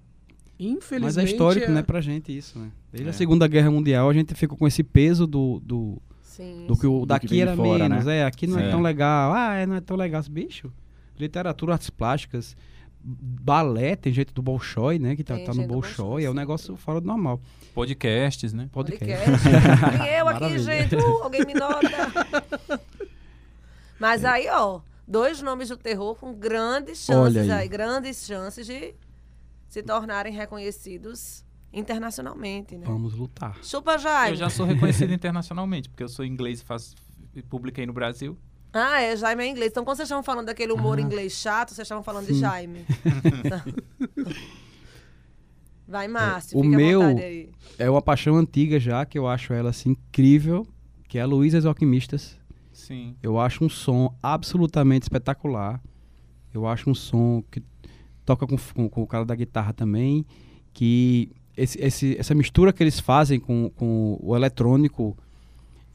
Infelizmente 0.59 1.01
Mas 1.01 1.17
é 1.17 1.23
histórico, 1.23 1.65
é- 1.65 1.73
né, 1.73 1.81
pra 1.81 1.99
gente 2.01 2.35
isso, 2.35 2.57
né? 2.59 2.69
Desde 2.91 3.07
É. 3.07 3.09
a 3.09 3.13
Segunda 3.13 3.47
Guerra 3.47 3.71
Mundial 3.71 4.09
a 4.09 4.13
gente 4.13 4.33
ficou 4.35 4.57
com 4.57 4.67
esse 4.67 4.83
peso 4.83 5.25
do, 5.25 5.59
do, 5.65 6.01
Sim, 6.21 6.65
do 6.67 6.77
que 6.77 6.85
o 6.87 7.01
que 7.01 7.07
daqui 7.07 7.27
de 7.27 7.41
era 7.41 7.55
fora, 7.55 7.89
menos. 7.89 8.05
né? 8.05 8.19
É, 8.19 8.25
aqui 8.25 8.45
não 8.47 8.59
é. 8.59 8.67
É. 8.67 8.71
tão 8.71 8.81
legal. 8.81 9.33
Ah, 9.33 9.55
é, 9.55 9.65
não 9.65 9.75
é 9.75 9.81
tão 9.81 9.97
legal. 9.97 10.21
Bicho, 10.29 10.71
literatura, 11.19 11.73
artes 11.73 11.89
plásticas, 11.89 12.55
balé, 13.03 13.95
tem 13.95 14.13
gente 14.13 14.33
do 14.33 14.41
Bolshoi, 14.41 14.99
né? 14.99 15.15
Que 15.15 15.23
tá, 15.23 15.35
Tem 15.35 15.45
tá 15.45 15.53
no 15.53 15.63
Bolshoi. 15.67 16.05
Bolshoi, 16.05 16.25
É 16.25 16.29
um 16.29 16.33
negócio 16.33 16.75
fora 16.77 17.01
do 17.01 17.07
normal. 17.07 17.41
Podcasts, 17.73 18.53
né? 18.53 18.69
Podcast. 18.71 19.25
Podcast. 19.25 20.03
E 20.07 20.19
eu 20.19 20.27
aqui, 20.27 20.59
gente. 20.59 20.95
Uh, 20.95 21.23
alguém 21.23 21.45
me 21.45 21.53
nota. 21.55 21.89
Mas 23.99 24.23
aí, 24.25 24.47
ó, 24.49 24.79
dois 25.07 25.41
nomes 25.41 25.69
do 25.69 25.77
terror 25.77 26.15
com 26.15 26.33
grandes 26.33 26.99
chances 27.05 27.37
aí. 27.49 27.51
aí. 27.51 27.67
grandes 27.67 28.25
chances 28.25 28.65
de 28.65 28.93
se 29.73 29.81
tornarem 29.81 30.31
reconhecidos 30.31 31.43
internacionalmente, 31.73 32.77
né? 32.77 32.85
Vamos 32.85 33.15
lutar. 33.15 33.57
Chupa, 33.63 33.97
Jaime. 33.97 34.33
Eu 34.33 34.35
já 34.35 34.47
sou 34.51 34.67
reconhecido 34.67 35.11
internacionalmente, 35.11 35.89
porque 35.89 36.03
eu 36.03 36.07
sou 36.09 36.23
inglês 36.23 36.61
e 36.61 36.63
faço, 36.63 36.93
e 37.33 37.41
publiquei 37.41 37.83
no 37.87 37.91
Brasil. 37.91 38.37
Ah, 38.71 39.01
é, 39.01 39.15
Jaime 39.17 39.43
é 39.43 39.47
inglês. 39.47 39.71
Então, 39.71 39.83
quando 39.83 39.97
vocês 39.97 40.05
estavam 40.07 40.23
falando 40.23 40.45
daquele 40.45 40.71
humor 40.71 40.99
Ah. 40.99 41.01
inglês 41.01 41.33
chato, 41.33 41.69
vocês 41.69 41.85
estavam 41.85 42.03
falando 42.03 42.27
de 42.27 42.35
Jaime. 42.35 42.85
Vai, 45.87 46.07
Márcio, 46.07 46.55
É, 46.55 46.59
o 46.59 46.63
fica 46.63 46.77
meu- 46.77 47.01
à 47.01 47.05
vontade 47.07 47.25
aí. 47.25 47.49
É 47.79 47.89
uma 47.89 48.01
paixão 48.01 48.35
antiga 48.35 48.79
já, 48.79 49.05
que 49.05 49.17
eu 49.17 49.27
acho 49.27 49.53
ela 49.53 49.71
assim 49.71 49.89
incrível, 49.91 50.65
que 51.07 51.17
é 51.17 51.21
a 51.21 51.25
Luísa 51.25 51.57
e 51.59 51.67
Alquimistas. 51.67 52.37
Sim. 52.71 53.15
Eu 53.21 53.39
acho 53.39 53.63
um 53.65 53.69
som 53.69 54.15
absolutamente 54.21 55.03
espetacular. 55.03 55.81
Eu 56.53 56.65
acho 56.67 56.89
um 56.89 56.95
som 56.95 57.43
que 57.51 57.61
toca 58.25 58.45
com, 58.47 58.57
com, 58.73 58.89
com 58.89 59.01
o 59.03 59.07
cara 59.07 59.25
da 59.25 59.35
guitarra 59.35 59.73
também, 59.73 60.25
que 60.73 61.29
esse, 61.55 61.79
esse- 61.81 62.17
essa 62.17 62.33
mistura 62.33 62.73
que 62.73 62.81
eles 62.83 62.99
fazem 62.99 63.39
com, 63.39 63.69
com 63.75 64.17
o 64.21 64.35
eletrônico 64.35 65.15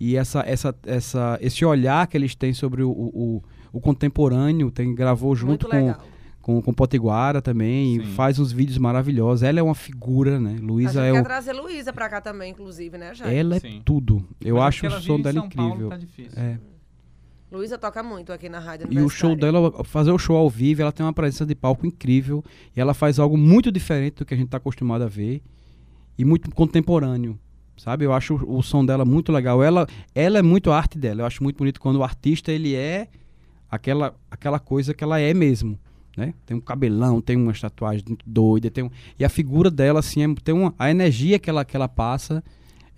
e 0.00 0.16
essa, 0.16 0.40
essa, 0.46 0.74
essa, 0.86 1.38
esse 1.42 1.64
olhar 1.64 2.06
que 2.06 2.16
eles 2.16 2.34
têm 2.34 2.52
sobre 2.52 2.82
o, 2.82 2.90
o, 2.90 3.42
o 3.72 3.80
contemporâneo, 3.80 4.70
tem, 4.70 4.94
gravou 4.94 5.34
junto 5.34 5.68
com, 5.68 5.94
com, 6.40 6.62
com 6.62 6.72
Potiguara 6.72 7.42
também, 7.42 8.00
faz 8.14 8.38
uns 8.38 8.52
vídeos 8.52 8.78
maravilhosos. 8.78 9.42
Ela 9.42 9.58
é 9.58 9.62
uma 9.62 9.74
figura, 9.74 10.38
né? 10.38 10.56
A 10.60 10.64
Luísa 10.64 10.92
gente 11.04 11.08
é 11.08 11.12
quer 11.12 11.20
o, 11.20 11.24
trazer 11.24 11.52
Luísa 11.52 11.92
pra 11.92 12.08
cá 12.08 12.20
também, 12.20 12.52
inclusive, 12.52 12.96
né, 12.96 13.12
Jaime? 13.14 13.34
ela 13.34 13.56
é 13.56 13.60
Sim. 13.60 13.82
tudo. 13.84 14.24
Eu 14.40 14.54
Mas 14.56 14.64
é 14.64 14.68
acho 14.68 14.86
o 14.86 15.00
som 15.02 15.20
dela 15.20 15.40
São 15.40 15.48
Paulo, 15.48 15.70
incrível. 15.72 15.88
tá 15.90 15.96
difícil. 15.96 16.38
É. 16.40 16.58
Luísa 17.50 17.78
toca 17.78 18.02
muito 18.02 18.32
aqui 18.32 18.48
na 18.48 18.58
rádio 18.58 18.88
E 18.90 19.00
o 19.00 19.08
show 19.08 19.34
dela, 19.34 19.82
fazer 19.84 20.10
o 20.10 20.18
show 20.18 20.36
ao 20.36 20.50
vivo, 20.50 20.82
ela 20.82 20.92
tem 20.92 21.04
uma 21.04 21.12
presença 21.12 21.46
de 21.46 21.54
palco 21.54 21.86
incrível. 21.86 22.44
E 22.76 22.80
ela 22.80 22.92
faz 22.92 23.18
algo 23.18 23.38
muito 23.38 23.72
diferente 23.72 24.16
do 24.16 24.24
que 24.24 24.34
a 24.34 24.36
gente 24.36 24.46
está 24.46 24.58
acostumado 24.58 25.02
a 25.02 25.08
ver. 25.08 25.42
E 26.18 26.24
muito 26.24 26.50
contemporâneo. 26.50 27.38
Sabe? 27.76 28.04
Eu 28.04 28.12
acho 28.12 28.34
o, 28.34 28.58
o 28.58 28.62
som 28.62 28.84
dela 28.84 29.04
muito 29.04 29.32
legal. 29.32 29.62
Ela, 29.62 29.86
ela 30.14 30.38
é 30.38 30.42
muito 30.42 30.70
a 30.70 30.76
arte 30.76 30.98
dela. 30.98 31.22
Eu 31.22 31.26
acho 31.26 31.42
muito 31.42 31.56
bonito 31.56 31.80
quando 31.80 31.96
o 31.96 32.04
artista 32.04 32.52
ele 32.52 32.74
é 32.74 33.08
aquela, 33.70 34.14
aquela 34.30 34.58
coisa 34.58 34.92
que 34.92 35.02
ela 35.02 35.18
é 35.18 35.32
mesmo. 35.32 35.78
Né? 36.16 36.34
Tem 36.44 36.56
um 36.56 36.60
cabelão, 36.60 37.20
tem 37.20 37.36
uma 37.36 37.52
tatuagem 37.52 38.04
muito 38.06 38.24
doida. 38.28 38.70
Tem 38.70 38.84
um, 38.84 38.90
e 39.18 39.24
a 39.24 39.28
figura 39.28 39.70
dela, 39.70 40.00
assim, 40.00 40.22
é, 40.22 40.34
tem 40.42 40.54
uma, 40.54 40.74
a 40.78 40.90
energia 40.90 41.38
que 41.38 41.48
ela, 41.48 41.64
que 41.64 41.76
ela 41.76 41.88
passa 41.88 42.42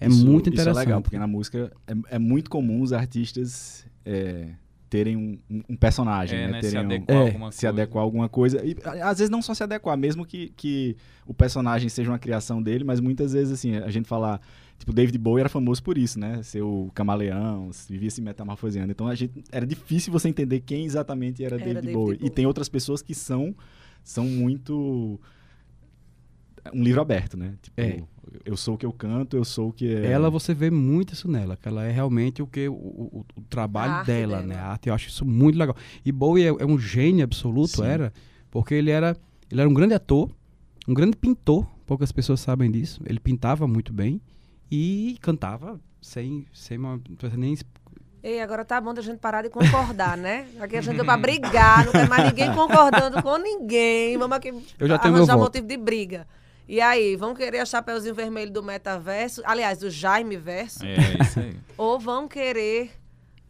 é 0.01 0.09
Isso- 0.09 0.27
muito 0.27 0.49
interessante. 0.49 0.73
Isso 0.73 0.81
é 0.81 0.85
legal, 0.87 1.03
porque 1.03 1.19
na 1.19 1.27
música 1.27 1.71
é, 1.87 2.17
é 2.17 2.19
muito 2.19 2.49
comum 2.49 2.81
os 2.81 2.93
artistas 2.93 3.85
é, 4.05 4.49
terem 4.89 5.17
um, 5.17 5.39
um- 5.49 5.63
um 5.71 5.77
personagem, 5.77 6.39
É, 6.39 6.47
né? 6.47 6.53
né? 6.53 6.63
Se 6.63 6.71
Terem 6.73 6.83
um- 6.85 6.87
adequar 6.87 7.17
a 7.17 7.21
É, 7.21 7.27
alguma 7.27 7.53
se 7.53 7.61
coisa. 7.61 7.69
adequar 7.69 8.01
a 8.01 8.05
alguma 8.05 8.29
coisa. 8.29 8.65
E 8.65 8.77
às 9.03 9.19
vezes 9.19 9.31
não 9.31 9.41
só 9.41 9.55
se 9.55 9.63
adequar, 9.63 9.97
mesmo 9.97 10.25
que, 10.27 10.49
que 10.57 10.97
o 11.27 11.33
personagem 11.33 11.89
seja 11.89 12.11
uma 12.11 12.19
criação 12.19 12.61
dele, 12.63 12.83
mas 12.85 12.99
muitas 13.01 13.33
vezes, 13.33 13.53
assim, 13.53 13.77
a 13.77 13.91
gente 13.91 14.09
fala. 14.09 14.41
Tipo, 14.79 14.95
David 14.95 15.19
Bowie 15.19 15.41
era 15.41 15.49
famoso 15.51 15.83
por 15.83 15.99
isso, 15.99 16.19
né? 16.19 16.43
Ser 16.43 16.63
o 16.63 16.91
camaleão, 16.95 17.71
vivia 17.87 18.09
se 18.11 18.23
metamorfoseando. 18.23 18.91
Então 18.91 19.07
a 19.07 19.15
gente, 19.15 19.45
era 19.53 19.67
difícil 19.67 20.11
você 20.11 20.27
entender 20.27 20.61
quem 20.61 20.87
exatamente 20.87 21.45
era, 21.45 21.57
Era 21.57 21.59
David, 21.65 21.75
David 21.83 21.93
Bowie. 21.93 22.17
Bowie. 22.17 22.27
E 22.27 22.31
tem 22.31 22.47
outras 22.47 22.67
pessoas 22.67 23.03
que 23.03 23.15
são, 23.15 23.55
são 24.03 24.25
muito. 24.25 25.21
Um 26.75 26.83
livro 26.83 27.01
aberto, 27.01 27.37
né? 27.37 27.55
Tipo, 27.63 27.81
É. 27.81 28.03
eu 28.45 28.57
sou 28.57 28.75
o 28.75 28.79
que 28.79 28.85
eu 28.87 28.93
canto, 28.93 29.37
eu 29.37 29.45
sou 29.45 29.69
o 29.69 29.73
que 29.73 29.95
é. 29.95 30.07
Ela, 30.11 30.29
você 30.31 30.53
vê 30.55 30.71
muito 30.71 31.15
isso 31.15 31.29
nela, 31.31 31.57
que 31.57 31.67
ela 31.67 31.85
é 31.85 31.91
realmente 31.91 32.43
o 32.43 32.47
que 32.47 32.69
o, 32.69 32.73
o, 32.75 33.25
o 33.37 33.41
trabalho 33.43 33.93
A 33.93 33.97
arte 33.97 34.07
dela, 34.07 34.37
dela. 34.37 34.47
né? 34.47 34.55
A 34.57 34.67
arte, 34.69 34.89
eu 34.89 34.95
acho 34.95 35.09
isso 35.09 35.25
muito 35.25 35.59
legal. 35.59 35.77
E 36.05 36.13
Bowie 36.13 36.45
é, 36.45 36.49
é 36.49 36.67
um 36.67 36.79
gênio 36.79 37.25
absoluto, 37.25 37.77
Sim. 37.79 37.85
era, 37.87 38.13
porque 38.51 38.75
ele 38.75 38.91
era, 38.91 39.17
ele 39.51 39.61
era 39.61 39.69
um 39.69 39.75
grande 39.75 39.95
ator, 39.95 40.31
um 40.87 40.95
grande 40.95 41.17
pintor, 41.17 41.67
poucas 41.87 42.13
pessoas 42.13 42.41
sabem 42.41 42.71
disso. 42.71 43.01
Ele 43.07 43.19
pintava 43.21 43.67
muito 43.67 43.93
bem 43.93 44.21
e 44.71 45.17
cantava 45.21 45.81
sem, 46.01 46.47
sem 46.53 46.79
uma, 46.79 47.01
nem 47.37 47.57
Ei, 48.23 48.39
agora 48.43 48.67
tá 48.67 48.79
bom 48.79 48.93
da 48.93 49.01
gente 49.01 49.19
parar 49.19 49.41
de 49.43 49.49
concordar, 49.49 50.15
né? 50.15 50.47
Aqui 50.61 50.77
a 50.77 50.83
gente 50.83 50.93
veio 50.93 51.07
pra 51.07 51.17
brigar, 51.17 51.87
não 51.87 51.93
tem 51.93 52.07
mais 52.07 52.25
ninguém 52.27 52.53
concordando 52.55 53.23
com 53.23 53.39
ninguém. 53.39 54.19
Vamos 54.19 54.37
aqui 54.37 54.49
Eu 54.79 54.87
já 54.87 54.99
tenho 54.99 55.15
meu 55.15 55.23
arranjar 55.23 55.37
voto. 55.39 55.45
motivo 55.47 55.67
de 55.67 55.77
briga. 55.79 56.27
E 56.71 56.81
aí, 56.81 57.17
vão 57.17 57.35
querer 57.35 57.59
a 57.59 57.67
Chapeuzinho 57.67 58.15
Vermelho 58.15 58.53
do 58.53 58.63
Metaverso, 58.63 59.43
aliás, 59.45 59.79
do 59.79 59.91
Jaime 59.91 60.37
Verso, 60.37 60.87
É, 60.87 61.21
isso 61.21 61.41
aí. 61.41 61.57
ou 61.77 61.99
vão 61.99 62.29
querer 62.29 62.93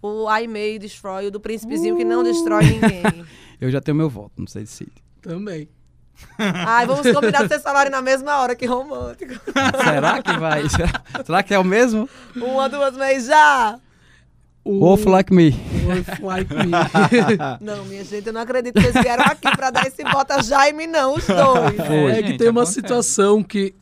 o 0.00 0.26
I 0.34 0.48
May 0.48 0.78
Destroy, 0.78 1.26
o 1.26 1.30
do 1.30 1.38
Príncipezinho 1.38 1.98
que 1.98 2.02
não 2.02 2.24
destrói 2.24 2.64
ninguém. 2.64 3.26
Eu 3.60 3.70
já 3.70 3.78
tenho 3.78 3.94
meu 3.94 4.08
voto, 4.08 4.32
não 4.38 4.46
sei 4.46 4.64
se 4.64 4.90
Também. 5.20 5.68
Ai, 6.38 6.86
vamos 6.86 7.12
combinar 7.12 7.44
vocês 7.46 7.62
falarem 7.62 7.92
na 7.92 8.00
mesma 8.00 8.38
hora, 8.38 8.56
que 8.56 8.64
romântico. 8.64 9.34
Será 9.84 10.22
que 10.22 10.38
vai? 10.38 10.66
Será, 10.70 11.02
será 11.22 11.42
que 11.42 11.52
é 11.52 11.58
o 11.58 11.64
mesmo? 11.64 12.08
Uma, 12.34 12.70
duas, 12.70 12.96
meia, 12.96 13.20
já! 13.20 13.80
O 14.64 14.78
Wolf 14.80 15.04
Like 15.06 15.32
Me. 15.32 15.50
Wolf 15.50 16.20
Like 16.20 16.52
Me. 16.54 16.70
Não, 17.60 17.84
minha 17.86 18.04
gente, 18.04 18.26
eu 18.26 18.32
não 18.32 18.42
acredito 18.42 18.74
que 18.74 18.80
vocês 18.82 19.02
vieram 19.02 19.24
aqui 19.24 19.50
pra 19.56 19.70
dar 19.70 19.86
esse 19.86 20.02
bota 20.04 20.42
Jaime, 20.42 20.86
não, 20.86 21.14
os 21.16 21.26
dois. 21.26 21.80
É, 21.80 22.18
é 22.18 22.22
que 22.22 22.28
gente, 22.28 22.38
tem 22.38 22.48
uma 22.50 22.62
acontece. 22.62 22.74
situação 22.80 23.42
que 23.42 23.74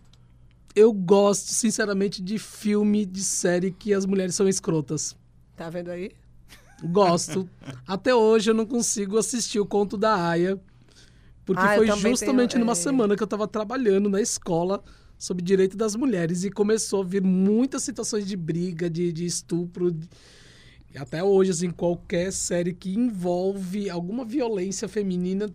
eu 0.77 0.93
gosto, 0.93 1.53
sinceramente, 1.53 2.23
de 2.23 2.39
filme, 2.39 3.05
de 3.05 3.23
série 3.25 3.73
que 3.73 3.93
as 3.93 4.07
mulheres 4.07 4.35
são 4.37 4.49
escrotas. 4.49 5.17
Tá 5.57 5.69
vendo 5.69 5.91
aí? 5.91 6.13
Gosto. 6.85 7.49
Até 7.87 8.15
hoje 8.15 8.51
eu 8.51 8.55
não 8.55 8.65
consigo 8.65 9.19
assistir 9.19 9.59
o 9.59 9.67
Conto 9.67 9.97
da 9.97 10.15
Aya. 10.29 10.59
Porque 11.45 11.61
Ah, 11.63 11.75
foi 11.77 11.87
justamente 11.89 12.51
tenho, 12.53 12.61
numa 12.65 12.73
é. 12.73 12.77
semana 12.77 13.17
que 13.17 13.23
eu 13.23 13.27
estava 13.27 13.49
trabalhando 13.49 14.09
na 14.09 14.21
escola 14.21 14.81
sobre 15.19 15.43
direito 15.43 15.77
das 15.77 15.97
mulheres 15.97 16.45
e 16.45 16.51
começou 16.51 17.01
a 17.03 17.05
vir 17.05 17.23
muitas 17.23 17.83
situações 17.83 18.25
de 18.27 18.37
briga, 18.37 18.89
de, 18.89 19.11
de 19.13 19.27
estupro. 19.27 19.91
de- 19.91 20.09
até 20.97 21.23
hoje, 21.23 21.51
assim, 21.51 21.71
qualquer 21.71 22.33
série 22.33 22.73
que 22.73 22.95
envolve 22.95 23.91
alguma 23.91 24.25
violência 24.25 24.89
feminina 24.89 25.49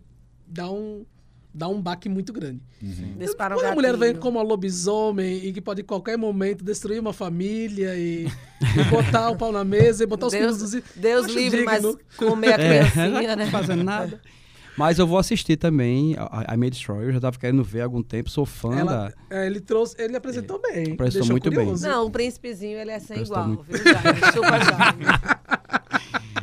dá 0.46 0.70
um, 0.70 1.06
dá 1.54 1.68
um 1.68 1.82
baque 1.82 2.08
muito 2.08 2.32
grande. 2.32 2.62
Dispara 3.18 3.56
um 3.56 3.60
Quando 3.60 3.72
a 3.72 3.76
mulher 3.76 3.98
vem 3.98 4.16
como 4.16 4.38
uma 4.38 4.44
lobisomem 4.44 5.46
e 5.46 5.54
que 5.54 5.62
pode 5.62 5.82
em 5.82 5.84
ququalquer 5.84 6.18
momento 6.18 6.64
destruir 6.64 7.00
uma 7.00 7.14
família 7.14 7.96
e, 7.96 8.26
e 8.26 8.84
botar 8.90 9.30
o 9.30 9.36
pau 9.36 9.52
na 9.52 9.64
mesa 9.64 10.04
e 10.04 10.08
botar 10.08 10.28
os 10.28 10.34
Deus, 10.34 10.56
filhos 10.56 10.72
dos... 10.72 10.84
Deus 10.96 11.28
livre, 11.28 11.64
mas 11.64 11.82
digno. 11.82 12.00
comer 12.18 12.54
a 12.54 12.58
criancinha, 12.58 13.36
não 13.36 13.36
né? 13.36 13.46
tá 13.46 13.52
fazendo 13.52 13.84
nada. 13.84 14.22
Mas 14.78 14.98
eu 15.00 15.06
vou 15.06 15.18
assistir 15.18 15.56
também 15.58 16.16
a, 16.18 16.46
a 16.52 16.54
I 16.56 16.58
May 16.58 16.70
Destroy. 16.70 17.06
Eu 17.06 17.12
já 17.14 17.20
tava 17.20 17.38
querendo 17.38 17.64
ver 17.64 17.82
há 17.82 17.84
algum 17.84 18.02
tempo. 18.02 18.30
Sou 18.30 18.46
fã 18.46 18.76
Ela, 18.76 19.14
da. 19.30 19.38
é, 19.38 19.46
ele 19.46 19.60
trouxe, 19.62 19.96
ele 20.00 20.16
apresentou 20.18 20.62
bem. 20.62 20.94
Apresentou 20.94 21.30
muito 21.30 21.50
bem. 21.50 21.60
curioso. 21.60 21.88
Não, 21.88 22.06
o 22.06 22.12
príncipezinho, 22.12 22.78
ele 22.80 22.92
é 22.92 23.00
sem 23.00 23.22
igual, 23.22 23.48
muito. 23.48 23.64
viu, 23.64 23.78
Jaime. 23.84 24.22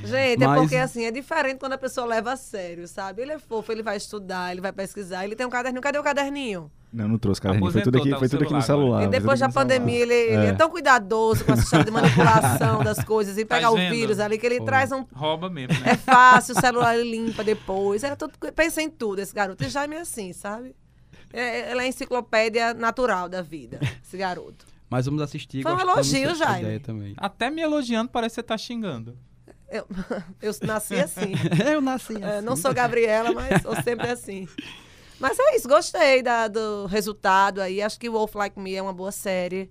Gente, 0.05 0.43
é 0.43 0.47
Mas- 0.47 0.61
porque 0.61 0.77
assim, 0.77 1.05
é 1.05 1.11
diferente 1.11 1.59
quando 1.59 1.73
a 1.75 1.79
pessoa 1.79 2.07
leva 2.07 2.33
a 2.33 2.37
sério, 2.37 2.87
sabe? 2.89 3.23
Ele 3.23 3.33
é 3.33 3.39
fofo, 3.39 3.71
ele 3.73 3.83
vai 3.83 3.97
estudar, 3.97 4.53
ele 4.53 4.61
vai 4.61 4.73
pesquisar, 4.73 5.25
ele 5.25 5.35
tem 5.37 5.47
um 5.47 5.51
caderninho. 5.51 5.83
Cadê 5.83 5.99
o 5.99 6.03
caderninho? 6.03 6.71
Não, 6.93 7.07
não 7.07 7.19
trouxe 7.19 7.41
caderninho. 7.41 7.71
Foi 7.71 7.83
tudo 7.83 7.99
aqui, 7.99 8.11
tá 8.11 8.19
foi 8.19 8.27
no 8.27 8.31
tudo 8.31 8.45
aqui 8.45 8.53
no 8.53 8.63
celular 8.63 9.05
e 9.05 9.09
depois 9.09 9.39
da 9.39 9.49
pandemia, 9.49 10.01
ele, 10.01 10.13
ele 10.15 10.47
é. 10.47 10.49
É. 10.49 10.53
tão 10.53 10.69
cuidadoso 10.69 11.45
com 11.45 11.53
essa 11.53 11.63
história 11.63 11.85
de 11.85 11.91
manipulação 11.91 12.83
das 12.85 13.03
coisas 13.05 13.39
e 13.39 13.45
Tá 13.45 13.57
pegar 13.57 13.71
vendo? 13.71 13.91
vírus 13.95 14.19
ali, 14.19 14.39
que 14.39 14.47
ele 14.47 14.57
Foi. 14.57 14.67
traz 14.67 14.91
um. 14.91 15.05
Rouba 15.15 15.49
mesmo, 15.49 15.73
É 15.85 15.91
né? 15.91 15.97
fácil, 15.97 16.57
o 16.57 16.61
celular 16.61 16.99
ele 16.99 17.11
limpa 17.11 17.45
depois. 17.45 18.03
Era 18.03 18.17
tudo, 18.17 18.33
pensa 18.55 18.83
em 18.83 18.91
tudo, 18.91 19.21
esse 19.21 19.33
garoto. 19.35 19.63
E 19.63 19.69
Jaime 19.69 19.97
é 19.97 20.01
assim, 20.01 20.33
sabe? 20.33 20.75
É, 21.33 21.71
ele 21.71 21.81
é 21.81 21.85
a 21.85 21.87
enciclopédia 21.87 22.75
natural 22.75 23.29
da 23.29 23.41
vida, 23.41 23.79
esse 24.05 24.17
garoto. 24.17 24.67
Mas 24.89 25.07
vamos 25.07 25.23
assistir. 25.23 25.63
Foi 25.63 25.73
um 25.73 25.79
elogio, 25.79 26.35
Jaime. 26.35 26.83
Até 27.17 27.49
me 27.49 27.63
elogiando, 27.63 28.11
parece 28.11 28.35
que 28.35 28.41
você 28.41 28.43
tá 28.43 28.59
xingando. 28.59 29.17
Eu, 29.71 29.87
eu 30.43 30.53
nasci 30.63 30.95
assim. 30.97 31.33
eu 31.73 31.81
nasci 31.81 32.13
assim. 32.17 32.25
É, 32.25 32.41
não 32.41 32.57
sou 32.57 32.75
Gabriela, 32.75 33.33
mas 33.33 33.63
sou 33.63 33.75
sempre 33.83 34.09
assim. 34.11 34.49
Mas 35.19 35.39
é 35.39 35.57
isso, 35.57 35.69
gostei 35.69 36.23
da- 36.23 36.49
do 36.49 36.87
resultado 36.87 37.61
aí. 37.61 37.81
Acho 37.83 37.99
que 38.01 38.09
Wolf 38.09 38.35
Like 38.35 38.59
Me 38.59 38.75
é 38.75 38.83
uma 38.83 38.93
boa 38.93 39.13
série. 39.13 39.71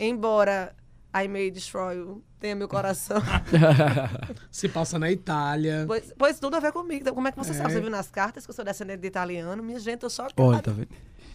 Embora 0.00 0.74
I 1.14 1.28
May 1.28 1.50
Destroy 1.50 1.96
You 1.96 2.22
tenha 2.40 2.54
meu 2.54 2.68
coração. 2.68 3.22
Se 4.50 4.68
passa 4.68 4.98
na 4.98 5.10
Itália. 5.10 5.84
pois, 5.86 6.12
pois 6.16 6.38
tudo 6.40 6.56
a 6.56 6.60
ver 6.60 6.72
comigo. 6.72 7.00
Então, 7.02 7.14
como 7.14 7.28
é 7.28 7.32
que 7.32 7.38
você 7.38 7.52
É. 7.52 7.54
sabe? 7.54 7.72
Você 7.72 7.80
viu 7.80 7.90
nas 7.90 8.08
cartas 8.10 8.44
que 8.44 8.50
eu 8.50 8.54
sou 8.54 8.64
descendente 8.64 9.00
de 9.00 9.06
italiano? 9.08 9.62
Minha 9.62 9.78
gente, 9.80 10.02
eu 10.02 10.10
só 10.10 10.28
Olha, 10.36 10.60
tá 10.62 10.70
vendo? 10.72 10.88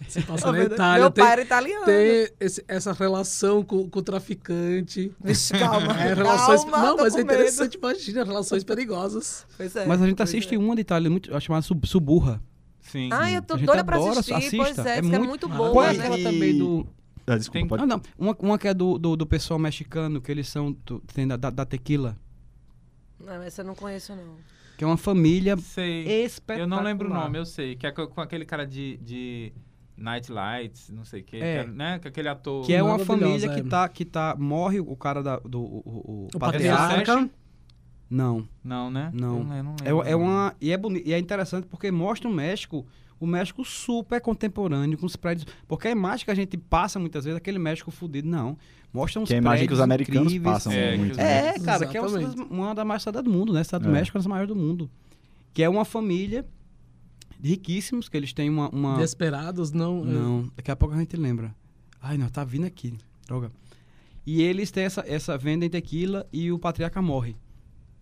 Se 0.07 0.21
passa 0.23 0.45
Tá 0.45 0.51
na? 0.53 0.63
Itália. 0.63 1.01
Meu 1.03 1.11
tem, 1.11 1.23
pai 1.23 1.33
era 1.33 1.41
italiano. 1.41 1.85
tem 1.85 2.29
esse- 2.39 2.63
essa 2.67 2.91
relação 2.93 3.63
com, 3.63 3.89
com 3.89 3.99
o 3.99 4.01
traficante. 4.01 5.11
Vixe, 5.23 5.53
calma. 5.53 5.93
É, 6.01 6.13
relações. 6.13 6.63
calma, 6.65 6.77
não, 6.87 6.97
mas 6.97 7.13
é 7.13 7.17
medo. 7.17 7.31
interessante, 7.33 7.75
imagina, 7.75 8.23
relações 8.23 8.63
perigosas. 8.63 9.45
Pois 9.57 9.75
é, 9.75 9.85
Mas 9.85 10.01
a 10.01 10.05
gente 10.07 10.17
pois 10.17 10.29
assiste 10.29 10.55
é. 10.55 10.57
uma 10.57 10.75
de 10.75 10.81
Itália 10.81 11.09
muito, 11.09 11.39
chamada 11.41 11.61
Sub- 11.61 11.85
Suburra. 11.87 12.41
Sim. 12.81 13.09
Ah, 13.13 13.31
eu 13.31 13.41
tô 13.41 13.55
doida 13.57 13.83
pra 13.85 13.97
assistir. 13.97 14.33
assista. 14.33 14.57
Pois 14.57 14.77
é, 14.79 14.97
É 14.97 15.01
que 15.01 15.07
é 15.07 15.09
muito- 15.19 15.27
muito 15.27 15.47
Qual 15.47 15.57
boa, 15.57 15.71
Qual 15.71 15.85
é 15.85 15.93
né? 15.93 15.99
aquela 16.07 16.17
também 16.23 16.57
do. 16.57 16.85
Ah, 17.27 17.37
desculpa, 17.37 17.59
Tem- 17.59 17.67
pode... 17.67 17.83
Ah, 17.83 17.85
não. 17.85 18.01
Uma, 18.17 18.35
uma 18.39 18.57
que 18.57 18.67
é 18.67 18.73
do, 18.73 18.97
do, 18.97 19.15
do 19.15 19.25
pessoal 19.27 19.59
mexicano, 19.59 20.19
que 20.19 20.31
eles 20.31 20.47
são. 20.49 20.75
do- 20.85 20.99
tem 21.13 21.27
da, 21.27 21.37
da, 21.37 21.49
da 21.51 21.63
tequila. 21.65 22.17
Não, 23.19 23.41
essa 23.43 23.61
eu 23.61 23.65
não 23.65 23.75
conheço, 23.75 24.15
não. 24.15 24.35
Que 24.77 24.83
é 24.83 24.87
uma 24.87 24.97
família 24.97 25.55
Sei. 25.57 26.23
espetacular. 26.25 26.65
Eu 26.65 26.67
não 26.67 26.81
lembro 26.83 27.07
o 27.09 27.13
nome, 27.13 27.37
eu 27.37 27.45
sei. 27.45 27.75
Que 27.75 27.85
é 27.85 27.91
co- 27.91 28.07
com 28.07 28.19
aquele 28.19 28.43
cara 28.45 28.65
de, 28.65 28.97
de 28.97 29.53
Night 30.01 30.31
Lights, 30.31 30.89
não 30.89 31.05
sei 31.05 31.21
o 31.21 31.23
quê. 31.23 31.37
É. 31.37 31.39
que 31.39 31.45
era, 31.45 31.67
né? 31.71 31.99
Que 31.99 32.07
aquele 32.07 32.27
ator. 32.27 32.65
Que 32.65 32.73
é 32.73 32.81
uma 32.83 32.99
família 32.99 33.49
é. 33.51 33.55
que 33.55 33.63
tá, 33.63 33.87
que 33.87 34.03
tá. 34.05 34.35
Morre 34.37 34.79
o 34.79 34.95
cara 34.95 35.21
da, 35.23 35.37
do. 35.37 35.61
O, 35.61 35.81
o, 35.85 36.27
O 36.33 36.39
patriarca. 36.39 37.29
Não, 38.09 38.45
Não, 38.61 38.91
né? 38.91 39.09
Não. 39.13 39.37
Eu 39.37 39.43
não 39.45 39.53
é, 39.53 39.85
lembro. 39.85 40.07
é 40.09 40.15
uma 40.15 40.53
e 40.59 40.71
é 40.71 40.77
bonito 40.77 41.07
e 41.07 41.13
é 41.13 41.17
interessante 41.19 41.65
porque 41.67 41.89
mostra 41.89 42.27
o 42.29 42.33
México, 42.33 42.85
o 43.17 43.25
México 43.25 43.63
super 43.63 44.19
contemporâneo 44.19 44.97
com 44.97 45.05
os 45.05 45.15
prédios, 45.15 45.47
porque 45.65 45.87
a 45.87 45.91
imagem 45.91 46.25
que 46.25 46.31
a 46.31 46.35
gente 46.35 46.57
passa 46.57 46.99
muitas 46.99 47.23
vezes 47.23 47.35
é 47.35 47.37
aquele 47.37 47.57
México 47.57 47.89
fudido, 47.89 48.27
não. 48.27 48.57
Mostra 48.93 49.21
uns 49.21 49.29
Que 49.29 49.35
é 49.35 49.37
a 49.37 49.41
imagem 49.41 49.65
que 49.65 49.73
os 49.73 49.79
americanos 49.79 50.23
incríveis. 50.33 50.53
passam 50.55 50.73
É, 50.73 50.97
muito. 50.97 51.15
né? 51.15 51.47
É, 51.55 51.59
cara, 51.59 51.85
que 51.85 51.95
é 51.95 52.01
uma, 52.01 52.09
Exatamente. 52.09 52.75
das 52.75 52.85
maiores 52.85 53.03
cidades 53.03 53.23
do 53.31 53.37
mundo, 53.37 53.53
né? 53.53 53.61
A 53.61 53.63
cidade 53.63 53.83
do 53.85 53.89
É. 53.89 53.93
México 53.93 54.17
é 54.17 54.19
uma 54.19 54.23
das 54.23 54.27
maiores 54.29 54.47
do 54.49 54.55
mundo. 54.57 54.89
Que 55.53 55.63
é 55.63 55.69
uma 55.69 55.85
família 55.85 56.45
riquíssimos, 57.43 58.07
que 58.09 58.17
eles 58.17 58.33
têm 58.33 58.49
uma. 58.49 58.69
uma... 58.69 58.95
Desesperados, 58.95 59.71
não. 59.71 60.01
é. 60.01 60.05
Não, 60.05 60.51
daqui 60.55 60.71
a 60.71 60.75
pouco 60.75 60.95
a 60.95 60.97
gente 60.99 61.15
lembra. 61.17 61.55
Ai, 62.01 62.17
não, 62.17 62.29
tá 62.29 62.43
vindo 62.43 62.65
aqui. 62.65 62.93
Droga. 63.25 63.51
E 64.25 64.41
eles 64.41 64.69
têm 64.71 64.83
essa, 64.83 65.03
essa 65.07 65.37
vendem 65.37 65.69
tequila 65.69 66.27
e 66.31 66.51
o 66.51 66.59
patriarca 66.59 67.01
morre. 67.01 67.35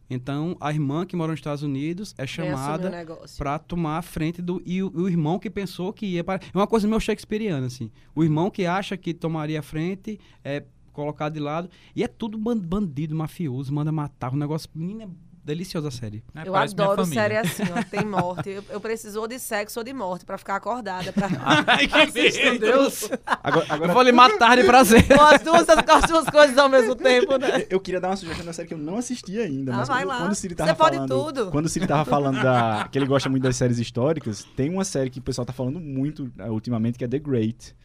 Então, 0.10 0.58
a 0.60 0.72
irmã 0.72 1.06
que 1.06 1.16
mora 1.16 1.32
nos 1.32 1.40
Estados 1.40 1.62
Unidos 1.62 2.16
é 2.18 2.24
o 2.24 2.28
chamada 2.28 2.92
pra 3.38 3.60
tomar 3.60 4.00
a 4.00 4.02
frente 4.02 4.42
do. 4.42 4.62
E 4.66 4.82
o, 4.82 4.92
o 4.94 5.08
irmão 5.08 5.38
que 5.38 5.50
pensou 5.50 5.94
que 5.94 6.06
ia 6.06 6.24
para. 6.24 6.42
É 6.44 6.58
uma 6.58 6.66
coisa 6.66 6.88
meio 6.88 7.00
shakespeariana, 7.00 7.68
assim. 7.68 7.92
O 8.16 8.24
irmão 8.24 8.50
que 8.50 8.66
acha 8.66 8.98
que 8.98 9.14
tomaria 9.14 9.60
a 9.60 9.62
frente 9.64 10.20
é 10.44 10.64
colocado 10.92 11.34
de 11.34 11.40
lado. 11.40 11.70
E 11.96 12.04
é 12.04 12.08
tudo 12.08 12.38
ban- 12.40 12.58
bandido, 12.58 13.16
mafioso, 13.16 13.72
manda 13.72 13.92
matar. 13.92 14.34
Um 14.34 14.38
negócio. 14.38 14.68
Menina, 14.74 15.04
é 15.04 15.08
deliciosa 15.50 15.88
a 15.88 15.92
série. 15.92 16.24
É, 16.36 16.48
Eu 16.48 16.56
adoro 16.56 17.06
série 17.06 17.36
assim, 17.38 17.64
ó. 17.76 17.84
Tem 17.84 18.06
morte. 18.06 18.50
Eu, 18.50 18.64
eu 18.70 18.80
preciso 18.80 19.20
ou 19.20 19.28
de 19.28 19.40
sexo 19.40 19.80
ou 19.80 19.84
de 19.84 19.92
morte 19.94 20.26
pra 20.26 20.38
ficar 20.38 20.56
acordada. 20.56 21.12
Pra... 21.12 21.28
Ai, 21.68 21.88
que 21.88 22.44
Meu 22.44 22.60
Deus! 22.60 23.10
Agora, 23.26 23.66
Eu 23.68 23.74
agora 23.76 23.94
vou 23.94 24.02
lhe 24.04 24.12
matar 24.12 24.58
de 24.58 24.64
prazer. 24.64 25.06
Com 25.10 25.22
as 25.24 25.42
duas, 25.42 25.66
com 25.66 25.92
as 25.92 26.04
duas 26.06 26.26
coisas 26.30 26.58
ao 26.58 26.70
mesmo 26.70 26.96
tempo, 26.96 27.38
né? 27.38 27.66
eu 27.70 27.80
queria 27.80 28.00
dar 28.00 28.10
uma 28.10 28.16
sugestão 28.16 28.46
da 28.46 28.54
série 28.54 28.68
que 28.68 28.74
eu 28.74 28.78
não 28.78 28.98
assisti 28.98 29.38
ainda, 29.40 29.74
Ah, 29.74 29.78
mas 29.78 29.88
vai 29.88 30.04
quando, 30.04 30.08
lá. 30.10 30.18
quando 30.20 30.32
o 30.32 30.36
Siri 30.36 30.54
Você 30.54 30.58
tava 30.58 30.76
pode 30.76 30.96
falando, 30.98 31.10
tudo. 31.26 31.52
quando 31.52 31.66
o 31.66 31.70
Siri 31.70 31.88
tava 31.88 32.06
falando 32.06 32.42
da 32.42 32.88
que 32.92 32.98
ele 32.98 33.06
gosta 33.06 33.30
muito 33.30 33.44
das 33.44 33.56
séries 33.56 33.80
históricas, 33.80 34.46
tem 34.56 34.70
uma 34.70 34.84
série 34.84 35.10
que 35.10 35.20
o 35.20 35.22
pessoal 35.22 35.46
tá 35.46 35.54
falando 35.54 35.80
muito 35.80 36.32
eh, 36.38 36.50
ultimamente 36.50 36.98
que 36.98 37.04
é 37.04 37.08
The 37.08 37.20
Great, 37.20 37.76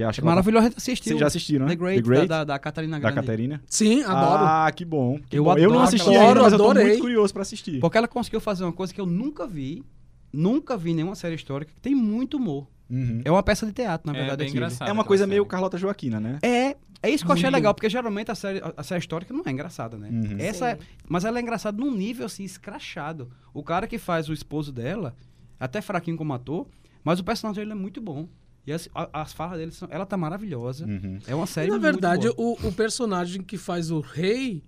que 0.00 0.04
eu 0.04 0.08
acho 0.10 0.20
que 0.20 0.26
ela 0.26 0.30
tá- 0.30 0.36
Maravilhoso, 0.36 0.66
a 0.66 0.68
gente 0.68 0.76
assistiu. 0.78 1.10
Vocês 1.10 1.20
já 1.20 1.26
assistiram, 1.26 1.66
né? 1.66 1.72
The 1.72 1.76
Great, 1.76 2.02
Da, 2.08 2.24
da, 2.26 2.44
da 2.44 2.58
Catarina 2.58 2.98
da 2.98 3.10
Grande. 3.10 3.14
Caterina. 3.26 3.62
Sim, 3.66 4.02
adoro. 4.02 4.44
Ah, 4.44 4.70
que 4.74 4.84
bom. 4.84 5.18
que 5.28 5.36
Eu 5.38 5.44
bom. 5.44 5.52
eu 5.56 5.68
não 5.70 5.80
adoro 5.80 5.84
assisti 5.88 6.08
ainda, 6.16 6.42
mas 6.42 6.52
eu 6.52 6.58
tô 6.58 6.64
Adorei. 6.70 6.86
muito 6.88 7.00
curioso 7.00 7.32
pra 7.32 7.42
assistir. 7.42 7.80
Porque 7.80 7.96
ela 7.98 8.08
conseguiu 8.08 8.40
fazer 8.40 8.64
uma 8.64 8.72
coisa 8.72 8.92
que 8.94 9.00
eu 9.00 9.06
nunca 9.06 9.46
vi. 9.46 9.84
Nunca 10.32 10.76
vi 10.76 10.94
nenhuma 10.94 11.14
série 11.14 11.34
histórica 11.34 11.72
que 11.74 11.80
tem 11.80 11.94
muito 11.94 12.36
humor. 12.36 12.66
Uhum. 12.88 13.20
É 13.24 13.30
uma 13.30 13.42
peça 13.42 13.66
de 13.66 13.72
teatro, 13.72 14.10
na 14.10 14.16
É 14.16 14.20
verdade. 14.20 14.38
bem 14.38 14.46
aquilo. 14.48 14.64
engraçado. 14.64 14.88
É 14.88 14.92
uma 14.92 15.04
coisa 15.04 15.22
série. 15.24 15.30
meio 15.30 15.46
Carlota 15.46 15.76
Joaquina, 15.78 16.18
né? 16.20 16.38
É, 16.42 16.76
é 17.02 17.10
isso 17.10 17.24
que 17.24 17.30
eu 17.30 17.34
achei 17.34 17.44
Muito. 17.44 17.54
legal, 17.54 17.74
porque 17.74 17.88
geralmente 17.88 18.30
a 18.30 18.34
série, 18.34 18.60
a, 18.76 18.82
série 18.82 19.00
histórica 19.00 19.32
não 19.34 19.42
é 19.46 19.50
engraçada, 19.50 19.96
né? 19.96 20.08
Uhum. 20.10 20.36
Essa 20.38 20.70
é- 20.70 20.78
mas 21.08 21.24
ela 21.24 21.38
é 21.38 21.42
engraçada 21.42 21.76
num 21.78 21.90
nível 21.92 22.26
assim, 22.26 22.42
escrachado. 22.44 23.30
O 23.54 23.62
cara 23.62 23.86
que 23.86 23.98
faz 23.98 24.28
o 24.28 24.32
esposo 24.32 24.72
dela, 24.72 25.14
até 25.58 25.80
fraquinho 25.80 26.16
como 26.16 26.32
ator, 26.32 26.66
mas 27.04 27.18
o 27.20 27.24
personagem 27.24 27.62
dele 27.62 27.72
é 27.72 27.80
muito 27.80 28.00
bom. 28.00 28.28
E 28.66 28.72
as, 28.72 28.88
a- 28.94 29.08
as 29.22 29.32
falas 29.32 29.58
dele 29.58 29.72
são. 29.72 29.88
Ela 29.90 30.04
tá 30.06 30.16
maravilhosa. 30.16 30.84
Uhum. 30.86 31.18
É 31.26 31.34
uma 31.34 31.46
série 31.46 31.68
Na 31.68 31.74
muito 31.78 31.82
verdade, 31.82 32.28
boa. 32.34 32.58
o, 32.62 32.68
o 32.68 32.72
personagem 32.72 33.42
que 33.42 33.56
faz 33.56 33.90
o 33.90 34.00
rei 34.00 34.62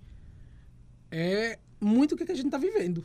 é 1.11 1.59
muito 1.79 2.13
o 2.13 2.17
que 2.17 2.29
a 2.31 2.35
gente 2.35 2.49
tá 2.49 2.57
vivendo. 2.57 3.03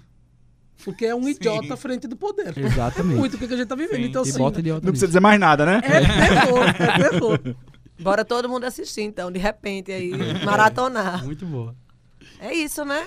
Porque 0.84 1.04
é 1.06 1.14
um 1.14 1.22
Sim. 1.24 1.30
idiota 1.30 1.74
à 1.74 1.76
frente 1.76 2.06
do 2.06 2.16
poder. 2.16 2.56
Exatamente. 2.56 3.16
Muito 3.18 3.34
o 3.34 3.38
que 3.38 3.44
a 3.44 3.56
gente 3.56 3.66
tá 3.66 3.74
vivendo. 3.74 3.96
Sim. 3.96 4.04
Então, 4.04 4.24
e 4.24 4.28
assim, 4.30 4.38
Não 4.38 4.80
precisa 4.80 5.06
dizer 5.08 5.20
mais 5.20 5.38
nada, 5.38 5.66
né? 5.66 5.80
é 5.84 6.00
terror, 6.00 6.64
é 6.68 7.10
terror. 7.10 7.56
Bora 8.00 8.24
todo 8.24 8.48
mundo 8.48 8.62
assistir, 8.64 9.02
então, 9.02 9.30
de 9.30 9.40
repente 9.40 9.90
aí, 9.90 10.12
maratonar. 10.44 11.24
Muito 11.24 11.44
boa. 11.44 11.74
É 12.38 12.54
isso, 12.54 12.84
né? 12.84 13.04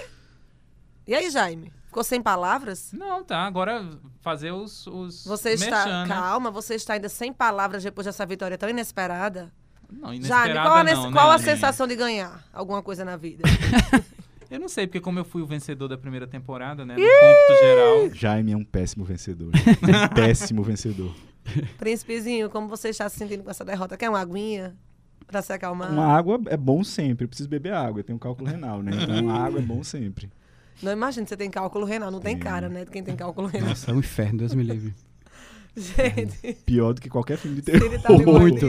E 1.08 1.16
aí, 1.16 1.30
Jaime? 1.32 1.72
Ficou 1.92 2.06
sem 2.06 2.22
palavras? 2.22 2.94
Não, 2.94 3.22
tá. 3.22 3.46
Agora 3.46 3.86
fazer 4.22 4.54
os. 4.54 4.88
os 4.88 5.26
Você 5.26 5.50
está. 5.50 5.84
merchan, 5.84 6.04
né? 6.04 6.08
Calma, 6.08 6.50
você 6.50 6.76
está 6.76 6.94
ainda 6.94 7.10
sem 7.10 7.34
palavras 7.34 7.84
depois 7.84 8.06
dessa 8.06 8.26
vitória 8.26 8.58
tão 8.58 8.70
inesperada? 8.70 9.52
Não, 9.92 10.08
Jaime, 10.08 10.20
inesperada 10.20 10.70
qual, 10.70 10.78
a, 10.78 10.84
não, 10.86 11.06
né, 11.08 11.12
qual 11.12 11.30
a 11.30 11.34
Aline? 11.34 11.50
sensação 11.50 11.86
de 11.86 11.98
ganhar 11.98 12.46
alguma 12.54 12.82
coisa 12.82 13.04
na 13.04 13.18
vida? 13.18 13.44
Eu 14.50 14.58
não 14.58 14.70
sei, 14.70 14.88
porque 14.88 15.02
como 15.02 15.18
eu 15.18 15.24
fui 15.24 15.42
o 15.42 15.46
vencedor 15.46 15.88
da 15.88 15.98
primeira 15.98 16.28
temporada, 16.28 16.86
né? 16.86 16.96
No 16.96 17.02
cômputo 17.02 17.60
geral. 17.62 18.10
Jaime 18.14 18.52
é 18.52 18.58
um 18.58 18.66
péssimo 18.66 19.06
vencedor. 19.06 19.50
Um 19.50 20.08
péssimo 20.14 20.62
vencedor. 20.62 21.14
Príncipezinho, 21.78 22.50
como 22.50 22.68
você 22.68 22.90
está 22.90 23.08
se 23.08 23.18
sentindo 23.18 23.44
com 23.46 23.50
essa 23.50 23.64
derrota? 23.64 23.96
Quer 23.96 24.10
uma 24.10 24.20
aguinha 24.20 24.76
pra 25.26 25.42
se 25.42 25.54
acalmar? 25.54 25.90
Uma 25.92 26.06
água 26.06 26.38
é 26.48 26.58
bom 26.58 26.84
sempre. 26.84 27.24
Eu 27.24 27.30
preciso 27.30 27.48
beber 27.48 27.74
água. 27.74 28.02
Eu 28.02 28.04
tenho 28.04 28.20
cálculo 28.20 28.50
renal, 28.50 28.82
né? 28.82 28.92
Então 28.94 29.30
a 29.30 29.46
água 29.46 29.60
é 29.60 29.64
bom 29.64 29.84
sempre. 29.84 30.30
Não 30.82 30.92
imagina, 30.92 31.28
você 31.28 31.38
tem 31.38 31.50
cálculo 31.50 31.86
renal. 31.86 32.10
Não 32.12 32.20
tem 32.20 32.36
Tenho. 32.36 32.44
cara, 32.44 32.70
né? 32.70 32.86
De 32.86 32.92
quem 32.92 33.04
tem 33.04 33.16
cálculo 33.16 33.48
renal. 33.48 33.70
Nossa, 33.70 33.92
é 33.92 33.94
um 33.94 34.00
inferno, 34.00 34.40
Deus 34.40 34.54
me 34.54 34.64
livre. 34.64 34.94
Gente, 35.76 36.54
Pior 36.66 36.94
do 36.94 37.00
que 37.02 37.10
qualquer 37.10 37.38
filme 37.38 37.58
de 37.58 37.62
terror. 37.62 37.86
ele 37.86 38.00
tá 38.00 38.12
Muito. 38.12 38.66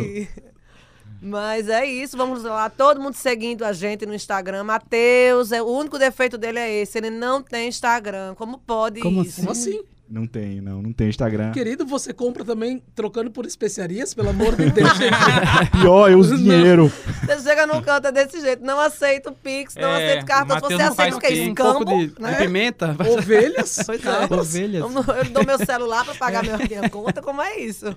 Mas 1.20 1.68
é 1.68 1.86
isso, 1.86 2.16
vamos 2.16 2.42
lá. 2.42 2.68
Todo 2.68 3.00
mundo 3.00 3.14
seguindo 3.14 3.64
a 3.64 3.72
gente 3.72 4.04
no 4.04 4.12
Instagram. 4.14 4.64
Matheus, 4.64 5.52
é, 5.52 5.62
o 5.62 5.66
único 5.66 5.98
defeito 5.98 6.36
dele 6.36 6.58
é 6.58 6.82
esse. 6.82 6.98
Ele 6.98 7.10
não 7.10 7.42
tem 7.42 7.68
Instagram. 7.68 8.34
Como 8.34 8.58
pode 8.58 9.00
Como 9.00 9.22
isso? 9.22 9.40
Como 9.40 9.52
assim? 9.52 9.82
Não 10.12 10.26
tem, 10.26 10.60
não. 10.60 10.82
Não 10.82 10.92
tem 10.92 11.08
Instagram. 11.08 11.52
Querido, 11.52 11.86
você 11.86 12.12
compra 12.12 12.44
também 12.44 12.82
trocando 12.94 13.30
por 13.30 13.46
especiarias? 13.46 14.12
Pelo 14.12 14.28
amor 14.28 14.54
de 14.54 14.68
Deus, 14.70 14.90
gente. 14.98 15.10
Pior, 15.80 16.10
eu 16.10 16.18
uso 16.18 16.36
dinheiro. 16.36 16.92
Você 17.24 17.40
chega 17.40 17.66
num 17.66 17.80
canto 17.80 18.08
é 18.08 18.12
desse 18.12 18.38
jeito. 18.42 18.62
Não 18.62 18.78
aceito 18.78 19.32
Pix, 19.32 19.74
não 19.74 19.88
É, 19.88 20.04
aceito 20.10 20.26
cartão. 20.26 20.60
Você 20.60 20.76
não 20.76 20.88
aceita 20.92 21.16
o 21.16 21.18
quê? 21.18 21.28
Pix. 21.28 21.40
Um 21.40 21.48
Escambo? 21.48 21.84
de, 21.86 22.06
de 22.08 22.20
né? 22.20 22.34
pimenta. 22.34 22.94
Ovelhas? 23.10 23.78
Pois 23.86 24.04
é. 24.04 24.34
Ovelhas. 24.34 24.82
Eu, 24.84 25.30
dou 25.30 25.46
meu 25.46 25.58
celular 25.64 26.04
pra 26.04 26.14
pagar 26.14 26.42
minha, 26.42 26.58
minha 26.58 26.90
conta, 26.90 27.22
como 27.22 27.40
é 27.40 27.58
isso? 27.60 27.96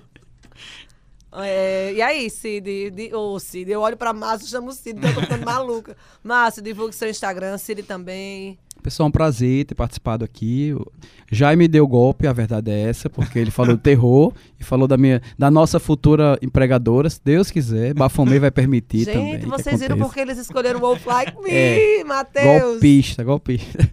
É, 1.38 1.92
e 1.92 2.00
aí, 2.00 2.30
Cid? 2.30 2.90
Di- 2.92 3.14
Ô, 3.14 3.38
Cid, 3.38 3.70
eu 3.70 3.82
olho 3.82 3.96
pra 3.98 4.14
Márcio 4.14 4.46
e 4.46 4.50
chamo 4.50 4.68
o 4.68 4.72
Cid, 4.72 4.94
porque 4.98 5.08
eu 5.08 5.14
tô 5.16 5.20
ficando 5.20 5.44
maluca. 5.44 5.94
Márcio, 6.24 6.62
divulgue 6.62 6.94
seu 6.94 7.10
Instagram, 7.10 7.58
Cid 7.58 7.82
também. 7.82 8.58
Pessoal, 8.86 9.06
é 9.06 9.08
um 9.08 9.10
prazer 9.10 9.64
ter 9.64 9.74
participado 9.74 10.24
aqui. 10.24 10.72
O 10.72 10.86
Jaime 11.28 11.66
deu 11.66 11.88
golpe, 11.88 12.24
a 12.24 12.32
verdade 12.32 12.70
é 12.70 12.82
essa, 12.82 13.10
porque 13.10 13.36
ele 13.36 13.50
falou 13.50 13.74
do 13.74 13.82
terror 13.82 14.32
e 14.60 14.62
falou 14.62 14.86
da 14.86 14.96
minha, 14.96 15.20
da 15.36 15.50
nossa 15.50 15.80
futura 15.80 16.38
empregadora, 16.40 17.10
se 17.10 17.20
Deus 17.24 17.50
quiser. 17.50 17.94
Bafomei 17.94 18.38
vai 18.38 18.52
permitir 18.52 19.06
também. 19.06 19.40
Gente, 19.40 19.46
vocês 19.46 19.80
viram 19.80 19.98
porque 19.98 20.20
eles 20.20 20.38
escolheram 20.38 20.80
o 20.80 20.98
Like 21.04 21.34
Me, 21.42 21.50
É, 21.50 22.04
Matheus. 22.04 22.74
Golpista, 22.74 23.24
golpista. 23.24 23.90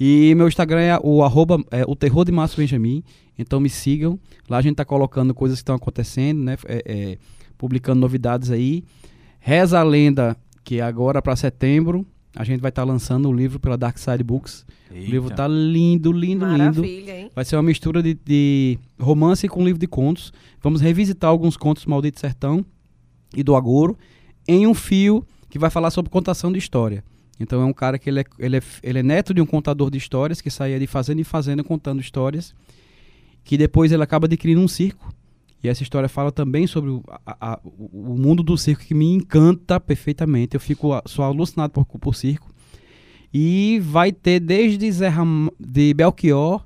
E 0.00 0.34
meu 0.34 0.48
Instagram 0.48 0.80
é 0.80 0.98
o 1.00 1.22
arroba, 1.22 1.62
é, 1.70 1.84
o 1.86 1.94
terror 1.94 2.24
de 2.24 2.32
Márcio 2.32 2.58
Benjamin. 2.58 3.04
Então 3.38 3.60
me 3.60 3.70
sigam. 3.70 4.18
Lá 4.50 4.58
a 4.58 4.62
gente 4.62 4.74
tá 4.74 4.84
colocando 4.84 5.32
coisas 5.32 5.58
que 5.58 5.62
estão 5.62 5.76
acontecendo, 5.76 6.42
né? 6.42 6.56
É, 6.66 6.82
é, 6.84 7.18
publicando 7.56 8.00
novidades 8.00 8.50
aí. 8.50 8.82
Reza 9.38 9.78
a 9.78 9.84
lenda 9.84 10.36
que 10.64 10.80
agora 10.80 11.22
para 11.22 11.36
setembro 11.36 12.04
a 12.38 12.44
gente 12.44 12.60
vai 12.60 12.68
estar 12.68 12.84
lançando 12.84 13.28
o 13.28 13.32
livro 13.32 13.58
pela 13.58 13.76
Dark 13.76 13.98
Side 13.98 14.22
Books. 14.22 14.64
O 14.92 14.94
livro 14.94 15.28
tá 15.28 15.48
lindo, 15.48 16.12
lindo, 16.12 16.46
lindo. 16.46 16.56
Maravilha, 16.56 17.18
hein? 17.18 17.30
Vai 17.34 17.44
ser 17.44 17.56
uma 17.56 17.64
mistura 17.64 18.00
de, 18.00 18.14
de 18.14 18.78
romance 18.96 19.48
com 19.48 19.64
livro 19.64 19.80
de 19.80 19.88
contos. 19.88 20.32
Vamos 20.62 20.80
revisitar 20.80 21.30
alguns 21.30 21.56
contos 21.56 21.84
do 21.84 21.90
Maldito 21.90 22.20
Sertão 22.20 22.64
e 23.34 23.42
do 23.42 23.56
Agouro 23.56 23.98
em 24.46 24.68
um 24.68 24.72
fio 24.72 25.26
que 25.50 25.58
vai 25.58 25.68
falar 25.68 25.90
sobre 25.90 26.12
contação 26.12 26.52
de 26.52 26.60
história. 26.60 27.02
Então 27.40 27.60
é 27.60 27.64
um 27.64 27.72
cara 27.72 27.98
que 27.98 28.08
ele 28.08 28.20
é, 28.20 28.24
ele 28.38 28.58
é, 28.58 28.62
ele 28.84 29.00
é 29.00 29.02
neto 29.02 29.34
de 29.34 29.40
um 29.40 29.46
contador 29.46 29.90
de 29.90 29.98
histórias 29.98 30.40
que 30.40 30.48
saía 30.48 30.78
de 30.78 30.86
fazenda 30.86 31.20
em 31.20 31.24
fazenda 31.24 31.64
contando 31.64 32.00
histórias, 32.00 32.54
que 33.42 33.58
depois 33.58 33.90
ele 33.90 34.04
acaba 34.04 34.26
adquirindo 34.26 34.60
um 34.60 34.68
circo. 34.68 35.12
E 35.62 35.68
essa 35.68 35.82
história 35.82 36.08
fala 36.08 36.30
também 36.30 36.66
sobre 36.66 36.90
o, 36.90 37.02
a- 37.26 37.36
a- 37.54 37.60
o 37.64 38.16
mundo 38.16 38.42
do 38.42 38.56
circo 38.56 38.84
que 38.84 38.94
me 38.94 39.06
encanta 39.12 39.80
perfeitamente. 39.80 40.54
Eu 40.54 40.60
fico 40.60 40.92
a- 40.92 41.02
sou 41.06 41.24
alucinado 41.24 41.72
por, 41.72 41.84
por 41.84 42.14
circo. 42.14 42.48
E 43.32 43.80
vai 43.82 44.12
ter 44.12 44.40
desde 44.40 44.90
Zé 44.90 45.08
Ram- 45.08 45.50
de 45.58 45.92
Belchior, 45.94 46.64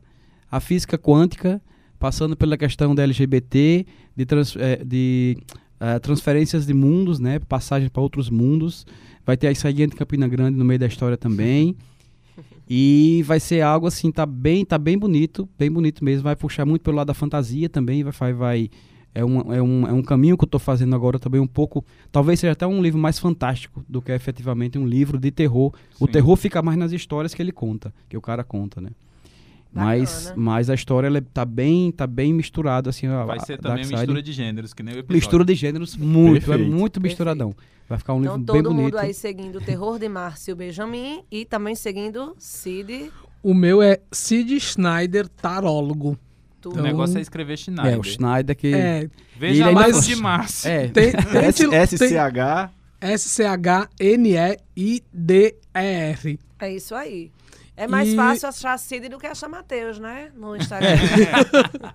a 0.51 0.61
física 0.61 0.97
quântica, 0.99 1.61
passando 1.99 2.37
pela 2.37 2.57
questão 2.57 2.95
da 2.95 3.03
LGBT, 3.03 3.87
de, 4.15 4.27
trans- 4.27 4.57
eh, 4.57 4.83
de, 4.85 5.39
eh, 5.81 5.99
transferências 5.99 6.67
de 6.67 6.75
mundos, 6.75 7.19
né, 7.19 7.39
passagem 7.41 7.89
para 7.89 8.03
outros 8.03 8.29
mundos. 8.29 8.87
Vai 9.25 9.37
ter 9.37 9.49
a 9.49 9.55
saída 9.55 9.87
de 9.87 9.97
Campina 9.97 10.29
Grande 10.29 10.57
no 10.59 10.65
meio 10.65 10.79
da 10.81 10.87
história 10.87 11.17
também. 11.17 11.77
E 12.69 13.23
vai 13.27 13.41
ser 13.41 13.61
algo 13.61 13.87
assim, 13.87 14.11
tá 14.11 14.25
bem, 14.25 14.65
tá 14.65 14.79
bem 14.79 14.97
bonito, 14.97 15.49
bem 15.59 15.71
bonito 15.71 16.05
mesmo. 16.05 16.25
Vai 16.25 16.37
puxar 16.37 16.65
muito 16.65 16.83
pelo 16.83 16.97
lado 16.97 17.09
da 17.09 17.15
fantasia 17.15 17.69
também, 17.69 18.05
vai, 18.05 18.33
vai, 18.33 18.71
é, 19.15 19.25
um, 19.25 19.53
é, 19.53 19.63
um, 19.63 19.87
é 19.87 19.93
um 19.93 20.03
caminho 20.03 20.37
que 20.37 20.45
eu 20.45 20.47
estou 20.47 20.61
fazendo 20.61 20.95
agora 20.95 21.19
também 21.19 21.41
um 21.41 21.47
pouco. 21.47 21.85
Talvez 22.11 22.41
seja 22.41 22.53
até 22.53 22.67
um 22.67 22.81
livro 22.81 22.99
mais 22.99 23.19
fantástico 23.19 23.85
do 23.89 24.01
que 24.01 24.13
efetivamente 24.13 24.79
um 24.79 24.87
livro 24.87 25.19
de 25.19 25.31
terror. 25.31 25.73
O 26.01 26.07
Sim. 26.07 26.13
terror 26.13 26.37
fica 26.37 26.63
mais 26.63 26.79
nas 26.79 26.93
histórias 26.93 27.35
que 27.35 27.43
ele 27.43 27.53
conta, 27.53 27.93
que 28.09 28.17
o 28.17 28.21
cara 28.21 28.43
conta, 28.43 28.81
né? 28.81 28.91
Mas, 29.75 30.25
Bacana. 30.25 30.35
mas 30.37 30.69
a 30.71 30.75
história 30.75 31.07
ela 31.07 31.23
tá 31.33 31.45
bem, 31.47 31.91
tá 31.91 32.07
bem 32.07 32.33
misturada 32.35 32.91
assim. 32.91 33.09
Vai 33.09 33.39
a 33.39 33.41
ser 33.41 33.59
também 33.59 33.87
mistura 33.87 34.23
de 34.23 34.31
gêneros, 34.33 34.75
que 34.75 34.83
nem 34.83 34.95
o 34.95 34.99
episódio. 34.99 35.15
Mistura 35.17 35.45
de 35.47 35.55
gêneros 35.55 35.97
muito, 35.97 36.47
Perfeito. 36.47 36.63
é 36.63 36.75
muito 36.77 37.01
misturadão. 37.01 37.55
Vai 37.89 37.99
ficar 37.99 38.13
um 38.15 38.21
Então, 38.21 38.37
livro 38.37 38.53
bem 38.53 38.63
todo 38.63 38.75
mundo 38.75 38.91
bonito. 38.91 38.99
aí 38.99 39.15
seguindo 39.15 39.57
o 39.57 39.61
Terror 39.61 39.99
de 39.99 40.09
Márcio 40.09 40.55
Benjamin 40.55 41.23
e 41.31 41.45
também 41.47 41.75
seguindo 41.75 42.35
Cid. 42.39 43.11
O 43.43 43.55
meu 43.55 43.81
é 43.83 43.99
Sid 44.13 44.61
Schneider, 44.61 45.27
tarólogo. 45.29 46.19
Tudo. 46.61 46.79
O 46.79 46.83
negócio 46.83 47.19
é 47.19 47.21
escrever 47.21 47.55
É, 47.55 47.57
Schneider. 47.57 47.99
o 47.99 48.05
Schneider 48.05 48.55
que 48.57 48.73
É, 48.75 49.09
Veja 49.39 49.69
Ele 49.69 49.79
ainda- 49.79 49.97
o 49.99 50.01
de 50.01 50.17
Márcio. 50.17 50.71
é, 50.71 50.89
tem, 50.89 51.11
tem, 51.13 51.13
S- 51.45 51.99
tem- 51.99 52.09
SCH. 52.21 52.71
S-C-H-N-E-I-D-E-R. 55.13 56.39
É 56.61 56.73
isso 56.75 56.95
aí. 56.95 57.31
É 57.83 57.87
mais 57.89 58.11
E- 58.11 58.17
fácil 58.17 58.49
achar 58.49 58.79
Cid 58.79 59.09
do 59.09 59.19
que 59.19 59.27
achar 59.27 59.49
Matheus, 59.49 59.99
né? 59.99 60.31
No 60.37 60.55
Instagram. 60.57 60.89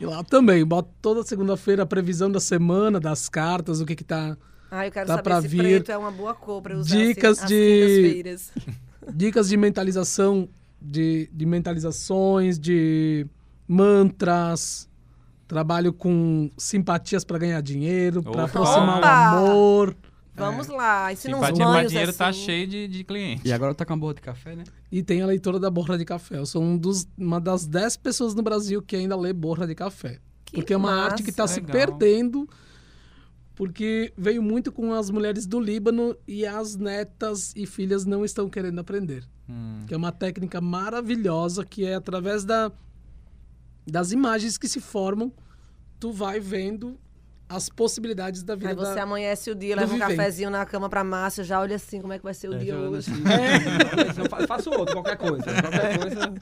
E 0.00 0.06
lá 0.06 0.24
também, 0.24 0.64
boto 0.64 0.88
toda 1.02 1.22
segunda-feira 1.22 1.82
a 1.82 1.86
previsão 1.86 2.32
da 2.32 2.40
semana, 2.40 2.98
das 2.98 3.28
cartas, 3.28 3.82
o 3.82 3.84
que 3.84 3.94
que 3.94 4.02
tá... 4.02 4.34
Ah, 4.70 4.86
eu 4.86 4.90
quero 4.90 5.06
Dá 5.06 5.16
saber 5.16 5.42
se 5.42 5.48
vir 5.48 5.58
preto 5.58 5.92
é 5.92 5.98
uma 5.98 6.10
boa 6.10 6.32
cor 6.32 6.62
pra 6.62 6.72
eu 6.72 6.78
usar 6.78 6.96
dicas 6.96 7.38
assim, 7.40 7.48
de-. 7.48 8.38
Dicas 9.12 9.48
de 9.50 9.58
mentalização, 9.58 10.48
de, 10.80 11.28
de 11.30 11.44
mentalizações, 11.44 12.58
de 12.58 13.26
mantras. 13.68 14.88
Trabalho 15.46 15.92
com 15.92 16.48
simpatias 16.56 17.22
para 17.22 17.36
ganhar 17.36 17.60
dinheiro, 17.60 18.22
para 18.22 18.44
aproximar 18.44 18.98
Opa! 18.98 19.34
o 19.34 19.36
amor. 19.36 19.96
Vamos 20.34 20.68
lá, 20.68 21.12
ensina 21.12 21.36
uns 21.36 21.50
banhos 21.50 21.88
dinheiro 21.88 22.10
assim. 22.10 22.18
tá 22.18 22.32
cheio 22.32 22.66
de, 22.66 22.88
de 22.88 23.04
cliente. 23.04 23.46
E 23.46 23.52
agora 23.52 23.74
tá 23.74 23.84
com 23.84 23.92
a 23.92 23.96
boa 23.96 24.14
de 24.14 24.20
café, 24.20 24.56
né? 24.56 24.64
E 24.90 25.02
tem 25.02 25.22
a 25.22 25.26
leitura 25.26 25.58
da 25.58 25.70
borra 25.70 25.98
de 25.98 26.04
café. 26.04 26.38
Eu 26.38 26.46
sou 26.46 26.62
um 26.62 26.76
dos, 26.76 27.06
uma 27.16 27.40
das 27.40 27.66
10 27.66 27.96
pessoas 27.98 28.34
no 28.34 28.42
Brasil 28.42 28.80
que 28.82 28.96
ainda 28.96 29.16
lê 29.16 29.32
borra 29.32 29.66
de 29.66 29.74
café. 29.74 30.18
Que 30.44 30.56
porque 30.56 30.72
é 30.72 30.76
uma 30.76 30.92
arte 30.92 31.22
que 31.22 31.30
está 31.30 31.44
massa. 31.44 31.54
se 31.54 31.60
Legal. 31.60 31.72
perdendo. 31.72 32.48
Porque 33.54 34.12
veio 34.16 34.42
muito 34.42 34.72
com 34.72 34.94
as 34.94 35.10
mulheres 35.10 35.46
do 35.46 35.60
Líbano 35.60 36.16
e 36.26 36.46
as 36.46 36.76
netas 36.76 37.52
e 37.54 37.66
filhas 37.66 38.06
não 38.06 38.24
estão 38.24 38.48
querendo 38.48 38.78
aprender. 38.78 39.22
Hum. 39.48 39.80
Que 39.86 39.92
é 39.92 39.96
uma 39.96 40.10
técnica 40.10 40.60
maravilhosa 40.60 41.64
que 41.64 41.84
é 41.84 41.94
através 41.94 42.42
da, 42.44 42.72
das 43.86 44.12
imagens 44.12 44.56
que 44.56 44.66
se 44.66 44.80
formam, 44.80 45.30
tu 45.98 46.10
vai 46.10 46.40
vendo 46.40 46.98
as 47.50 47.68
possibilidades 47.68 48.44
da 48.44 48.54
vida. 48.54 48.70
Aí 48.70 48.76
você 48.76 48.94
da... 48.94 49.02
amanhece 49.02 49.50
o 49.50 49.54
dia, 49.56 49.74
leva 49.74 49.92
um 49.92 49.98
vivente. 49.98 50.16
cafezinho 50.16 50.50
na 50.50 50.64
cama 50.64 50.88
pra 50.88 51.02
Márcia, 51.02 51.42
já 51.42 51.58
olha 51.60 51.74
assim 51.74 52.00
como 52.00 52.12
é 52.12 52.18
que 52.18 52.22
vai 52.24 52.32
ser 52.32 52.48
o 52.48 52.54
É, 52.54 52.58
dia 52.58 52.76
hoje. 52.76 53.10
assim. 53.10 54.20
Eu 54.20 54.28
fa- 54.30 54.46
faço 54.46 54.70
outro, 54.70 54.94
qualquer 54.94 55.16
coisa. 55.16 55.42
Qualquer 55.44 55.98
coisa. 55.98 56.32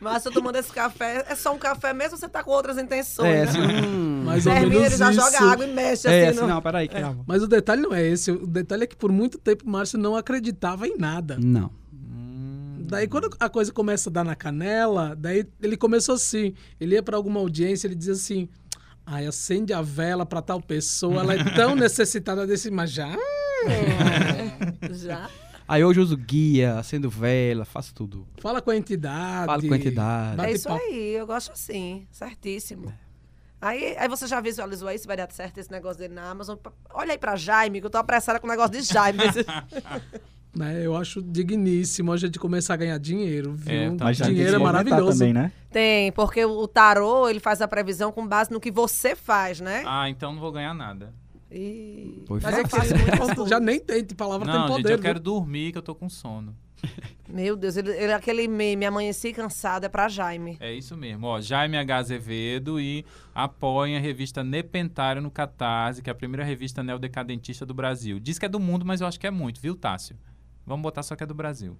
Márcia 0.00 0.30
tomando 0.32 0.56
esse 0.56 0.72
café, 0.72 1.24
é 1.28 1.34
só 1.36 1.54
um 1.54 1.58
café 1.58 1.92
mesmo 1.94 2.16
você 2.16 2.28
tá 2.28 2.42
com 2.42 2.50
outras 2.50 2.76
intenções? 2.78 3.28
É, 3.28 3.36
né? 3.36 3.42
assim, 3.44 3.86
hum, 3.86 4.22
Mais 4.24 4.42
Termina, 4.44 4.86
ele 4.86 4.96
já 4.96 5.10
isso. 5.12 5.20
joga 5.20 5.52
água 5.52 5.64
e 5.66 5.72
mexe 5.72 6.08
É, 6.08 6.20
assim. 6.28 6.30
assim, 6.30 6.40
no- 6.40 6.48
não, 6.54 6.60
peraí, 6.60 6.88
calma. 6.88 7.24
Mas 7.26 7.42
o 7.42 7.46
detalhe 7.46 7.80
não 7.80 7.94
é 7.94 8.04
esse. 8.04 8.30
O 8.32 8.44
detalhe 8.46 8.84
é 8.84 8.86
que 8.86 8.96
por 8.96 9.12
muito 9.12 9.38
tempo 9.38 9.64
o 9.64 9.70
Márcio 9.70 9.98
não 9.98 10.16
acreditava 10.16 10.88
em 10.88 10.96
nada. 10.98 11.38
Não. 11.40 11.70
Hum. 11.92 12.84
Daí 12.88 13.06
quando 13.08 13.30
a 13.40 13.48
coisa 13.48 13.72
começa 13.72 14.10
a 14.10 14.12
dar 14.12 14.24
na 14.24 14.34
canela, 14.34 15.14
daí 15.16 15.46
ele 15.62 15.76
começou 15.76 16.14
assim. 16.16 16.54
Ele 16.80 16.94
ia 16.96 17.02
pra 17.02 17.16
alguma 17.16 17.40
audiência, 17.40 17.86
ele 17.86 17.94
dizia 17.94 18.12
assim: 18.14 18.48
"Ai, 19.06 19.26
acende 19.26 19.72
a 19.72 19.82
vela 19.82 20.24
pra 20.24 20.40
tal 20.40 20.60
pessoa, 20.60 21.20
ela 21.20 21.34
é 21.34 21.44
tão 21.54 21.74
necessitada 21.76 22.46
desse 22.46 22.70
mas 22.70 22.90
já". 22.90 23.14
Já. 24.92 25.30
Aí 25.66 25.82
hoje 25.82 25.98
eu 25.98 26.04
uso 26.04 26.16
guia, 26.16 26.78
acendo 26.78 27.08
vela, 27.08 27.64
faço 27.64 27.94
tudo. 27.94 28.26
Fala 28.38 28.60
com 28.60 28.70
a 28.70 28.76
entidade. 28.76 29.46
Fala 29.46 29.62
com 29.62 29.72
a 29.72 29.76
entidade. 29.76 30.44
É 30.44 30.52
isso 30.52 30.68
aí, 30.70 31.14
eu 31.14 31.26
gosto 31.26 31.52
assim, 31.52 32.06
certíssimo. 32.10 32.92
Aí, 33.60 33.96
aí 33.98 34.06
você 34.08 34.26
já 34.26 34.42
visualizou 34.42 34.88
aí 34.88 34.98
se 34.98 35.06
vai 35.06 35.16
dar 35.16 35.30
certo 35.32 35.56
esse 35.56 35.70
negócio 35.70 35.98
dele 35.98 36.12
na 36.12 36.28
Amazon? 36.28 36.58
Olha 36.92 37.12
aí 37.12 37.18
pra 37.18 37.34
Jaime, 37.34 37.80
que 37.80 37.86
eu 37.86 37.90
tô 37.90 37.96
apressada 37.96 38.38
com 38.38 38.46
o 38.46 38.50
negócio 38.50 38.72
de 38.72 38.82
Jaime. 38.82 39.20
Né, 40.54 40.86
eu 40.86 40.96
acho 40.96 41.20
digníssimo 41.20 42.12
a 42.12 42.16
gente 42.16 42.38
começar 42.38 42.74
a 42.74 42.76
ganhar 42.76 42.98
dinheiro, 42.98 43.54
viu? 43.54 43.74
É, 43.74 43.90
tá 43.96 44.12
tem 44.12 44.26
dinheiro 44.34 44.54
é 44.54 44.58
maravilhoso. 44.58 45.18
também, 45.18 45.32
né? 45.32 45.50
Tem, 45.70 46.12
porque 46.12 46.44
o 46.44 46.68
tarô, 46.68 47.28
ele 47.28 47.40
faz 47.40 47.60
a 47.60 47.66
previsão 47.66 48.12
com 48.12 48.24
base 48.26 48.52
no 48.52 48.60
que 48.60 48.70
você 48.70 49.16
faz, 49.16 49.60
né? 49.60 49.82
Ah, 49.84 50.08
então 50.08 50.32
não 50.32 50.40
vou 50.40 50.52
ganhar 50.52 50.72
nada. 50.72 51.12
E... 51.50 52.22
Pois 52.26 52.42
Mas 52.42 52.56
é. 52.56 52.60
eu 52.62 52.68
faço 52.68 52.94
muitas 52.96 53.46
Já 53.50 53.58
nem 53.58 53.80
tente, 53.80 54.14
palavra 54.14 54.46
tem 54.46 54.54
Não, 54.54 54.66
poder. 54.68 54.76
gente, 54.82 54.90
eu 54.92 54.96
viu? 54.98 55.02
quero 55.02 55.20
dormir 55.20 55.72
que 55.72 55.78
eu 55.78 55.82
tô 55.82 55.94
com 55.94 56.08
sono. 56.08 56.54
Meu 57.28 57.56
Deus, 57.56 57.76
ele, 57.76 57.90
ele- 57.90 58.12
aquele 58.12 58.46
meme, 58.46 58.84
amanheci 58.84 59.32
cansada, 59.32 59.86
é 59.86 59.88
pra 59.88 60.08
Jaime. 60.08 60.56
É 60.60 60.72
isso 60.72 60.96
mesmo. 60.96 61.26
Ó, 61.26 61.40
Jaime 61.40 61.76
H. 61.78 61.96
Azevedo 61.96 62.78
e 62.78 63.04
apoiem 63.34 63.96
a 63.96 64.00
revista 64.00 64.44
Nepentário 64.44 65.22
no 65.22 65.30
Catarse, 65.30 66.02
que 66.02 66.10
é 66.10 66.12
a 66.12 66.14
primeira 66.14 66.44
revista 66.44 66.82
neodecadentista 66.82 67.64
do 67.64 67.72
Brasil. 67.74 68.20
Diz 68.20 68.38
que 68.38 68.46
é 68.46 68.48
do 68.48 68.60
mundo, 68.60 68.84
mas 68.84 69.00
eu 69.00 69.06
acho 69.06 69.18
que 69.18 69.26
é 69.26 69.30
muito, 69.30 69.60
viu, 69.60 69.74
Tássio? 69.74 70.16
Vamos 70.66 70.82
botar 70.82 71.02
só 71.02 71.14
que 71.16 71.22
é 71.22 71.26
do 71.26 71.34
Brasil. 71.34 71.76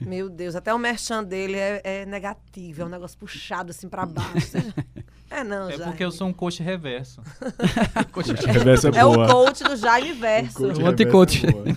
Meu 0.00 0.28
Deus, 0.28 0.54
até 0.54 0.72
o 0.74 0.78
merchan 0.78 1.24
dele 1.24 1.56
é, 1.56 1.80
é 1.82 2.06
negativo, 2.06 2.82
é 2.82 2.84
um 2.84 2.88
negócio 2.88 3.16
puxado 3.18 3.70
assim 3.70 3.88
pra 3.88 4.04
baixo. 4.06 4.52
É 5.30 5.44
não, 5.44 5.68
É 5.68 5.76
Jaime. 5.76 5.92
porque 5.92 6.02
eu 6.02 6.10
sou 6.10 6.26
um 6.26 6.32
coach 6.32 6.62
reverso. 6.62 7.20
Reverso 8.50 8.88
É 8.88 9.04
o 9.04 9.12
boa. 9.12 9.26
coach 9.28 9.62
do 9.62 9.76
Jaime 9.76 10.12
Verso. 10.14 10.58
coach 10.58 10.80
O 10.82 10.86
anticoach. 10.86 11.46
é. 11.46 11.76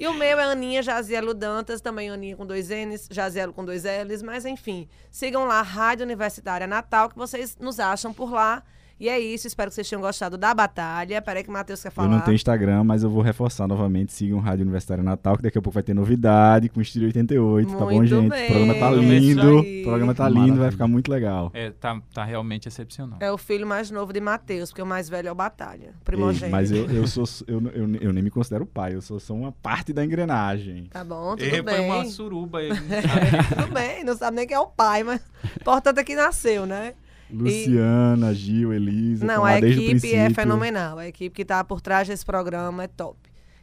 E 0.00 0.06
o 0.08 0.12
meu 0.14 0.38
é 0.38 0.44
Aninha 0.44 0.82
Jazielo 0.82 1.34
Dantas, 1.34 1.80
também 1.80 2.10
Aninha 2.10 2.34
com 2.36 2.44
dois 2.44 2.68
N's, 2.70 3.08
Jazielo 3.10 3.52
com 3.52 3.64
dois 3.64 3.84
L's, 3.84 4.22
mas 4.22 4.44
enfim. 4.44 4.88
Sigam 5.10 5.44
lá, 5.44 5.62
Rádio 5.62 6.04
Universitária 6.04 6.66
Natal, 6.66 7.08
que 7.08 7.16
vocês 7.16 7.56
nos 7.60 7.78
acham 7.78 8.12
por 8.12 8.32
lá. 8.32 8.62
E 9.00 9.08
é 9.08 9.18
isso, 9.20 9.46
espero 9.46 9.70
que 9.70 9.76
vocês 9.76 9.88
tenham 9.88 10.00
gostado 10.02 10.36
da 10.36 10.52
batalha. 10.52 11.22
Peraí 11.22 11.44
que 11.44 11.48
o 11.50 11.52
Matheus 11.52 11.80
quer 11.80 11.90
falar. 11.90 12.08
Eu 12.08 12.12
não 12.12 12.20
tenho 12.20 12.34
Instagram, 12.34 12.82
mas 12.82 13.04
eu 13.04 13.10
vou 13.10 13.22
reforçar 13.22 13.68
novamente. 13.68 14.12
Sigam 14.12 14.40
Rádio 14.40 14.62
Universitária 14.62 15.04
Natal, 15.04 15.36
que 15.36 15.42
daqui 15.44 15.56
a 15.56 15.62
pouco 15.62 15.74
vai 15.74 15.84
ter 15.84 15.94
novidade 15.94 16.68
com 16.68 16.80
o 16.80 16.82
Estúdio 16.82 17.06
88, 17.06 17.70
tá 17.70 17.76
bom, 17.78 17.92
Muito 17.92 18.08
gente? 18.08 18.28
bem. 18.28 18.44
O 18.44 18.48
programa 18.48 18.74
tá 18.74 18.90
lindo. 18.90 19.58
aí. 19.60 19.80
O 19.80 19.84
programa 19.84 20.14
tá 20.14 20.28
lindo, 20.28 20.34
Maravilha. 20.40 20.62
vai 20.62 20.70
ficar 20.72 20.88
muito 20.88 21.10
legal. 21.10 21.50
É, 21.54 21.70
tá, 21.70 22.00
tá 22.12 22.24
realmente 22.24 22.66
excepcional. 22.66 23.18
É 23.20 23.30
o 23.30 23.38
filho 23.38 23.66
mais 23.66 23.88
novo 23.90 24.12
de 24.12 24.20
Matheus, 24.20 24.70
porque 24.70 24.82
o 24.82 24.86
mais 24.86 25.08
velho 25.08 25.28
é 25.28 25.32
o 25.32 25.34
Batalha, 25.34 25.86
Ei, 25.86 25.92
primogênito. 26.04 26.50
mas 26.50 26.72
eu, 26.72 26.90
eu 26.90 27.06
sou. 27.06 27.24
Eu, 27.46 27.62
eu, 27.68 27.94
eu 28.00 28.12
nem 28.12 28.22
me 28.22 28.30
considero 28.30 28.66
pai, 28.66 28.94
eu 28.94 29.00
sou 29.00 29.18
só 29.20 29.32
uma 29.32 29.52
parte 29.52 29.92
da 29.92 30.04
engrenagem. 30.04 30.84
Tá 30.90 31.04
bom, 31.04 31.30
tudo 31.36 31.42
Ele 31.44 31.62
foi 31.62 31.62
bem. 31.62 31.86
uma 31.90 32.04
suruba. 32.06 32.62
Ele 32.62 32.74
não 32.74 32.78
sabe. 33.02 33.54
tudo 33.54 33.72
bem, 33.72 34.04
não 34.04 34.16
sabe 34.16 34.36
nem 34.36 34.46
quem 34.46 34.56
é 34.56 34.60
o 34.60 34.66
pai, 34.66 35.02
mas 35.04 35.20
o 35.20 35.60
importante 35.60 36.00
é 36.00 36.04
que 36.04 36.14
nasceu, 36.16 36.66
né? 36.66 36.94
Luciana, 37.30 38.34
Gil, 38.34 38.72
Elisa. 38.72 39.24
Não, 39.24 39.36
tão 39.36 39.44
a 39.44 39.58
equipe 39.58 40.14
é 40.14 40.30
fenomenal. 40.30 40.98
A 40.98 41.06
equipe 41.06 41.34
que 41.34 41.44
tá 41.44 41.62
por 41.62 41.80
trás 41.80 42.08
desse 42.08 42.24
programa 42.24 42.84
é 42.84 42.88
top. 42.88 43.18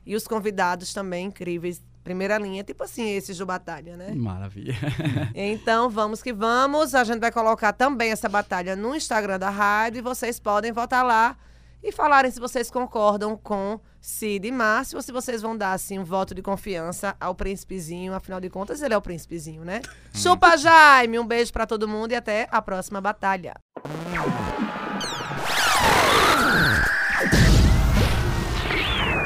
E 0.06 0.16
os 0.16 0.28
convidados 0.28 0.94
também 0.94 1.28
incríveis. 1.28 1.82
Primeira 2.04 2.38
linha, 2.38 2.64
tipo 2.64 2.84
assim, 2.84 3.10
esses 3.16 3.36
do 3.36 3.48
Batalha, 3.48 3.98
né? 3.98 4.14
Maravilha. 4.14 4.76
Então, 5.34 5.90
vamos 5.90 6.22
que 6.22 6.32
vamos. 6.32 6.94
A 6.94 7.04
gente 7.04 7.20
vai 7.20 7.32
colocar 7.32 7.74
também 7.74 8.12
essa 8.12 8.30
batalha 8.30 8.76
no 8.76 8.96
Instagram 8.96 9.40
da 9.40 9.50
rádio 9.50 10.00
e 10.00 10.02
vocês 10.04 10.40
podem 10.40 10.72
votar 10.72 11.04
lá 11.04 11.36
e 11.86 11.92
falarem 11.92 12.32
se 12.32 12.40
vocês 12.40 12.72
concordam 12.72 13.38
com 13.38 13.80
Cid 14.02 14.48
e 14.48 14.52
Márcio 14.52 14.98
ou 14.98 15.04
se 15.04 15.12
vocês 15.12 15.44
vão 15.44 15.56
dar, 15.56 15.74
assim, 15.74 16.00
um 16.00 16.04
voto 16.04 16.34
de 16.34 16.42
confiança 16.42 17.16
ao 17.20 17.36
príncipezinho. 17.36 18.16
Afinal 18.16 18.42
de 18.42 18.50
contas, 18.50 18.82
ele 18.82 18.96
é 18.96 18.98
o 18.98 19.02
príncipezinho, 19.02 19.64
né? 19.64 19.82
Chupa, 20.12 20.58
Jaime! 20.58 21.20
Um 21.20 21.28
beijo 21.28 21.54
pra 21.54 21.68
todo 21.68 21.88
mundo 21.88 22.12
e 22.12 22.16
até 22.16 22.48
a 22.52 22.60
próxima 22.60 23.00
batalha. 23.00 23.54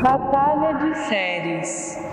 Batalha 0.01 0.73
de 0.79 1.07
séries. 1.07 2.08